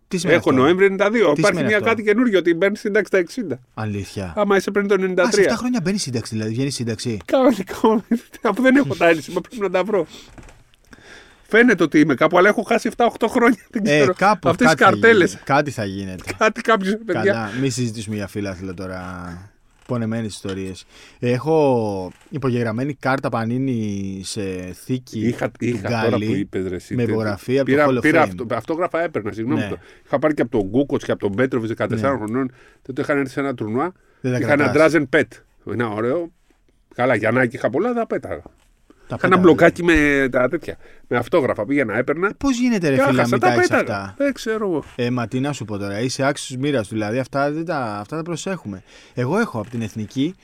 Τι 0.07 0.19
Έχω 0.23 0.35
αυτό; 0.35 0.51
Νοέμβρη 0.51 0.95
92. 0.99 1.11
Τι 1.11 1.17
Υπάρχει 1.17 1.63
μια 1.63 1.77
αυτό; 1.77 1.89
κάτι 1.89 2.03
καινούργιο 2.03 2.39
ότι 2.39 2.53
μπαίνει 2.53 2.77
σύνταξη 2.77 3.23
στα 3.25 3.43
60. 3.55 3.59
Αλήθεια. 3.73 4.33
Άμα 4.35 4.55
είσαι 4.55 4.71
πριν 4.71 4.87
το 4.87 4.95
93. 4.99 5.19
Α, 5.19 5.31
σε 5.31 5.45
7 5.49 5.53
χρόνια 5.57 5.79
μπαίνει 5.83 5.97
σύνταξη, 5.97 6.35
δηλαδή 6.35 6.53
βγαίνει 6.53 6.69
σύνταξη. 6.69 7.17
Κανονικά. 7.25 8.03
Αφού 8.49 8.61
δεν 8.61 8.75
έχω 8.75 8.95
τα 8.95 9.07
ένσημα, 9.07 9.41
πρέπει 9.41 9.61
να 9.61 9.69
τα 9.69 9.83
βρω. 9.83 10.07
Φαίνεται 11.49 11.83
ότι 11.83 11.99
είμαι 11.99 12.15
κάπου, 12.15 12.37
αλλά 12.37 12.47
έχω 12.47 12.61
χάσει 12.61 12.89
7-8 12.97 13.07
χρόνια. 13.29 13.59
Δεν 13.69 13.85
ε, 13.85 13.89
ξέρω. 13.89 14.11
Ε, 14.11 14.13
κάπου, 14.17 14.49
Αυτές 14.49 14.67
κάτι, 14.67 14.83
καρτέλες. 14.83 15.37
κάτι 15.43 15.71
θα 15.71 15.85
γίνεται. 15.85 16.23
κάτι 16.37 16.61
κάποιος 16.61 16.97
παιδιά. 17.05 17.23
Καλά, 17.23 17.49
μην 17.61 17.71
συζητήσουμε 17.71 18.15
για 18.15 18.27
φίλαθλο 18.27 18.73
τώρα. 18.73 19.51
Πονεμένε 19.87 20.25
ιστορίες. 20.25 20.85
Έχω 21.19 22.11
υπογεγραμμένη 22.29 22.93
κάρτα 22.93 23.29
πανίνη 23.29 24.21
σε 24.23 24.41
θήκη 24.73 25.27
είχα, 25.27 25.49
του 25.49 25.65
είχα 25.65 25.89
Γκάλι, 25.89 26.03
τώρα 26.03 26.17
που 26.17 26.35
είπες, 26.35 26.67
ρε, 26.67 26.77
με 26.89 27.03
υπογραφή 27.03 27.59
από 27.59 27.71
πήρα, 27.71 27.85
το 27.85 27.91
Hall 27.91 27.97
of 27.97 28.01
πήρα 28.01 28.23
Fame. 28.23 28.27
αυτό, 28.27 28.45
αυτόγραφα 28.55 29.03
έπαιρνα, 29.03 29.31
συγγνώμη. 29.31 29.61
Ναι. 29.61 29.67
Το. 29.67 29.77
Είχα 30.05 30.19
πάρει 30.19 30.33
και 30.33 30.41
από 30.41 30.51
τον 30.51 30.69
Γκούκοτς 30.69 31.05
και 31.05 31.11
από 31.11 31.19
τον 31.19 31.35
Πέτροβιτς 31.35 31.73
14 31.77 31.89
ναι. 31.89 31.97
χρονών. 31.97 32.51
Τότε 32.81 33.01
είχαν 33.01 33.17
έρθει 33.17 33.31
σε 33.31 33.39
ένα 33.39 33.53
τουρνουά. 33.53 33.91
Είχα 34.21 34.51
ένα 34.53 34.71
Ντράζεν 34.71 35.09
Πετ. 35.09 35.33
Ένα 35.71 35.89
ωραίο. 35.89 36.31
Καλά, 36.95 37.15
για 37.15 37.31
να 37.31 37.43
είχα 37.43 37.69
πολλά, 37.69 37.93
τα 37.93 38.07
πέταγα. 38.07 38.41
Είχα 39.15 39.27
ένα 39.27 39.37
μπλοκάκι 39.37 39.83
με 39.83 40.27
τα 40.31 40.49
τέτοια. 40.49 40.77
Με 41.07 41.17
αυτόγραφα 41.17 41.65
πήγαινα, 41.65 41.97
έπαιρνα. 41.97 42.31
Πώς 42.37 42.59
γίνεται, 42.59 42.89
ρε 42.89 42.95
φίλε, 42.95 43.21
να 43.21 43.27
μιλάει 43.27 43.59
αυτά; 43.59 44.13
Δεν 44.17 44.33
ξέρω 44.33 44.67
εγώ. 44.67 44.83
Ε, 44.95 45.09
μα 45.09 45.27
τι 45.27 45.39
να 45.39 45.53
σου 45.53 45.65
πω 45.65 45.77
τώρα, 45.77 45.99
είσαι 45.99 46.25
άξιος 46.25 46.59
μοίρας 46.59 46.87
του. 46.87 46.93
Δηλαδή 46.93 47.19
αυτά, 47.19 47.51
δεν 47.51 47.65
τα, 47.65 47.97
αυτά 47.99 48.15
τα 48.15 48.23
προσέχουμε. 48.23 48.83
Εγώ 49.13 49.37
έχω 49.37 49.59
από 49.59 49.69
την 49.69 49.81
εθνική. 49.81 50.35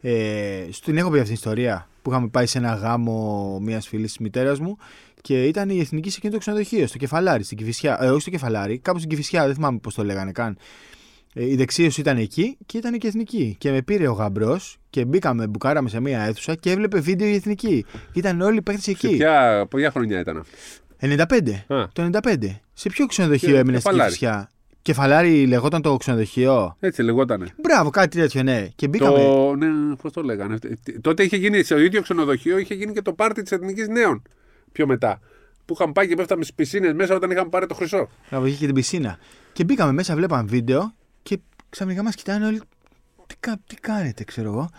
Ε, 0.00 0.66
στην 0.70 0.96
έχω 0.96 1.08
πει 1.10 1.14
αυτή 1.14 1.24
την 1.26 1.34
ιστορία 1.34 1.88
που 2.02 2.10
είχαμε 2.10 2.28
πάει 2.28 2.46
σε 2.46 2.58
ένα 2.58 2.74
γάμο 2.74 3.58
μιας 3.62 3.88
φίλης 3.88 4.06
της 4.06 4.18
μητέρας 4.18 4.58
μου 4.58 4.76
και 5.20 5.44
ήταν 5.44 5.70
η 5.70 5.80
εθνική 5.80 6.10
σε 6.10 6.16
εκείνο 6.18 6.32
το 6.32 6.38
ξενοδοχείο, 6.38 6.86
στο 6.86 6.98
κεφαλάρι, 6.98 7.44
στην 7.44 7.56
Κυφυσιά. 7.56 7.98
Ε, 8.00 8.10
όχι 8.10 8.20
στο 8.20 8.30
κεφαλάρι, 8.30 8.78
κάπου 8.78 8.98
στην 8.98 9.10
Κυφυσιά, 9.10 9.46
δεν 9.46 9.54
θυμάμαι 9.54 9.78
πώς 9.78 9.94
το 9.94 10.04
λέγανε 10.04 10.32
καν. 10.32 10.56
Ε, 11.34 11.50
η 11.50 11.56
δεξίωση 11.56 12.00
ήταν 12.00 12.16
εκεί 12.16 12.56
και 12.66 12.78
ήταν 12.78 12.98
και 12.98 13.06
εθνική. 13.06 13.56
Και 13.58 13.70
με 13.70 13.82
πήρε 13.82 14.08
ο 14.08 14.12
γαμπρός 14.12 14.78
και 14.90 15.04
μπήκαμε, 15.04 15.46
μπουκάραμε 15.46 15.88
σε 15.88 16.00
μία 16.00 16.22
αίθουσα 16.22 16.54
και 16.54 16.70
έβλεπε 16.70 17.00
βίντεο 17.00 17.28
η 17.28 17.34
εθνική. 17.34 17.84
Ήταν 18.12 18.40
όλοι 18.40 18.56
οι 18.56 18.62
παίχτε 18.62 18.90
εκεί. 18.90 19.08
Σε 19.08 19.16
ποια, 19.16 19.66
ποια 19.68 19.90
χρονιά 19.90 20.20
ήταν 20.20 20.36
αυτό; 20.36 20.56
95. 21.00 21.50
Α. 21.66 21.88
Το 21.92 22.10
95. 22.22 22.34
Σε 22.72 22.88
ποιο 22.88 23.06
ξενοδοχείο 23.06 23.56
έμεινε 23.56 23.80
στην 23.80 23.92
Κυφυσιά. 23.92 24.50
Κεφαλάρι 24.82 25.46
λεγόταν 25.46 25.82
το 25.82 25.96
ξενοδοχείο; 25.96 26.76
Έτσι 26.80 27.02
λεγότανε. 27.02 27.46
Μπράβο, 27.56 27.90
κάτι 27.90 28.18
τέτοιο, 28.18 28.42
ναι. 28.42 28.68
Και 28.74 28.88
μπήκαμε. 28.88 29.18
Το... 29.18 29.54
Ναι, 29.54 29.96
πώς 30.02 30.12
το 30.12 30.22
λέγανε. 30.22 30.58
Τότε 31.00 31.22
είχε 31.22 31.36
γίνει, 31.36 31.62
σε 31.62 31.84
ίδιο 31.84 32.02
ξενοδοχείο 32.02 32.58
είχε 32.58 32.74
γίνει 32.74 32.92
και 32.92 33.02
το 33.02 33.12
πάρτι 33.12 33.42
της 33.42 33.52
Εθνικής 33.52 33.88
Νέων. 33.88 34.22
Πιο 34.72 34.86
μετά. 34.86 35.20
Που 35.64 35.74
είχαν 35.74 35.92
πάει 35.92 36.08
και 36.08 36.14
πέφταμε 36.14 36.42
στις 36.42 36.54
πισίνες 36.54 36.92
μέσα 36.92 37.14
όταν 37.14 37.30
είχαμε 37.30 37.48
πάρει 37.48 37.66
το 37.66 37.74
χρυσό. 37.74 38.08
Μπράβο, 38.30 38.46
είχε 38.46 38.56
και 38.56 38.66
την 38.66 38.74
πισίνα. 38.74 39.18
Και 39.52 39.64
μπήκαμε 39.64 39.92
μέσα, 39.92 40.14
βλέπαμε 40.14 40.48
βίντεο 40.48 40.94
και 41.01 41.01
ξαφνικά 41.72 42.02
μας 42.02 42.14
κοιτάνε 42.14 42.46
όλοι. 42.46 42.60
Τι, 43.26 43.36
τι 43.66 43.74
κάνετε, 43.74 44.24
ξέρω 44.24 44.48
εγώ. 44.48 44.70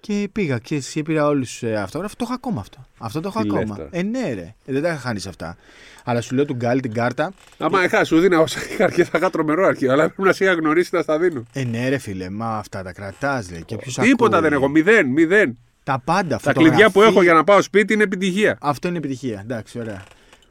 Και 0.00 0.28
πήγα 0.32 0.58
και 0.58 0.74
εσύ 0.74 1.02
πήρα 1.02 1.26
όλους 1.26 1.62
ε, 1.62 1.76
αυτόγραφου. 1.76 2.16
Το 2.16 2.24
έχω 2.24 2.34
ακόμα 2.34 2.60
αυτό. 2.60 2.86
Αυτό 2.98 3.20
το 3.20 3.28
έχω 3.28 3.40
ακόμα. 3.40 3.88
Ε, 3.90 4.02
ναι, 4.02 4.32
ρε. 4.32 4.54
Ε, 4.64 4.72
δεν 4.72 4.82
τα 4.82 4.88
είχα 4.88 4.98
χάνει 4.98 5.20
αυτά. 5.28 5.56
Αλλά 6.04 6.20
σου 6.20 6.34
λέω 6.34 6.44
του 6.44 6.54
Γκάλι 6.54 6.80
την 6.80 6.92
κάρτα. 6.92 7.32
Άμα 7.58 7.84
είχα, 7.84 8.04
σου 8.04 8.20
δίνα 8.20 8.40
όσα 8.40 8.60
είχα 8.72 8.84
αρχίσει, 8.84 9.10
θα 9.10 9.18
είχα 9.18 9.30
τρομερό 9.30 9.66
αρχείο. 9.66 9.92
Αλλά 9.92 10.04
πρέπει 10.04 10.22
να 10.22 10.32
σε 10.32 10.44
είχα 10.44 10.52
γνωρίσει 10.54 10.90
να 10.92 11.02
στα 11.02 11.18
δίνω. 11.18 11.42
Ε, 11.52 11.64
ναι, 11.64 11.88
ρε 11.88 11.98
φίλε, 11.98 12.30
μα 12.30 12.56
αυτά 12.56 12.82
τα 12.82 12.92
κρατάς, 12.92 13.48
ρε. 13.50 13.60
Και 13.60 13.76
Τίποτα 14.00 14.40
δεν 14.40 14.52
έχω. 14.52 14.68
Μηδέν, 14.68 15.06
μηδέν. 15.06 15.58
Τα 15.84 16.02
πάντα. 16.04 16.40
Τα 16.42 16.52
κλειδιά 16.52 16.90
που 16.90 17.02
έχω 17.02 17.22
για 17.22 17.32
να 17.32 17.44
πάω 17.44 17.62
σπίτι 17.62 17.92
είναι 17.92 18.02
επιτυχία. 18.02 18.58
Αυτό 18.60 18.88
είναι 18.88 18.96
επιτυχία. 18.96 19.40
Εντάξει, 19.40 19.78
ωραία. 19.78 20.02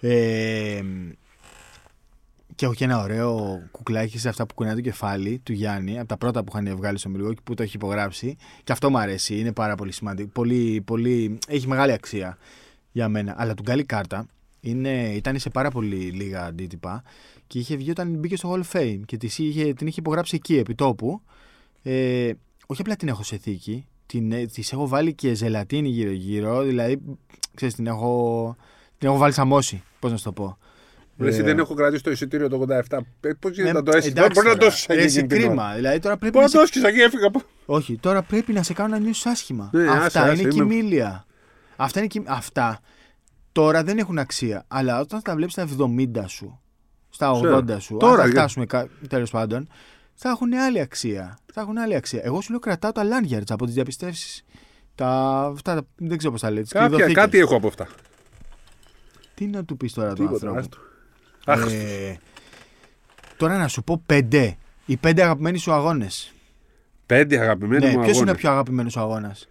Ε, 0.01 0.81
και 2.61 2.67
έχω 2.67 2.75
και 2.75 2.83
ένα 2.83 3.01
ωραίο 3.01 3.61
κουκλάκι 3.71 4.17
σε 4.19 4.29
αυτά 4.29 4.45
που 4.45 4.53
κουνάει 4.53 4.75
το 4.75 4.81
κεφάλι 4.81 5.39
του 5.43 5.53
Γιάννη, 5.53 5.99
από 5.99 6.07
τα 6.07 6.17
πρώτα 6.17 6.43
που 6.43 6.57
είχαν 6.57 6.75
βγάλει 6.75 6.97
στο 6.97 7.09
Μιλγό 7.09 7.33
και 7.33 7.39
που 7.43 7.53
το 7.53 7.63
έχει 7.63 7.75
υπογράψει. 7.75 8.35
Και 8.63 8.71
αυτό 8.71 8.89
μου 8.89 8.97
αρέσει, 8.97 9.39
είναι 9.39 9.51
πάρα 9.51 9.75
πολύ 9.75 9.91
σημαντικό. 9.91 10.29
Πολύ, 10.33 10.81
πολύ, 10.85 11.37
έχει 11.47 11.67
μεγάλη 11.67 11.91
αξία 11.91 12.37
για 12.91 13.09
μένα. 13.09 13.35
Αλλά 13.37 13.53
του 13.53 13.63
Γκάλι 13.63 13.83
Κάρτα 13.83 14.25
είναι, 14.59 15.13
ήταν 15.13 15.39
σε 15.39 15.49
πάρα 15.49 15.69
πολύ 15.69 15.95
λίγα 15.95 16.45
αντίτυπα 16.45 17.03
και 17.47 17.59
είχε 17.59 17.75
βγει 17.75 17.89
όταν 17.89 18.15
μπήκε 18.15 18.35
στο 18.35 18.53
Hall 18.53 18.61
of 18.63 18.79
Fame 18.79 18.99
και 19.05 19.17
την 19.17 19.29
είχε, 19.37 19.73
την 19.73 19.87
είχε 19.87 19.99
υπογράψει 19.99 20.35
εκεί 20.35 20.57
επί 20.57 20.75
τόπου. 20.75 21.21
Ε, 21.83 22.31
όχι 22.65 22.81
απλά 22.81 22.95
την 22.95 23.07
έχω 23.07 23.23
σε 23.23 23.37
θήκη, 23.37 23.85
την, 24.05 24.31
ε, 24.31 24.45
της 24.45 24.71
έχω 24.71 24.87
βάλει 24.87 25.13
και 25.13 25.33
ζελατίνη 25.33 25.89
γύρω-γύρω, 25.89 26.61
δηλαδή, 26.61 27.01
ξέρεις, 27.55 27.75
την 27.75 27.87
έχω, 27.87 28.55
την 28.97 29.07
έχω 29.07 29.17
βάλει 29.17 29.33
σαμώσει, 29.33 29.83
πώς 29.99 30.11
να 30.11 30.17
σου 30.17 30.23
το 30.23 30.31
πω. 30.31 30.57
Ε, 31.23 31.27
εσύ 31.27 31.41
δεν 31.41 31.59
έχω 31.59 31.73
κρατήσει 31.73 32.03
το 32.03 32.11
εισιτήριο 32.11 32.49
το 32.49 32.65
87. 32.89 32.97
Πώς 33.39 33.51
γίνεται 33.51 33.73
να 33.73 33.83
το 33.83 33.97
έσαι. 33.97 34.13
Μπορεί 34.33 34.47
να 34.47 34.57
το 34.57 34.65
έσαι 34.65 35.19
εκεί. 35.19 35.27
κρίμα. 35.27 35.73
Δηλαδή, 35.75 35.99
τώρα 35.99 36.17
πρέπει 36.17 36.37
να 36.37 36.49
το 36.49 36.59
έσαι 36.59 36.87
εκεί, 36.87 36.99
έφυγα. 36.99 37.31
Όχι, 37.65 37.97
τώρα 37.97 38.21
πρέπει 38.21 38.53
να 38.53 38.63
σε 38.63 38.73
κάνω 38.73 38.89
να 38.89 38.99
νιώσει 38.99 39.29
άσχημα. 39.29 39.69
Ναι, 39.73 39.89
Αυτά 39.89 40.33
είναι 40.33 40.49
κοιμήλια. 40.49 41.25
Αυτά, 41.75 41.99
είναι, 41.99 42.25
αυτά 42.27 42.79
τώρα 43.51 43.83
δεν 43.83 43.97
έχουν 43.97 44.17
αξία. 44.17 44.63
Αλλά 44.67 44.99
όταν 44.99 45.21
τα 45.21 45.35
βλέπεις 45.35 45.53
στα 45.53 45.67
70 45.79 46.23
σου, 46.27 46.59
στα 47.09 47.31
80 47.31 47.77
σου, 47.79 47.97
τώρα, 47.97 48.21
αν 48.23 48.27
θα 48.27 48.27
φτάσουμε 48.27 48.65
τέλος 49.07 49.29
πάντων, 49.29 49.67
θα 50.13 50.29
έχουν 50.29 50.53
άλλη 50.53 50.79
αξία. 50.79 51.37
Θα 51.53 51.61
έχουν 51.61 51.77
άλλη 51.77 51.95
αξία. 51.95 52.21
Εγώ 52.23 52.41
σου 52.41 52.49
λέω 52.51 52.59
κρατάω 52.59 52.91
τα 52.91 53.03
lanyards 53.03 53.49
από 53.49 53.65
τις 53.65 53.73
διαπιστεύσεις. 53.73 54.43
Τα, 54.95 55.41
αυτά, 55.53 55.81
δεν 55.95 56.17
ξέρω 56.17 56.31
πώς 56.31 56.41
τα 56.41 56.51
λέει. 56.51 56.65
Κάποια, 56.69 57.13
κάτι 57.13 57.37
έχω 57.37 57.55
από 57.55 57.67
αυτά. 57.67 57.87
Τι 59.33 59.45
να 59.45 59.65
του 59.65 59.77
πεις 59.77 59.93
τώρα 59.93 60.13
του 60.13 60.27
ανθρώπου. 60.27 60.69
Ε, 61.45 62.15
τώρα 63.37 63.57
να 63.57 63.67
σου 63.67 63.83
πω 63.83 64.01
πέντε. 64.05 64.57
Οι 64.85 64.97
πέντε 64.97 65.23
αγαπημένοι 65.23 65.57
σου 65.57 65.71
αγώνες. 65.71 66.33
Πέντε 67.05 67.39
αγαπημένοι 67.39 67.79
ναι, 67.79 67.85
μου 67.85 67.91
αγώνε. 67.91 68.05
Ποιος 68.05 68.19
είναι 68.19 68.31
ο 68.31 68.35
πιο 68.35 68.51
αγαπημένος 68.51 68.97
αγώνας; 68.97 69.47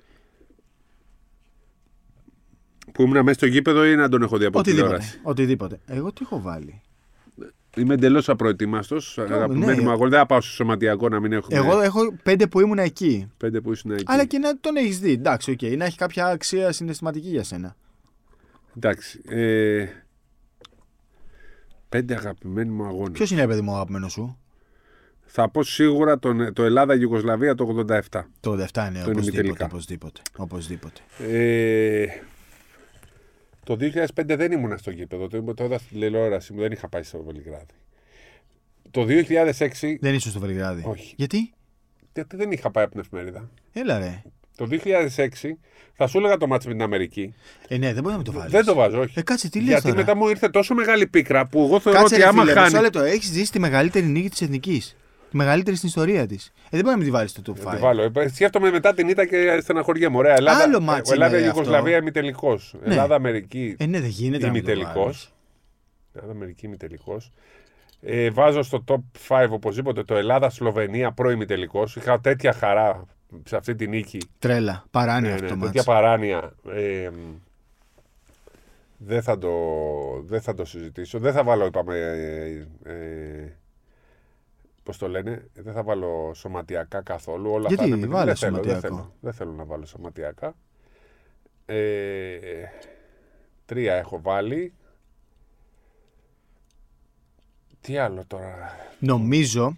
Που 2.92 3.02
ήμουν 3.02 3.22
μέσα 3.22 3.32
στο 3.32 3.46
γήπεδο 3.46 3.86
ή 3.86 3.96
να 3.96 4.08
τον 4.08 4.22
έχω 4.22 4.36
δει 4.38 4.44
από 4.44 4.58
οτιδήποτε, 4.58 5.20
οτιδήποτε. 5.22 5.80
Εγώ 5.86 6.12
τι 6.12 6.20
έχω 6.22 6.40
βάλει. 6.40 6.82
Είμαι 7.76 7.94
εντελώς 7.94 8.28
απροετοίμαστος. 8.28 9.18
Αγαπημένη 9.18 9.76
ναι. 9.76 9.82
μου 9.82 9.90
αγώνα. 9.90 10.10
Δεν 10.10 10.18
θα 10.18 10.26
πάω 10.26 10.40
στο 10.40 10.50
σωματιακό 10.50 11.08
να 11.08 11.20
μην 11.20 11.32
έχω. 11.32 11.46
Εγώ 11.50 11.80
έχω 11.80 12.14
πέντε 12.22 12.46
που 12.46 12.60
ήμουν 12.60 12.78
εκεί. 12.78 13.30
Πέντε 13.36 13.60
που 13.60 13.72
ήσουν 13.72 13.90
εκεί. 13.90 14.04
Αλλά 14.06 14.24
και 14.24 14.38
να 14.38 14.58
τον 14.58 14.76
έχεις 14.76 14.98
δει. 14.98 15.12
Εντάξει, 15.12 15.56
okay. 15.60 15.76
να 15.76 15.84
έχει 15.84 15.96
κάποια 15.96 16.26
αξία 16.26 16.72
συναισθηματική 16.72 17.28
για 17.28 17.44
σένα. 17.44 17.76
Εντάξει. 18.76 19.20
Ε... 19.28 19.86
Πέντε 21.90 22.14
αγαπημένοι 22.14 22.70
μου 22.70 22.84
αγώνες. 22.84 23.10
Ποιος 23.12 23.30
είναι, 23.30 23.46
παιδί 23.46 23.60
μου, 23.60 23.72
αγαπημένος 23.72 24.12
σου; 24.12 24.38
Θα 25.26 25.48
πω 25.50 25.62
σίγουρα 25.62 26.18
τον, 26.18 26.52
το 26.52 26.64
Ελλάδα-Γιουγκοσλαβία 26.64 27.54
το 27.54 27.84
87. 27.88 28.00
Το 28.40 28.52
87 28.52 28.86
είναι 28.88 29.02
το 29.04 29.10
οπωσδήποτε. 29.10 29.64
οπωσδήποτε. 29.64 30.20
οπωσδήποτε. 30.36 31.00
Ε, 31.18 32.06
το 33.64 33.76
2005 33.80 34.36
δεν 34.36 34.52
ήμουν 34.52 34.78
στο 34.78 34.90
γήπεδο. 34.90 35.28
Το, 35.28 35.54
το 35.54 35.64
είδα 35.64 35.78
στην 35.78 36.00
τηλεόραση 36.00 36.52
μου. 36.52 36.60
Δεν 36.60 36.72
είχα 36.72 36.88
πάει 36.88 37.02
στο 37.02 37.22
Βελιγράδι. 37.22 37.74
Το 38.90 39.06
2006. 39.08 39.96
Δεν 40.00 40.14
ήσουν 40.14 40.30
στο 40.30 40.40
Βελιγράδι. 40.40 40.82
Όχι. 40.86 41.14
Γιατί; 41.16 41.52
Γιατί 42.12 42.36
δεν 42.36 42.52
είχα 42.52 42.70
πάει 42.70 42.84
από 42.84 42.92
την 42.92 43.00
εφημερίδα. 43.00 43.50
Έλα 43.72 43.98
ρε. 43.98 44.22
Το 44.60 44.68
2006 44.70 45.26
θα 45.92 46.06
σου 46.06 46.18
έλεγα 46.18 46.36
το 46.36 46.46
μάτσο 46.46 46.68
με 46.68 46.74
την 46.74 46.82
Αμερική. 46.82 47.34
Ε, 47.68 47.76
ναι, 47.76 47.92
δεν 47.92 48.02
μπορεί 48.02 48.16
να 48.16 48.22
το 48.22 48.32
βάλεις. 48.32 48.50
Δεν 48.52 48.64
το 48.64 48.74
βάζω, 48.74 49.00
όχι. 49.00 49.18
Ε, 49.18 49.22
κάτσε, 49.22 49.48
τι 49.48 49.58
λες 49.58 49.68
Γιατί 49.68 49.82
τώρα. 49.82 49.96
μετά 49.96 50.16
μου 50.16 50.28
ήρθε 50.28 50.48
τόσο 50.48 50.74
μεγάλη 50.74 51.06
πίκρα 51.06 51.46
που 51.46 51.64
εγώ 51.64 51.80
θεωρώ 51.80 51.98
κάτσε, 51.98 52.14
ότι 52.14 52.24
άμα 52.24 52.42
φίλε, 52.42 52.52
χάνει. 52.52 52.80
λεπτό, 52.80 53.00
έχεις 53.00 53.30
ζήσει 53.30 53.52
τη 53.52 53.58
μεγαλύτερη 53.58 54.06
νίκη 54.06 54.28
της 54.28 54.40
εθνικής. 54.42 54.96
Τη 55.30 55.36
μεγαλύτερη 55.36 55.76
στην 55.76 55.88
ιστορία 55.88 56.26
της. 56.26 56.46
Ε, 56.46 56.50
δεν 56.70 56.80
μπορεί 56.80 56.90
να 56.90 56.96
μην 56.96 57.04
τη 57.04 57.10
βάλεις 57.10 57.30
στο 57.30 57.42
top 57.46 57.68
5. 57.68 57.70
Τη 57.74 57.76
βάλω. 57.76 58.12
Ε, 58.14 58.28
σκέφτομαι 58.28 58.70
μετά 58.70 58.94
την 58.94 59.08
ήττα 59.08 59.26
και 59.26 59.58
στεναχωριά 59.62 60.10
μου. 60.10 60.18
Ωραία, 60.18 60.34
Ελλάδα, 60.34 60.62
Άλλο 60.62 60.80
μάτσο. 60.80 61.12
Ελλάδα 61.12 61.38
Ιουγκοσλαβία 61.38 61.96
ημιτελικό. 61.96 62.58
Ναι. 62.84 62.90
Ελλάδα 62.92 63.14
Αμερική. 63.14 63.74
Ε, 63.78 63.86
ναι, 63.86 64.00
δεν 64.00 64.08
γίνεται. 64.10 64.46
Ημιτελικό. 64.46 65.12
Ελλάδα 66.12 66.32
Αμερική 66.32 66.66
ημιτελικό. 66.66 67.20
Ε, 68.02 68.30
βάζω 68.30 68.62
στο 68.62 68.84
top 68.86 69.00
5 69.28 69.46
οπωσδήποτε 69.50 70.02
το 70.04 70.16
Ελλάδα-Σλοβενία 70.16 71.12
πρώιμητελικό. 71.12 71.88
Είχα 71.96 72.20
τέτοια 72.20 72.52
χαρά 72.52 73.04
σε 73.44 73.56
αυτή 73.56 73.74
τη 73.74 73.86
νίκη. 73.86 74.18
Τρέλα. 74.38 74.84
Παράνοια 74.90 75.30
ναι, 75.30 75.34
αυτό. 75.34 75.56
Ναι, 75.56 75.64
τέτοια 75.64 75.82
παράνοια. 75.82 76.54
Ε, 76.68 77.10
δεν 78.96 79.22
θα, 79.22 79.38
το, 79.38 79.50
δεν 80.22 80.40
θα 80.40 80.54
το 80.54 80.64
συζητήσω. 80.64 81.18
Δεν 81.18 81.32
θα 81.32 81.44
βάλω, 81.44 81.66
είπαμε, 81.66 81.96
ε, 81.96 82.66
ε, 82.92 83.56
πώς 84.82 84.98
το 84.98 85.08
λένε, 85.08 85.48
δεν 85.54 85.72
θα 85.72 85.82
βάλω 85.82 86.32
σωματιακά 86.34 87.02
καθόλου. 87.02 87.50
Όλα 87.50 87.68
Γιατί, 87.68 87.82
αυτά 87.82 87.96
είναι 87.96 88.06
βάλες 88.06 88.40
δεν, 88.40 88.50
θέλω, 88.50 88.62
δεν, 88.62 88.80
θέλω, 88.80 89.14
δεν 89.20 89.32
θέλω 89.32 89.52
να 89.52 89.64
βάλω 89.64 89.86
σωματιακά. 89.86 90.54
Ε, 91.66 92.40
τρία 93.66 93.94
έχω 93.94 94.20
βάλει. 94.20 94.72
Τι 97.80 97.98
άλλο 97.98 98.24
τώρα; 98.26 98.76
Νομίζω 98.98 99.76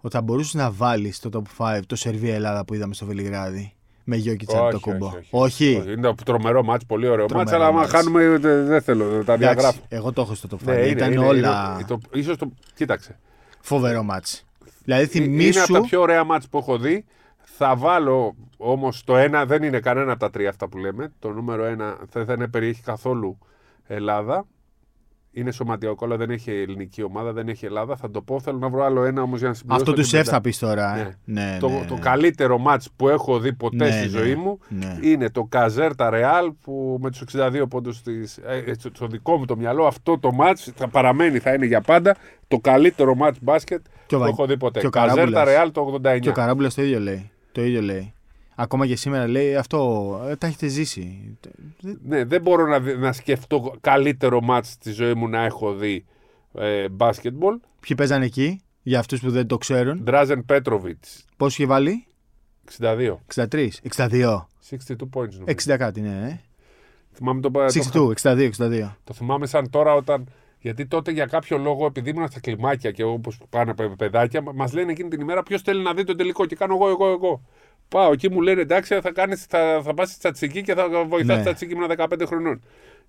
ότι 0.00 0.14
θα 0.14 0.22
μπορούσες 0.22 0.54
να 0.54 0.70
βάλεις 0.70 1.16
στο 1.16 1.30
top 1.32 1.76
5 1.76 1.80
το 1.86 1.96
Σερβία 1.96 2.34
Ελλάδα 2.34 2.64
που 2.64 2.74
είδαμε 2.74 2.94
στο 2.94 3.06
Βελιγράδι. 3.06 3.74
Με 4.04 4.16
Γιώκη 4.16 4.46
Τσάπ 4.46 4.70
το 4.70 4.80
κουμπό. 4.80 5.06
Όχι. 5.06 5.28
όχι, 5.30 5.76
όχι. 5.76 5.92
Είναι 5.92 6.14
τρομερό 6.24 6.62
μάτς, 6.62 6.86
πολύ 6.86 7.08
ωραίο 7.08 7.26
μάτς, 7.34 7.52
αλλά 7.52 7.66
άμα 7.66 7.86
χάνουμε 7.86 8.38
δεν 8.38 8.82
θέλω, 8.82 9.24
τα 9.24 9.36
διαγράφω. 9.36 9.80
Εγώ 9.88 10.12
το 10.12 10.20
έχω 10.20 10.34
στο 10.34 10.48
top 10.50 10.68
5. 10.68 10.74
Ναι, 10.74 10.80
Ήταν 10.80 11.12
είναι, 11.12 11.24
όλα. 11.24 11.72
Είναι, 11.74 11.84
το, 11.86 11.98
ίσως 12.12 12.36
το, 12.36 12.52
κοίταξε. 12.74 13.18
Φοβερό 13.60 14.02
μάτς. 14.02 14.44
Δηλαδή 14.84 15.06
θυμίσου... 15.06 15.48
Είναι 15.48 15.60
από 15.60 15.72
τα 15.72 15.80
πιο 15.80 16.00
ωραία 16.00 16.24
μάτς 16.24 16.48
που 16.48 16.58
έχω 16.58 16.78
δει. 16.78 17.04
Θα 17.38 17.76
βάλω 17.76 18.34
όμως 18.56 19.04
το 19.04 19.16
ένα, 19.16 19.46
δεν 19.46 19.62
είναι 19.62 19.80
κανένα 19.80 20.10
από 20.10 20.20
τα 20.20 20.30
τρία 20.30 20.48
αυτά 20.48 20.68
που 20.68 20.78
λέμε. 20.78 21.12
Το 21.18 21.30
νούμερο 21.30 21.64
ένα 21.64 21.98
δεν 22.12 22.50
περιέχει 22.50 22.82
καθόλου 22.82 23.38
Ελλάδα 23.86 24.46
είναι 25.32 25.50
σωματιακό, 25.50 26.04
αλλά 26.04 26.16
δεν 26.16 26.30
έχει 26.30 26.50
ελληνική 26.50 27.02
ομάδα, 27.02 27.32
δεν 27.32 27.48
έχει 27.48 27.64
Ελλάδα. 27.66 27.96
Θα 27.96 28.10
το 28.10 28.22
πω, 28.22 28.40
θέλω 28.40 28.58
να 28.58 28.68
βρω 28.68 28.84
άλλο 28.84 29.04
ένα 29.04 29.22
όμως 29.22 29.38
για 29.38 29.48
να 29.48 29.54
συμπληρώσω. 29.54 29.82
Αυτό 29.82 30.00
τους 30.00 30.08
σεφ 30.08 30.28
θα 30.28 30.40
πεις 30.40 30.58
τώρα. 30.58 30.98
Ε. 30.98 31.16
Ναι. 31.24 31.42
Ναι, 31.42 31.58
το, 31.60 31.68
ναι, 31.68 31.84
το 31.88 31.98
καλύτερο 32.00 32.58
μάτς 32.58 32.90
που 32.96 33.08
έχω 33.08 33.38
δει 33.38 33.52
ποτέ 33.52 33.76
ναι, 33.76 33.90
στη 33.90 34.00
ναι, 34.00 34.18
ζωή 34.18 34.34
μου 34.34 34.58
είναι 35.00 35.30
το 35.30 35.44
Καζέρτα 35.44 36.10
Ρεάλ 36.10 36.52
που 36.60 36.98
με 37.00 37.10
τους 37.10 37.24
62 37.36 37.62
πόντους 37.68 38.02
ε, 38.46 38.72
στο 38.94 39.06
δικό 39.06 39.36
μου 39.36 39.44
το 39.44 39.56
μυαλό 39.56 39.86
αυτό 39.86 40.18
το 40.18 40.32
μάτς 40.32 40.72
θα 40.74 40.88
παραμένει, 40.88 41.38
θα 41.38 41.52
είναι 41.52 41.66
για 41.66 41.80
πάντα 41.80 42.16
το 42.48 42.58
καλύτερο 42.58 43.14
μάτς 43.14 43.38
μπάσκετ 43.42 43.84
που 44.06 44.24
έχω 44.24 44.46
δει 44.46 44.56
ποτέ. 44.56 44.88
Καζέρτα 44.90 45.44
Ρεάλ 45.44 45.72
το 45.72 46.00
89. 46.04 46.18
Και 46.20 46.28
ο 46.28 46.32
Καράμπουλας 46.32 46.74
το 46.74 46.82
ίδιο 46.82 47.00
λέει. 47.00 47.30
Το 47.52 47.64
ίδιο 47.64 47.82
λέει. 47.82 48.14
Ακόμα 48.62 48.86
και 48.86 48.96
σήμερα 48.96 49.28
λέει 49.28 49.56
αυτό, 49.56 50.20
ε, 50.28 50.36
τα 50.36 50.46
έχετε 50.46 50.66
ζήσει. 50.66 51.36
Ναι, 52.02 52.24
δεν 52.24 52.42
μπορώ 52.42 52.66
να, 52.66 52.78
να 52.78 53.12
σκεφτώ 53.12 53.74
καλύτερο 53.80 54.40
μάτς 54.40 54.68
στη 54.68 54.92
ζωή 54.92 55.14
μου 55.14 55.28
να 55.28 55.44
έχω 55.44 55.74
δει 55.74 56.04
ε, 56.54 56.88
μπάσκετμπολ. 56.88 57.58
Ποιοι 57.80 57.96
παίζανε 57.96 58.24
εκεί, 58.24 58.60
για 58.82 58.98
αυτούς 58.98 59.20
που 59.20 59.30
δεν 59.30 59.46
το 59.46 59.58
ξέρουν; 59.58 60.02
Ντράζεν 60.02 60.44
Πέτροβιτς. 60.44 61.24
Πόσο 61.36 61.56
είχε 61.62 61.70
βάλει; 61.70 62.06
62. 62.78 63.16
63. 63.34 63.68
62. 63.96 64.46
62 64.70 64.96
points. 65.14 65.72
60 65.72 65.76
κάτι, 65.78 66.00
ναι. 66.00 66.28
Ε. 66.28 66.40
Θυμάμαι 67.12 67.40
το, 67.40 67.50
62, 67.54 67.90
το, 67.92 68.12
62, 68.22 68.50
62. 68.58 68.94
Το 69.04 69.14
θυμάμαι 69.14 69.46
σαν 69.46 69.70
τώρα 69.70 69.94
όταν 69.94 70.28
γιατί 70.60 70.86
τότε 70.86 71.10
για 71.10 71.26
κάποιο 71.26 71.58
λόγο, 71.58 71.86
επειδή 71.86 72.10
ήμουν 72.10 72.28
στα 72.28 72.40
κλιμάκια 72.40 72.90
και 72.90 73.02
όπως 73.02 73.38
πάνε 73.50 73.74
παιδάκια, 73.96 74.42
μα 74.54 74.68
λένε 74.72 74.90
εκείνη 74.90 75.08
την 75.08 75.20
ημέρα 75.20 75.42
ποιος 75.42 75.62
θέλει 75.62 75.82
να 75.82 75.94
δει 75.94 76.04
το 76.04 76.14
τελικό; 76.14 76.46
Και 76.46 76.56
κάνω 76.56 76.74
εγώ, 76.74 76.88
εγώ, 76.88 77.08
εγώ. 77.10 77.42
Πάω 77.90 78.12
εκεί, 78.12 78.30
μου 78.30 78.40
λένε 78.40 78.60
εντάξει, 78.60 78.98
θα, 79.00 79.12
κάνεις, 79.12 79.44
θα, 79.48 79.80
θα 79.84 79.94
πας 79.94 80.08
στη 80.08 80.18
τσατσική 80.18 80.62
και 80.62 80.74
θα 80.74 80.88
βοηθάς 81.08 81.36
ναι. 81.36 81.42
τσατσική 81.42 81.76
με 81.76 81.86
15 81.96 82.22
χρονών. 82.26 82.62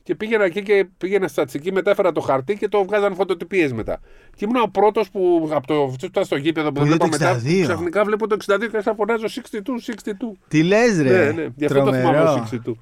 Και 0.04 0.16
πήγαινα 0.16 0.44
εκεί 0.44 0.62
και 0.62 0.88
πήγαινα 0.98 1.26
στη 1.26 1.36
τσατσική, 1.36 1.72
μετέφερα 1.72 2.12
το 2.12 2.22
χαρτί 2.22 2.56
και 2.58 2.68
το 2.68 2.84
βγάζαν 2.84 3.16
φωτοτυπίε 3.16 3.74
μετά. 3.74 4.00
Και 4.36 4.46
ήμουν 4.46 4.62
ο 4.62 4.70
πρώτος 4.72 5.10
που 5.10 5.50
από 5.54 5.68
το 5.68 5.90
φτιάξα 5.94 6.24
στο 6.24 6.36
γήπεδο 6.36 6.72
που 6.72 6.80
δεν 6.80 6.88
βλέπω 6.88 7.08
μετά. 7.08 7.42
Ξαφνικά 7.62 8.04
βλέπω 8.04 8.28
το 8.28 8.38
62 8.48 8.60
και 8.72 8.82
θα 8.82 8.96
φωνάζω 8.96 9.26
62, 9.26 9.58
62. 10.06 10.12
Τι 10.48 10.64
λες, 10.64 11.02
ρε; 11.02 11.26
Ναι, 11.26 11.32
ναι, 11.32 11.48
γι' 11.56 11.66
αυτό 11.66 11.84
το 11.84 11.94
θυμάμαι 11.94 12.24
το 12.24 12.60
62. 12.66 12.74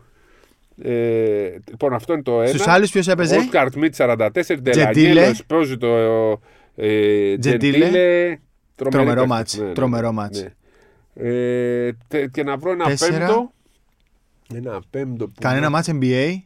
Ε, 0.82 1.50
λοιπόν, 1.70 1.94
αυτό 1.94 2.14
είναι 2.14 2.22
το 2.22 2.42
ένα. 2.42 2.48
Στους 2.48 2.68
άλλους 2.68 2.92
ποιος 2.92 3.08
έπαιζε; 3.08 3.38
Ο 3.38 3.42
Σκαρτ 3.42 3.76
Μίτ 3.76 3.96
44, 3.98 4.28
Ντελαγγέλο, 4.62 5.36
παίζει 5.48 5.78
το. 5.78 5.88
Ε, 6.76 7.38
Τζεντίλε. 7.38 8.40
Τρομερό 8.76 9.26
μάτς. 9.26 9.58
Ναι, 9.58 9.66
ναι, 9.66 9.74
Τρομερό 9.74 10.12
μάτς. 10.12 10.46
Ναι. 11.20 11.28
Ε, 11.28 12.28
και 12.32 12.44
να 12.44 12.58
βρω 12.58 12.72
ένα 12.72 12.86
Τέσσερα. 12.86 13.18
πέμπτο. 13.18 13.52
Ένα 14.54 14.82
πέμπτο 14.90 15.28
που... 15.28 15.34
Κανένα 15.40 15.70
μάτς 15.70 15.90
NBA. 15.92 16.38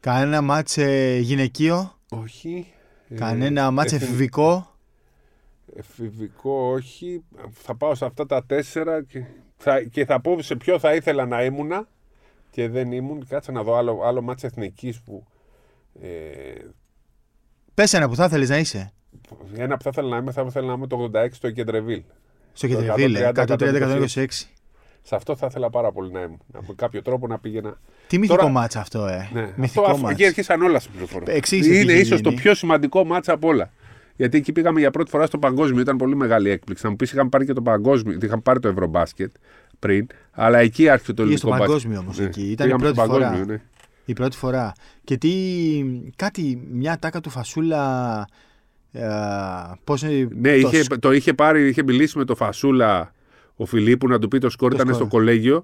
Κανένα 0.00 0.40
μάτς 0.40 0.76
ε, 0.76 1.18
γυναικείο. 1.18 1.98
Όχι. 2.08 2.72
Κανένα 3.14 3.66
ε, 3.66 3.70
μάτς 3.70 3.92
εφηβικό. 3.92 4.76
Εφηβικό 5.76 6.70
όχι. 6.72 7.24
Θα 7.50 7.74
πάω 7.74 7.94
σε 7.94 8.04
αυτά 8.04 8.26
τα 8.26 8.44
τέσσερα 8.44 9.02
και 9.02 9.24
θα, 9.56 9.82
και 9.82 10.04
θα 10.04 10.20
πω 10.20 10.42
σε 10.42 10.56
ποιο 10.56 10.78
θα 10.78 10.94
ήθελα 10.94 11.26
να 11.26 11.44
ήμουνα 11.44 11.88
και 12.50 12.68
δεν 12.68 12.92
ήμουν. 12.92 13.26
Κάτσε 13.28 13.52
να 13.52 13.62
δω 13.62 13.74
άλλο, 13.74 14.00
άλλο 14.04 14.22
ματς 14.22 14.44
εθνικής 14.44 15.00
που... 15.00 15.26
Ε... 16.00 16.54
Πες 17.74 17.92
ένα 17.92 18.08
που 18.08 18.14
θα 18.14 18.24
ήθελες 18.24 18.48
να 18.48 18.58
είσαι. 18.58 18.92
Ένα 19.54 19.76
που 19.76 19.82
θα 19.82 19.90
ήθελα 19.92 20.08
να 20.08 20.16
είμαι, 20.16 20.32
θα 20.32 20.42
ήθελα 20.46 20.66
να 20.66 20.72
είμαι 20.72 20.86
το 20.86 21.10
86 21.14 21.28
στο 21.30 21.50
Κεντρεβίλ. 21.50 22.02
Στο 22.54 22.66
Κεντρεβίλ, 22.66 23.16
130-126. 23.34 24.24
Σε 25.06 25.14
αυτό 25.14 25.36
θα 25.36 25.46
ήθελα 25.50 25.70
πάρα 25.70 25.92
πολύ 25.92 26.12
να 26.12 26.20
ήμουν. 26.20 26.40
Με 26.52 26.74
κάποιο 26.76 27.02
τρόπο 27.02 27.26
να 27.26 27.38
πήγαινα. 27.38 27.78
Τι 28.06 28.18
μυθικό 28.18 28.38
Τώρα... 28.38 28.50
ματς 28.50 28.80
αυτό, 28.80 29.06
ε. 29.06 29.28
Ναι. 29.32 29.52
Μυθικό 29.56 29.84
αυτό, 29.84 29.96
ματς. 29.96 30.10
Εκεί 30.10 30.26
αρχίσαν 30.26 30.62
όλα 30.62 30.78
στην 30.78 30.92
πληροφορία. 30.92 31.40
Είναι 31.80 31.92
ίσως 31.92 32.20
το 32.20 32.32
πιο 32.32 32.54
σημαντικό 32.54 33.04
ματς 33.04 33.32
από 33.32 33.48
όλα. 33.48 33.70
Γιατί 34.16 34.36
εκεί 34.36 34.52
πήγαμε 34.52 34.80
για 34.80 34.90
πρώτη 34.90 35.10
φορά 35.10 35.26
στο 35.26 35.38
παγκόσμιο. 35.38 35.80
Ήταν 35.80 35.96
πολύ 35.96 36.16
μεγάλη 36.16 36.50
έκπληξη. 36.50 36.84
Να 36.84 36.90
μου 36.90 36.96
πεις, 36.96 37.12
είχαμε 37.12 37.28
πάρει 37.28 37.44
και 37.44 37.52
το 37.52 37.62
παγκόσμιο. 37.62 38.18
Είχαμε 38.22 38.42
πάρει 38.42 38.60
το 38.60 38.68
Ευρωμπάσκετ 38.68 39.34
πριν. 39.78 40.06
Αλλά 40.30 40.58
εκεί 40.58 40.88
άρχισε 40.88 41.12
το 41.12 41.22
ελληνικό 41.22 41.48
μπάσκετ. 41.48 41.66
στο 41.66 41.72
παγκόσμιο 41.72 41.98
όμως. 42.00 42.18
Ναι. 42.18 42.24
Εκεί. 42.24 42.50
Ήταν 42.50 42.70
η 42.70 42.74
πρώτη 42.74 43.00
φορά. 43.00 43.44
Ναι. 43.44 43.60
Η 44.04 44.12
πρώτη 44.12 44.36
φορά. 44.36 44.72
Και 45.04 45.16
τι. 45.16 45.32
Κάτι, 46.16 46.68
μια 46.70 46.98
τάκα 46.98 47.20
του 47.20 47.30
Φασούλα. 47.30 48.26
Ε, 48.96 49.08
πώς, 49.84 50.02
ναι, 50.02 50.60
το... 50.60 50.68
Είχε, 50.68 50.84
το 51.00 51.12
είχε 51.12 51.34
πάρει, 51.34 51.68
είχε 51.68 51.82
μιλήσει 51.82 52.18
με 52.18 52.24
το 52.24 52.34
Φασούλα 52.34 53.14
ο 53.56 53.66
Φιλίππου 53.66 54.08
να 54.08 54.18
του 54.18 54.28
πει 54.28 54.38
το 54.38 54.50
σκορ, 54.50 54.72
ήταν 54.72 54.94
στο 54.94 55.06
κολέγιο. 55.06 55.62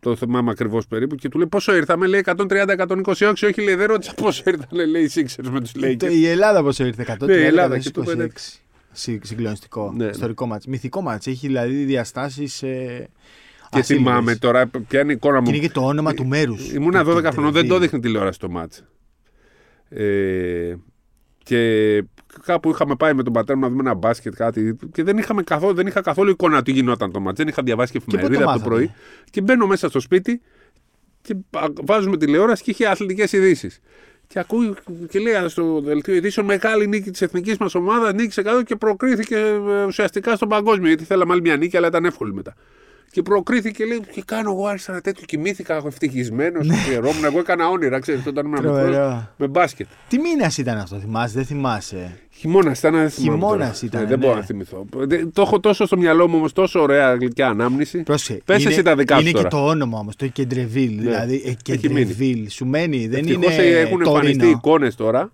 Το 0.00 0.16
θυμάμαι 0.16 0.50
ακριβώς 0.50 0.86
περίπου. 0.86 1.14
Και 1.14 1.28
του 1.28 1.38
λέει 1.38 1.46
πόσο 1.46 1.74
ήρθαμε, 1.74 2.06
λέει 2.06 2.24
130-126. 2.24 3.32
Όχι, 3.44 3.62
λέει 3.62 3.74
δεν 3.74 3.86
ρώτησα 3.86 4.14
πόσο 4.14 4.42
ήρθαν, 4.46 4.88
λέει 4.88 5.02
οι 5.02 5.10
Sixers 5.14 5.48
με 5.50 5.60
τους 5.60 5.72
Lakers. 5.76 6.12
Η 6.12 6.26
Ελλάδα 6.26 6.62
πόσο 6.62 6.86
ήρθε, 6.86 7.16
130 7.20 7.26
ναι, 7.26 7.34
η 7.34 7.44
Ελλάδα, 7.44 7.80
126. 7.94 8.26
Συγκλονιστικό. 8.92 9.92
Ναι, 9.96 10.04
ναι. 10.04 10.10
Ιστορικό 10.10 10.46
μάτς. 10.46 10.66
Μυθικό 10.66 11.02
μάτς. 11.02 11.26
Έχει 11.26 11.46
δηλαδή 11.46 11.84
διαστάσεις. 11.84 12.62
Ε, 12.62 13.08
και 13.70 13.82
θυμάμαι 13.82 14.36
τώρα, 14.36 14.66
ποια 14.88 15.00
είναι 15.00 15.12
η 15.12 15.14
εικόνα 15.14 15.40
μου. 15.40 15.46
Και 15.46 15.56
είναι 15.56 15.66
και 15.66 15.72
το 15.72 15.86
όνομα 15.86 16.14
του 16.14 16.26
μέρους. 16.26 16.72
Ήμουνα 16.72 17.04
12 17.06 17.24
χρονών, 17.32 17.52
δεν 17.52 17.68
το 17.68 17.78
δείχνει 17.78 18.00
τηλεόραση 18.00 18.38
το 18.38 18.48
μάτς. 18.48 18.84
Ε, 19.88 20.74
και 21.50 22.04
κάπου 22.44 22.70
είχαμε 22.70 22.94
πάει 22.96 23.14
με 23.14 23.22
τον 23.22 23.32
πατέρα 23.32 23.58
μου 23.58 23.64
να 23.64 23.70
δούμε 23.70 23.80
ένα 23.80 23.94
μπάσκετ 23.94 24.34
κάτι 24.34 24.76
και 24.92 25.02
δεν, 25.02 25.18
είχαμε 25.18 25.42
καθόλου, 25.42 25.74
δεν 25.74 25.86
είχα 25.86 26.00
καθόλου 26.00 26.30
εικόνα 26.30 26.62
τι 26.62 26.72
γινόταν 26.72 27.12
το 27.12 27.20
μάτς. 27.20 27.36
Δεν 27.36 27.48
είχα 27.48 27.62
διαβάσει 27.62 27.92
και 27.92 27.98
εφημερίδα 28.06 28.50
από 28.50 28.58
το 28.58 28.68
πρωί. 28.68 28.94
Και 29.30 29.40
μπαίνω 29.40 29.66
μέσα 29.66 29.88
στο 29.88 30.00
σπίτι 30.00 30.40
και 31.22 31.36
βάζουμε 31.84 32.16
τηλεόραση 32.16 32.62
και 32.62 32.70
είχε 32.70 32.86
αθλητικές 32.86 33.32
ειδήσεις. 33.32 33.80
Και 34.26 34.38
ακούει 34.38 34.74
και 35.08 35.18
λέει 35.18 35.48
στο 35.48 35.80
δελτίο 35.80 36.14
ειδήσεων 36.14 36.46
μεγάλη 36.46 36.86
νίκη 36.86 37.10
της 37.10 37.22
εθνικής 37.22 37.56
μας 37.56 37.74
ομάδας, 37.74 38.12
νίκησε 38.12 38.42
κάτω 38.42 38.62
και 38.62 38.76
προκρίθηκε 38.76 39.36
ε, 39.36 39.84
ουσιαστικά 39.84 40.36
στον 40.36 40.48
παγκόσμιο. 40.48 40.88
Γιατί 40.88 41.04
θέλαμε 41.04 41.32
άλλη 41.32 41.40
μια 41.40 41.56
νίκη, 41.56 41.76
αλλά 41.76 41.86
ήταν 41.86 42.04
εύκολη 42.04 42.34
μετά. 42.34 42.54
Και 43.12 43.22
προκρίθηκε, 43.22 43.84
λέει, 43.84 44.00
και 44.12 44.22
κάνω 44.24 44.50
εγώ 44.50 44.66
άρχισα 44.66 44.92
ένα 44.92 45.00
τέτοιο. 45.00 45.24
Κοιμήθηκα 45.26 45.82
ευτυχισμένος, 45.86 46.66
ναι. 46.66 46.74
αφιερώμουν. 46.74 47.24
εγώ 47.24 47.38
έκανα 47.38 47.68
όνειρα, 47.68 47.98
ξέρετε, 47.98 48.28
όταν 48.28 48.46
ήμουν 48.46 48.58
μικρός. 48.60 49.22
Με 49.36 49.46
μπάσκετ. 49.46 49.86
Τι 50.08 50.18
μήνας 50.18 50.58
ήταν 50.58 50.78
αυτό, 50.78 50.98
θυμάσαι, 50.98 51.34
δεν 51.34 51.44
θυμάσαι; 51.44 52.18
Χειμώνας 52.30 52.78
ήταν, 52.78 53.10
Χειμώνας 53.10 53.82
ήταν. 53.82 54.02
Ε, 54.02 54.06
δεν 54.06 54.18
μπορώ 54.18 54.32
ναι. 54.32 54.38
να 54.38 54.46
θυμηθώ. 54.46 54.86
Το 55.32 55.42
έχω 55.42 55.60
τόσο 55.60 55.86
στο 55.86 55.96
μυαλό 55.96 56.28
μου 56.28 56.36
όμως, 56.36 56.52
τόσο 56.52 56.80
ωραία 56.80 57.14
γλυκιά 57.14 57.48
ανάμνηση. 57.48 58.02
Πες 58.44 58.66
εσύ 58.66 58.82
τα 58.82 58.96
δικά 58.96 59.14
σου. 59.14 59.20
Είναι 59.20 59.42
και 59.42 59.48
το 59.48 59.66
όνομα 59.66 59.98
όμως, 59.98 60.16
το 60.16 60.26
Κεντρεβίλ. 60.26 60.94
Ναι. 60.94 61.02
Δηλαδή, 61.02 61.56
Κεντρεβίλ. 61.62 62.48
Σου 62.48 62.66
μένει, 62.66 63.06
δεν 63.06 63.26
είναι. 63.26 63.46
έχουν 63.56 64.00
εμφανιστεί 64.00 64.46
εικόνες 64.46 64.94
τώρα. 64.94 65.32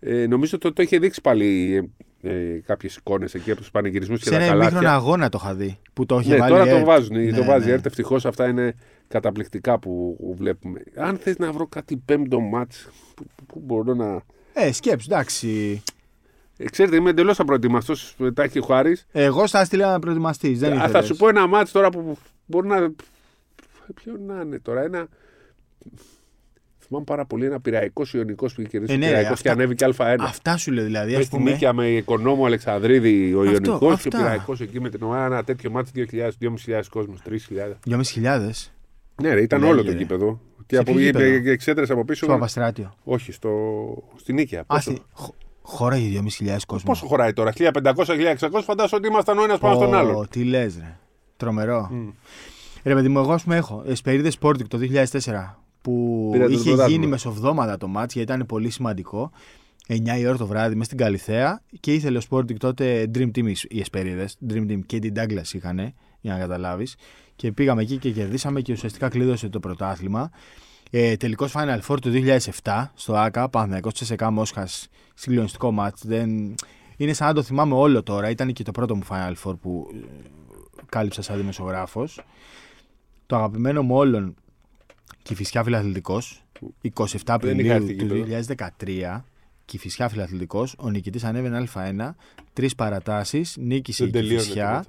Ε, 0.00 0.26
νομίζω 0.26 0.58
ότι 0.62 0.72
το, 0.74 0.82
είχε 0.82 0.98
δείξει 0.98 1.20
πάλι 1.20 1.90
ε, 2.22 2.60
κάποιες 2.66 2.96
εικόνες 2.96 3.34
εκεί 3.34 3.50
από 3.50 3.60
τους 3.60 3.70
πανηγυρισμούς 3.70 4.20
και 4.22 4.28
Σε 4.28 4.38
τα 4.38 4.46
καλά. 4.46 4.70
Σε 4.70 4.76
ένα 4.76 4.94
αγώνα 4.94 5.28
το 5.28 5.38
είχα 5.42 5.54
δει. 5.54 5.78
Που 5.92 6.06
το 6.06 6.20
ναι, 6.20 6.36
τώρα 6.36 6.66
το 6.66 6.84
βάζουν. 6.84 7.16
Ναι, 7.16 7.32
το 7.32 7.44
βάζει 7.44 7.66
ναι. 7.66 7.72
έρτε. 7.72 7.88
Ευτυχώς 7.88 8.26
αυτά 8.26 8.48
είναι 8.48 8.74
καταπληκτικά 9.08 9.78
που 9.78 10.16
βλέπουμε. 10.36 10.82
Αν 10.96 11.16
θες 11.16 11.38
να 11.38 11.52
βρω 11.52 11.66
κάτι 11.66 11.96
πέμπτο 11.96 12.40
μάτς 12.40 12.88
που, 13.14 13.24
που 13.46 13.60
μπορώ 13.64 13.94
να. 13.94 14.22
Ε, 14.52 14.72
σκέψου, 14.72 15.06
εντάξει. 15.10 15.82
Ε, 16.56 16.64
ξέρετε, 16.64 16.96
είμαι 16.96 17.10
εντελώς 17.10 17.40
απροετοιμαστός. 17.40 18.16
Τα 18.34 18.42
έχει 18.42 18.58
ο 18.58 18.62
Χάρης. 18.62 19.06
Εγώ 19.12 19.46
στα 19.46 19.64
στείλα 19.64 19.90
να 19.90 19.98
προετοιμαστείς. 19.98 20.60
Θα 20.88 21.02
σου 21.02 21.16
πω 21.16 21.28
ένα 21.28 21.46
μάτς 21.46 21.72
τώρα 21.72 21.90
που 21.90 22.16
μπορεί 22.46 22.68
να. 22.68 22.92
Ποιο 23.94 24.16
να 24.26 24.40
είναι 24.40 24.58
τώρα, 24.58 24.82
ένα. 24.82 25.08
Θυμάμαι 26.92 27.10
πάρα 27.10 27.26
πολύ 27.26 27.44
ένα 27.44 27.60
πειραϊκός 27.60 28.14
Ιωνικός 28.14 28.54
που 28.54 28.60
είχε 28.60 28.70
κερδίσει. 28.70 28.92
Ε, 28.92 28.96
ναι, 28.96 29.06
πειραϊκός 29.06 29.40
και 29.40 29.50
ανέβηκε 29.50 29.86
Α1. 29.96 30.16
Αυτά 30.18 30.56
σου 30.56 30.72
λέω 30.72 30.84
δηλαδή. 30.84 31.16
Με 31.16 31.24
πούμε... 31.30 31.50
νίκια 31.50 31.72
με 31.72 31.88
οικονόμο 31.88 32.46
Αλεξανδρίδη 32.46 33.34
ο 33.34 33.44
Ιωνικός 33.44 34.02
και 34.02 34.08
ο 34.08 34.10
πειραϊκός 34.10 34.60
εκεί 34.60 34.80
με 34.80 34.88
την 34.88 35.02
ομάδα. 35.02 35.24
Ένα 35.24 35.44
τέτοιο 35.44 35.70
μάτι 35.70 36.08
2.000, 36.12 36.30
2.500 36.74 36.80
κόσμος, 36.90 37.18
3.000. 37.28 37.94
2.500. 38.22 38.50
Ναι, 39.22 39.34
ρε, 39.34 39.42
ήταν 39.42 39.60
ναι, 39.60 39.66
όλο 39.66 39.84
το 39.84 39.90
γήπεδο. 39.90 40.40
Και 40.66 40.76
από 40.76 40.98
εκεί 40.98 41.48
εξέτρεψε 41.48 41.92
από 41.92 42.04
πίσω. 42.04 42.24
Στο 42.24 42.34
Απαστράτιο. 42.34 42.94
Όχι, 43.04 43.32
στο... 43.32 43.50
στην 44.16 44.34
Νίκαια. 44.34 44.64
Α, 44.66 44.80
στη... 44.80 45.02
Χωράει 45.62 46.22
2.500 46.38 46.56
κόσμος. 46.66 46.82
Πόσο 46.82 47.06
χωράει 47.06 47.32
τώρα, 47.32 47.52
1.500-1.600, 47.56 48.60
φαντάζομαι 48.62 48.96
ότι 48.96 49.06
ήμασταν 49.06 49.38
ο 49.38 49.42
ένας 49.42 49.58
πάνω 49.58 49.74
στον 49.74 49.94
άλλο. 49.94 50.26
Τι 50.30 50.44
λες, 50.44 50.76
ρε. 50.76 50.96
Τρομερό. 51.36 51.90
Mm. 51.92 52.12
Ρε 52.82 52.94
παιδί 52.94 53.08
μου, 53.08 53.18
εγώ 53.18 53.32
ας 53.32 53.42
πούμε 53.42 53.56
έχω 53.56 53.82
Εσπερίδες 53.86 54.38
Sporting 54.40 54.66
το 54.68 54.78
2004 55.12 55.61
που 55.82 56.28
Πήρατε 56.32 56.52
είχε 56.52 56.86
γίνει 56.86 57.06
μεσοβδόματα 57.06 57.76
το 57.76 57.88
μάτς 57.88 58.14
γιατί 58.14 58.32
ήταν 58.32 58.46
πολύ 58.46 58.70
σημαντικό. 58.70 59.30
9 59.88 60.18
η 60.18 60.26
ώρα 60.26 60.36
το 60.36 60.46
βράδυ 60.46 60.72
μέσα 60.74 60.84
στην 60.84 60.98
Καλιθέα 60.98 61.62
και 61.80 61.94
ήθελε 61.94 62.18
ο 62.18 62.20
Sporting 62.30 62.56
τότε 62.56 63.10
Dream 63.14 63.30
Team 63.36 63.52
οι 63.68 63.80
Εσπερίδες. 63.80 64.38
Dream 64.50 64.70
Team 64.70 64.80
και 64.86 64.98
την 64.98 65.14
Douglas 65.16 65.52
είχαν, 65.52 65.94
για 66.20 66.32
να 66.32 66.38
καταλάβεις. 66.38 66.96
Και 67.36 67.52
πήγαμε 67.52 67.82
εκεί 67.82 67.96
και 67.96 68.10
κερδίσαμε 68.10 68.60
και 68.60 68.72
ουσιαστικά 68.72 69.08
κλείδωσε 69.08 69.48
το 69.48 69.60
πρωτάθλημα. 69.60 70.30
Ε, 70.90 71.16
Τελικός 71.16 71.52
Final 71.56 71.80
Four 71.88 71.96
του 72.00 72.10
2007 72.62 72.84
στο 72.94 73.14
ΑΚΑ, 73.14 73.48
Παναθυναϊκό 73.48 73.90
Τσεσεκά 73.90 74.30
Μόσχας, 74.30 74.88
συγκλονιστικό 75.14 75.70
μάτς. 75.70 76.02
Δεν... 76.06 76.54
Είναι 76.96 77.12
σαν 77.12 77.26
να 77.26 77.34
το 77.34 77.42
θυμάμαι 77.42 77.74
όλο 77.74 78.02
τώρα. 78.02 78.30
Ήταν 78.30 78.52
και 78.52 78.62
το 78.62 78.70
πρώτο 78.70 78.96
μου 78.96 79.02
Final 79.08 79.34
Four 79.44 79.58
που 79.60 79.90
ε, 79.94 79.98
κάλυψα 80.88 81.22
σαν 81.22 81.36
δημοσιογράφος. 81.36 82.20
Το 83.26 83.36
αγαπημένο 83.36 83.82
μου 83.82 83.96
όλων 83.96 84.34
Κηφισιά 85.22 85.62
Φιλαθλητικός, 85.64 86.44
27 86.82 87.04
Απριλίου 87.26 87.96
του 87.96 88.24
2013. 88.78 89.24
Κηφισιά 89.64 90.08
Φιλαθλητικός. 90.08 90.74
Ο 90.78 90.90
νικητής 90.90 91.24
ανέβαινε 91.24 91.68
Α1. 91.74 92.10
Τρεις 92.52 92.74
παρατάσεις. 92.74 93.56
Νίκησε 93.56 94.04
η 94.04 94.10
Κηφισιά. 94.10 94.84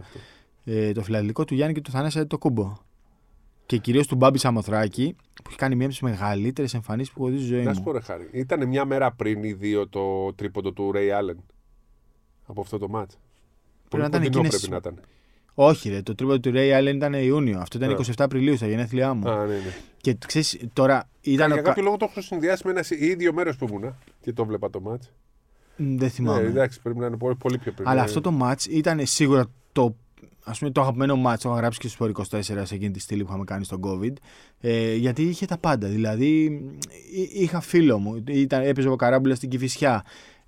Ε, 0.65 0.91
το 0.91 1.03
φιλαθλητικό 1.03 1.45
του 1.45 1.53
Γιάννη 1.53 1.73
και 1.73 1.81
του 1.81 1.91
Θανάση 1.91 2.25
το 2.25 2.37
κούμπο. 2.37 2.73
Και 3.65 3.77
κυρίως 3.77 4.07
του 4.07 4.15
Μπάμπη 4.15 4.37
Σαμοθράκη, 4.37 5.15
που 5.33 5.43
έχει 5.47 5.57
κάνει 5.57 5.75
μία 5.75 5.85
από 5.85 5.93
τις 5.93 6.03
μεγαλύτερες 6.03 6.73
εμφανίσεις 6.73 7.13
που 7.13 7.23
έχω 7.23 7.31
δει 7.33 7.37
στη 7.37 7.47
ζωή 7.47 7.59
μου. 7.59 7.65
Να 7.65 7.73
σου 7.73 7.83
πω, 7.83 7.91
ρε 7.91 7.99
Χάρη. 7.99 8.29
Ήταν 8.31 8.67
μια 8.67 8.85
μέρα 8.85 9.11
πριν 9.11 9.43
ή 9.43 9.53
δύο 9.53 9.87
το 9.87 10.33
τρίποντο 10.33 10.71
του 10.71 10.91
Ρέι 10.91 11.11
Άλεν 11.11 11.43
από 12.45 12.61
αυτό 12.61 12.77
το 12.77 12.89
μάτς. 12.89 13.17
Πρέπει 13.89 14.11
να 14.11 14.17
ήταν 14.17 14.31
Πρέπει 14.31 14.69
να 14.69 14.75
ήταν. 14.75 14.99
Όχι, 15.53 15.89
ρε, 15.89 16.01
το 16.01 16.15
τρίποντο 16.15 16.39
του 16.39 16.51
Ρέι 16.51 16.71
Allen 16.73 16.95
ήταν 16.95 17.13
Ιούνιο. 17.13 17.59
Αυτό 17.59 17.77
ήταν 17.77 17.97
27 17.97 18.05
ναι. 18.07 18.13
Απριλίου 18.17 18.55
στα 18.55 18.67
γενέθλιά 18.67 19.13
μου. 19.13 19.29
Α, 19.29 19.45
ναι, 19.45 19.53
ναι. 19.53 19.73
Και 19.97 20.17
ξέρεις, 20.27 20.59
τώρα 20.73 21.09
ήταν. 21.21 21.51
Για 21.51 21.61
κάποιο 21.61 21.83
λόγο 21.83 21.97
το 21.97 22.07
έχω 22.09 22.21
συνδυάσει 22.21 22.61
με 22.65 22.71
ένας 22.71 22.89
ίδιο 22.89 23.33
μέρο 23.33 23.53
που 23.57 23.67
ήμουν 23.69 23.95
και 24.21 24.33
το 24.33 24.45
βλέπα 24.45 24.69
το 24.69 24.81
μάτ. 24.81 25.03
Δεν 25.75 26.09
θυμάμαι. 26.09 26.41
Ναι, 26.41 26.47
εντάξει, 26.47 26.81
πρέπει 26.81 26.99
να 26.99 27.05
είναι 27.05 27.17
πολύ, 27.17 27.35
πολύ 27.35 27.57
πιο 27.57 27.71
πριν. 27.71 27.87
Αλλά 27.87 28.01
αυτό 28.01 28.21
το 28.21 28.31
μάτ 28.31 28.65
ήταν 28.65 29.05
σίγουρα 29.05 29.45
το 29.71 29.95
ας 30.43 30.59
πούμε, 30.59 30.71
το 30.71 30.81
αγαπημένο 30.81 31.15
μάτσο, 31.15 31.49
έχω 31.49 31.57
γράψει 31.57 31.79
και 31.79 31.87
στο 31.87 32.11
24 32.13 32.41
σε 32.41 32.75
εκείνη 32.75 32.91
τη 32.91 32.99
στήλη 32.99 33.23
που 33.23 33.29
είχαμε 33.29 33.43
κάνει 33.43 33.63
στον 33.63 33.81
COVID. 33.83 34.13
Ε, 34.59 34.95
γιατί 34.95 35.23
είχε 35.23 35.45
τα 35.45 35.57
πάντα. 35.57 35.87
Δηλαδή, 35.87 36.61
είχα 37.33 37.59
φίλο 37.59 37.99
μου, 37.99 38.23
ήταν, 38.27 38.61
έπαιζε 38.61 38.89
ο 38.89 38.95
Καράμπουλας 38.95 39.37
στην 39.37 39.49
Κυφυσιά. 39.49 40.03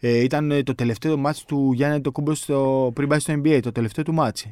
Ε, 0.08 0.18
ήταν 0.20 0.52
ε, 0.52 0.64
το 0.64 0.76
τελευταίο 0.76 1.18
μάτς 1.18 1.44
του 1.44 1.72
Γιάννη 1.74 2.02
το 2.02 2.12
κούμπο 2.12 2.34
στο, 2.34 2.92
πριν 2.96 3.08
πάει 3.08 3.20
στο 3.20 3.34
NBA, 3.34 3.60
το 3.62 3.72
τελευταίο 3.72 4.04
του 4.04 4.14
μάτς. 4.14 4.46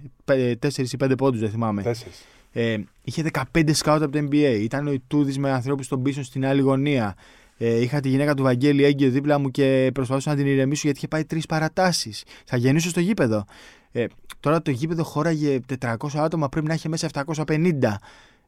Τέσσερις 0.60 0.94
ή 0.94 0.98
πέντε 0.98 1.16
πόντους, 1.16 1.40
δεν 1.40 1.50
θυμάμαι. 1.50 1.84
Ε, 2.52 2.78
είχε 3.04 3.24
15 3.54 3.74
σκάουτ 3.74 4.02
από 4.04 4.12
το 4.12 4.28
NBA. 4.32 4.58
Ήταν 4.60 4.88
ο 4.88 4.92
Ιτούδης 4.92 5.38
με 5.38 5.52
ανθρώπους 5.52 5.86
στον 5.86 6.02
πίσω 6.02 6.24
στην 6.24 6.46
άλλη 6.46 6.62
γωνία. 6.62 7.16
Ε, 7.58 7.82
είχα 7.82 8.00
τη 8.00 8.10
γυναίκα 8.10 8.34
του 8.34 8.44
Βαγγέλη 8.44 8.84
έγκυο 8.84 9.10
δίπλα 9.10 9.40
μου 9.40 9.52
και 9.52 9.90
προσπαθούσα 9.94 10.30
να 10.30 10.36
την 10.36 10.46
ηρεμήσω 10.46 10.82
γιατί 10.84 10.98
είχε 10.98 11.08
πάει 11.08 11.26
τρεις 11.26 11.46
παρατάσεις. 11.46 12.24
Θα 12.46 12.58
γεννήσω 12.58 12.90
στο 12.90 13.00
γήπεδο. 13.00 13.46
Ε, 13.92 14.06
τώρα 14.40 14.62
το 14.62 14.72
γήπεδο 14.72 15.04
χώραγε 15.04 15.60
400 15.80 15.96
άτομα, 16.14 16.50
πρέπει 16.50 16.68
να 16.68 16.74
έχει 16.74 16.90
μέσα 16.90 17.10
750. 17.26 17.72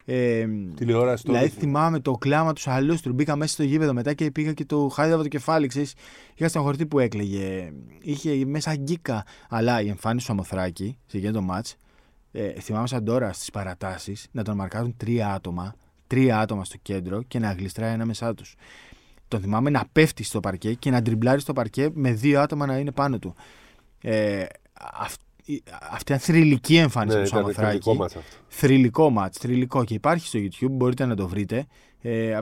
Ε, 0.06 0.48
Τηλεόραση 0.76 1.24
Δηλαδή 1.26 1.48
θυμάμαι 1.48 2.00
το 2.00 2.12
κλάμα 2.12 2.54
τους 2.54 2.68
Αλούστρου. 2.68 3.14
Μπήκα 3.14 3.36
μέσα 3.36 3.54
στο 3.54 3.64
γήπεδο 3.64 3.94
μετά 3.94 4.14
και 4.14 4.32
πήγα 4.32 4.54
και 4.54 4.66
το 4.66 4.88
χάιδευα 4.88 5.22
το 5.22 5.28
κεφάλι. 5.28 5.68
Ξέρεις. 5.68 5.94
Είχα 6.36 6.48
στον 6.48 6.62
χορτή 6.62 6.86
που 6.86 7.00
έκλαιγε. 7.00 7.72
Είχε 8.02 8.46
μέσα 8.46 8.76
γκίκα. 8.76 9.26
Αλλά 9.50 9.82
η 9.82 9.90
εμφάνιση 9.90 10.26
του 10.26 10.32
Αμοθράκη 10.32 10.98
σε 11.06 11.18
εκείνο 11.18 11.32
το 11.32 11.42
μάτς. 11.42 11.76
Ε, 12.32 12.60
θυμάμαι 12.60 12.88
σαν 12.88 13.04
τώρα 13.06 13.34
στις 13.34 13.52
παρατάσεις 13.52 14.28
να 14.32 14.44
τον 14.44 14.56
μαρκάρουν 14.56 14.94
τρία 14.98 15.34
άτομα. 15.34 15.76
Τρία 16.08 16.40
άτομα 16.40 16.66
στο 16.66 16.78
κέντρο 16.82 17.24
και 17.24 17.40
να 17.40 17.52
γλιστράει 17.52 17.94
ένα 17.94 18.06
μεσά 18.06 18.34
τους. 18.34 18.56
Τον 19.28 19.42
θυμάμαι 19.42 19.70
να 19.70 19.84
πέφτει 19.92 20.24
στο 20.24 20.40
παρκέ 20.40 20.74
και 20.74 20.90
να 20.90 21.02
τριμπλάρει 21.02 21.40
στο 21.40 21.54
παρκέ 21.54 21.90
με 21.94 22.12
δύο 22.12 22.42
άτομα 22.42 22.66
να 22.66 22.78
είναι 22.78 22.92
πάνω 22.92 23.20
του. 23.20 23.36
Ε, 24.02 24.46
αυτή 25.92 26.12
είναι 26.12 26.22
θρηλυκή 26.22 26.76
εμφάνιση 26.76 27.18
ναι, 27.18 27.24
του 27.24 27.30
Σαμοθράκη. 27.30 27.92
Θρηλυκό 28.48 29.10
μάτς. 29.10 29.38
Θρηλυκό 29.38 29.84
και 29.84 29.94
υπάρχει 29.94 30.28
στο 30.28 30.40
YouTube, 30.40 30.72
μπορείτε 30.72 31.06
να 31.06 31.16
το 31.16 31.28
βρείτε. 31.28 31.66
Ε, 32.02 32.40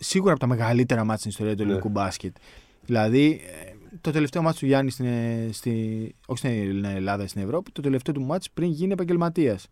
σίγουρα 0.00 0.30
από 0.30 0.40
τα 0.40 0.46
μεγαλύτερα 0.46 1.04
μάτς 1.04 1.18
στην 1.18 1.30
ιστορία 1.30 1.52
του 1.52 1.62
ναι. 1.62 1.68
ελληνικού 1.68 1.88
μπάσκετ. 1.88 2.36
Δηλαδή, 2.84 3.40
ε, 3.64 3.72
το 4.00 4.10
τελευταίο 4.10 4.42
μάτς 4.42 4.58
του 4.58 4.66
Γιάννη 4.66 4.90
στην, 4.90 5.06
ε, 5.06 5.48
στη, 5.52 6.14
όχι 6.26 6.38
στην 6.38 6.84
Ελλάδα, 6.84 7.26
στην 7.26 7.42
Ευρώπη, 7.42 7.70
το 7.72 7.82
τελευταίο 7.82 8.14
του 8.14 8.22
μάτς 8.22 8.50
πριν 8.50 8.70
γίνει 8.70 8.92
επαγγελματίας. 8.92 9.66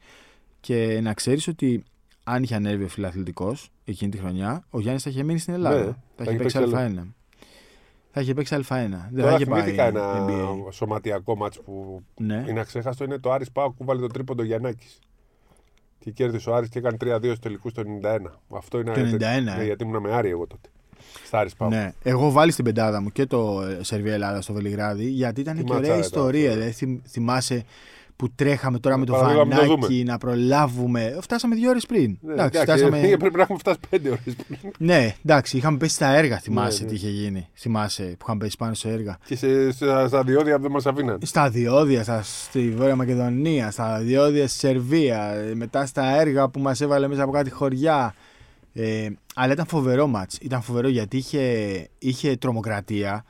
Και 0.61 1.01
να 1.03 1.15
ξέρεις 1.15 1.49
ότι 1.49 1.85
αν 2.25 2.43
είχε 2.43 2.55
ανέβει 2.55 2.85
ο 2.85 2.89
φιλαθλητικός 2.89 3.71
εκείνη 3.85 4.11
τη 4.11 4.19
χρονιά, 4.19 4.65
ο 4.71 4.81
Γιάννης 4.81 5.03
θα 5.03 5.11
είχε 5.11 5.23
μείνει 5.23 5.39
στην 5.39 5.55
Ελλάδα. 5.55 5.85
Ναι, 5.85 5.95
θα 6.17 6.25
είχε 6.25 6.37
παίξει 6.37 6.59
Α1 6.73 7.18
θα 8.11 8.21
είχε 8.21 8.35
παίξει 8.35 8.57
Α1. 8.59 8.65
Δεν 8.67 8.91
Τώρα 9.17 9.29
θα 9.29 9.35
είχε 9.35 9.45
θυμήθηκα 9.45 9.85
ένα 9.85 10.27
NBA. 10.27 10.73
σωματιακό 10.73 11.37
μάτς 11.37 11.61
που 11.61 12.03
ναι. 12.17 12.45
είναι 12.49 12.61
αξέχαστο. 12.61 13.05
Είναι 13.05 13.19
το 13.19 13.33
Άρης 13.33 13.51
Πάο 13.51 13.71
που 13.71 13.85
βάλει 13.85 14.01
το 14.01 14.07
τρίποντο 14.07 14.43
Γιαννάκης. 14.43 14.99
Και 15.99 16.11
κέρδισε 16.11 16.51
ο 16.51 16.55
Άρης 16.55 16.69
και 16.69 16.79
έκανε 16.79 16.97
3-2 17.01 17.19
στο 17.23 17.39
τελικούς 17.39 17.73
το 17.73 17.83
91. 18.03 18.19
Αυτό 18.57 18.81
είναι 18.81 18.93
το 18.93 19.01
91. 19.01 19.19
Ναι, 19.19 19.57
ε. 19.59 19.65
γιατί 19.65 19.85
ήμουν 19.85 20.01
με 20.03 20.13
Άρη 20.13 20.29
εγώ 20.29 20.47
τότε. 20.47 20.69
Στα 21.25 21.39
Άρης 21.39 21.55
πάω. 21.55 21.69
Ναι. 21.69 21.93
Εγώ 22.03 22.31
βάλει 22.31 22.53
στην 22.53 22.65
πεντάδα 22.65 23.01
μου 23.01 23.11
και 23.11 23.27
το 23.27 23.63
ε, 23.63 23.83
Σερβία 23.83 24.13
Ελλάδα 24.13 24.41
στο 24.41 24.53
Βελιγράδι 24.53 25.05
γιατί 25.05 25.41
ήταν 25.41 25.65
και 25.65 25.73
ωραία 25.73 25.99
ιστορία. 25.99 26.53
Δηλαδή, 26.53 27.01
θυμάσαι 27.09 27.65
που 28.19 28.31
τρέχαμε 28.35 28.79
τώρα 28.79 28.97
με 28.97 29.05
το 29.05 29.15
φανάκι 29.15 30.05
να 30.05 30.19
προλάβουμε. 30.19 31.19
Φτάσαμε 31.21 31.55
δύο 31.55 31.69
ώρες 31.69 31.87
πριν. 31.87 32.19
Ναι, 32.21 32.33
εντάξει, 32.33 32.61
φτάσαμε... 32.61 32.99
Πρέπει 33.19 33.37
να 33.37 33.43
έχουμε 33.43 33.59
φτάσει 33.59 33.79
πέντε 33.91 34.09
ώρες 34.09 34.35
πριν. 34.47 34.73
Ναι, 34.79 35.15
εντάξει, 35.25 35.57
είχαμε 35.57 35.77
πέσει 35.77 35.95
στα 35.95 36.07
έργα, 36.07 36.39
θυμάσαι 36.39 36.83
ναι, 36.83 36.89
τι 36.89 36.95
είχε 36.95 37.09
γίνει. 37.09 37.49
Θυμάσαι 37.55 38.03
που 38.03 38.19
είχαμε 38.23 38.39
πέσει 38.39 38.57
πάνω 38.57 38.75
σε 38.75 38.89
έργα. 38.89 39.19
Και 39.25 39.37
σε, 39.37 39.71
στα 40.09 40.23
διόδια 40.23 40.57
που 40.57 40.63
δεν 40.63 40.71
μας 40.71 40.87
αφήναν. 40.87 41.19
Στα 41.23 41.51
διόδια, 41.51 42.03
στα, 42.03 42.23
στη 42.23 42.71
Βόρεια 42.71 42.97
Μακεδονία, 42.97 43.71
στα 43.71 43.99
διόδια 43.99 44.49
στη 44.49 44.59
Σερβία, 44.59 45.35
μετά 45.55 45.87
στα 45.87 46.21
έργα 46.21 46.49
που 46.49 46.61
μας 46.61 46.81
έβαλε 46.81 47.09
μέσα 47.09 47.23
από 47.23 47.33
κάτι 47.33 47.51
χωριά. 47.51 48.15
Ε, 48.73 49.09
αλλά 49.35 49.53
ήταν 49.53 49.67
φοβερό 49.67 50.07
μάτς. 50.07 50.39
Ήταν 50.41 50.63
φοβερό 50.63 50.89
γιατί 50.89 51.17
είχε, 51.17 51.87
είχε 51.99 52.37
τρομοκρατία. 52.37 53.25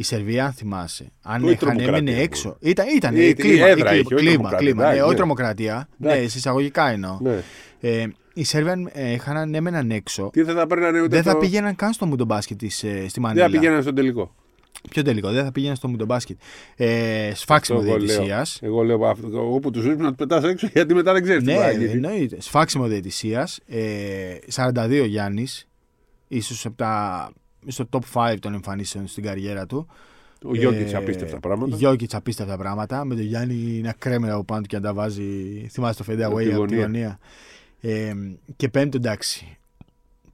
Η 0.00 0.02
Σερβία, 0.02 0.44
αν 0.44 0.52
θυμάσαι, 0.52 1.12
αν 1.22 1.48
είχαν 1.48 1.78
έμενε 1.78 2.12
έξω. 2.12 2.56
Ήταν, 2.60 2.86
ήταν 2.96 3.16
η, 3.16 3.32
κλίμα, 3.32 3.66
η 3.66 3.70
έδρα, 3.70 3.94
η 3.94 4.02
κλίμα, 4.02 4.22
κλίμα, 4.22 4.54
κλίμα, 4.54 4.92
ναι, 4.92 5.02
όχι 5.02 5.14
τρομοκρατία. 5.14 5.88
Ναι, 5.96 6.16
εισαγωγικά 6.16 6.90
εννοώ. 6.90 7.18
Ναι. 7.20 7.42
Ε, 7.80 8.06
οι 8.34 8.44
Σέρβοι 8.44 8.88
ε, 8.92 9.12
είχαν 9.12 9.54
έμεναν 9.54 9.90
έξω. 9.90 10.30
Τι 10.32 10.42
δεν 10.42 10.54
θα, 10.54 10.66
δεν 11.08 11.22
θα 11.22 11.38
πήγαιναν 11.38 11.76
καν 11.76 11.92
στο 11.92 12.06
μουντομπάσκετ 12.06 12.62
ε, 12.62 12.68
στη 13.08 13.20
Μανίλα. 13.20 13.42
Δεν 13.42 13.52
θα 13.52 13.58
πήγαιναν 13.58 13.82
στο 13.82 13.92
τελικό. 13.92 14.34
Ποιο 14.90 15.02
τελικό, 15.02 15.30
δεν 15.30 15.44
θα 15.44 15.52
πήγαινε 15.52 15.74
στο 15.74 15.88
μουντομπάσκετ. 15.88 16.38
Ε, 16.76 17.32
σφάξιμο 17.34 17.80
διαιτησίας. 17.80 18.58
Εγώ 18.62 18.82
λέω 18.82 19.14
εγώ 19.24 19.58
που 19.58 19.70
τους 19.70 19.82
βρίσκω 19.82 20.02
να 20.02 20.08
τους 20.08 20.16
πετάς 20.16 20.44
έξω 20.44 20.68
γιατί 20.74 20.94
μετά 20.94 21.12
δεν 21.12 21.22
ξέρεις 21.22 21.42
ναι, 21.42 21.52
τι 21.52 21.58
θα 21.58 21.68
εννοείται. 21.68 22.40
Σφάξιμο 22.40 22.86
διαιτησίας. 22.86 23.60
Ε, 23.66 24.38
42 24.54 25.04
Γιάννης. 25.06 25.68
ίσως 26.28 26.66
από 26.66 26.76
τα 26.76 27.32
στο 27.66 27.88
top 27.90 28.32
5 28.32 28.36
των 28.40 28.54
εμφανίσεων 28.54 29.06
στην 29.06 29.22
καριέρα 29.22 29.66
του. 29.66 29.86
Ο 30.44 30.54
Γιώργη 30.54 30.82
ε, 30.92 30.96
απίστευτα 30.96 31.40
πράγματα. 31.40 31.76
Γιώργη 31.76 32.06
απίστευτα 32.12 32.56
πράγματα. 32.56 33.04
Με 33.04 33.14
τον 33.14 33.24
Γιάννη 33.24 33.80
να 33.80 33.92
κρέμερα 33.92 34.34
από 34.34 34.44
πάνω 34.44 34.66
και 34.66 34.76
να 34.76 34.82
τα 34.82 34.94
βάζει. 34.94 35.66
Θυμάστε 35.70 36.04
το 36.04 36.12
Fade 36.12 36.32
Away 36.32 36.50
από 36.52 36.66
τη 36.66 36.76
γωνία. 36.76 37.18
Ε, 37.80 38.12
και 38.56 38.68
πέμπτο 38.68 38.96
εντάξει. 38.96 39.58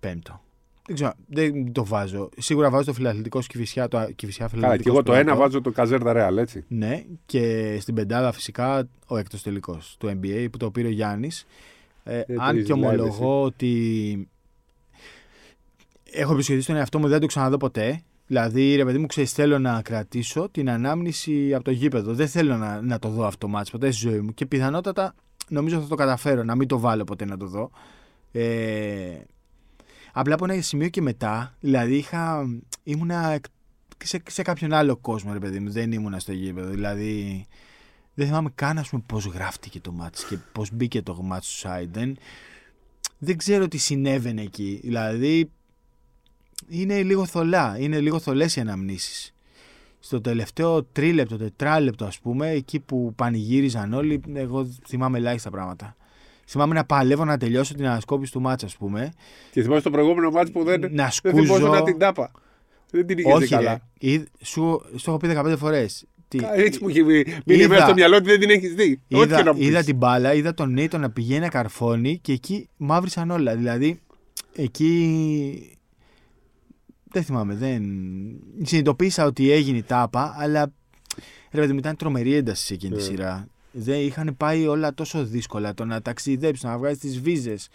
Πέμπτο. 0.00 0.40
Δεν 0.86 0.94
ξέρω, 0.94 1.12
δεν 1.26 1.72
το 1.72 1.84
βάζω. 1.84 2.28
Σίγουρα 2.38 2.70
βάζω 2.70 2.84
το 2.84 2.92
φιλαθλητικό 2.92 3.40
Κηφισιά. 3.40 3.88
Το 3.88 4.08
Κηφισιά 4.16 4.50
Καλά, 4.60 4.76
και 4.76 4.88
εγώ 4.88 5.02
το 5.02 5.14
ένα 5.14 5.36
βάζω 5.36 5.60
το 5.60 5.70
Καζέρτα 5.70 6.12
Ρεάλ, 6.12 6.38
έτσι. 6.38 6.64
Ναι, 6.68 7.04
και 7.26 7.76
στην 7.80 7.94
πεντάδα 7.94 8.32
φυσικά 8.32 8.88
ο 9.06 9.16
έκτος 9.16 9.42
τελικός 9.42 9.96
του 9.98 10.06
NBA 10.08 10.46
που 10.50 10.56
το 10.56 10.70
πήρε 10.70 10.88
ο 10.88 10.90
Γιάννης. 10.90 11.46
Ε, 12.04 12.22
αν 12.38 12.64
και 12.64 12.72
ομολογώ 12.72 13.42
ότι 13.42 14.28
έχω 16.16 16.32
επισκεφτεί 16.32 16.64
τον 16.64 16.76
εαυτό 16.76 16.98
μου, 16.98 17.08
δεν 17.08 17.20
το 17.20 17.26
ξαναδώ 17.26 17.56
ποτέ. 17.56 18.00
Δηλαδή, 18.26 18.74
ρε 18.76 18.84
παιδί 18.84 18.98
μου, 18.98 19.06
ξέρεις, 19.06 19.32
θέλω 19.32 19.58
να 19.58 19.82
κρατήσω 19.82 20.48
την 20.50 20.70
ανάμνηση 20.70 21.54
από 21.54 21.64
το 21.64 21.70
γήπεδο. 21.70 22.14
Δεν 22.14 22.28
θέλω 22.28 22.56
να, 22.56 22.80
να 22.82 22.98
το 22.98 23.08
δω 23.08 23.26
αυτό 23.26 23.48
μάτς 23.48 23.70
ποτέ 23.70 23.90
στη 23.90 24.08
ζωή 24.08 24.20
μου. 24.20 24.34
Και 24.34 24.46
πιθανότατα 24.46 25.14
νομίζω 25.48 25.80
θα 25.80 25.86
το 25.86 25.94
καταφέρω 25.94 26.44
να 26.44 26.54
μην 26.54 26.68
το 26.68 26.78
βάλω 26.78 27.04
ποτέ 27.04 27.24
να 27.24 27.36
το 27.36 27.46
δω. 27.46 27.70
Ε, 28.32 29.20
απλά 30.12 30.34
από 30.34 30.44
ένα 30.44 30.62
σημείο 30.62 30.88
και 30.88 31.02
μετά, 31.02 31.54
δηλαδή 31.60 31.96
είχα, 31.96 32.46
ήμουνα 32.82 33.40
σε, 34.04 34.22
σε 34.28 34.42
κάποιον 34.42 34.72
άλλο 34.72 34.96
κόσμο, 34.96 35.32
ρε 35.32 35.38
παιδί 35.38 35.58
μου. 35.58 35.70
Δεν 35.70 35.92
ήμουνα 35.92 36.18
στο 36.18 36.32
γήπεδο. 36.32 36.70
Δηλαδή, 36.70 37.46
δεν 38.14 38.26
θυμάμαι 38.26 38.50
καν 38.54 38.78
ας 38.78 38.88
πούμε, 38.88 39.02
πώς 39.06 39.24
γράφτηκε 39.24 39.80
το 39.80 39.92
μάτς 39.92 40.24
και 40.24 40.38
πώς 40.52 40.70
μπήκε 40.72 41.02
το 41.02 41.22
μάτς 41.22 41.48
του 41.48 41.56
Σάιντεν. 41.56 42.16
Δεν 43.18 43.36
ξέρω 43.36 43.68
τι 43.68 43.78
συνέβαινε 43.78 44.42
εκεί. 44.42 44.80
Δηλαδή, 44.82 45.50
είναι 46.68 47.02
λίγο 47.02 47.26
θολά, 47.26 47.76
είναι 47.78 48.00
λίγο 48.00 48.18
θολές 48.18 48.56
οι 48.56 48.60
αναμνήσεις. 48.60 49.34
Στο 49.98 50.20
τελευταίο 50.20 50.84
τρίλεπτο, 50.84 51.36
τετράλεπτο 51.36 52.04
ας 52.04 52.18
πούμε, 52.18 52.50
εκεί 52.50 52.80
που 52.80 53.12
πανηγύριζαν 53.16 53.92
όλοι, 53.92 54.20
εγώ 54.34 54.68
θυμάμαι 54.86 55.18
ελάχιστα 55.18 55.50
πράγματα. 55.50 55.96
Θυμάμαι 56.48 56.74
να 56.74 56.84
παλεύω 56.84 57.24
να 57.24 57.36
τελειώσω 57.36 57.74
την 57.74 57.86
ανασκόπηση 57.86 58.32
του 58.32 58.40
μάτσα, 58.40 58.66
ας 58.66 58.76
πούμε. 58.76 59.12
Και 59.50 59.62
θυμάμαι 59.62 59.80
το 59.80 59.90
προηγούμενο 59.90 60.30
μάτσα 60.30 60.52
που 60.52 60.64
δεν, 60.64 60.88
να 60.90 61.10
σκούζω... 61.10 61.58
δεν 61.58 61.70
να 61.70 61.82
την 61.82 61.98
τάπα. 61.98 62.32
Δεν 62.90 63.06
την 63.06 63.18
είχε 63.18 63.46
καλά. 63.46 63.88
Ρε, 64.02 64.22
σου, 64.42 64.80
σου 64.96 65.10
έχω 65.10 65.16
πει 65.16 65.28
15 65.36 65.54
φορές. 65.58 66.04
Τι... 66.28 66.38
Έτσι 66.54 66.78
μου 66.82 66.88
έχει 66.88 67.02
μείνει 67.44 67.66
μέσα 67.66 67.82
στο 67.82 67.94
μυαλό 67.94 68.16
ότι 68.16 68.26
δεν 68.26 68.40
την 68.40 68.50
έχεις 68.50 68.74
δει. 68.74 69.00
Είδα, 69.08 69.54
είδα 69.56 69.82
την 69.82 69.96
μπάλα, 69.96 70.34
είδα 70.34 70.54
τον 70.54 70.72
Νέιτο 70.72 70.98
να 70.98 71.10
πηγαίνει 71.10 71.40
να 71.40 71.48
καρφώνει 71.48 72.18
και 72.18 72.32
εκεί 72.32 72.68
μαύρισαν 72.76 73.30
όλα. 73.30 73.56
Δηλαδή 73.56 74.00
εκεί 74.54 75.75
δεν 77.10 77.24
θυμάμαι, 77.24 77.54
δεν. 77.54 77.82
Συνειδητοποίησα 78.62 79.24
ότι 79.24 79.50
έγινε 79.50 79.78
η 79.78 79.82
τάπα, 79.82 80.34
αλλά 80.38 80.72
ρε 81.50 81.60
παιδί 81.60 81.72
μου 81.72 81.78
ήταν 81.78 81.96
τρομερή 81.96 82.34
ένταση 82.34 82.64
σε 82.64 82.74
εκείνη 82.74 82.96
τη 82.96 83.02
ναι. 83.02 83.06
σειρά. 83.06 83.48
Δεν 83.72 84.00
είχαν 84.00 84.36
πάει 84.36 84.66
όλα 84.66 84.94
τόσο 84.94 85.24
δύσκολα. 85.24 85.74
Το 85.74 85.84
να 85.84 86.02
ταξιδέψεις, 86.02 86.64
να 86.64 86.78
βγάζεις 86.78 86.98
τις 86.98 87.20
βίζες, 87.20 87.68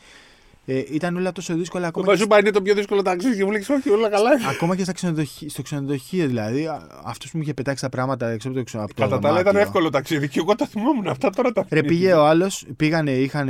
ε, 0.66 0.84
ήταν 0.92 1.16
όλα 1.16 1.32
τόσο 1.32 1.56
δύσκολα. 1.56 1.88
Ακόμα 1.88 2.06
το 2.06 2.12
Μαζούπα 2.12 2.40
είναι 2.40 2.52
το 2.52 2.62
πιο 2.62 2.74
δύσκολο 2.74 3.02
ταξίδι 3.02 3.36
και 3.36 3.46
μου 3.46 3.52
λέει 3.52 3.66
όχι, 3.70 3.90
όλα 3.90 4.10
καλά. 4.10 4.30
Ακόμα 4.54 4.76
και 4.76 4.84
στα 4.84 4.92
ξενοδοχεία, 4.92 5.50
στο 5.50 5.62
ξενοδοχείο 5.62 6.28
δηλαδή. 6.28 6.68
Αυτός 7.04 7.32
που 7.32 7.38
μου 7.38 7.44
είχε 7.44 7.54
πετάξει 7.54 7.84
τα 7.84 7.90
πράγματα 7.90 8.30
έξω 8.30 8.48
από 8.48 8.58
το 8.58 8.64
ξενοδοχείο. 8.64 9.06
Κατά 9.06 9.20
τα 9.20 9.30
άλλα 9.30 9.40
ήταν 9.40 9.56
εύκολο 9.56 9.90
ταξίδι 9.90 10.28
και 10.28 10.40
εγώ 10.40 10.56
τα 10.56 10.66
θυμόμουν 10.66 11.08
αυτά 11.08 11.30
τώρα 11.30 11.52
τα 11.52 11.66
Ρε 11.70 11.84
πήγε 11.84 12.14
ο 12.14 12.26
άλλος, 12.26 12.66
πήγανε, 12.76 13.12
είχαν, 13.12 13.50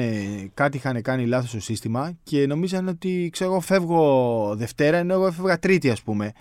κάτι 0.53 0.78
είχαν 0.78 1.01
κάνει 1.01 1.26
λάθος 1.26 1.49
στο 1.49 1.59
σύστημα 1.59 2.12
και 2.24 2.47
νομίζαν 2.47 2.88
ότι 2.88 3.30
ξέρω, 3.32 3.59
φεύγω 3.59 4.55
Δευτέρα 4.55 4.97
ενώ 4.97 5.14
εγώ 5.14 5.28
έφευγα 5.28 5.59
Τρίτη 5.59 5.89
ας 5.89 6.01
πούμε. 6.01 6.32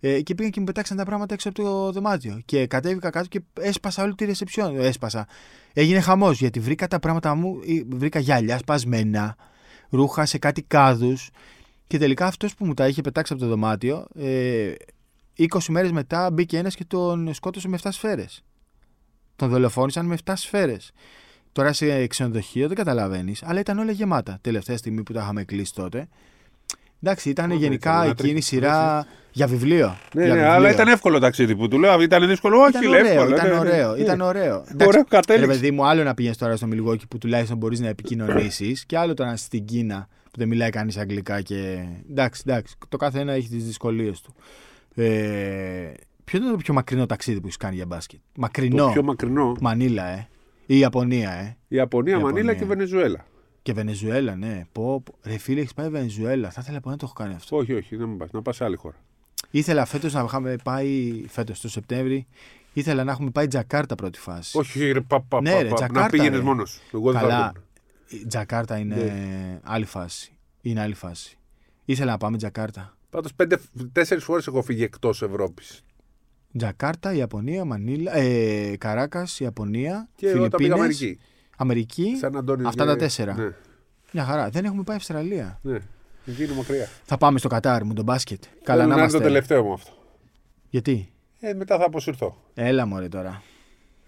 Ε, 0.00 0.20
και 0.20 0.34
πήγαν 0.34 0.52
και 0.52 0.60
μου 0.60 0.66
πετάξαν 0.66 0.96
τα 0.96 1.04
πράγματα 1.04 1.34
έξω 1.34 1.48
από 1.48 1.62
το 1.62 1.92
δωμάτιο. 1.92 2.40
Και 2.44 2.66
κατέβηκα 2.66 3.10
κάτω 3.10 3.28
και 3.28 3.40
έσπασα 3.60 4.02
όλη 4.02 4.14
τη 4.14 4.24
ρεσεψιόν. 4.24 4.80
Έσπασα. 4.80 5.26
Έγινε 5.72 6.00
χαμός 6.00 6.38
γιατί 6.38 6.60
βρήκα 6.60 6.88
τα 6.88 6.98
πράγματα 6.98 7.34
μου, 7.34 7.58
βρήκα 7.88 8.18
γυαλιά 8.18 8.58
σπασμένα 8.58 9.36
ρούχα 9.90 10.26
σε 10.26 10.38
κάτι 10.38 10.62
κάδους. 10.62 11.30
Και 11.86 11.98
τελικά 11.98 12.26
αυτός 12.26 12.54
που 12.54 12.66
μου 12.66 12.74
τα 12.74 12.88
είχε 12.88 13.00
πετάξει 13.00 13.32
από 13.32 13.42
το 13.42 13.48
δωμάτιο, 13.48 14.06
ε, 14.14 14.72
20 15.34 15.46
μέρες 15.68 15.92
μετά 15.92 16.30
μπήκε 16.30 16.58
ένας 16.58 16.74
και 16.74 16.84
τον 16.84 17.34
σκότωσε 17.34 17.68
με 17.68 17.78
7 17.82 17.92
σφαίρες. 17.92 18.42
Τον 19.36 19.48
δολοφόνησαν 19.48 20.06
με 20.06 20.14
7 20.14 20.36
σφαίρες. 20.36 20.92
Τώρα 21.52 21.72
σε 21.72 22.06
ξενοδοχείο 22.06 22.66
δεν 22.66 22.76
καταλαβαίνεις, 22.76 23.42
αλλά 23.42 23.60
ήταν 23.60 23.78
όλα 23.78 23.92
γεμάτα. 23.92 24.38
Τελευταία 24.40 24.76
στιγμή 24.76 25.02
που 25.02 25.12
τα 25.12 25.20
είχαμε 25.20 25.44
κλείσει 25.44 25.74
τότε. 25.74 26.08
Εντάξει, 27.02 27.30
ήταν 27.30 27.50
γενικά 27.50 28.04
εκείνη 28.04 28.38
η 28.38 28.40
σειρά 28.40 29.06
για 29.38 29.46
βιβλίο. 29.46 29.98
Ναι, 30.14 30.24
για 30.24 30.34
ναι, 30.34 30.40
βιβλίο. 30.40 30.54
αλλά 30.54 30.70
ήταν 30.70 30.88
εύκολο 30.88 31.18
ταξίδι 31.18 31.56
που 31.56 31.68
του 31.68 31.78
λέω. 31.78 32.00
Ήταν 32.00 32.26
δύσκολο, 32.26 32.58
όχι, 32.58 32.68
ήταν 32.70 32.88
ωραίο, 32.88 33.06
εύκολο. 33.06 33.34
Ήταν 33.34 33.48
ναι, 33.48 33.52
ναι. 33.52 33.58
ωραίο. 33.58 33.94
Ναι, 33.94 34.00
ήταν 34.00 34.20
ωραίο. 34.20 34.64
Ωραίο 34.86 35.04
κατέληξη. 35.04 35.48
παιδί 35.48 35.70
μου, 35.70 35.86
άλλο 35.86 36.02
να 36.02 36.14
πηγαίνεις 36.14 36.38
τώρα 36.38 36.56
στο 36.56 36.66
Μιλγόκι 36.66 37.06
που 37.06 37.18
τουλάχιστον 37.18 37.56
μπορείς 37.56 37.80
να 37.80 37.88
επικοινωνήσεις 37.88 38.86
και 38.86 38.98
άλλο 38.98 39.14
τώρα 39.14 39.36
στην 39.36 39.64
Κίνα 39.64 40.08
που 40.24 40.38
δεν 40.38 40.48
μιλάει 40.48 40.70
κανείς 40.70 40.96
αγγλικά. 40.96 41.40
Και... 41.40 41.84
Εντάξει, 42.10 42.42
εντάξει, 42.46 42.74
το 42.88 42.96
κάθε 42.96 43.20
ένα 43.20 43.32
έχει 43.32 43.48
τις 43.48 43.64
δυσκολίες 43.64 44.20
του. 44.20 44.34
Ε... 44.94 45.92
Ποιο 46.24 46.38
είναι 46.38 46.50
το 46.50 46.56
πιο 46.56 46.74
μακρινό 46.74 47.06
ταξίδι 47.06 47.40
που 47.40 47.46
έχεις 47.46 47.56
κάνει 47.56 47.74
για 47.74 47.86
μπάσκετ; 47.86 48.18
Μακρινό. 48.36 48.84
Το 48.86 48.92
πιο 48.92 49.02
μακρινό. 49.02 49.56
Μανίλα, 49.60 50.06
ε. 50.06 50.28
Ή 50.66 50.74
η 50.74 50.78
Ιαπωνία, 50.78 51.30
ε. 51.30 51.56
Η 51.68 51.76
Ιαπωνία, 51.76 52.18
η 52.18 52.22
Μανίλα 52.22 52.54
και 52.54 52.64
Βενεζουέλα. 52.64 53.24
Και 53.62 53.72
Βενεζουέλα, 53.72 54.36
ναι. 54.36 54.66
Πω, 54.72 55.00
πω. 55.00 55.14
Ρε 55.22 55.38
φίλε, 55.38 55.60
έχεις 55.60 55.74
πάει 55.74 55.88
Βενεζουέλα. 55.88 56.50
Θα 56.50 56.60
ήθελα 56.62 56.80
να 56.84 56.96
το 56.96 57.02
έχω 57.02 57.12
κάνει 57.12 57.34
αυτό. 57.34 57.56
Όχι, 57.56 57.74
όχι, 57.74 57.96
δεν 57.96 58.08
μου 58.08 58.16
πας. 58.16 58.30
Να 58.30 58.42
πας 58.42 58.56
σε 58.56 58.64
άλλη 58.64 58.76
χώρα. 58.76 58.96
Ήθελα 59.50 59.84
φέτος 59.84 60.12
να 60.12 60.22
είχαμε 60.22 60.56
πάει. 60.64 61.24
Φέτος 61.28 61.60
το 61.60 61.68
Σεπτέμβρη. 61.68 62.26
Ήθελα 62.72 63.04
να 63.04 63.12
έχουμε 63.12 63.30
πάει 63.30 63.46
Τζακάρτα 63.46 63.94
πρώτη 63.94 64.18
φάση. 64.18 64.58
Όχι, 64.58 64.92
ρε, 64.92 65.00
πα, 65.00 65.20
πα, 65.20 65.40
ναι, 65.40 65.62
ρε, 65.62 65.72
Τζακάρτα, 65.72 66.00
να 66.00 66.08
πήγαινες 66.08 66.40
μόνος. 66.40 66.80
Εγώ 66.92 67.12
δεν 67.12 67.20
Καλά. 67.20 67.52
Τζακάρτα 68.28 68.78
είναι 68.78 68.94
ναι. 68.94 69.60
άλλη 69.62 69.84
φάση. 69.84 70.32
Είναι 70.60 70.80
άλλη 70.80 70.94
φάση. 70.94 71.38
Ήθελα 71.84 72.10
να 72.10 72.18
πάμε 72.18 72.36
Τζακάρτα. 72.36 72.96
Πάντως 73.10 73.32
τέσσερις 73.92 74.24
φορές 74.24 74.46
έχω 74.46 74.62
φύγει 74.62 74.82
εκτός 74.82 75.22
Ευρώπης. 75.22 75.82
Τζακάρτα, 76.56 77.12
Ιαπωνία, 77.12 77.64
Μανίλα, 77.64 78.16
ε, 78.16 78.76
Καράκας, 78.76 79.40
Ιαπωνία. 79.40 80.08
Και 80.14 80.28
εγώ 80.28 80.48
τα 80.48 80.56
πήγα 80.56 80.74
Αμερική. 80.74 81.18
Αμερική. 81.56 82.12
αυτά 82.66 82.84
τα 82.84 82.96
τέσσερα. 82.96 83.34
Ναι. 83.34 83.52
Μια 84.12 84.24
χαρά. 84.24 84.50
Δεν 84.50 84.64
έχουμε 84.64 84.82
πάει 84.82 84.96
Αυστραλία. 84.96 85.58
Ναι. 85.62 85.78
Γίνει 86.32 86.54
μακριά. 86.54 86.88
Θα 87.04 87.16
πάμε 87.16 87.38
στο 87.38 87.48
Κατάρ 87.48 87.84
μου 87.84 87.92
τον 87.92 88.04
μπάσκετ. 88.04 88.42
Καλά 88.62 88.86
να 88.86 88.94
είμαστε. 88.94 89.16
Είναι 89.16 89.26
το 89.26 89.32
τελευταίο 89.32 89.64
μου 89.64 89.72
αυτό. 89.72 89.92
Γιατί; 90.70 91.12
Ε, 91.40 91.52
μετά 91.54 91.78
θα 91.78 91.84
αποσυρθώ. 91.84 92.36
Έλα 92.54 92.86
μωρέ 92.86 93.08
τώρα. 93.08 93.42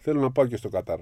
Θέλω 0.03 0.21
να 0.21 0.31
πάω 0.31 0.47
και 0.47 0.57
στο 0.57 0.69
Κατάρ. 0.69 0.99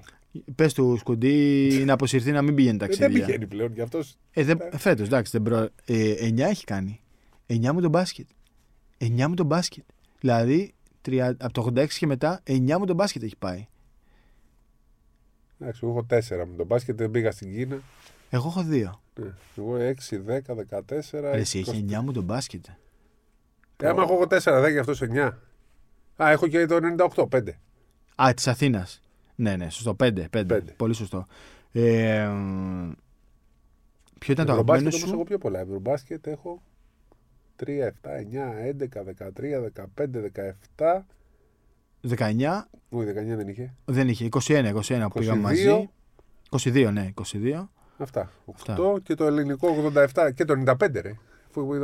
Πες 0.55 0.73
του 0.73 0.97
σκουντί 0.99 1.83
να 1.85 1.93
αποσυρθεί 1.93 2.31
να 2.31 2.41
μην 2.41 2.55
πηγαίνει 2.55 2.77
ταξίδια. 2.77 3.05
Ε, 3.05 3.09
δεν 3.09 3.25
πηγαίνει 3.25 3.47
πλέον 3.47 3.73
γι' 3.73 3.81
αυτό. 3.81 3.99
Ε, 4.31 4.43
δεν... 4.43 4.59
Φέτος, 4.77 5.07
εντάξει. 5.07 5.31
Δεν 5.31 5.43
προ... 5.43 5.69
ε, 5.85 6.13
9 6.21 6.39
έχει 6.39 6.63
κάνει. 6.63 7.01
9 7.47 7.71
μου 7.71 7.81
τον 7.81 7.89
μπάσκετ. 7.89 8.27
9 8.99 9.25
μου 9.27 9.33
τον 9.33 9.45
μπάσκετ. 9.45 9.83
Δηλαδή 10.19 10.73
από 11.37 11.53
το 11.53 11.71
86 11.75 11.87
και 11.87 12.05
μετά 12.05 12.41
9 12.47 12.77
μου 12.77 12.85
τον 12.85 12.95
μπάσκετ 12.95 13.23
έχει 13.23 13.35
πάει. 13.39 13.67
Εντάξει, 15.59 15.79
εγώ 15.83 15.91
έχω 15.91 16.05
4 16.09 16.47
με 16.49 16.55
τον 16.57 16.65
μπάσκετ. 16.65 16.97
Δεν 16.97 17.11
πήγα 17.11 17.31
στην 17.31 17.53
Κίνα. 17.53 17.81
Εγώ 18.29 18.47
έχω 18.47 18.63
δύο. 18.63 19.01
Ναι. 19.19 19.33
Εγώ 19.55 19.75
6, 19.75 20.19
10, 20.27 20.55
14. 20.55 21.23
Εσύ 21.23 21.59
έχει 21.59 21.85
9 21.89 21.99
μου 22.01 22.11
τον 22.11 22.23
μπάσκετ. 22.23 22.65
Ε, 23.77 23.87
άμα 23.87 24.03
έχω 24.03 24.27
4, 24.29 24.63
10 24.63 24.77
αυτός 24.79 25.01
9. 25.01 25.31
Α, 26.23 26.31
έχω 26.31 26.47
και 26.47 26.65
το 26.65 26.79
98, 27.15 27.27
5. 27.29 27.49
Α, 28.15 28.33
της 28.33 28.47
Αθήνας. 28.47 29.01
Ναι, 29.35 29.55
ναι, 29.55 29.69
σωστό. 29.69 29.95
5, 29.99 30.29
5. 30.29 30.45
5. 30.45 30.59
Πολύ 30.77 30.93
σωστό. 30.93 31.27
Ε, 31.71 32.29
ποιο 34.19 34.33
ήταν 34.33 34.45
το 34.45 34.51
αγαπημένο 34.51 34.89
σου; 34.89 35.09
έχω 35.09 35.23
πιο 35.23 35.37
πολλά. 35.37 35.59
Ευρωμπάσκετ 35.59 36.27
έχω 36.27 36.61
3, 37.65 37.67
7, 37.67 38.19
9, 38.19 38.53
11, 38.63 39.03
13, 39.03 39.69
15, 39.95 40.21
17. 40.77 41.01
19. 42.17 42.67
Όχι, 42.89 43.09
19 43.09 43.13
δεν 43.13 43.47
είχε. 43.47 43.73
Δεν 43.85 44.07
είχε. 44.07 44.29
21, 44.31 44.73
21 44.87 45.07
που 45.11 45.19
πήγαμε 45.19 45.41
μαζί. 45.41 45.89
22, 46.49 46.89
ναι, 46.91 47.13
22. 47.33 47.67
Αυτά. 47.99 48.31
8 48.45 48.53
Αυτά. 48.55 48.99
και 49.03 49.15
το 49.15 49.25
ελληνικό 49.25 49.91
87 49.93 50.31
και 50.35 50.45
το 50.45 50.53
95, 50.67 51.01
ρε. 51.01 51.17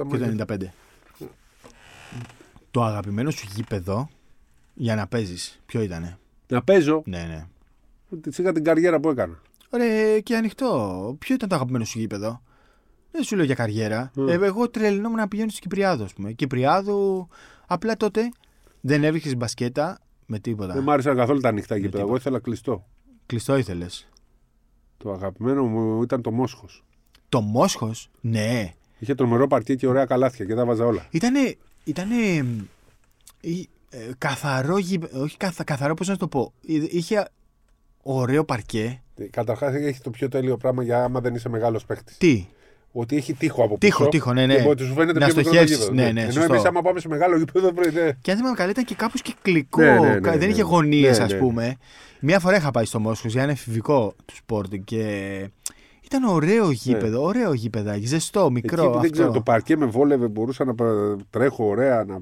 Και 0.09 0.17
το 0.17 0.45
95. 0.47 0.71
Το 2.71 2.83
αγαπημένο 2.83 3.31
σου 3.31 3.47
γήπεδο 3.55 4.09
για 4.73 4.95
να 4.95 5.07
παίζεις, 5.07 5.61
ποιο 5.65 5.81
ήτανε; 5.81 6.17
Να 6.47 6.63
παίζω. 6.63 7.01
Ναι, 7.05 7.23
ναι. 7.23 7.45
Είχα 8.37 8.51
την 8.51 8.63
καριέρα 8.63 8.99
που 8.99 9.09
έκανα. 9.09 9.39
Ωραία, 9.69 10.19
και 10.19 10.35
ανοιχτό. 10.35 11.15
Ποιο 11.19 11.35
ήταν 11.35 11.49
το 11.49 11.55
αγαπημένο 11.55 11.85
σου 11.85 11.99
γήπεδο; 11.99 12.41
Δεν 13.11 13.23
σου 13.23 13.35
λέω 13.35 13.45
για 13.45 13.55
καριέρα. 13.55 14.11
Mm. 14.15 14.27
Ε, 14.27 14.33
εγώ 14.33 14.69
τρελνόμουν 14.69 15.17
να 15.17 15.27
πηγαίνω 15.27 15.49
στην 15.49 15.61
Κυπριάδο, 15.61 16.03
ας 16.03 16.13
πούμε. 16.13 16.31
Κυπριάδο, 16.31 17.27
απλά 17.67 17.97
τότε 17.97 18.31
δεν 18.81 19.03
έβριχες 19.03 19.35
μπασκέτα 19.35 19.99
με 20.25 20.39
τίποτα. 20.39 20.73
Δεν 20.73 20.83
μ' 20.83 20.89
άρεσαν 20.89 21.15
καθόλου 21.15 21.39
τα 21.39 21.49
ανοιχτά 21.49 21.77
γήπεδα. 21.77 22.03
Εγώ 22.03 22.15
ήθελα 22.15 22.39
κλειστό. 22.39 22.85
Κλειστό 23.25 23.57
ήθελες. 23.57 24.07
Το 25.05 25.11
αγαπημένο 25.11 25.63
μου 25.63 26.03
ήταν 26.03 26.21
το 26.21 26.31
Μόσχος. 26.31 26.83
Το 27.29 27.41
Μόσχος, 27.41 28.09
ναι. 28.21 28.73
Είχε 28.99 29.15
τρομερό 29.15 29.47
παρτί 29.47 29.75
και 29.75 29.87
ωραία 29.87 30.05
καλάθια 30.05 30.45
και 30.45 30.55
τα 30.55 30.65
βάζα 30.65 30.85
όλα. 30.85 31.07
Ήτανε. 31.11 31.55
ήτανε 31.83 32.15
ε, 33.89 33.97
καθαρό 34.17 34.77
γήπεδο. 34.77 35.21
Όχι 35.21 35.37
καθα, 35.37 35.63
καθαρό, 35.63 35.93
πώς 35.93 36.07
να 36.07 36.17
το 36.17 36.27
πω. 36.27 36.53
Είχε 36.89 37.27
ωραίο 38.01 38.45
παρκέ. 38.45 39.01
Καταρχάς 39.29 39.73
έχει 39.73 40.01
το 40.01 40.09
πιο 40.09 40.29
τέλειο 40.29 40.57
πράγμα 40.57 40.83
για 40.83 41.03
άμα 41.03 41.19
δεν 41.21 41.35
είσαι 41.35 41.49
μεγάλος 41.49 41.85
παίχτη. 41.85 42.13
Τι; 42.17 42.47
Ότι 42.97 43.15
έχει 43.15 43.33
τοίχο 43.33 43.63
από 43.63 43.77
πίσω. 43.77 43.97
Τοίχο, 43.97 44.09
τοίχο, 44.09 44.33
ναι, 44.33 44.45
ναι. 44.45 44.55
Και 44.55 44.83
σου 44.83 44.93
φαίνεται 44.93 45.19
να 45.19 45.29
στοχεύσεις. 45.29 45.89
Ναι, 45.89 46.11
ναι, 46.11 46.21
Ενώ 46.21 46.43
εμείς, 46.43 46.65
άμα 46.65 46.81
πάμε 46.81 46.99
σε 46.99 47.07
μεγάλο 47.07 47.37
γήπεδο. 47.37 47.71
Ναι. 47.93 48.11
Και 48.21 48.31
αν 48.31 48.37
θυμάμαι 48.37 48.55
καλά, 48.55 48.69
ήταν 48.69 48.83
και 48.83 48.95
κάπως 48.95 49.21
κυκλικό. 49.21 49.81
Ναι, 49.81 49.99
ναι, 49.99 50.19
ναι, 50.19 50.37
δεν 50.37 50.49
είχε 50.49 50.61
ναι. 50.61 50.69
γωνίες, 50.69 51.17
ναι, 51.17 51.23
ας 51.23 51.37
πούμε. 51.37 51.77
Μία 52.19 52.39
φορά 52.39 52.55
είχα 52.55 52.71
πάει 52.71 52.85
στο 52.85 52.99
Μόσχος 52.99 53.31
για 53.31 53.43
ένα 53.43 53.51
εφηβικό 53.51 54.13
του 54.25 54.35
σπορτ 54.35 54.73
και. 54.83 55.49
Ήταν 56.01 56.23
ωραίο 56.23 56.71
γήπεδο, 56.71 57.19
ναι. 57.19 57.25
ωραίο 57.25 57.53
γήπεδο, 57.53 57.91
ζεστό, 58.03 58.51
μικρό. 58.51 58.81
Εκεί, 58.81 58.87
αυτό. 58.87 58.99
Δεν 58.99 59.11
ξέρω, 59.11 59.31
το 59.31 59.41
παρκέ 59.41 59.77
με 59.77 59.85
βόλευε, 59.85 60.27
μπορούσα 60.27 60.65
να 60.65 60.73
τρέχω 61.29 61.65
ωραία, 61.65 62.03
να 62.07 62.19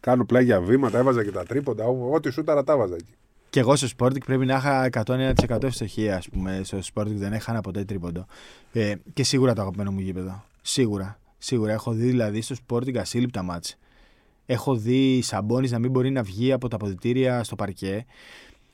κάνω 0.00 0.24
πλάγια 0.24 0.60
βήματα, 0.60 0.98
έβαζα 0.98 1.24
και 1.24 1.30
τα 1.30 1.42
τρίποντα, 1.42 1.84
ό,τι 2.12 2.30
σου 2.30 2.44
τα 2.44 2.64
έβαζα 2.68 2.94
εκεί. 2.94 3.14
Και 3.56 3.62
εγώ 3.62 3.76
στο 3.76 3.88
Sporting 3.98 4.24
πρέπει 4.24 4.46
να 4.46 4.56
είχα 4.56 4.88
101% 5.04 5.62
ευστοχία, 5.62 6.16
ας 6.16 6.28
πούμε. 6.28 6.60
Στο 6.64 6.78
Sporting 6.94 7.14
δεν 7.14 7.32
έχανα 7.32 7.60
ποτέ 7.60 7.84
τρίποντο. 7.84 8.26
Ε, 8.72 8.94
και 9.12 9.22
σίγουρα 9.22 9.54
το 9.54 9.60
αγαπημένο 9.60 9.92
μου 9.92 10.00
γήπεδο. 10.00 10.44
Σίγουρα. 10.62 11.18
Σίγουρα. 11.38 11.72
Έχω 11.72 11.92
δει 11.92 12.06
δηλαδή 12.06 12.40
στο 12.40 12.54
Sporting 12.66 12.96
ασύλληπτα 12.96 13.42
μάτς. 13.42 13.76
Έχω 14.46 14.76
δει 14.76 15.20
Σαμπόνι 15.22 15.68
να 15.68 15.78
μην 15.78 15.90
μπορεί 15.90 16.10
να 16.10 16.22
βγει 16.22 16.52
από 16.52 16.68
τα 16.68 16.76
αποδητήρια 16.76 17.44
στο 17.44 17.56
παρκέ. 17.56 18.06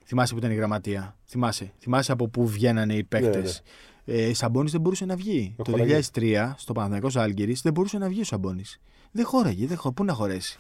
Θυμάσαι 0.05 0.33
που 0.33 0.39
ήταν 0.39 0.51
η 0.51 0.55
γραμματεία. 0.55 1.17
Θυμάσαι. 1.27 1.73
Θυμάσαι 1.79 2.13
από 2.13 2.29
πού 2.29 2.47
βγαίνανε 2.47 2.95
οι 2.95 3.05
παίκτες. 3.05 3.63
Ναι, 4.05 4.15
ναι. 4.15 4.23
Ε, 4.23 4.35
Σαμπόνι 4.35 4.71
δεν 4.71 4.81
μπορούσε 4.81 5.05
να 5.05 5.17
βγει. 5.17 5.55
Το, 5.57 5.63
το 5.63 5.79
2003 6.13 6.53
στο 6.57 6.73
Παναθηναϊκός 6.73 7.17
Άλγηρη 7.17 7.57
δεν 7.63 7.73
μπορούσε 7.73 7.99
να 7.99 8.09
βγει 8.09 8.21
ο 8.21 8.25
Σαμπόνι. 8.25 8.65
Δεν 9.11 9.25
χώραγε. 9.25 9.67
Δεν 9.67 9.77
χω... 9.77 9.93
Πού 9.93 10.05
να 10.05 10.13
χωρέσει. 10.13 10.59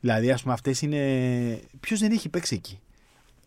Δηλαδή, 0.00 0.30
ας 0.30 0.42
πούμε, 0.42 0.54
αυτές 0.54 0.82
είναι. 0.82 1.00
Ποιος 1.80 2.00
δεν 2.00 2.12
έχει 2.12 2.28
παίξει 2.28 2.54
εκεί; 2.54 2.80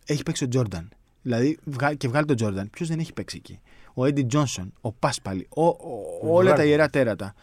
Έχει 0.06 0.22
παίξει 0.22 0.44
ο 0.44 0.48
Τζόρνταν. 0.48 0.88
Δηλαδή 1.22 1.58
και 1.96 2.08
βγάλει 2.08 2.26
τον 2.26 2.36
Τζόρνταν. 2.36 2.70
Ποιος 2.70 2.88
δεν 2.88 2.98
έχει 2.98 3.12
παίξει 3.12 3.36
εκεί; 3.36 3.60
Ο 3.94 4.04
Έντι 4.04 4.22
Τζόνσον, 4.22 4.72
ο 4.80 4.92
Πάσπαλι, 4.92 5.46
ο, 5.48 5.66
ο, 5.66 5.76
όλα 6.20 6.54
τα 6.54 6.64
ιερά 6.64 6.88
τέρατα. 6.88 7.34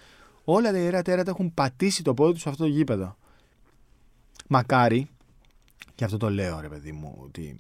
Όλα 0.44 0.72
τα 0.72 0.78
ιερά 0.78 1.02
τέρατα 1.02 1.30
έχουν 1.30 1.54
πατήσει 1.54 2.04
το 2.04 2.14
πόδι 2.14 2.34
τους 2.34 2.42
σε 2.42 2.50
αυτό 2.50 2.64
το 2.64 2.70
γήπεδο. 2.70 3.18
Μακάρι, 4.48 5.10
και 5.96 6.04
αυτό 6.04 6.18
το 6.18 6.30
λέω 6.30 6.60
ρε 6.60 6.70
παιδί 6.70 6.92
μου, 6.92 7.18
ότι 7.20 7.60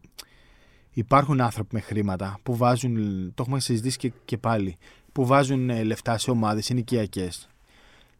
υπάρχουν 0.93 1.41
άνθρωποι 1.41 1.75
με 1.75 1.79
χρήματα 1.79 2.39
που 2.43 2.55
βάζουν, 2.55 2.95
το 3.35 3.41
έχουμε 3.43 3.59
συζητήσει 3.59 3.97
και, 3.97 4.11
και 4.25 4.37
πάλι, 4.37 4.77
που 5.11 5.25
βάζουν 5.25 5.69
ε, 5.69 5.83
λεφτά 5.83 6.17
σε 6.17 6.31
ομάδες 6.31 6.69
ενοικιακές 6.69 7.47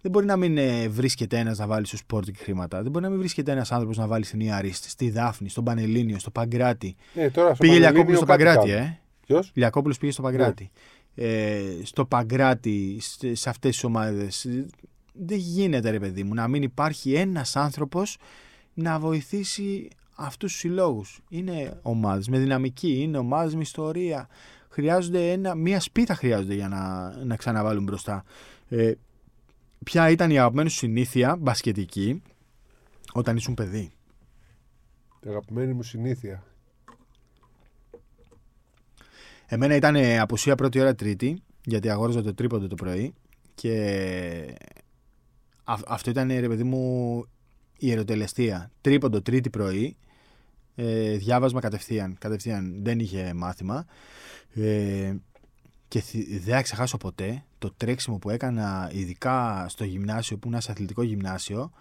δεν 0.04 0.12
μπορεί 0.12 0.26
να 0.26 0.38
μην 0.38 0.58
ε, 0.58 0.88
βρίσκεται 0.88 1.38
ένας 1.38 1.58
να 1.58 1.68
βάλει 1.68 1.86
στο 1.86 1.98
Sporting 2.08 2.36
χρήματα. 2.36 2.82
Δεν 2.82 2.92
μπορεί 2.92 3.04
να 3.04 3.10
μην 3.10 3.20
βρίσκεται 3.20 3.52
ένας 3.52 3.72
άνθρωπος 3.72 3.98
να 3.98 4.08
βάλει 4.08 4.26
στην 4.26 4.40
Ιαρίστη, 4.40 4.90
στη 4.90 5.10
Δάφνη, 5.10 5.50
στον 5.50 5.64
Πανελίνιο, 5.64 6.20
στο 6.20 6.32
Παγκράτη. 6.32 6.96
Ε, 7.16 7.30
τώρα 7.30 7.56
πήγε 7.56 7.78
Λιακόπουλος 7.78 8.18
στο 8.18 8.26
Παγκράτη, 8.26 8.72
ε. 8.72 9.00
Ποιος; 9.26 9.52
Λιακόπουλος 9.54 9.98
πήγε 9.98 10.12
στο 10.12 10.22
Παγκράτη. 10.22 10.72
Ναι. 11.14 11.26
Ε, 11.26 11.62
στο 11.84 12.06
Παγκράτη, 12.06 13.02
σε 13.32 13.50
αυτές 13.50 13.72
τις 13.72 13.84
ομάδες. 13.84 14.48
Δεν 15.14 15.38
γίνεται, 15.38 15.90
ρε 15.90 16.00
παιδί 16.00 16.24
μου, 16.24 16.34
να 16.34 16.48
μην 16.48 16.64
υπάρχει 16.64 17.14
ένας 17.14 17.56
άνθρωπος 17.56 18.18
να 18.74 19.00
βοηθήσει 19.00 19.88
αυτούς 20.16 20.52
τους 20.52 20.60
συλλόγους. 20.60 21.22
Είναι 21.30 21.80
ομάδες 21.82 22.28
με 22.28 22.38
δυναμική, 22.38 23.02
είναι 23.02 23.18
ομάδες 23.18 23.56
με 23.56 23.62
ιστορία. 23.62 24.28
Χρειάζονται 24.70 25.32
ένα, 25.32 25.56
μία 25.56 25.80
σπίθα 25.80 26.16
χρειάζονται 26.16 26.54
για 26.54 26.68
να, 26.68 27.14
να 27.26 27.36
ξαναβάλουν 27.36 27.84
μπροστά. 27.84 28.24
Ε, 28.70 28.92
ποια 29.84 30.10
ήταν 30.10 30.30
η 30.32 30.40
αγαπημένη 30.40 30.70
σου 30.70 30.78
συνήθεια 30.78 31.36
μπασκετική 31.36 32.22
όταν 33.14 33.36
ήσουν 33.36 33.54
παιδί; 33.54 33.92
Η 35.20 35.30
αγαπημένη 35.30 35.74
μου 35.74 35.84
συνήθεια. 35.84 36.44
Εμένα 39.46 39.76
ήταν 39.76 39.96
απουσία 40.20 40.56
πρώτη 40.56 40.80
ώρα 40.80 40.96
τρίτη, 40.96 41.44
γιατί 41.66 41.90
αγόραζα 41.90 42.22
το 42.22 42.34
τρίποντο 42.34 42.68
το 42.68 42.76
πρωί 42.76 43.14
και 43.56 44.56
αυτό 45.64 46.10
ήταν 46.10 46.28
ρε 46.28 46.48
παιδί 46.48 46.64
μου 46.64 47.24
η 47.78 47.92
ερωτελεστία. 47.92 48.72
Τρίποντο 48.82 49.22
τρίτη 49.22 49.50
πρωί, 49.50 49.98
ε, 50.76 51.16
διάβασμα 51.18 51.60
κατευθείαν, 51.60 52.16
κατευθείαν, 52.20 52.84
δεν 52.84 53.00
είχε 53.00 53.34
μάθημα. 53.34 53.86
Ε, 54.54 55.14
και 55.94 56.04
δεν 56.44 56.56
θα 56.56 56.62
ξεχάσω 56.62 56.98
ποτέ 56.98 57.44
το 57.58 57.74
τρέξιμο 57.78 58.18
που 58.18 58.30
έκανα, 58.30 58.90
ειδικά 58.94 59.66
στο 59.70 59.84
γυμνάσιο, 59.84 60.38
που 60.38 60.48
ήμουν 60.48 60.62
σε 60.62 60.72
αθλητικό 60.72 61.04
γυμνάσιο. 61.04 61.72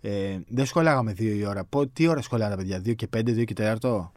Ε, 0.00 0.38
δεν 0.48 0.66
σχολάγαμε 0.66 1.12
δύο 1.12 1.34
η 1.34 1.44
ώρα. 1.46 1.68
τι 1.92 2.06
ώρα 2.06 2.22
σχολάγαμε, 2.22 2.56
παιδιά, 2.56 2.78
δύο 2.78 2.94
και 2.94 3.06
πέντε, 3.06 3.32
δύο 3.32 3.44
και 3.44 3.54
τέταρτο; 3.54 4.12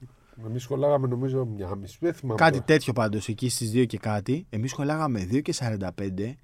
Εμείς 0.46 0.64
σχολάγαμε 0.64 1.08
νομίζω 1.08 1.46
μια 1.46 1.76
μισή. 1.76 1.98
Δεν 2.00 2.14
θυμάμαι. 2.14 2.40
Κάτι 2.40 2.62
τέτοιο 2.62 2.94
πάντως 2.94 3.28
εκεί 3.28 3.50
στις 3.50 3.72
δύο 3.72 3.86
και 3.86 3.98
κάτι. 3.98 4.46
Εμείς 4.50 4.72
σχολάγαμε 4.72 5.28
2 5.32 5.42
και 5.42 5.54
45. 5.60 6.36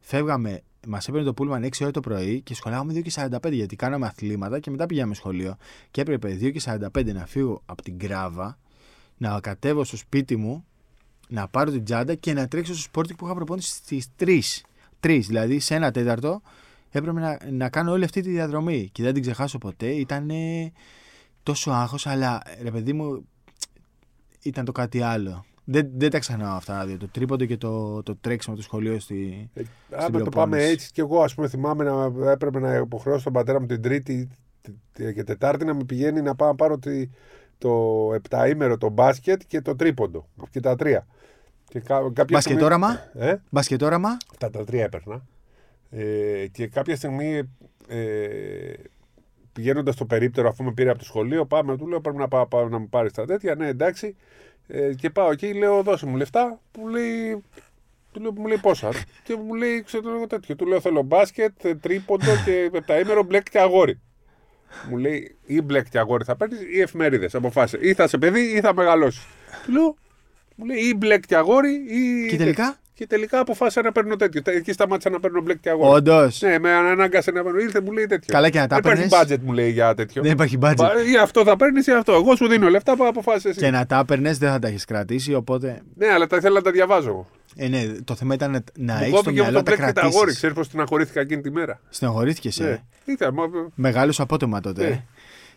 Φεύγαμε, 0.00 0.62
μας 0.86 1.08
έπαιρνε 1.08 1.26
το 1.26 1.34
πούλμαν 1.34 1.64
6 1.64 1.68
ώρα 1.80 1.90
το 1.90 2.00
πρωί 2.00 2.40
και 2.40 2.54
σχολάγαμε 2.54 2.92
2 2.92 3.02
και 3.02 3.12
45 3.14 3.52
γιατί 3.52 3.76
κάναμε 3.76 4.06
αθλήματα 4.06 4.58
και 4.60 4.70
μετά 4.70 4.86
πήγαμε 4.86 5.14
σχολείο. 5.14 5.56
Και 5.90 6.00
έπρεπε 6.00 6.38
2 6.40 6.52
και 6.52 6.60
45 6.94 7.12
να 7.14 7.26
φύγω 7.26 7.62
από 7.66 7.82
την 7.82 7.98
κράβα, 7.98 8.58
να 9.16 9.40
κατέβω 9.40 9.84
στο 9.84 9.96
σπίτι 9.96 10.36
μου 10.36 10.64
να 11.28 11.48
πάρω 11.48 11.70
την 11.70 11.84
τσάντα 11.84 12.14
και 12.14 12.32
να 12.32 12.48
τρέξω 12.48 12.72
στο 12.72 12.82
σπόρτι 12.82 13.14
που 13.14 13.24
είχα 13.24 13.34
προπόνηση 13.34 13.74
στις 13.74 14.08
3. 14.18 14.40
3, 15.00 15.20
δηλαδή 15.26 15.58
σε 15.58 15.74
ένα 15.74 15.90
τέταρτο 15.90 16.42
έπρεπε 16.90 17.20
να, 17.20 17.38
να 17.50 17.68
κάνω 17.68 17.92
όλη 17.92 18.04
αυτή 18.04 18.20
τη 18.20 18.30
διαδρομή 18.30 18.88
και 18.92 19.02
δεν 19.02 19.12
την 19.12 19.22
ξεχάσω 19.22 19.58
ποτέ. 19.58 19.86
Ήταν 19.86 20.30
τόσο 21.42 21.70
άγχος, 21.70 22.06
αλλά 22.06 22.42
ρε 22.62 22.70
παιδί 22.70 22.92
μου, 22.92 23.26
ήταν 24.42 24.64
το 24.64 24.72
κάτι 24.72 25.00
άλλο. 25.00 25.44
Δεν, 25.64 25.90
δεν 25.94 26.10
τα 26.10 26.18
ξεχνάω 26.18 26.56
αυτά 26.56 26.86
δύο. 26.86 26.96
Το 26.96 27.08
τρίποντο 27.08 27.44
και 27.44 27.56
το, 27.56 28.02
το 28.02 28.16
τρέξιμο 28.16 28.56
του 28.56 28.62
σχολείου 28.62 29.00
στη. 29.00 29.50
Ε, 29.54 29.62
αν 29.90 30.12
το 30.12 30.30
πάμε 30.30 30.64
έτσι, 30.64 30.90
και 30.92 31.00
εγώ 31.00 31.22
ας 31.22 31.34
πούμε 31.34 31.48
θυμάμαι 31.48 31.84
να 31.84 32.30
έπρεπε 32.30 32.58
να 32.60 32.74
υποχρεώσω 32.74 33.24
τον 33.24 33.32
πατέρα 33.32 33.60
μου 33.60 33.66
την 33.66 33.82
Τρίτη 33.82 34.28
και 35.14 35.24
Τετάρτη 35.24 35.64
να 35.64 35.74
με 35.74 35.84
πηγαίνει 35.84 36.22
να 36.22 36.34
πάω 36.34 36.48
να 36.48 36.54
πάρω 36.54 36.78
τη, 36.78 37.08
το 37.58 38.10
επταήμερο 38.14 38.78
το 38.78 38.88
μπάσκετ 38.88 39.42
και 39.46 39.60
το 39.60 39.76
τρίποντο. 39.76 40.28
Και 40.50 40.60
τα 40.60 40.76
τρία. 40.76 41.06
Και 41.68 41.82
Μπασκετόραμα. 42.30 43.00
Ε; 43.14 43.36
Μπασκετόραμα. 43.50 44.16
Τα, 44.38 44.50
τα 44.50 44.64
τρία 44.64 44.84
έπαιρνα. 44.84 45.22
Ε, 45.90 46.46
και 46.52 46.66
κάποια 46.66 46.96
στιγμή 46.96 47.42
ε, 47.88 48.72
πηγαίνοντας 49.52 49.94
στο 49.94 50.04
περίπτερο, 50.04 50.48
αφού 50.48 50.64
με 50.64 50.72
πήρε 50.72 50.90
από 50.90 50.98
το 50.98 51.04
σχολείο, 51.04 51.46
πάμε, 51.46 51.76
του 51.76 51.86
λέω 51.86 52.00
πρέπει 52.00 52.16
να, 52.16 52.28
πάω, 52.28 52.46
πάω 52.46 52.68
να 52.68 52.78
μου 52.78 52.88
πάρεις 52.88 53.12
τα 53.12 53.24
τέτοια. 53.24 53.54
Ναι, 53.54 53.66
εντάξει. 53.66 54.16
Ε, 54.66 54.94
και 54.94 55.10
πάω 55.10 55.30
εκεί, 55.30 55.54
λέω 55.54 55.82
δώσε 55.82 56.06
μου 56.06 56.16
λεφτά. 56.16 56.60
Που 56.70 56.88
λέει, 56.88 57.42
του 58.12 58.20
λέω, 58.20 58.32
μου 58.32 58.46
λέει 58.46 58.58
πόσα; 58.58 58.90
και 59.24 59.36
μου 59.36 59.54
λέει, 59.54 59.82
ξέρω 59.82 60.14
εγώ 60.14 60.26
τέτοιο. 60.26 60.56
Του 60.56 60.66
λέω 60.66 60.80
θέλω 60.80 61.02
μπάσκετ, 61.02 61.66
τρίποντο 61.80 62.32
και 62.44 62.70
επταήμερο 62.72 63.22
μπλεκ 63.22 63.50
και 63.50 63.58
αγόρι. 63.58 64.00
Μου 64.90 64.96
λέει 64.96 65.36
ή 65.46 65.62
μπλεκ 65.62 65.88
και 65.88 65.98
αγόρι 65.98 66.24
θα 66.24 66.36
παίρνεις 66.36 66.58
ή 66.74 66.80
εφημερίδες. 66.80 67.34
Αποφάσισε. 67.34 67.78
Ή 67.80 67.94
θα 67.94 68.08
σε 68.08 68.18
παιδί 68.18 68.40
ή 68.40 68.60
θα 68.60 68.74
μεγαλώσεις. 68.74 69.26
Του 69.64 69.72
λέω 69.72 69.96
μου 70.56 70.64
λέει 70.64 70.78
ή 70.78 70.94
μπλεκ 70.96 71.26
και 71.26 71.36
αγόρι 71.36 71.72
ή. 71.72 72.28
Και 72.28 72.36
τελικά; 72.36 72.76
Και 72.94 73.06
τελικά 73.06 73.38
αποφάσισα 73.38 73.82
να 73.82 73.92
παίρνω 73.92 74.16
τέτοιο. 74.16 74.42
Εκεί 74.44 74.72
σταμάτησα 74.72 75.10
να 75.10 75.20
παίρνω 75.20 75.40
μπλεκ 75.40 75.60
και 75.60 75.70
αγώνα. 75.70 75.90
Όντως. 75.90 76.40
Ναι, 76.40 76.58
με 76.58 76.72
ανάγκασε 76.72 77.30
να 77.30 77.42
παίρνω. 77.42 77.58
Ήρθε 77.58 77.80
μου 77.80 77.92
λέει 77.92 78.06
τέτοιο. 78.06 78.34
Καλά 78.34 78.50
και 78.50 78.58
να 78.58 78.66
τα 78.66 78.80
Δεν 78.80 78.92
υπάρχει 78.92 79.08
budget 79.10 79.38
μου 79.42 79.52
λέει 79.52 79.70
για 79.70 79.94
τέτοιο. 79.94 80.22
Δεν 80.22 80.32
υπάρχει 80.32 80.58
budget. 80.62 80.88
Ή 81.12 81.16
αυτό 81.22 81.44
θα 81.44 81.56
παίρνεις 81.56 81.86
ή 81.86 81.92
αυτό. 81.92 82.12
Εγώ 82.12 82.36
σου 82.36 82.48
δίνω 82.48 82.68
λεφτά 82.68 82.96
που 82.96 83.06
αποφάσισε. 83.06 83.60
Και 83.60 83.70
να 83.70 83.86
τα 83.86 83.98
έπαιρνες 83.98 84.38
δεν 84.38 84.50
θα 84.50 84.58
τα 84.58 84.68
έχεις 84.68 84.84
κρατήσει. 84.84 85.34
Οπότε... 85.34 85.80
Ναι, 85.94 86.06
αλλά 86.06 86.26
τα 86.26 86.36
ήθελα 86.36 86.54
να 86.54 86.62
τα 86.62 86.70
διαβάζω. 86.70 87.26
Ε, 87.56 87.68
ναι, 87.68 87.86
το 87.86 88.14
θέμα 88.14 88.34
ήταν 88.34 88.64
να 88.78 89.04
έχεις 89.04 89.20
το 89.20 89.30
μυαλό 89.30 89.62
τα 89.62 89.76
κρατήσεις. 89.76 89.92
τα 89.92 90.02
αγόρι, 90.02 90.34
ξέρεις 90.34 90.56
πώς 90.56 90.68
την 90.68 90.80
αγορήθηκα 90.80 91.20
εκείνη 91.20 91.42
τη 91.42 91.50
μέρα. 91.50 91.80
Στεναχωρήθηκε, 91.88 92.62
ναι. 92.62 92.70
ε. 92.70 92.82
Μεγάλος 93.74 94.20
απότομα 94.20 94.60
τότε. 94.60 94.88
Ναι. 94.88 95.04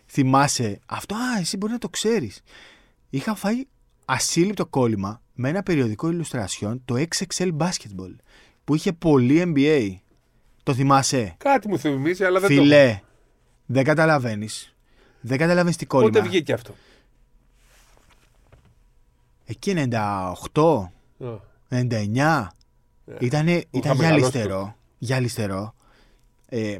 Θυμάσαι. 0.06 0.80
Αυτό, 0.86 1.14
α, 1.14 1.38
εσύ 1.40 1.56
μπορεί 1.56 1.72
να 1.72 1.78
το 1.78 1.88
ξέρεις. 1.88 2.42
Είχα 3.10 3.34
φάει 3.34 3.64
ασύλληπτο 4.04 4.66
κόλλημα 4.66 5.22
με 5.34 5.48
ένα 5.48 5.62
περιοδικό 5.62 6.10
ηλουστρασιόν, 6.10 6.82
το 6.84 6.94
XXL 6.94 7.56
Basketball, 7.56 8.14
που 8.64 8.74
είχε 8.74 8.92
πολύ 8.92 9.52
NBA. 9.54 9.94
Το 10.62 10.74
θυμάσαι; 10.74 11.34
Κάτι 11.38 11.68
μου 11.68 11.78
θυμίζει, 11.78 12.24
αλλά 12.24 12.40
δεν 12.40 12.48
Φιλέ, 12.50 12.94
το 13.00 13.06
δεν 13.66 13.84
καταλαβαίνεις. 13.84 14.74
Δεν 15.20 15.38
καταλαβαίνεις 15.38 15.76
τι 15.76 15.86
κόλλημα. 15.86 16.10
Πότε 16.10 16.28
βγήκε 16.28 16.52
αυτό; 16.52 16.74
Εκεί 19.44 19.88
98, 20.52 20.88
99. 21.68 22.48
Ήτανε, 23.20 23.64
ήταν 23.70 23.96
γυαλιστερό. 23.96 24.76
Γυαλιστερό. 24.98 25.74
Ε, 26.48 26.78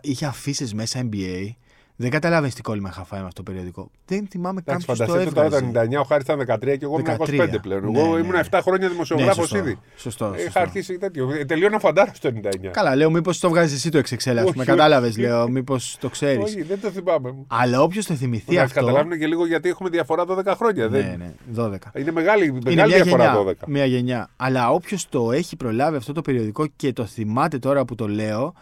είχε 0.00 0.26
αφήσεις 0.26 0.74
μέσα 0.74 1.08
NBA 1.10 1.50
δεν 1.96 2.10
καταλάβει 2.10 2.52
τι 2.52 2.62
κόλλημα 2.62 2.88
είχα 2.88 3.04
φάει 3.04 3.20
με 3.20 3.26
αυτό 3.26 3.42
το 3.42 3.50
περιοδικό. 3.50 3.90
Δεν 4.06 4.26
θυμάμαι 4.30 4.60
καν 4.60 4.82
ποιος 4.84 4.98
το 4.98 5.04
έβγαλε. 5.04 5.30
Τώρα 5.30 5.48
το 5.48 5.80
99, 5.96 6.00
ο 6.00 6.02
Χάρης 6.02 6.24
ήταν 6.24 6.40
13 6.40 6.58
και 6.60 6.84
εγώ 6.84 6.98
ήμουν 6.98 7.16
25 7.18 7.56
πλέον. 7.62 7.90
Ναι, 7.90 7.98
εγώ 8.00 8.14
ναι. 8.14 8.20
ήμουν 8.20 8.34
7 8.50 8.58
χρόνια 8.62 8.88
δημοσιογράφος 8.88 9.52
ναι, 9.52 9.58
ήδη. 9.58 9.78
Σωστό. 9.96 10.34
Είχα 10.46 10.60
αρχίσει 10.60 10.98
τέτοιο. 10.98 11.30
Ε, 11.30 11.44
τελείωνα 11.44 11.78
φαντάρος 11.78 12.18
το 12.18 12.32
99. 12.42 12.68
Καλά, 12.70 12.96
λέω 12.96 13.10
μήπως 13.10 13.38
το 13.38 13.48
βγάζεις 13.48 13.74
εσύ 13.74 13.90
το 13.90 13.98
XXL, 13.98 14.54
με 14.54 14.64
κατάλαβες, 14.64 15.18
λέω. 15.18 15.48
Μήπως 15.48 15.96
το 16.00 16.08
ξέρεις. 16.08 16.44
Όχι, 16.44 16.62
δεν 16.62 16.80
το 16.80 16.90
θυμάμαι. 16.90 17.34
Αλλά 17.46 17.82
όποιος 17.82 18.06
το 18.06 18.14
θυμηθεί 18.14 18.58
αυτό. 18.58 18.80
καταλάβουν 18.80 19.18
και 19.18 19.26
λίγο 19.26 19.46
γιατί 19.46 19.68
έχουμε 19.68 19.88
διαφορά 19.88 20.24
12 20.28 20.54
χρόνια. 20.56 20.88
Ναι, 20.88 21.16
ναι, 21.18 21.32
12. 21.56 21.74
Είναι 21.94 22.12
μεγάλη, 22.12 22.58
μεγάλη 22.64 22.94
διαφορά 22.94 23.44
12. 23.46 23.52
Μια 23.66 23.84
γενιά. 23.84 24.28
Αλλά 24.36 24.70
όποιος 24.70 25.08
το 25.08 25.32
έχει 25.32 25.56
προλάβει 25.56 25.96
αυτό 25.96 26.12
το 26.12 26.22
περιοδικό 26.22 26.66
και 26.76 26.92
το 26.92 27.04
θυμάται 27.04 27.58
τώρα 27.58 27.84
που 27.84 27.94
το 27.94 28.08
λέω, 28.08 28.54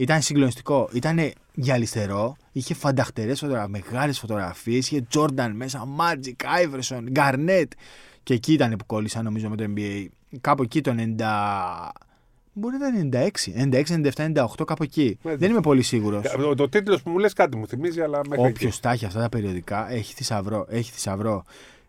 ήταν 0.00 0.22
συγκλονιστικό. 0.22 0.88
Ήταν 0.92 1.32
γυαλιστερό, 1.54 2.36
είχε 2.52 2.74
φανταχτερές 2.74 3.38
φωτογραφίες, 3.38 3.82
μεγάλες 3.82 4.18
φωτογραφίες. 4.18 4.90
Είχε 4.90 5.06
Jordan 5.14 5.50
μέσα, 5.52 5.88
Magic, 5.98 6.64
Iverson, 6.64 7.18
Garnett. 7.18 7.66
Και 8.22 8.34
εκεί 8.34 8.52
ήταν 8.52 8.76
που 8.76 8.86
κόλλησα 8.86 9.22
νομίζω 9.22 9.48
με 9.48 9.56
το 9.56 9.64
NBA. 9.76 10.06
Κάπου 10.40 10.62
εκεί 10.62 10.80
το 10.80 10.94
90. 10.96 11.24
Μπορεί 12.52 12.76
να 12.76 12.88
ήταν 12.88 13.10
96, 13.12 13.52
96, 13.54 14.10
97, 14.12 14.46
98, 14.60 14.64
κάπου 14.66 14.82
εκεί. 14.82 15.18
Δεν 15.22 15.50
είμαι 15.50 15.60
πολύ 15.60 15.82
σίγουρος. 15.82 16.30
Το, 16.36 16.54
το 16.54 16.68
τίτλος 16.68 17.02
που 17.02 17.10
μου 17.10 17.18
λες 17.18 17.32
κάτι 17.32 17.56
μου 17.56 17.66
θυμίζει, 17.66 18.00
αλλά 18.00 18.20
μέχρι. 18.28 18.48
Όποιος 18.48 18.80
τα 18.80 18.90
έχει 18.90 19.04
αυτά 19.04 19.20
τα 19.20 19.28
περιοδικά 19.28 19.92
έχει 19.92 20.14
θησαυρό. 20.14 20.66
Έχει 20.68 20.90
θησαυρό. 20.92 21.44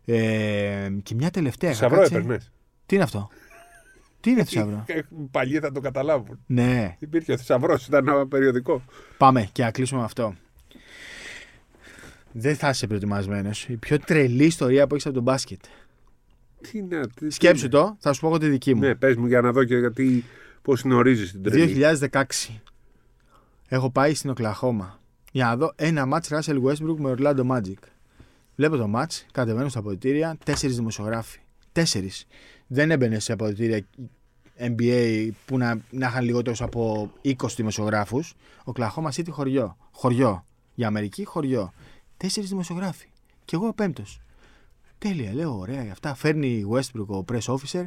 Ε, 0.06 0.90
και 1.04 1.16
μια 1.16 1.30
τελευταία. 1.32 1.70
Θησαυρό 1.70 2.02
έπαιρνες. 2.02 2.52
Τι 2.86 2.96
είναι 2.96 3.04
αυτό; 3.04 3.30
Τι 4.22 4.32
είναι 4.32 4.44
θησαυρό; 4.44 4.86
Παλιοί 5.32 5.60
θα 5.60 5.72
το 5.72 5.80
καταλάβουν. 5.80 6.40
Ναι. 6.46 6.96
Υπήρχε 7.00 7.32
ο 7.32 7.38
θησαυρός, 7.38 7.88
ήταν 7.88 8.08
ένα 8.08 8.28
περιοδικό. 8.28 8.84
Πάμε 9.18 9.50
και 9.52 9.64
να 9.64 9.72
κλείσουμε 9.72 10.04
αυτό. 10.04 10.36
Δεν 12.32 12.56
θα 12.56 12.70
είσαι 12.70 12.88
προετοιμασμένος. 12.88 13.68
Η 13.68 13.78
πιο 13.78 14.00
τρελή 14.00 14.46
ιστορία 14.46 14.88
που 14.88 14.94
έχεις 14.94 15.06
από 15.06 15.16
τον 15.16 15.24
μπάσκετ. 15.24 15.60
Τι 16.62 16.78
είναι, 16.78 17.02
τι, 17.16 17.30
Σκέψου 17.30 17.70
το, 17.70 17.98
θα 18.00 18.14
σου 18.14 18.22
πω 18.22 18.28
εγώ 18.28 18.38
τη 18.38 18.48
δική 18.48 18.74
μου. 18.74 18.80
Ναι, 18.80 18.96
πες 18.96 19.16
μου 19.16 19.28
για 19.28 19.42
να 19.42 19.52
δω 19.52 19.64
και 19.64 19.78
γιατί 19.78 20.24
πώς 20.62 20.82
γνωρίζεις 20.82 21.32
την 21.32 21.44
τρελή. 21.44 21.86
2016. 22.12 22.24
Έχω 23.68 23.92
πάει 23.92 24.14
στην 24.14 24.30
Οκλαχώμα 24.30 25.00
για 25.32 25.46
να 25.46 25.56
δω 25.56 25.74
ένα 25.76 26.06
μάτς 26.06 26.30
Russell 26.32 26.62
Westbrook 26.64 26.96
με 26.98 27.16
Orlando 27.18 27.48
Magic. 27.48 27.80
Βλέπω 28.56 28.78
το 28.78 28.88
μάτς, 28.88 29.26
κατεβαίνω 29.32 29.70
στα 29.70 29.80
αποδητήρια, 29.80 30.38
τέσσερις 30.44 30.76
δημοσιογράφοι. 30.76 31.40
Τέσσερις 31.72 32.26
δεν 32.68 32.92
έμπαινε 32.92 33.20
σε 33.20 33.34
αποδητήρια 33.34 33.86
NBA 34.60 35.30
που 35.46 35.58
να, 35.58 35.82
να 35.90 36.08
είχαν 36.08 36.24
λιγότερους 36.24 36.62
από 36.62 37.12
20 37.24 37.34
δημοσιογράφους. 37.56 38.34
Ο 38.64 38.72
Κλαχώμα 38.72 39.12
City 39.12 39.30
χωριό. 39.30 39.78
Χωριό. 39.92 40.46
Για 40.74 40.88
Αμερική 40.88 41.26
χωριό. 41.26 41.74
Τέσσερις 42.18 42.50
δημοσιογράφοι. 42.50 43.08
Και 43.46 43.56
εγώ 43.56 43.68
ο 43.68 43.74
πέμπτος. 43.74 44.22
Τέλεια, 44.98 45.34
λέω 45.34 45.58
ωραία 45.58 45.84
για 45.84 45.92
αυτά. 45.92 46.16
Φέρνει 46.16 46.66
Westbrook 46.72 47.06
ο 47.08 47.24
press 47.32 47.56
officer. 47.56 47.84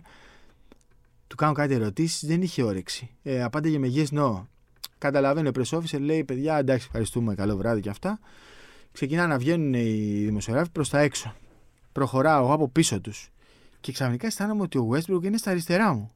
Του 1.27 1.37
κάνω 1.37 1.53
κάτι 1.53 1.75
ερωτήσεις. 1.75 2.27
Δεν 2.29 2.43
είχε 2.43 2.63
όρεξη. 2.63 3.11
Ε, 3.23 3.43
απάντηγε 3.43 3.79
με 3.79 3.93
yes, 3.95 4.19
no. 4.19 4.43
Καταλαβαίνει 4.99 5.49
ο 5.49 5.53
press 5.55 5.79
officer, 5.79 6.01
λέει 6.01 6.25
παιδιά, 6.25 6.59
εντάξει, 6.59 6.87
ευχαριστούμε, 6.87 7.35
καλό 7.35 7.57
βράδυ 7.57 7.81
και 7.81 7.91
αυτά. 7.91 8.19
Ξεκινά 8.93 9.27
να 9.27 9.39
βγαίνουν 9.39 9.75
οι 9.75 10.23
δημοσιογράφοι 10.25 10.71
προς 10.71 10.89
τα 10.89 11.01
έξω. 11.01 11.35
Προχωράω 11.93 12.45
εγώ 12.45 12.53
από 12.53 12.69
πίσω 12.69 13.01
τους. 13.01 13.33
Και 13.85 13.93
ξαφνικά 13.93 14.27
αισθάνομαι 14.27 14.63
ότι 14.63 14.79
ο 14.79 14.89
Westbrook 14.93 15.23
είναι 15.23 15.37
στα 15.37 15.51
αριστερά 15.51 15.93
μου. 15.93 16.11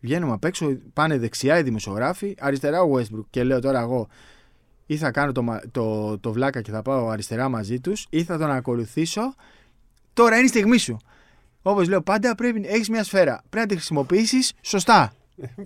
Βγαίνουμε 0.00 0.32
απ' 0.32 0.44
έξω, 0.44 0.78
πάνε 0.92 1.18
δεξιά 1.18 1.58
οι 1.58 1.62
δημοσιογράφοι, 1.62 2.34
αριστερά 2.38 2.82
ο 2.82 2.96
Westbrook. 2.96 3.24
Και 3.30 3.44
λέω 3.44 3.60
τώρα 3.60 3.80
εγώ, 3.80 4.08
ή 4.86 4.96
θα 4.96 5.10
κάνω 5.10 5.32
το, 5.32 5.44
το, 5.70 6.18
το 6.18 6.32
βλάκα 6.32 6.60
και 6.60 6.70
θα 6.70 6.82
πάω 6.82 7.08
αριστερά 7.08 7.48
μαζί 7.48 7.80
τους, 7.80 8.06
ή 8.10 8.24
θα 8.24 8.38
τον 8.38 8.50
ακολουθήσω. 8.50 9.34
Τώρα 10.12 10.36
είναι 10.36 10.44
η 10.44 10.48
στιγμή 10.48 10.78
σου. 10.78 10.96
Όπως 11.62 11.88
λέω 11.88 12.02
πάντα, 12.02 12.34
πρέπει 12.34 12.62
έχεις 12.66 12.88
μια 12.88 13.04
σφαίρα. 13.04 13.42
Πρέπει 13.50 13.66
να 13.66 13.66
τη 13.66 13.74
χρησιμοποιήσεις 13.74 14.52
σωστά. 14.60 15.12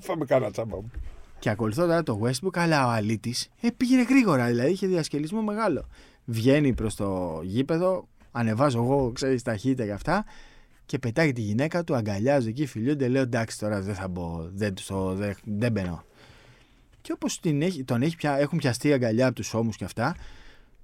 Φάμε 0.01 0.25
κάνα 0.25 0.51
τσάμπα 0.51 0.77
μου. 0.77 0.91
Και 1.39 1.51
ακολουθώ 1.51 1.87
τώρα 1.87 2.03
το 2.03 2.21
Westbrook, 2.23 2.59
αλλά 2.59 2.87
ο 2.87 2.91
αλήτης 2.91 3.49
ε, 3.61 3.69
πήγαινε 3.77 4.03
γρήγορα. 4.03 4.47
Δηλαδή 4.47 4.71
είχε 4.71 4.87
διασκελισμό 4.87 5.43
μεγάλο. 5.43 5.89
Βγαίνει 6.25 6.73
προς 6.73 6.95
το 6.95 7.41
γήπεδο, 7.43 8.09
ανεβάζω 8.33 8.83
εγώ, 8.83 9.13
ξέρεις, 9.15 9.43
ταχύτητα 9.43 9.85
και 9.85 9.93
αυτά 9.93 10.25
και 10.87 10.99
πετάει 10.99 11.33
τη 11.33 11.41
γυναίκα 11.41 11.85
του, 11.85 11.95
αγκαλιάζει 11.95 12.49
εκεί, 12.49 12.67
φιλιούνται. 12.67 13.09
Λέω 13.09 13.23
εντάξει 13.23 13.59
τώρα 13.59 13.81
δεν 13.81 13.95
θα 13.95 14.09
μπω, 14.09 14.49
δεν, 14.53 14.75
το, 14.87 15.15
δεν, 15.15 15.35
δεν 15.45 15.73
μπαίνω. 15.73 16.05
Και 17.01 17.13
όπως 17.13 17.41
τον 17.85 18.03
έχει 18.03 18.17
πια, 18.17 18.39
έχουν 18.39 18.59
πιαστεί 18.59 18.89
η 18.89 18.93
αγκαλιά 18.93 19.27
από 19.27 19.35
τους 19.35 19.55
ώμους 19.55 19.77
και 19.77 19.85
αυτά, 19.85 20.17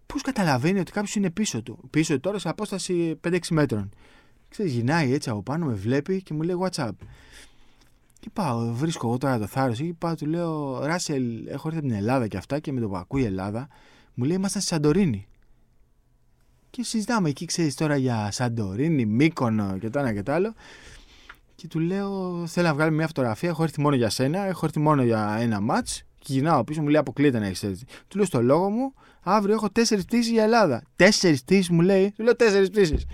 πώς 0.07 0.23
καταλαβαίνει 0.23 0.79
ότι 0.79 0.93
κάποιος 0.93 1.15
είναι 1.15 1.31
πίσω 1.31 1.63
του. 1.63 1.79
Πίσω 1.91 2.15
του 2.15 2.21
τώρα 2.21 2.39
σε 2.39 2.49
απόσταση 2.49 3.21
5-6 3.29 3.39
μέτρων. 3.51 3.91
Ξέρεις, 4.49 4.73
γυρνάει 4.73 5.13
έτσι 5.13 5.31
από 5.31 5.43
πάνω, 5.43 5.67
με 5.67 5.75
βλέπει 5.75 6.23
και 6.23 6.35
μου 6.35 6.43
λέει 6.43 6.57
WhatsApp. 6.61 6.91
Και 8.21 8.31
πάω, 8.33 8.73
βρίσκω 8.73 9.07
εγώ 9.09 9.19
τώρα 9.19 9.39
το 9.39 9.47
θάρρος 9.47 9.79
και 9.79 9.95
πάω, 9.99 10.15
του 10.15 10.27
λέω 10.27 10.85
Ράσελ, 10.85 11.47
έχω 11.47 11.69
έρθει 11.69 11.79
από 11.79 11.89
την 11.89 11.97
Ελλάδα 11.97 12.29
και 12.29 12.37
αυτά 12.37 12.59
και 12.59 12.73
με 12.73 12.81
το 12.81 12.89
που 12.89 12.97
ακούει 12.97 13.23
η 13.23 13.25
Ελλάδα, 13.25 13.69
μου 14.15 14.25
λέει 14.25 14.37
Ήμασταν 14.37 14.63
στη 14.63 14.71
Σαντορίνη. 14.71 15.27
Και 16.71 16.83
συζητάμε 16.83 17.29
εκεί, 17.29 17.45
ξέρεις 17.45 17.75
τώρα 17.75 17.97
για 17.97 18.29
Σαντορίνη, 18.31 19.07
Μύκονο 19.07 19.79
και 19.79 19.91
το 19.91 19.99
ένα 19.99 20.13
και 20.13 20.23
το 20.23 20.33
άλλο. 20.33 20.55
Και 21.55 21.69
του 21.69 21.79
λέω: 21.79 22.47
Θέλω 22.47 22.67
να 22.67 22.75
βγάλουμε 22.75 22.97
μια 22.97 23.07
φωτογραφία. 23.07 23.49
Έχω 23.49 23.63
έρθει 23.63 23.81
μόνο 23.81 23.97
για 23.97 24.11
σένα, 24.11 24.47
έχω 24.47 24.67
έρθει 24.67 24.81
μόνο 24.81 25.03
για 25.03 25.37
ένα 25.41 25.61
ματ. 25.61 25.89
Και 26.19 26.33
γυρνάω 26.33 26.65
πίσω, 26.65 26.83
μου 26.83 26.89
λέει: 26.89 27.01
Αποκλείται 27.01 27.39
να 27.39 27.47
έχεις 27.47 27.63
έτσι. 27.63 27.85
Του 28.09 28.17
λέω: 28.17 28.27
Στο 28.27 28.43
λόγο 28.43 28.71
μου, 28.71 28.95
αύριο 29.23 29.55
έχω 29.55 29.71
τέσσερις 29.71 30.05
πτήσεις 30.05 30.33
για 30.33 30.43
Ελλάδα. 30.43 30.83
Τέσσερις 30.97 31.43
πτήσεις 31.43 31.71
μου 31.71 31.81
λέει. 31.81 32.13
Του 32.17 32.23
λέω: 32.23 32.37
Τέσσερις 32.37 32.71
πτήσεις. 32.71 33.05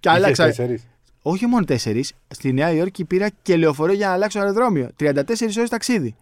Και 0.00 0.10
άλλαξα. 0.10 0.44
Τέσσερις. 0.44 0.86
Όχι 1.22 1.46
μόνο 1.46 1.64
τέσσερις. 1.64 2.12
Στη 2.28 2.52
Νέα 2.52 2.72
Υόρκη 2.72 3.04
πήρα 3.04 3.28
και 3.42 3.56
λεωφορείο 3.56 3.94
για 3.94 4.06
να 4.06 4.12
αλλάξω 4.12 4.38
αεροδρόμιο. 4.38 4.88
34 4.98 5.12
ώρες 5.56 5.68
ταξίδι. 5.68 6.16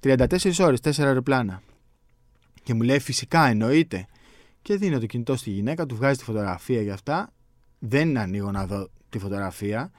34 0.00 0.58
ώρες, 0.58 0.80
τέσσερα 0.80 1.08
αεροπλάνα. 1.08 1.62
Και 2.62 2.74
μου 2.74 2.82
λέει: 2.82 2.98
Φυσικά 2.98 3.46
εννοείται. 3.46 4.06
Και 4.66 4.76
δίνω 4.76 4.98
το 4.98 5.06
κινητό 5.06 5.36
στη 5.36 5.50
γυναίκα, 5.50 5.86
του 5.86 5.96
βγάζει 5.96 6.18
τη 6.18 6.24
φωτογραφία 6.24 6.82
για 6.82 6.94
αυτά. 6.94 7.32
Δεν 7.78 8.18
ανοίγω 8.18 8.50
να 8.50 8.66
δω 8.66 8.88
τη 9.08 9.18
φωτογραφία. 9.18 9.90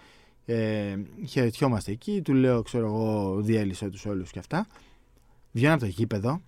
Ε, 0.45 0.95
χαιρετιόμαστε 1.27 1.91
εκεί, 1.91 2.21
του 2.21 2.33
λέω, 2.33 2.61
ξέρω 2.61 2.85
εγώ, 2.85 3.35
διέλυσε 3.41 3.89
τους 3.89 4.05
όλους 4.05 4.31
και 4.31 4.39
αυτά. 4.39 4.67
Βγαίνω 5.51 5.73
από 5.73 5.81
το 5.81 5.87
γήπεδο 5.87 6.41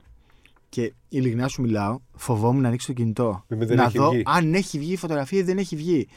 και 0.69 0.93
ειλικρινά 1.09 1.47
σου 1.47 1.61
μιλάω, 1.61 1.99
φοβόμουν 2.15 2.61
να 2.61 2.67
ανοίξω 2.67 2.87
το 2.87 2.93
κινητό. 2.93 3.45
να 3.47 3.89
δω 3.89 4.09
βγει. 4.09 4.21
αν 4.25 4.53
έχει 4.53 4.79
βγει 4.79 4.91
η 4.91 4.97
φωτογραφία 4.97 5.39
ή 5.39 5.43
δεν 5.43 5.57
έχει 5.57 5.75
βγει. 5.75 6.07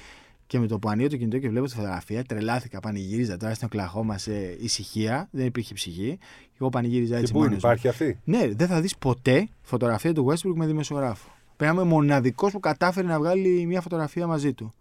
Και 0.46 0.58
με 0.58 0.66
το 0.66 0.78
που 0.78 0.88
ανοίγω 0.88 1.08
το 1.08 1.16
κινητό 1.16 1.38
και 1.38 1.48
βλέπω 1.48 1.66
τη 1.66 1.74
φωτογραφία, 1.74 2.24
τρελάθηκα, 2.24 2.80
πανηγύριζα 2.80 3.36
τώρα 3.36 3.54
στην 3.54 3.66
Οκλαχώμα 3.66 4.18
σε 4.18 4.56
ησυχία, 4.60 5.28
δεν 5.30 5.46
υπήρχε 5.46 5.74
ψυχή. 5.74 6.18
Εγώ 6.60 6.68
πανηγύριζα 6.68 7.16
έτσι 7.16 7.32
μόνος. 7.32 7.58
Υπάρχει 7.58 7.88
αυτή; 7.88 8.18
Ναι, 8.24 8.48
δεν 8.54 8.66
θα 8.66 8.80
δεις 8.80 8.96
ποτέ 8.96 9.48
φωτογραφία 9.62 10.12
του 10.12 10.26
Westbrook 10.26 10.54
με 10.54 10.66
δημοσιογράφο. 10.66 11.31
Πρέπει 11.62 11.76
να 11.76 11.82
είμαι 11.82 11.92
μοναδικός 11.94 12.52
που 12.52 12.60
κατάφερε 12.60 13.06
να 13.06 13.18
βγάλει 13.18 13.66
μια 13.66 13.80
φωτογραφία 13.80 14.26
μαζί 14.26 14.52
του. 14.52 14.72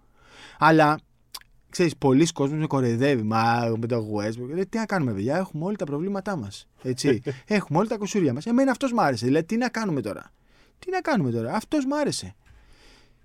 Αλλά 0.59 0.99
ξέρεις, 1.69 1.97
πολλοί 1.97 2.25
κόσμοι 2.25 2.57
με 2.57 2.67
κοροϊδεύει. 2.67 3.21
Μα 3.23 3.73
με 3.77 3.87
το 3.87 4.05
Westbrook. 4.15 4.57
Ε, 4.57 4.65
τι 4.65 4.77
να 4.77 4.85
κάνουμε, 4.85 5.13
παιδιά, 5.13 5.37
έχουμε 5.37 5.65
όλοι 5.65 5.75
τα 5.75 5.85
προβλήματά 5.85 6.35
μας. 6.35 6.67
Έτσι. 6.83 7.21
έχουμε 7.47 7.79
όλοι 7.79 7.87
τα 7.87 7.97
κοσούρια 7.97 8.33
μας. 8.33 8.45
Εμένα 8.45 8.71
αυτός 8.71 8.93
μ' 8.93 8.99
άρεσε. 8.99 9.25
Δηλαδή, 9.25 9.45
τι 9.45 9.57
να 9.57 9.69
κάνουμε 9.69 10.01
τώρα. 10.01 10.31
Τι 10.79 10.91
να 10.91 11.01
κάνουμε 11.01 11.31
τώρα. 11.31 11.53
Αυτός 11.53 11.85
μ' 11.85 11.93
άρεσε. 11.93 12.35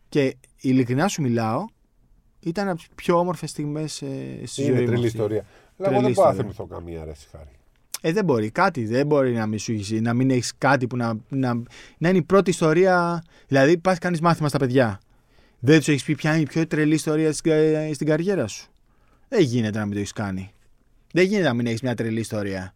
Και 0.09 0.37
ειλικρινά 0.61 1.09
σου 1.09 1.23
μιλάω, 1.23 1.65
ήταν 2.41 2.69
από 2.69 2.77
τις 2.79 2.89
πιο 2.95 3.19
όμορφες 3.19 3.51
στιγμές 3.51 4.03
ε, 4.03 4.41
στη 4.45 4.63
Είναι 4.63 4.71
ζωή 4.73 4.81
μου. 4.81 4.87
τρελή 4.87 4.95
αυτή. 4.95 5.07
ιστορία. 5.07 5.45
Αλλά 5.79 5.89
Τρελή 5.89 5.95
εγώ 5.95 6.03
δεν 6.03 6.13
μπορώ 6.13 6.27
να 6.27 6.33
ιστορία. 6.33 6.33
θυμηθώ 6.43 6.67
καμία 6.67 7.05
ρε 7.05 7.13
χάρη. 7.31 7.51
Ε, 8.09 8.13
δεν 8.13 8.25
μπορεί. 8.25 8.51
Κάτι 8.51 8.85
δεν 8.87 9.07
μπορεί 9.07 9.33
να 9.33 9.47
μην 9.47 9.59
σου 9.59 9.73
έχει, 9.73 10.01
να 10.01 10.15
μην 10.15 10.31
έχεις 10.31 10.53
κάτι 10.59 10.87
που 10.87 10.97
να, 10.97 11.19
να, 11.29 11.55
να 11.99 12.09
είναι 12.09 12.19
η 12.19 12.23
πρώτη 12.23 12.51
ιστορία. 12.51 13.23
Δηλαδή, 13.47 13.79
πας 13.79 13.99
κάνεις 13.99 14.21
μάθημα 14.21 14.49
στα 14.49 14.59
παιδιά. 14.59 15.01
Δεν 15.59 15.79
τους 15.79 15.89
έχεις 15.89 16.05
πει 16.05 16.15
ποια 16.15 16.33
είναι 16.33 16.41
η 16.41 16.47
πιο 16.47 16.67
τρελή 16.67 16.95
ιστορία 16.95 17.33
στην, 17.33 17.51
κα- 17.53 17.95
στην 17.95 18.07
καριέρα 18.07 18.47
σου. 18.47 18.67
Δεν 19.29 19.41
γίνεται 19.43 19.79
να 19.79 19.85
μην 19.85 19.95
το 19.95 19.99
έχεις 19.99 20.13
κάνει. 20.13 20.53
Δεν 21.13 21.25
γίνεται 21.25 21.49
να 21.49 21.55
μην 21.55 21.67
έχεις 21.67 21.83
μια 21.83 21.95
τρελή 21.95 22.21
ιστορία. 22.21 22.75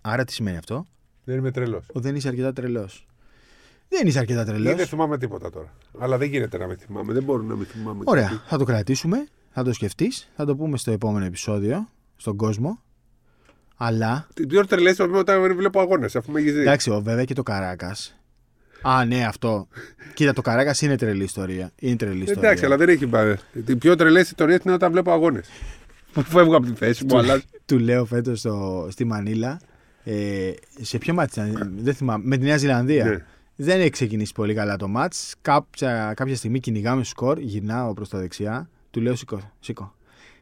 Άρα 0.00 0.24
τι 0.24 0.32
σημαίνει 0.32 0.56
αυτό, 0.56 0.86
Δεν 1.24 1.36
είμαι 1.38 1.50
τρελός. 1.50 1.86
ότι 1.92 2.00
δεν 2.06 2.16
είσαι 2.16 2.28
αρκετά 2.28 2.52
τρελός. 2.52 3.06
Δεν 3.88 4.06
είσαι 4.06 4.18
αρκετά 4.18 4.44
τρελός. 4.44 4.74
Δεν 4.76 4.86
θυμάμαι 4.86 5.18
τίποτα 5.18 5.50
τώρα. 5.50 5.72
Αλλά 5.98 6.18
δεν 6.18 6.28
γίνεται 6.28 6.58
να 6.58 6.66
με 6.66 6.76
θυμάμαι. 6.76 7.12
Δεν 7.12 7.22
μπορώ 7.22 7.42
να 7.42 7.54
με 7.56 7.64
θυμάμαι. 7.64 8.02
Ωραία. 8.06 8.28
κάτι. 8.28 8.40
Θα 8.46 8.58
το 8.58 8.64
κρατήσουμε, 8.64 9.26
θα 9.50 9.62
το 9.64 9.72
σκεφτείς, 9.72 10.28
θα 10.36 10.44
το 10.44 10.56
πούμε 10.56 10.76
στο 10.76 10.90
επόμενο 10.90 11.24
επεισόδιο, 11.24 11.88
στον 12.18 12.36
κόσμο. 12.36 12.82
Αλλά 13.76 14.28
Τι 14.34 14.46
πιο 14.46 14.66
τρελέ 14.66 14.94
όταν 15.14 15.56
βλέπω 15.56 15.80
αγώνες, 15.80 16.16
αφού 16.16 16.32
με 16.32 16.40
έχει 16.40 16.50
δει. 16.50 16.60
Εντάξει, 16.60 16.90
ο, 16.90 17.00
βέβαια 17.00 17.24
και 17.24 17.34
το 17.34 17.42
Καράκας. 17.42 18.18
Α, 18.82 19.04
ναι, 19.04 19.24
αυτό. 19.24 19.68
Κοίτα, 20.14 20.32
το 20.32 20.42
Καράκας 20.42 20.82
είναι 20.82 20.96
τρελή 20.96 21.24
ιστορία. 21.24 21.72
Είναι 21.78 21.96
τρελή 21.96 22.22
ιστορία. 22.22 22.42
Εντάξει, 22.42 22.64
αλλά 22.64 22.76
δεν 22.76 22.88
έχει 22.88 23.06
πάει. 23.06 23.34
Τι 23.64 23.76
πιο 23.76 23.96
τρελέ 23.96 24.20
ιστορίε 24.20 24.58
είναι 24.64 24.74
όταν 24.74 24.92
βλέπω 24.92 25.12
αγώνες. 25.12 25.48
Που 26.12 26.22
φεύγω 26.22 26.56
από 26.56 26.66
τη 26.66 26.72
θέση 26.74 27.04
μου, 27.04 27.18
αλλά. 27.18 27.42
Του 27.66 27.78
λέω 27.78 28.04
φέτος 28.04 28.46
στη 28.88 29.04
Μανίλα. 29.04 29.60
Ε, 30.04 30.52
σε 30.80 30.98
ποιο 30.98 31.14
μάτι 31.14 31.40
ήταν, 31.40 31.72
δεν 31.78 31.94
θυμάμαι, 31.94 32.24
με 32.26 32.36
τη 32.36 32.44
Νέα 32.44 32.56
Ζηλανδία. 32.56 33.04
Ναι. 33.04 33.24
Δεν 33.56 33.80
έχει 33.80 33.90
ξεκινήσει 33.90 34.32
πολύ 34.32 34.54
καλά 34.54 34.76
το 34.76 34.88
μάτς. 34.88 35.34
Κάποια, 35.42 36.12
κάποια 36.16 36.36
στιγμή 36.36 36.60
κυνηγάμε 36.60 37.04
σκορ, 37.04 37.38
γυρνάω 37.38 37.94
προς 37.94 38.08
τα 38.08 38.18
δεξιά, 38.18 38.70
του 38.90 39.00
λέω 39.00 39.14
σήκω, 39.14 39.52
σήκω. 39.60 39.94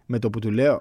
Με 0.07 0.19
το 0.19 0.31
που 0.31 0.39
του 0.39 0.51
λέω, 0.51 0.75
«Ε, 0.75 0.81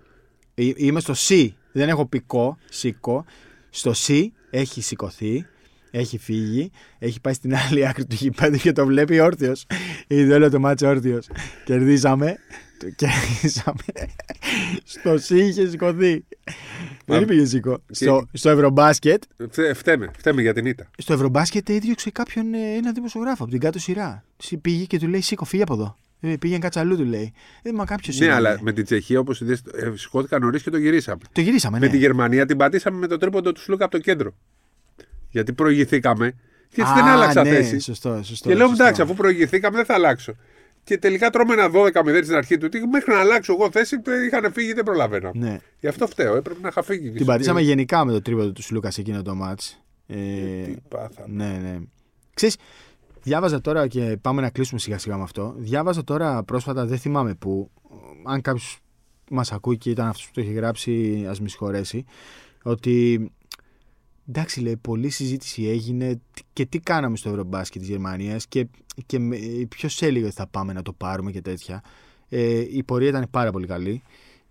είμαι 0.56 1.00
στο 1.00 1.14
C, 1.18 1.48
δεν 1.72 1.90
έχω 1.90 2.06
πικό, 2.06 2.58
σήκω. 2.70 3.26
Στο 3.70 3.92
C 4.08 4.26
έχει 4.50 4.82
σηκωθεί, 4.82 5.46
έχει 5.92 6.18
φύγει, 6.18 6.72
έχει 7.00 7.22
πάει 7.22 7.34
στην 7.34 7.56
άλλη 7.56 7.88
άκρη 7.88 8.06
του 8.06 8.16
γηπέδου 8.16 8.58
και 8.58 8.72
το 8.72 8.86
βλέπει 8.86 9.20
όρθιος. 9.20 9.66
Είδε 10.08 10.34
όλο 10.34 10.50
το 10.50 10.60
μάτσο 10.60 10.88
όρθιος. 10.88 11.28
Κερδίσαμε, 11.66 12.36
το 12.80 12.90
κερδίσαμε. 12.90 13.84
στο 14.84 15.14
C 15.14 15.30
είχε 15.40 15.68
σηκωθεί. 15.70 16.26
Δεν 17.06 17.26
πήγε 17.26 17.46
σήκω. 17.46 17.82
Στο, 17.92 18.28
στο 18.34 18.50
Ευρωμπάσκετ 18.50 19.24
Φτε- 19.52 19.76
Φταίμε, 19.76 20.12
φταίμε 20.18 20.42
για 20.42 20.54
την 20.54 20.66
ήττα. 20.66 20.90
στο 20.98 21.14
Ευρωμπάσκετ 21.14 21.70
έδιωξε 21.70 22.10
κάποιον 22.10 22.54
ε, 22.54 22.58
ένα 22.78 22.92
δημοσιογράφο 22.92 23.44
από 23.44 23.52
την 23.52 23.62
κάτω 23.62 23.80
σειρά. 23.80 24.24
Συ- 24.38 24.58
Πήγε 24.62 24.86
και 24.86 25.00
του 25.00 25.08
λέει: 25.08 25.22
Σήκω, 25.22 25.46
φύγε 25.46 25.64
από 25.64 25.74
εδώ. 25.74 25.98
Ε, 26.20 26.36
πήγαινε 26.40 26.60
κάτσε 26.60 26.80
αλλού, 26.80 26.98
του 26.98 27.06
λέει. 27.06 27.34
Ε, 27.62 27.72
μα 27.72 27.86
κάποιος 27.86 28.20
Ναι, 28.20 28.32
αλλά 28.32 28.58
με 28.62 28.72
την 28.72 28.84
Τσεχία 28.84 29.20
όπως 29.20 29.42
είδες, 29.42 29.62
σηκώθηκα 29.94 30.40
νωρίς 30.40 30.64
και 30.64 30.70
το 30.70 30.78
γυρίσαμε. 30.78 31.22
Το 31.32 31.42
γυρίσαμε, 31.42 31.80
ναι. 31.80 31.86
Με 31.86 31.92
τη 31.92 31.98
Γερμανία 31.98 32.46
την 32.46 32.58
πατήσαμε 32.58 32.98
με 32.98 33.08
το 33.08 33.18
τρίποντο 33.18 33.52
τους 33.52 33.64
Σλούκα 33.64 33.84
από 33.86 33.94
το 33.98 34.00
κέντρο. 34.04 34.34
Γιατί 35.30 35.54
προηγηθήκαμε 35.54 36.32
και 36.70 36.82
έτσι 36.82 36.94
Α, 36.94 36.96
δεν 36.96 37.06
άλλαξα 37.06 37.44
ναι, 37.44 37.50
θέση. 37.50 37.80
Σωστό, 37.80 38.22
σωστό. 38.24 38.50
Και 38.50 38.56
λέω 38.56 38.68
σωστό. 38.68 38.84
εντάξει, 38.84 39.02
αφού 39.02 39.14
προηγηθήκαμε 39.14 39.76
δεν 39.76 39.86
θα 39.86 39.94
αλλάξω. 39.94 40.34
Και 40.84 40.98
τελικά 40.98 41.30
τρώμε 41.30 41.54
ένα 41.54 41.70
12-0 41.74 42.20
στην 42.24 42.36
αρχή 42.36 42.58
του. 42.58 42.70
Τι, 42.70 42.88
μέχρι 42.88 43.14
να 43.14 43.20
αλλάξω 43.20 43.54
εγώ 43.54 43.72
θέση 43.72 44.02
είχαν 44.28 44.52
φύγει 44.54 44.74
δεν 44.74 44.84
προλαβαίνω. 44.84 45.32
Ναι. 45.36 45.60
Γι' 45.80 45.88
αυτό 45.88 46.08
φταίω, 46.08 46.36
έπρεπε 46.36 46.60
να 46.62 46.68
είχα 46.68 46.84
φύγει. 46.84 47.10
Την 47.10 47.26
πατήσαμε 47.26 47.62
γενικά 47.62 48.06
με 48.06 48.12
το 48.12 48.22
τρίποδο 48.22 48.52
του 48.52 48.62
Σλούκα 48.62 48.92
σε 48.92 49.02
εκείνο 49.02 49.22
το 49.22 49.36
μάτς. 49.36 49.84
Ε, 50.08 50.16
Τι 50.66 50.76
πάθαμε. 50.88 51.44
ναι, 51.44 51.58
ναι. 51.70 51.78
Ξέρεις, 52.34 52.58
διάβαζα 53.26 53.62
τώρα 53.62 53.88
και 53.88 54.18
πάμε 54.22 54.42
να 54.42 54.50
κλείσουμε 54.50 54.80
σιγά 54.80 54.98
σιγά 54.98 55.18
με 55.18 55.24
αυτό. 55.24 55.54
Διάβαζα 55.58 56.04
τώρα 56.04 56.44
πρόσφατα, 56.44 56.86
δεν 56.86 56.98
θυμάμαι 56.98 57.36
πού. 57.36 57.72
Αν 58.24 58.42
κάποιος 58.42 58.80
μας 59.30 59.52
ακούει 59.52 59.78
και 59.78 59.90
ήταν 59.90 60.08
αυτός 60.08 60.26
που 60.26 60.32
το 60.34 60.42
έχει 60.42 60.52
γράψει, 60.52 61.26
ας 61.30 61.42
με 61.42 61.48
συγχωρέσει. 61.48 62.06
Ότι 62.64 63.32
εντάξει, 64.28 64.62
λέει, 64.62 64.78
πολλή 64.78 65.10
συζήτηση 65.10 65.68
έγινε 65.68 66.22
και 66.54 66.66
τι 66.66 66.80
κάναμε 66.80 67.18
στο 67.18 67.30
Ευρωμπάσκετ 67.30 67.82
της 67.82 67.90
Γερμανίας 67.90 68.48
και, 68.48 68.68
και 69.06 69.20
ποιο 69.70 70.08
έλεγε 70.08 70.26
ότι 70.26 70.34
θα 70.34 70.48
πάμε 70.48 70.74
να 70.74 70.82
το 70.82 70.94
πάρουμε 70.94 71.32
και 71.32 71.42
τέτοια. 71.42 71.84
Ε, 72.30 72.60
η 72.70 72.84
πορεία 72.84 73.10
ήταν 73.10 73.28
πάρα 73.32 73.52
πολύ 73.52 73.68
καλή. 73.68 74.04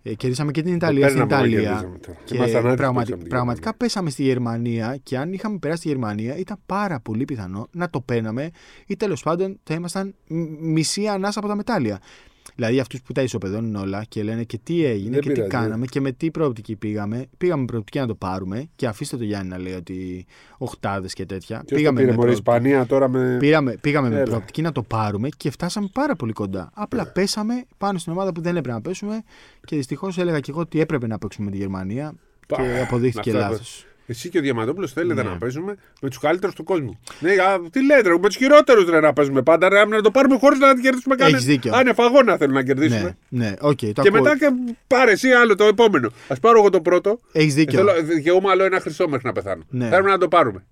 Ε, 0.07 0.13
κερδίσαμε 0.13 0.51
και 0.51 0.61
την 0.61 0.75
Ιταλία 0.75 1.09
στην 1.09 1.19
παίρναμε, 1.27 1.47
Ιταλία. 1.47 1.69
κερδίζαμε 1.69 1.97
τώρα. 1.97 2.17
Και 2.25 2.35
Ήμασταν 2.35 2.57
άτυχοι 2.57 2.69
που 2.71 2.75
πραγματι- 2.77 2.97
παίξαμε 3.07 3.21
την 3.21 3.29
πραγματικά 3.29 3.59
Γερμανία. 3.69 3.77
πέσαμε 3.77 4.09
στη 4.09 4.23
Γερμανία 4.23 4.97
και 5.03 5.17
αν 5.17 5.33
είχαμε 5.33 5.57
περάσει 5.57 5.79
στη 5.79 5.87
Γερμανία 5.89 6.37
ήταν 6.37 6.57
πάρα 6.65 6.99
πολύ 6.99 7.25
πιθανό 7.25 7.67
να 7.71 7.89
το 7.89 8.01
παίρναμε 8.01 8.49
ή 8.87 8.95
τέλος 8.95 9.23
πάντων 9.23 9.59
θα 9.63 9.73
ήμασταν 9.73 10.15
μ- 10.27 10.59
μισή 10.59 11.07
ανάσα 11.07 11.39
από 11.39 11.47
τα 11.47 11.55
μετάλλια. 11.55 11.99
Δηλαδή 12.55 12.79
αυτούς 12.79 13.01
που 13.01 13.13
τα 13.13 13.21
ισοπεδώνουν 13.21 13.75
όλα 13.75 14.03
και 14.07 14.23
λένε 14.23 14.43
και 14.43 14.59
τι 14.63 14.85
έγινε 14.85 15.09
Δεν 15.11 15.19
και 15.21 15.27
τι 15.27 15.33
πειράζει. 15.33 15.51
κάναμε 15.51 15.85
και 15.85 16.01
με 16.01 16.11
τι 16.11 16.31
προοπτική 16.31 16.75
πήγαμε. 16.75 17.25
Πήγαμε 17.37 17.59
με 17.61 17.65
προοπτική 17.67 17.99
να 17.99 18.07
το 18.07 18.15
πάρουμε 18.15 18.69
και 18.75 18.87
αφήστε 18.87 19.17
το 19.17 19.23
Γιάννη 19.23 19.49
να 19.49 19.57
λέει 19.59 19.73
ότι 19.73 20.25
οχτάδε 20.57 21.07
και 21.07 21.25
τέτοια. 21.25 21.57
Ποιο 21.57 21.65
το 21.69 21.75
πήγαμε 21.75 21.99
πήρε 21.99 22.11
με 22.11 22.17
μωρέ, 22.17 22.31
προοπτική- 22.31 22.55
Ισπανία 22.63 22.85
τώρα 22.85 23.07
με. 23.09 23.37
Πήγαμε, 23.39 23.77
πήγαμε 23.81 24.09
με 24.09 24.15
Έλα. 24.15 24.23
προοπτική 24.23 24.61
να 24.61 24.71
το 24.71 24.83
πάρουμε 24.83 25.29
και 25.37 25.49
φτάσαμε 25.51 25.89
πάρα 25.93 26.15
πολύ 26.15 26.33
κοντά. 26.33 26.69
Απλά 26.73 27.07
πέσαμε 27.11 27.65
πάνω 27.77 27.97
στην 27.97 28.11
ομάδα 28.11 28.31
που 28.31 28.41
δεν 28.41 28.55
έπρεπε 28.55 28.75
να 28.77 28.81
πέσουμε 28.81 29.23
και 29.65 29.75
δυστυχώς 29.75 30.17
έλεγα 30.17 30.39
και 30.39 30.51
εγώ 30.51 30.59
ότι 30.59 30.79
έπρεπε 30.79 31.07
να 31.07 31.17
παίξουμε 31.17 31.45
με 31.45 31.51
τη 31.51 31.57
Γερμανία 31.57 32.13
Πα, 32.47 32.55
και 32.55 32.79
αποδείχθηκε 32.81 33.29
αυτά 33.31 33.49
λάθος. 33.49 33.85
Εσύ 34.05 34.29
και 34.29 34.37
ο 34.37 34.41
Διαμαντόπουλος 34.41 34.91
θέλετε 34.93 35.23
Ναι. 35.23 35.29
να 35.29 35.37
παίζουμε 35.37 35.75
με 36.01 36.09
τους 36.09 36.17
καλύτερους 36.19 36.55
του 36.55 36.63
κόσμου. 36.63 36.99
Ναι, 37.19 37.31
α, 37.31 37.69
τι 37.71 37.85
λέτε, 37.85 38.09
ρε, 38.09 38.17
με 38.17 38.27
τους 38.27 38.35
χειρότερους 38.35 38.85
να 38.85 39.13
παίζουμε 39.13 39.41
πάντα. 39.41 39.69
Ρε, 39.69 39.85
να 39.85 40.01
το 40.01 40.11
πάρουμε 40.11 40.37
χωρίς 40.37 40.59
να 40.59 40.81
κερδίσουμε 40.81 41.15
κανένα. 41.15 41.37
Έχεις 41.37 41.49
δίκιο. 41.49 41.71
Άνευ 41.75 41.99
αγώνα 42.01 42.37
θέλω 42.37 42.53
να 42.53 42.63
κερδίσουμε. 42.63 43.17
Ναι, 43.29 43.49
ναι, 43.49 43.53
οκ, 43.59 43.77
το 43.79 43.85
Και 43.85 43.93
ακούω. 44.07 44.11
μετά 44.21 44.37
και 44.37 44.45
πάρε 44.87 45.11
εσύ 45.11 45.29
άλλο 45.31 45.55
το 45.55 45.63
επόμενο. 45.63 46.09
Α 46.27 46.35
πάρω 46.35 46.57
εγώ 46.59 46.69
το 46.69 46.81
πρώτο. 46.81 47.19
Έχεις 47.31 47.53
δίκιο. 47.53 47.77
Θέλω, 47.77 47.91
δικαιούμαι 48.03 48.49
άλλο 48.49 48.63
ένα 48.63 48.79
χρυσό 48.79 49.07
μέχρι 49.07 49.25
να 49.27 49.31
πεθάνω. 49.31 49.63
Ναι. 49.69 49.87
Θέλουμε 49.89 50.09
να 50.09 50.17
το 50.17 50.27
πάρουμε. 50.27 50.65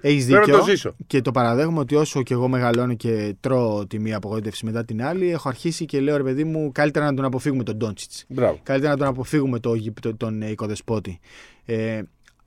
Έχεις 0.00 0.26
Πρέπει 0.26 0.40
δίκιο. 0.44 0.56
να 0.58 0.64
το 0.64 0.70
ζήσω. 0.70 0.96
Και 1.06 1.20
το 1.22 1.30
παραδέχομαι 1.30 1.78
ότι 1.78 1.94
όσο 1.94 2.22
και 2.22 2.34
εγώ 2.34 2.48
μεγαλώνω 2.48 2.94
και 2.94 3.34
τρώω 3.40 3.86
τη 3.86 3.98
μία 4.00 4.16
απογοήτευση 4.16 4.64
μετά 4.64 4.84
την 4.84 5.02
άλλη, 5.04 5.30
έχω 5.30 5.48
αρχίσει 5.48 5.84
και 5.84 6.00
λέω 6.00 6.16
ρε 6.16 6.22
παιδί 6.22 6.44
μου, 6.44 6.72
καλύτερα 6.72 7.04
να 7.04 7.14
τον 7.14 7.24
αποφύγουμε 7.24 7.62
τον 7.62 7.76
Ντόντσιτς. 7.76 8.24
Μπράβο. 8.28 8.60
Καλύτερα 8.62 8.92
να 8.92 8.98
τον 8.98 9.06
αποφύγουμε 9.06 9.58
το, 9.58 9.74
το, 10.00 10.16
τον 10.16 10.42
ε, 10.42 10.50
οικοδεσπότη. 10.50 11.20
Ε, 11.64 12.00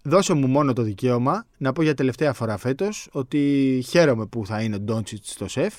δώσε 0.08 0.34
μου 0.34 0.47
μόνο 0.47 0.74
το 0.74 0.82
δικαίωμα 0.82 1.45
να 1.58 1.74
πω 1.74 1.84
για 1.84 1.93
τελευταία 1.93 2.34
φορά 2.34 2.58
φέτος 2.58 3.10
ότι 3.12 3.82
χαίρομαι 3.88 4.26
που 4.26 4.45
θα 4.45 4.62
είναι 4.62 4.76
ο 4.76 4.80
Ντόντσιτς 4.80 5.30
στο 5.32 5.47
σεφ, 5.47 5.74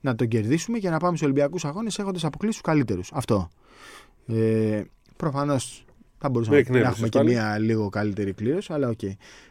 να 0.00 0.14
τον 0.14 0.28
κερδίσουμε 0.28 0.78
και 0.78 0.90
να 0.90 0.98
πάμε 0.98 1.16
στους 1.16 1.28
Ολυμπιακούς 1.28 1.64
Αγώνες 1.64 1.98
έχοντας 1.98 2.24
αποκλείσει 2.24 2.52
τους 2.62 2.70
καλύτερους. 2.70 3.10
Αυτό. 3.12 3.48
Ε, 4.26 4.82
Προφανώς 5.16 5.84
θα 6.18 6.28
μπορούσαμε 6.28 6.56
Με 6.56 6.62
να 6.62 6.68
εκνεύρισες 6.68 6.94
έχουμε 6.94 7.08
και 7.08 7.18
πάλι. 7.18 7.30
μία 7.30 7.58
λίγο 7.58 7.88
καλύτερη 7.88 8.32
κλήρωση, 8.32 8.72
αλλά 8.72 8.88
οκ. 8.88 9.00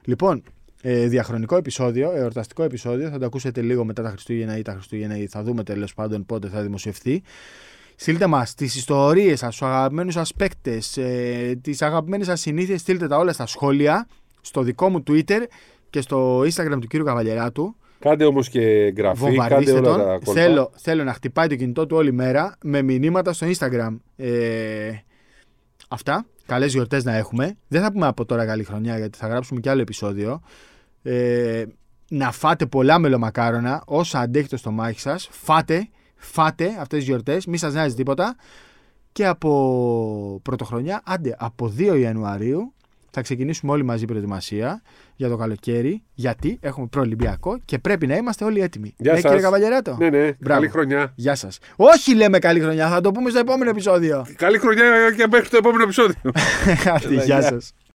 Λοιπόν, 0.06 0.44
ε, 0.82 1.08
διαχρονικό 1.08 1.56
επεισόδιο, 1.56 2.12
εορταστικό 2.12 2.64
επεισόδιο. 2.64 3.10
Θα 3.10 3.18
το 3.20 3.26
ακούσετε 3.26 3.62
λίγο 3.62 3.86
μετά 3.86 4.04
τα 4.04 4.10
Χριστούγεννα 4.10 4.58
ή 4.58 4.62
τα 4.62 4.72
Χριστούγεννα 4.72 5.18
ή 5.18 5.28
θα 5.28 5.44
δούμε 5.44 5.64
τέλος 5.64 5.94
πάντων 5.94 6.26
πότε 6.26 6.48
θα 6.48 6.62
δημοσιευθεί. 6.62 7.22
Στείλτε 7.96 8.28
μας 8.28 8.54
τις 8.54 8.76
ιστορίες 8.76 9.40
σας, 9.40 9.58
τους 9.58 9.66
αγαπημένους 9.66 10.14
σας 10.14 10.34
παίκτες, 10.34 10.98
ε, 10.98 11.60
τις 11.62 11.82
αγαπημένες 11.82 12.26
σας 12.26 12.40
συνήθειες. 12.40 12.82
Στείλτε 12.82 13.08
τα 13.08 13.18
όλα 13.18 13.34
στα 13.34 13.46
σχόλια, 13.46 14.08
στο 14.42 14.62
δικό 14.62 14.90
μου 14.90 15.04
Twitter 15.08 15.44
και 15.90 16.02
στο 16.02 16.40
Instagram 16.40 16.78
του 16.82 16.88
κύριου 16.88 17.06
Καβαλιεράτου. 17.06 17.76
Κάντε 18.00 18.26
όμως 18.26 18.50
και 18.50 18.62
εγγραφή, 18.62 19.22
κάντε 19.22 19.36
Βομβαρδίστε 19.36 19.72
όλα 19.72 19.82
τον. 19.82 19.98
τα 19.98 20.04
κόλπα. 20.04 20.42
Θέλω, 20.42 20.72
θέλω 20.76 21.04
να 21.04 21.14
χτυπάει 21.14 21.48
το 21.48 21.56
κινητό 21.56 21.86
του 21.86 21.96
όλη 21.96 22.12
μέρα 22.12 22.56
με 22.64 22.82
μηνύματα 22.82 23.34
στο 23.34 23.48
Instagram. 23.48 23.98
Ε, 24.16 24.92
αυτά. 25.88 26.26
Καλές 26.46 26.74
γιορτές 26.74 27.04
να 27.04 27.16
έχουμε. 27.16 27.58
Δεν 27.68 27.82
θα 27.82 27.92
πούμε 27.92 28.08
από 28.08 28.26
τώρα 28.26 28.46
καλή 28.46 28.64
χρονιά 28.64 28.98
γιατί 28.98 29.18
θα 29.18 29.28
γράψουμε 29.28 29.60
και 29.60 29.70
άλλο 29.70 29.82
επεισόδιο. 29.82 30.42
Ε, 31.04 31.64
να 32.10 32.32
φάτε 32.32 32.66
πολλά 32.66 33.00
μελομακάρονα 33.00 33.84
όσα 33.86 34.20
αντέχετε 34.20 34.58
στο 34.58 34.72
μάχη 34.72 35.00
σας. 35.00 35.28
Φάτε, 35.32 35.90
φάτε 36.16 36.66
αυτές 36.66 36.98
τις 37.00 37.04
γιορτές. 37.08 37.46
Μη 37.46 37.58
σας 37.58 37.74
νοιάζει 37.74 37.96
τίποτα. 37.96 38.36
Και 39.12 39.26
από 39.26 40.40
πρωτοχρονιά, 40.44 41.02
άντε, 41.06 41.36
από 41.40 41.74
2 41.78 41.96
Ιανουαρίου 42.00 42.74
θα 43.12 43.22
ξεκινήσουμε 43.22 43.72
όλοι 43.72 43.84
μαζί 43.84 44.06
προετοιμασία 44.06 44.82
για 45.16 45.30
το 45.30 45.36
καλοκαίρι. 45.38 46.04
Γιατί 46.14 46.58
έχουμε 46.62 46.88
προολυμπιακό 46.88 47.60
και 47.66 47.80
πρέπει 47.80 48.08
να 48.08 48.16
είμαστε 48.16 48.46
όλοι 48.46 48.62
έτοιμοι. 48.62 48.94
Γεια 48.98 49.12
ναι, 49.12 49.18
σας. 49.20 49.28
κύριε 49.30 49.44
Καβαλιεράτο. 49.46 49.96
Ναι, 50.00 50.10
ναι, 50.10 50.18
Μπράβο. 50.18 50.36
καλή 50.40 50.68
χρονιά. 50.70 51.14
Γεια 51.16 51.36
σας. 51.36 51.60
Όχι 51.76 52.16
λέμε 52.16 52.40
καλή 52.40 52.60
χρονιά, 52.60 52.90
θα 52.90 53.02
το 53.02 53.12
πούμε 53.12 53.30
στο 53.30 53.40
επόμενο 53.40 53.70
επεισόδιο. 53.70 54.26
Καλή 54.36 54.58
χρονιά 54.58 54.84
και 55.18 55.28
μέχρι 55.32 55.50
το 55.50 55.58
επόμενο 55.58 55.84
επεισόδιο. 55.84 56.16
Άντε, 56.96 57.14
Γεια 57.14 57.24
γεια. 57.24 57.42
σας. 57.42 57.74